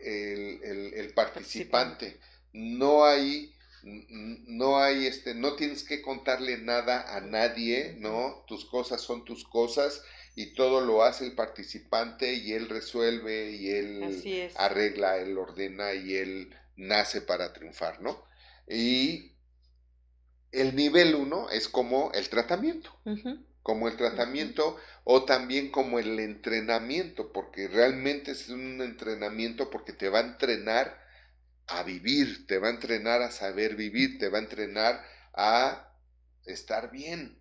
el, 0.99 1.13
participante. 1.13 2.19
No 2.53 3.05
hay, 3.05 3.55
no 3.83 4.79
hay, 4.79 5.07
este, 5.07 5.35
no 5.35 5.55
tienes 5.57 5.85
que 5.85 6.01
contarle 6.01 6.57
nada 6.59 7.15
a 7.15 7.21
nadie, 7.21 7.97
¿no? 7.99 8.45
Tus 8.49 8.65
cosas 8.65 9.03
son 9.03 9.27
tus 9.27 9.45
cosas 9.45 10.03
y 10.35 10.55
todo 10.55 10.81
lo 10.81 11.03
hace 11.03 11.27
el 11.27 11.35
participante 11.35 12.33
y 12.33 12.53
él 12.53 12.69
resuelve 12.69 13.53
y 13.53 13.71
él 13.71 14.51
arregla, 14.57 15.19
él 15.19 15.37
ordena 15.37 15.93
y 15.93 16.15
él 16.15 16.57
nace 16.81 17.20
para 17.20 17.52
triunfar, 17.52 18.01
¿no? 18.01 18.24
Y 18.66 19.36
el 20.52 20.74
nivel 20.74 21.15
uno 21.15 21.51
es 21.51 21.69
como 21.69 22.11
el 22.12 22.28
tratamiento, 22.28 22.90
como 23.62 23.89
el 23.89 23.97
tratamiento 23.97 24.77
o 25.05 25.24
también 25.24 25.70
como 25.70 25.98
el 25.98 26.19
entrenamiento, 26.19 27.32
porque 27.32 27.69
realmente 27.69 28.32
es 28.32 28.48
un 28.48 28.81
entrenamiento 28.81 29.70
porque 29.70 29.93
te 29.93 30.09
va 30.09 30.20
a 30.20 30.27
entrenar 30.27 30.98
a 31.66 31.82
vivir, 31.82 32.47
te 32.47 32.59
va 32.59 32.69
a 32.69 32.73
entrenar 32.73 33.23
a 33.23 33.31
saber 33.31 33.77
vivir, 33.77 34.19
te 34.19 34.28
va 34.28 34.39
a 34.39 34.43
entrenar 34.43 35.05
a 35.35 35.94
estar 36.47 36.90
bien. 36.90 37.39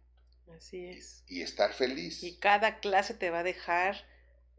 Así 0.56 0.86
es. 0.86 1.24
Y, 1.28 1.42
estar 1.42 1.74
feliz. 1.74 2.24
Y 2.24 2.38
cada 2.38 2.80
clase 2.80 3.14
te 3.14 3.30
va 3.30 3.40
a 3.40 3.44
dejar 3.44 4.04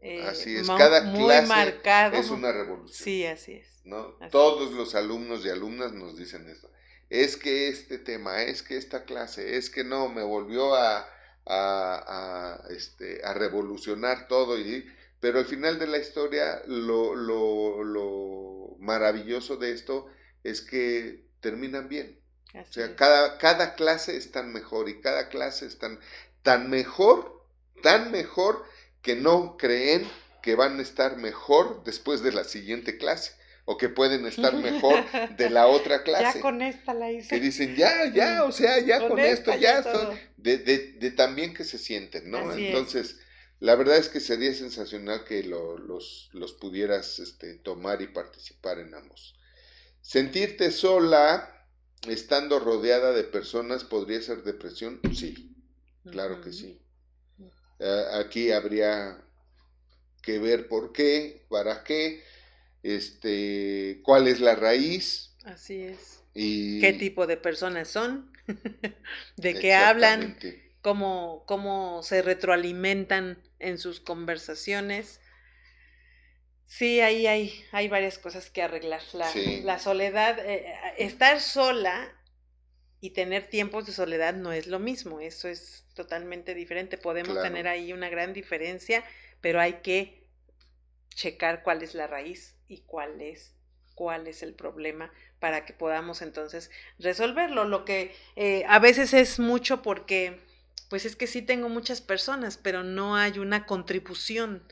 eh, 0.01 0.23
así 0.23 0.55
es, 0.55 0.67
cada 0.67 1.13
clase 1.13 1.47
marcado. 1.47 2.17
es 2.17 2.29
una 2.29 2.51
revolución. 2.51 3.05
Sí, 3.05 3.25
así 3.25 3.53
es. 3.53 3.81
¿no? 3.83 4.15
Todos 4.31 4.71
los 4.73 4.95
alumnos 4.95 5.45
y 5.45 5.49
alumnas 5.49 5.93
nos 5.93 6.17
dicen 6.17 6.47
esto. 6.49 6.71
Es 7.09 7.37
que 7.37 7.67
este 7.67 7.97
tema, 7.97 8.43
es 8.43 8.63
que 8.63 8.77
esta 8.77 9.05
clase, 9.05 9.57
es 9.57 9.69
que 9.69 9.83
no, 9.83 10.09
me 10.09 10.23
volvió 10.23 10.75
a, 10.75 11.07
a, 11.45 12.63
este, 12.69 13.21
a 13.23 13.33
revolucionar 13.33 14.27
todo. 14.27 14.57
Y, 14.57 14.89
pero 15.19 15.39
al 15.39 15.45
final 15.45 15.77
de 15.77 15.87
la 15.87 15.97
historia, 15.97 16.61
lo, 16.67 17.15
lo, 17.15 17.83
lo 17.83 18.75
maravilloso 18.79 19.57
de 19.57 19.71
esto 19.73 20.07
es 20.43 20.61
que 20.61 21.25
terminan 21.41 21.89
bien. 21.89 22.19
o 22.53 22.71
sea, 22.71 22.95
cada, 22.95 23.37
cada 23.37 23.75
clase 23.75 24.17
es 24.17 24.31
tan 24.31 24.51
mejor 24.51 24.89
y 24.89 25.01
cada 25.01 25.29
clase 25.29 25.65
es 25.65 25.77
tan, 25.77 25.99
tan 26.43 26.69
mejor, 26.69 27.45
tan 27.83 28.11
mejor 28.11 28.63
que 29.01 29.15
no 29.15 29.57
creen 29.57 30.07
que 30.41 30.55
van 30.55 30.79
a 30.79 30.81
estar 30.81 31.17
mejor 31.17 31.83
después 31.83 32.21
de 32.23 32.31
la 32.31 32.43
siguiente 32.43 32.97
clase 32.97 33.33
o 33.65 33.77
que 33.77 33.89
pueden 33.89 34.25
estar 34.25 34.55
mejor 34.55 35.03
de 35.37 35.49
la 35.49 35.67
otra 35.67 36.03
clase. 36.03 36.37
Ya 36.37 36.41
con 36.41 36.61
esta 36.61 36.93
la 36.93 37.11
hice. 37.11 37.29
Que 37.29 37.39
dicen, 37.39 37.75
ya, 37.75 38.11
ya, 38.13 38.43
o 38.43 38.51
sea, 38.51 38.79
ya 38.79 39.07
con, 39.07 39.19
esto, 39.19 39.55
ya, 39.55 39.83
son, 39.83 40.17
de, 40.37 40.57
de, 40.57 40.93
de 40.93 41.11
también 41.11 41.53
que 41.53 41.63
se 41.63 41.77
sienten, 41.77 42.29
¿no? 42.29 42.51
Entonces, 42.53 43.19
la 43.59 43.75
verdad 43.75 43.97
es 43.97 44.09
que 44.09 44.19
sería 44.19 44.53
sensacional 44.53 45.23
que 45.23 45.43
lo, 45.43 45.77
los, 45.77 46.29
los 46.33 46.53
pudieras 46.53 47.19
este, 47.19 47.53
tomar 47.53 48.01
y 48.01 48.07
participar 48.07 48.79
en 48.79 48.95
ambos. 48.95 49.35
Sentirte 50.01 50.71
sola, 50.71 51.67
estando 52.07 52.59
rodeada 52.59 53.11
de 53.11 53.23
personas, 53.23 53.83
¿podría 53.83 54.19
ser 54.21 54.43
depresión? 54.43 54.99
Sí, 55.15 55.55
claro 56.09 56.41
que 56.41 56.51
sí. 56.51 56.81
Aquí 58.13 58.51
habría 58.51 59.17
que 60.21 60.39
ver 60.39 60.67
por 60.67 60.93
qué, 60.93 61.45
para 61.49 61.83
qué, 61.83 62.23
este, 62.83 64.01
cuál 64.03 64.27
es 64.27 64.39
la 64.39 64.55
raíz. 64.55 65.35
Así 65.43 65.81
es. 65.83 66.23
Y... 66.33 66.79
¿Qué 66.79 66.93
tipo 66.93 67.27
de 67.27 67.37
personas 67.37 67.89
son? 67.89 68.31
¿De 69.37 69.55
qué 69.55 69.73
hablan? 69.73 70.37
Cómo, 70.81 71.43
¿Cómo 71.47 72.01
se 72.03 72.21
retroalimentan 72.21 73.41
en 73.59 73.77
sus 73.77 73.99
conversaciones? 73.99 75.19
Sí, 76.65 77.01
ahí 77.01 77.27
hay, 77.27 77.65
hay 77.71 77.87
varias 77.89 78.17
cosas 78.17 78.49
que 78.49 78.63
arreglar. 78.63 79.01
La, 79.13 79.29
la 79.63 79.79
soledad, 79.79 80.39
eh, 80.39 80.67
eh, 80.67 80.73
estar 80.99 81.41
sola 81.41 82.09
y 83.01 83.09
tener 83.09 83.47
tiempos 83.47 83.87
de 83.87 83.91
soledad 83.91 84.35
no 84.35 84.53
es 84.53 84.67
lo 84.67 84.79
mismo, 84.79 85.19
eso 85.19 85.47
es 85.47 85.85
totalmente 85.95 86.53
diferente. 86.53 86.97
Podemos 86.97 87.41
tener 87.41 87.67
ahí 87.67 87.91
una 87.93 88.09
gran 88.09 88.31
diferencia, 88.31 89.03
pero 89.41 89.59
hay 89.59 89.81
que 89.81 90.27
checar 91.09 91.63
cuál 91.63 91.81
es 91.81 91.95
la 91.95 92.07
raíz 92.07 92.55
y 92.67 92.81
cuál 92.81 93.19
es 93.19 93.55
cuál 93.95 94.27
es 94.27 94.41
el 94.41 94.53
problema 94.53 95.11
para 95.39 95.65
que 95.65 95.73
podamos 95.73 96.21
entonces 96.21 96.71
resolverlo. 96.97 97.65
Lo 97.65 97.85
que 97.85 98.15
eh, 98.35 98.63
a 98.67 98.79
veces 98.79 99.13
es 99.13 99.39
mucho 99.39 99.81
porque, 99.81 100.39
pues 100.89 101.05
es 101.05 101.15
que 101.15 101.27
sí 101.27 101.41
tengo 101.41 101.69
muchas 101.69 102.01
personas, 102.01 102.57
pero 102.57 102.83
no 102.83 103.15
hay 103.15 103.37
una 103.39 103.65
contribución 103.65 104.63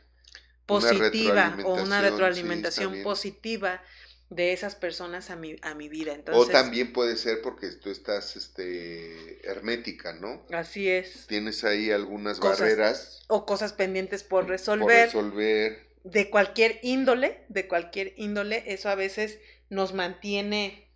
positiva 0.65 1.57
o 1.65 1.75
una 1.75 2.01
retroalimentación 2.01 3.03
positiva 3.03 3.81
de 4.29 4.53
esas 4.53 4.75
personas 4.75 5.29
a 5.29 5.35
mi, 5.35 5.55
a 5.61 5.73
mi 5.73 5.89
vida. 5.89 6.13
Entonces, 6.13 6.47
o 6.47 6.51
también 6.51 6.93
puede 6.93 7.15
ser 7.15 7.41
porque 7.41 7.69
tú 7.71 7.89
estás 7.89 8.35
este, 8.35 9.47
hermética, 9.49 10.13
¿no? 10.13 10.45
Así 10.51 10.87
es. 10.87 11.25
Tienes 11.27 11.63
ahí 11.63 11.91
algunas 11.91 12.39
barreras. 12.39 13.23
O 13.27 13.45
cosas 13.45 13.73
pendientes 13.73 14.23
por 14.23 14.47
resolver. 14.47 15.11
Por 15.11 15.23
resolver 15.23 15.89
de 16.03 16.29
cualquier 16.29 16.79
índole, 16.81 17.43
de 17.49 17.67
cualquier 17.67 18.13
índole, 18.17 18.63
eso 18.67 18.89
a 18.89 18.95
veces 18.95 19.39
nos 19.69 19.93
mantiene 19.93 20.87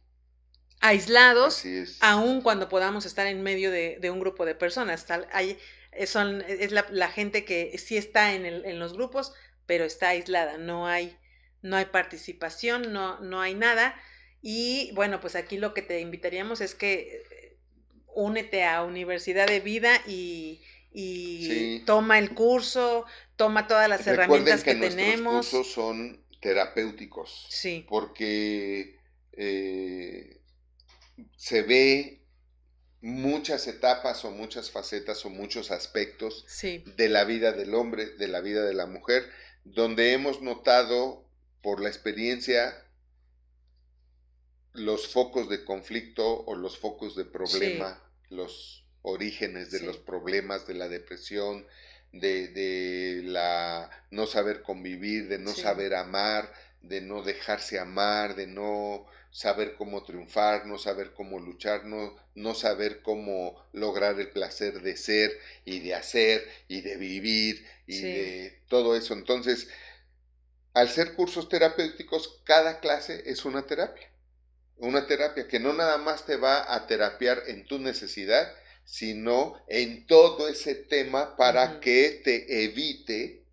aislados, 0.80 1.64
aun 2.02 2.42
cuando 2.42 2.68
podamos 2.68 3.06
estar 3.06 3.28
en 3.28 3.42
medio 3.42 3.72
de, 3.72 4.10
un 4.12 4.20
grupo 4.20 4.46
de 4.46 4.56
personas. 4.56 5.06
Tal, 5.06 5.28
hay, 5.32 5.58
eh, 5.92 6.08
son, 6.08 6.42
es 6.42 6.72
la, 6.72 7.08
gente 7.10 7.46
que 7.46 7.78
sí 7.78 7.98
está 7.98 8.34
en, 8.34 8.46
el, 8.46 8.66
en, 8.66 8.80
los 8.80 8.94
grupos, 8.94 9.34
pero 9.66 9.86
está 9.86 10.10
aislada, 10.10 10.58
no 10.58 10.88
hay, 10.88 11.18
no 11.64 11.78
hay 11.78 11.86
participación, 11.86 12.94
no, 12.94 13.20
no 13.22 13.42
hay 13.42 13.56
nada. 13.56 13.96
Y 14.42 14.92
bueno, 14.94 15.20
pues 15.20 15.36
aquí 15.36 15.58
lo 15.58 15.74
que 15.74 15.82
te 15.82 16.00
invitaríamos 16.02 16.62
es 16.62 16.76
que 16.76 17.24
eh, 17.32 17.58
únete 18.14 18.66
a 18.66 18.84
Universidad 18.84 19.48
de 19.48 19.62
Vida 19.62 20.02
y, 20.06 20.62
y 20.92 21.80
toma 21.86 22.20
el 22.20 22.36
curso, 22.36 23.06
toma 23.36 23.68
todas 23.68 23.90
las 23.90 24.06
herramientas 24.06 24.64
que, 24.64 24.76
tenemos. 24.76 25.34
Los 25.34 25.50
cursos 25.50 25.74
son 25.74 26.24
terapéuticos. 26.42 27.48
Sí. 27.50 27.86
Porque 27.88 29.00
eh, 29.32 30.42
se 31.38 31.62
ve 31.64 32.22
muchas 33.02 33.68
etapas 33.68 34.24
o 34.26 34.32
muchas 34.32 34.72
facetas 34.72 35.26
o 35.26 35.30
muchos 35.30 35.72
aspectos 35.72 36.46
de 36.62 37.10
la 37.10 37.24
vida 37.24 37.52
del 37.52 37.74
hombre, 37.74 38.08
de 38.18 38.28
la 38.28 38.40
vida 38.42 38.64
de 38.64 38.74
la 38.74 38.86
mujer, 38.86 39.30
donde 39.64 40.14
hemos 40.14 40.42
notado 40.42 41.23
por 41.64 41.82
la 41.82 41.90
experiencia 41.90 42.78
los 44.74 45.08
focos 45.08 45.50
de 45.50 45.64
conflicto 45.64 46.44
o 46.46 46.56
los 46.56 46.78
focos 46.78 47.16
de 47.16 47.26
problema, 47.26 48.00
los 48.30 48.86
orígenes 49.02 49.72
de 49.72 49.82
los 49.82 49.98
problemas, 49.98 50.68
de 50.68 50.74
la 50.74 50.90
depresión, 50.90 51.66
de, 52.12 53.22
la 53.24 53.90
no 54.12 54.28
saber 54.28 54.62
convivir, 54.62 55.28
de 55.28 55.40
no 55.40 55.54
saber 55.54 55.96
amar, 55.96 56.52
de 56.82 57.02
no 57.02 57.22
dejarse 57.22 57.80
amar, 57.80 58.36
de 58.36 58.48
no 58.48 59.06
saber 59.32 59.76
cómo 59.76 60.04
triunfar, 60.04 60.66
no 60.66 60.78
saber 60.78 61.14
cómo 61.14 61.40
luchar, 61.40 61.86
no, 61.86 62.16
no 62.36 62.54
saber 62.54 63.02
cómo 63.02 63.64
lograr 63.74 64.20
el 64.20 64.30
placer 64.30 64.82
de 64.82 64.98
ser 64.98 65.32
y 65.66 65.80
de 65.80 65.96
hacer 65.96 66.48
y 66.68 66.82
de 66.82 66.98
vivir 66.98 67.66
y 67.88 68.02
de 68.02 68.60
todo 68.68 68.96
eso. 68.96 69.14
Entonces, 69.14 69.70
al 70.74 70.90
ser 70.90 71.14
cursos 71.14 71.50
terapéuticos, 71.50 72.42
cada 72.44 72.80
clase 72.80 73.24
es 73.26 73.46
una 73.46 73.66
terapia. 73.66 74.10
Una 74.78 75.06
terapia 75.06 75.48
que 75.48 75.60
no 75.60 75.72
nada 75.74 75.98
más 75.98 76.26
te 76.26 76.36
va 76.36 76.74
a 76.74 76.88
terapiar 76.88 77.44
en 77.48 77.66
tu 77.66 77.80
necesidad, 77.80 78.52
sino 78.84 79.62
en 79.68 80.08
todo 80.08 80.50
ese 80.50 80.76
tema 80.76 81.38
para 81.38 81.80
que 81.80 82.22
te 82.24 82.66
evite 82.66 83.44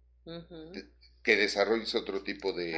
que 1.22 1.36
desarrolles 1.36 1.94
otro 1.94 2.22
tipo 2.22 2.52
de, 2.52 2.72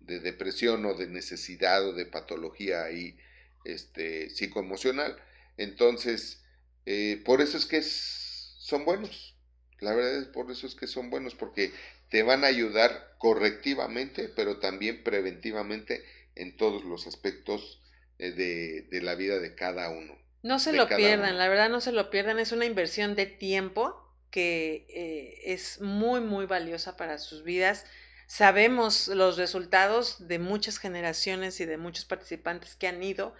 de, 0.00 0.20
depresión 0.20 0.84
o 0.86 0.94
de 0.94 1.06
necesidad 1.06 1.86
o 1.86 1.92
de 1.92 2.06
patología 2.06 2.84
ahí 2.84 3.16
este, 3.64 4.30
psicoemocional. 4.30 5.16
Entonces, 5.56 6.42
eh, 6.86 7.22
por 7.24 7.40
eso 7.40 7.56
es 7.56 7.66
que 7.66 7.82
son 7.82 8.84
buenos. 8.84 9.36
La 9.80 9.94
verdad 9.94 10.16
es 10.16 10.26
por 10.26 10.50
eso 10.50 10.66
es 10.66 10.74
que 10.74 10.86
son 10.86 11.10
buenos, 11.10 11.34
porque 11.34 11.72
te 12.14 12.22
van 12.22 12.44
a 12.44 12.46
ayudar 12.46 13.16
correctivamente, 13.18 14.28
pero 14.28 14.60
también 14.60 15.02
preventivamente 15.02 16.04
en 16.36 16.56
todos 16.56 16.84
los 16.84 17.08
aspectos 17.08 17.82
eh, 18.20 18.86
de, 18.88 19.02
la 19.02 19.16
vida 19.16 19.40
de 19.40 19.56
cada 19.56 19.90
uno. 19.90 20.16
No 20.44 20.60
se 20.60 20.72
lo 20.72 20.86
pierdan, 20.86 21.38
la 21.38 21.48
verdad 21.48 21.68
no 21.70 21.80
se 21.80 21.90
lo 21.90 22.10
pierdan, 22.10 22.38
es 22.38 22.52
una 22.52 22.66
inversión 22.66 23.16
de 23.16 23.26
tiempo 23.26 24.00
que 24.30 24.86
eh, 24.90 25.52
es 25.54 25.80
muy, 25.80 26.20
muy 26.20 26.46
valiosa 26.46 26.96
para 26.96 27.18
sus 27.18 27.42
vidas. 27.42 27.84
Sabemos 28.28 29.08
los 29.08 29.36
resultados 29.36 30.28
de 30.28 30.38
muchas 30.38 30.78
generaciones 30.78 31.58
y 31.58 31.64
de 31.64 31.78
muchos 31.78 32.04
participantes 32.04 32.76
que 32.76 32.86
han 32.86 33.02
ido 33.02 33.34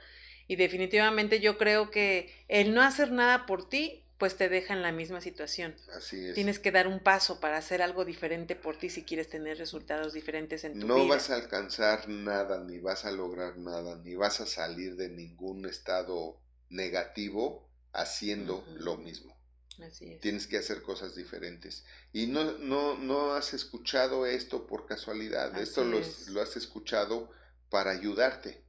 y 0.49 0.57
definitivamente 0.57 1.39
yo 1.39 1.59
creo 1.59 1.93
que 1.93 2.35
el 2.49 2.75
no 2.75 2.83
hacer 2.83 3.13
nada 3.13 3.47
por 3.47 3.69
ti 3.69 4.04
pues 4.19 4.37
te 4.37 4.49
deja 4.49 4.75
en 4.75 4.83
la 4.83 4.93
misma 4.93 5.21
situación. 5.21 5.75
Así 5.97 6.25
es. 6.27 6.35
Tienes 6.35 6.59
que 6.59 6.71
dar 6.71 6.87
un 6.87 7.01
paso 7.01 7.41
para 7.41 7.57
hacer 7.57 7.83
algo 7.83 8.05
diferente 8.05 8.55
por 8.55 8.77
ti 8.79 8.89
si 8.89 9.03
quieres 9.03 9.29
tener 9.29 9.59
resultados 9.59 10.13
diferentes 10.13 10.65
en 10.65 10.79
tu 10.79 10.87
vida. 10.87 10.97
No 10.97 11.09
vas 11.09 11.31
a 11.31 11.37
alcanzar 11.37 12.09
nada, 12.09 12.63
ni 12.63 12.79
vas 12.79 13.05
a 13.05 13.11
lograr 13.11 13.59
nada, 13.59 13.97
ni 13.97 14.15
vas 14.15 14.41
a 14.41 14.47
salir 14.47 14.97
de 14.97 15.09
ningún 15.09 15.67
estado 15.67 16.41
negativo 16.71 17.69
haciendo 17.93 18.65
lo 18.77 18.97
mismo. 18.97 19.35
Así 19.83 20.13
es. 20.13 20.21
Tienes 20.21 20.47
que 20.47 20.59
hacer 20.59 20.83
cosas 20.83 21.17
diferentes. 21.17 21.85
Y 22.13 22.29
no, 22.29 22.59
no, 22.59 22.97
no 22.97 23.33
has 23.33 23.55
escuchado 23.55 24.27
esto 24.27 24.67
por 24.67 24.87
casualidad, 24.87 25.59
esto 25.59 25.85
lo, 25.85 26.01
lo 26.29 26.41
has 26.41 26.57
escuchado 26.57 27.31
para 27.69 27.91
ayudarte. 27.91 28.63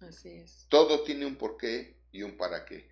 Así 0.00 0.30
es. 0.30 0.66
Todo 0.70 1.02
tiene 1.02 1.26
un 1.26 1.36
porqué 1.36 1.98
y 2.12 2.22
un 2.22 2.38
para 2.38 2.64
qué. 2.64 2.88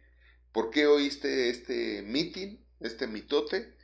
¿Por 0.56 0.70
qué 0.70 0.86
oíste 0.86 1.50
este 1.50 2.00
meeting, 2.00 2.56
este 2.80 3.06
mitote? 3.06 3.76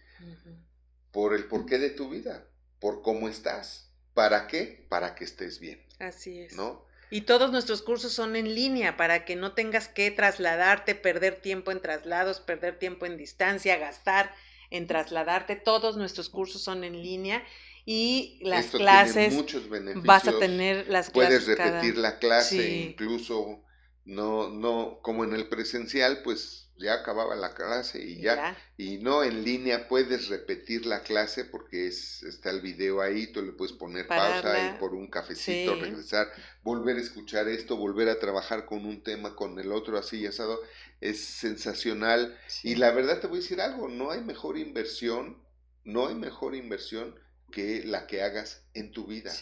Por 1.11 1.35
el 1.35 1.45
porqué 1.45 1.79
de 1.79 1.91
tu 1.91 2.09
vida, 2.09 2.47
por 2.79 3.03
cómo 3.03 3.29
estás. 3.29 3.91
¿Para 4.15 4.47
qué? 4.47 4.87
Para 4.89 5.15
que 5.15 5.25
estés 5.25 5.61
bien. 5.61 5.85
Así 5.99 6.39
es. 6.41 6.55
¿No? 6.55 6.83
Y 7.11 7.21
todos 7.21 7.53
nuestros 7.53 7.83
cursos 7.83 8.15
son 8.15 8.37
en 8.37 8.55
línea 8.55 8.97
para 8.97 9.27
que 9.27 9.37
no 9.37 9.53
tengas 9.53 9.87
que 9.87 10.11
trasladarte, 10.11 10.95
perder 10.95 11.43
tiempo 11.43 11.73
en 11.73 11.83
traslados, 11.83 12.41
perder 12.41 12.79
tiempo 12.79 13.05
en 13.05 13.19
distancia, 13.19 13.77
gastar 13.77 14.35
en 14.71 14.87
trasladarte. 14.87 15.57
Todos 15.57 15.99
nuestros 15.99 16.31
cursos 16.31 16.63
son 16.63 16.85
en 16.85 17.03
línea 17.03 17.45
y 17.85 18.41
las 18.41 18.69
clases 18.69 19.35
muchos 19.35 19.69
beneficios. 19.69 20.07
vas 20.07 20.27
a 20.27 20.39
tener 20.39 20.89
las 20.89 21.11
clases 21.11 21.45
puedes 21.45 21.59
repetir 21.59 21.99
la 21.99 22.19
clase 22.19 22.67
incluso 22.89 23.63
no 24.05 24.49
no 24.51 25.01
como 25.03 25.25
en 25.25 25.33
el 25.33 25.49
presencial 25.49 26.23
pues 26.23 26.63
ya 26.83 26.95
acababa 26.95 27.37
la 27.37 27.55
clase 27.55 28.03
y 28.03 28.21
ya, 28.21 28.57
y 28.77 28.99
no 28.99 29.23
en 29.23 29.45
línea 29.45 29.89
puedes 29.89 30.29
repetir 30.29 30.85
la 30.85 31.03
clase 31.03 31.45
porque 31.45 31.87
es, 31.87 32.23
está 32.25 32.51
el 32.51 32.61
video 32.61 33.01
ahí, 33.01 33.29
tú 33.29 33.43
le 33.43 33.53
puedes 33.53 33.73
poner 33.73 34.07
pausa 34.07 34.75
y 34.75 34.79
por 34.79 34.95
un 34.95 35.09
cafecito, 35.09 35.77
regresar, 35.77 36.33
volver 36.63 36.97
a 36.97 37.01
escuchar 37.01 37.49
esto, 37.49 37.77
volver 37.77 38.09
a 38.09 38.19
trabajar 38.19 38.67
con 38.67 38.85
un 38.85 39.03
tema, 39.03 39.37
con 39.37 39.59
el 39.59 39.71
otro 39.73 39.99
así 39.99 40.27
asado, 40.27 40.61
es 41.01 41.25
sensacional. 41.25 42.37
Y 42.63 42.75
la 42.77 42.91
verdad 42.91 43.21
te 43.21 43.29
voy 43.29 43.39
a 43.39 43.43
decir 43.43 43.61
algo, 43.61 43.89
no 43.89 44.11
hay 44.11 44.21
mejor 44.21 44.59
inversión, 44.59 45.39
no 45.85 46.09
hay 46.09 46.15
mejor 46.15 46.55
inversión 46.55 47.15
que 47.51 47.85
la 47.85 48.07
que 48.07 48.23
hagas 48.23 48.65
en 48.75 48.93
tu 48.93 49.07
vida, 49.07 49.33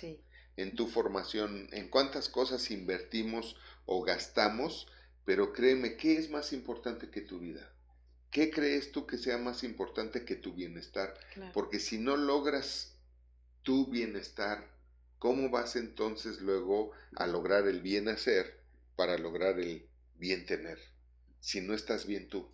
en 0.57 0.75
tu 0.75 0.89
formación, 0.89 1.69
en 1.73 1.89
cuántas 1.89 2.29
cosas 2.29 2.71
invertimos 2.71 3.57
o 3.93 4.03
gastamos 4.03 4.87
pero 5.25 5.53
créeme, 5.53 5.97
¿qué 5.97 6.17
es 6.17 6.31
más 6.31 6.53
importante 6.53 7.11
que 7.11 7.21
tu 7.21 7.39
vida? 7.39 7.73
¿Qué 8.31 8.51
crees 8.51 8.93
tú 8.93 9.07
que 9.07 9.19
sea 9.19 9.39
más 9.39 9.65
importante 9.65 10.25
que 10.25 10.37
tu 10.37 10.55
bienestar? 10.55 11.15
Porque 11.53 11.79
si 11.79 11.99
no 11.99 12.17
logras 12.17 12.97
tu 13.63 13.87
bienestar, 13.89 14.69
¿cómo 15.19 15.51
vas 15.51 15.77
entonces 15.77 16.41
luego 16.41 16.93
a 17.17 17.27
lograr 17.27 17.67
el 17.67 17.81
bien 17.81 18.09
hacer 18.09 18.61
para 18.97 19.19
lograr 19.19 19.59
el 19.61 19.89
bien 20.17 20.47
tener? 20.47 20.79
Si 21.41 21.61
no 21.61 21.75
estás 21.75 22.07
bien 22.07 22.29
tú. 22.29 22.49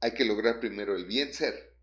Hay 0.00 0.12
que 0.14 0.24
lograr 0.24 0.60
primero 0.60 0.94
el 0.96 1.04
bien 1.04 1.32
ser 1.32 1.74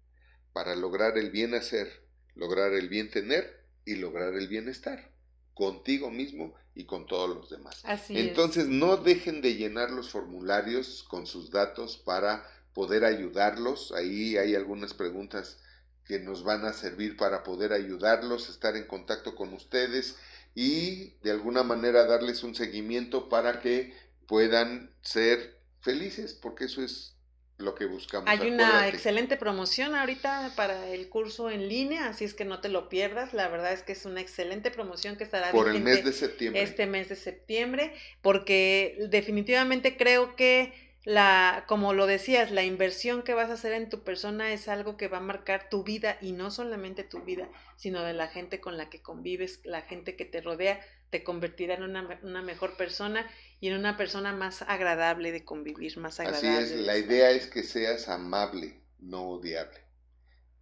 para 0.53 0.75
lograr 0.75 1.17
el 1.17 1.31
bien 1.31 1.55
hacer, 1.55 2.07
lograr 2.35 2.73
el 2.73 2.89
bien 2.89 3.09
tener 3.09 3.65
y 3.85 3.95
lograr 3.95 4.33
el 4.35 4.47
bienestar 4.47 5.11
contigo 5.53 6.10
mismo 6.10 6.53
y 6.76 6.86
con 6.86 7.06
todos 7.06 7.30
los 7.30 7.49
demás. 7.49 7.84
Entonces 8.10 8.68
no 8.68 8.98
dejen 8.98 9.41
de 9.41 9.56
llenar 9.56 9.91
los 9.91 10.10
formularios 10.10 11.03
con 11.03 11.28
sus 11.28 11.52
datos 11.52 11.98
para 11.98 12.45
poder 12.73 13.03
ayudarlos. 13.03 13.91
Ahí 13.91 14.38
hay 14.38 14.56
algunas 14.56 14.94
preguntas 14.94 15.57
que 16.06 16.19
nos 16.19 16.44
van 16.44 16.65
a 16.65 16.73
servir 16.73 17.18
para 17.18 17.44
poder 17.44 17.73
ayudarlos, 17.73 18.49
estar 18.49 18.76
en 18.76 18.88
contacto 18.88 19.36
con 19.36 19.53
ustedes 19.53 20.18
y 20.56 21.11
de 21.23 21.32
alguna 21.32 21.64
manera 21.64 22.06
darles 22.06 22.44
un 22.44 22.56
seguimiento 22.56 23.30
para 23.30 23.61
que 23.61 23.94
puedan 24.28 24.94
ser 25.02 25.60
felices, 25.82 26.34
porque 26.34 26.65
eso 26.65 26.82
es 26.82 27.15
lo 27.61 27.75
que 27.75 27.85
buscamos. 27.85 28.29
Hay 28.29 28.49
una 28.49 28.88
excelente 28.88 29.38
promoción 29.38 29.95
ahorita 29.95 30.51
para 30.55 30.88
el 30.89 31.09
curso 31.09 31.49
en 31.49 31.67
línea, 31.67 32.07
así 32.07 32.25
es 32.25 32.33
que 32.33 32.45
no 32.45 32.59
te 32.59 32.69
lo 32.69 32.89
pierdas. 32.89 33.33
La 33.33 33.47
verdad 33.47 33.73
es 33.73 33.83
que 33.83 33.93
es 33.93 34.05
una 34.05 34.21
excelente 34.21 34.71
promoción 34.71 35.15
que 35.15 35.23
estará 35.23 35.51
por 35.51 35.69
el 35.69 35.81
mes 35.81 36.03
de 36.03 36.13
septiembre. 36.13 36.61
Este 36.61 36.88
mes 36.88 37.09
de 37.09 37.15
septiembre, 37.15 37.93
porque 38.21 39.07
definitivamente 39.09 39.97
creo 39.97 40.35
que 40.35 40.73
la, 41.03 41.65
como 41.67 41.93
lo 41.93 42.05
decías, 42.05 42.51
la 42.51 42.63
inversión 42.63 43.23
que 43.23 43.33
vas 43.33 43.49
a 43.49 43.53
hacer 43.53 43.73
en 43.73 43.89
tu 43.89 44.03
persona 44.03 44.53
es 44.53 44.67
algo 44.67 44.97
que 44.97 45.07
va 45.07 45.17
a 45.17 45.21
marcar 45.21 45.67
tu 45.69 45.83
vida 45.83 46.17
y 46.21 46.31
no 46.31 46.51
solamente 46.51 47.03
tu 47.03 47.21
vida, 47.21 47.49
sino 47.75 48.03
de 48.03 48.13
la 48.13 48.27
gente 48.27 48.59
con 48.59 48.77
la 48.77 48.89
que 48.89 49.01
convives, 49.01 49.61
la 49.63 49.81
gente 49.81 50.15
que 50.15 50.25
te 50.25 50.41
rodea, 50.41 50.79
te 51.09 51.23
convertirá 51.23 51.73
en 51.73 51.83
una, 51.83 52.19
una 52.21 52.43
mejor 52.43 52.77
persona 52.77 53.27
y 53.61 53.67
en 53.67 53.77
una 53.77 53.95
persona 53.95 54.33
más 54.33 54.63
agradable 54.63 55.31
de 55.31 55.45
convivir, 55.45 55.95
más 55.99 56.19
agradable. 56.19 56.49
Así 56.49 56.73
es, 56.73 56.79
la 56.81 56.97
idea 56.97 57.29
es 57.29 57.45
que 57.45 57.61
seas 57.61 58.09
amable, 58.09 58.81
no 58.99 59.29
odiable, 59.29 59.79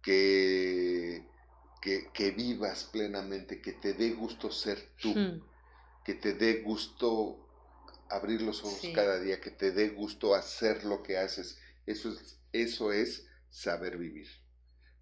que, 0.02 1.26
que, 1.80 2.30
vivas 2.30 2.84
plenamente, 2.92 3.62
que 3.62 3.72
te 3.72 3.94
dé 3.94 4.10
gusto 4.10 4.52
ser 4.52 4.90
tú, 5.00 5.14
hmm. 5.14 5.42
que 6.04 6.12
te 6.12 6.34
dé 6.34 6.60
gusto 6.60 7.48
abrir 8.10 8.42
los 8.42 8.62
ojos 8.62 8.82
cada 8.94 9.18
día, 9.18 9.40
que 9.40 9.50
te 9.50 9.72
dé 9.72 9.88
gusto 9.88 10.34
hacer 10.34 10.84
lo 10.84 11.02
que 11.02 11.16
haces. 11.16 11.58
Eso 11.86 12.12
es, 12.12 12.38
eso 12.52 12.92
es 12.92 13.26
saber 13.48 13.96
vivir. 13.96 14.28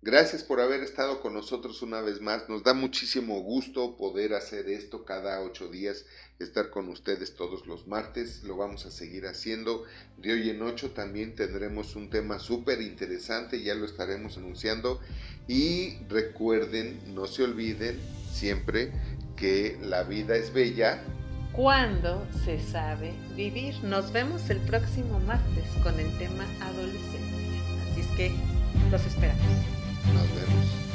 Gracias 0.01 0.45
por 0.45 0.61
haber 0.61 0.85
estado 0.85 1.21
con 1.21 1.35
nosotros 1.35 1.83
una 1.83 2.01
vez 2.01 2.21
más. 2.21 2.49
Nos 2.49 2.63
da 2.63 2.73
muchísimo 2.73 3.41
gusto 3.41 3.97
poder 3.97 4.35
hacer 4.35 4.69
esto 4.69 5.05
cada 5.05 5.43
ocho 5.43 5.69
días, 5.69 6.07
estar 6.39 6.71
con 6.71 6.89
ustedes 6.89 7.35
todos 7.35 7.67
los 7.67 7.87
martes. 7.87 8.45
Lo 8.45 8.57
vamos 8.57 8.87
a 8.87 8.91
seguir 8.91 9.27
haciendo. 9.27 9.85
De 10.17 10.33
hoy 10.33 10.51
en 10.51 10.63
ocho 10.63 10.91
también 10.91 11.35
tendremos 11.35 11.97
un 11.97 12.11
tema 12.11 12.39
súper 12.39 12.81
interesante, 12.81 13.63
ya 13.63 13.75
lo 13.75 13.85
estaremos 13.85 14.37
anunciando. 14.37 15.01
Y 15.47 15.99
recuerden, 16.09 17.15
no 17.15 17.27
se 17.27 17.45
olviden 17.45 17.99
siempre 18.31 18.93
que 19.37 19.79
la 19.83 20.03
vida 20.05 20.37
es 20.37 20.53
bella. 20.53 21.03
Cuando 21.53 22.27
se 22.45 22.61
sabe 22.61 23.15
vivir. 23.35 23.75
Nos 23.83 24.13
vemos 24.13 24.49
el 24.51 24.59
próximo 24.59 25.19
martes 25.21 25.65
con 25.83 25.99
el 25.99 26.17
tema 26.19 26.45
adolescencia. 26.61 27.19
Así 27.91 28.01
es 28.01 28.07
que 28.17 28.33
los 28.91 29.05
esperamos. 29.05 29.43
Nos 30.15 30.29
vemos. 30.35 30.89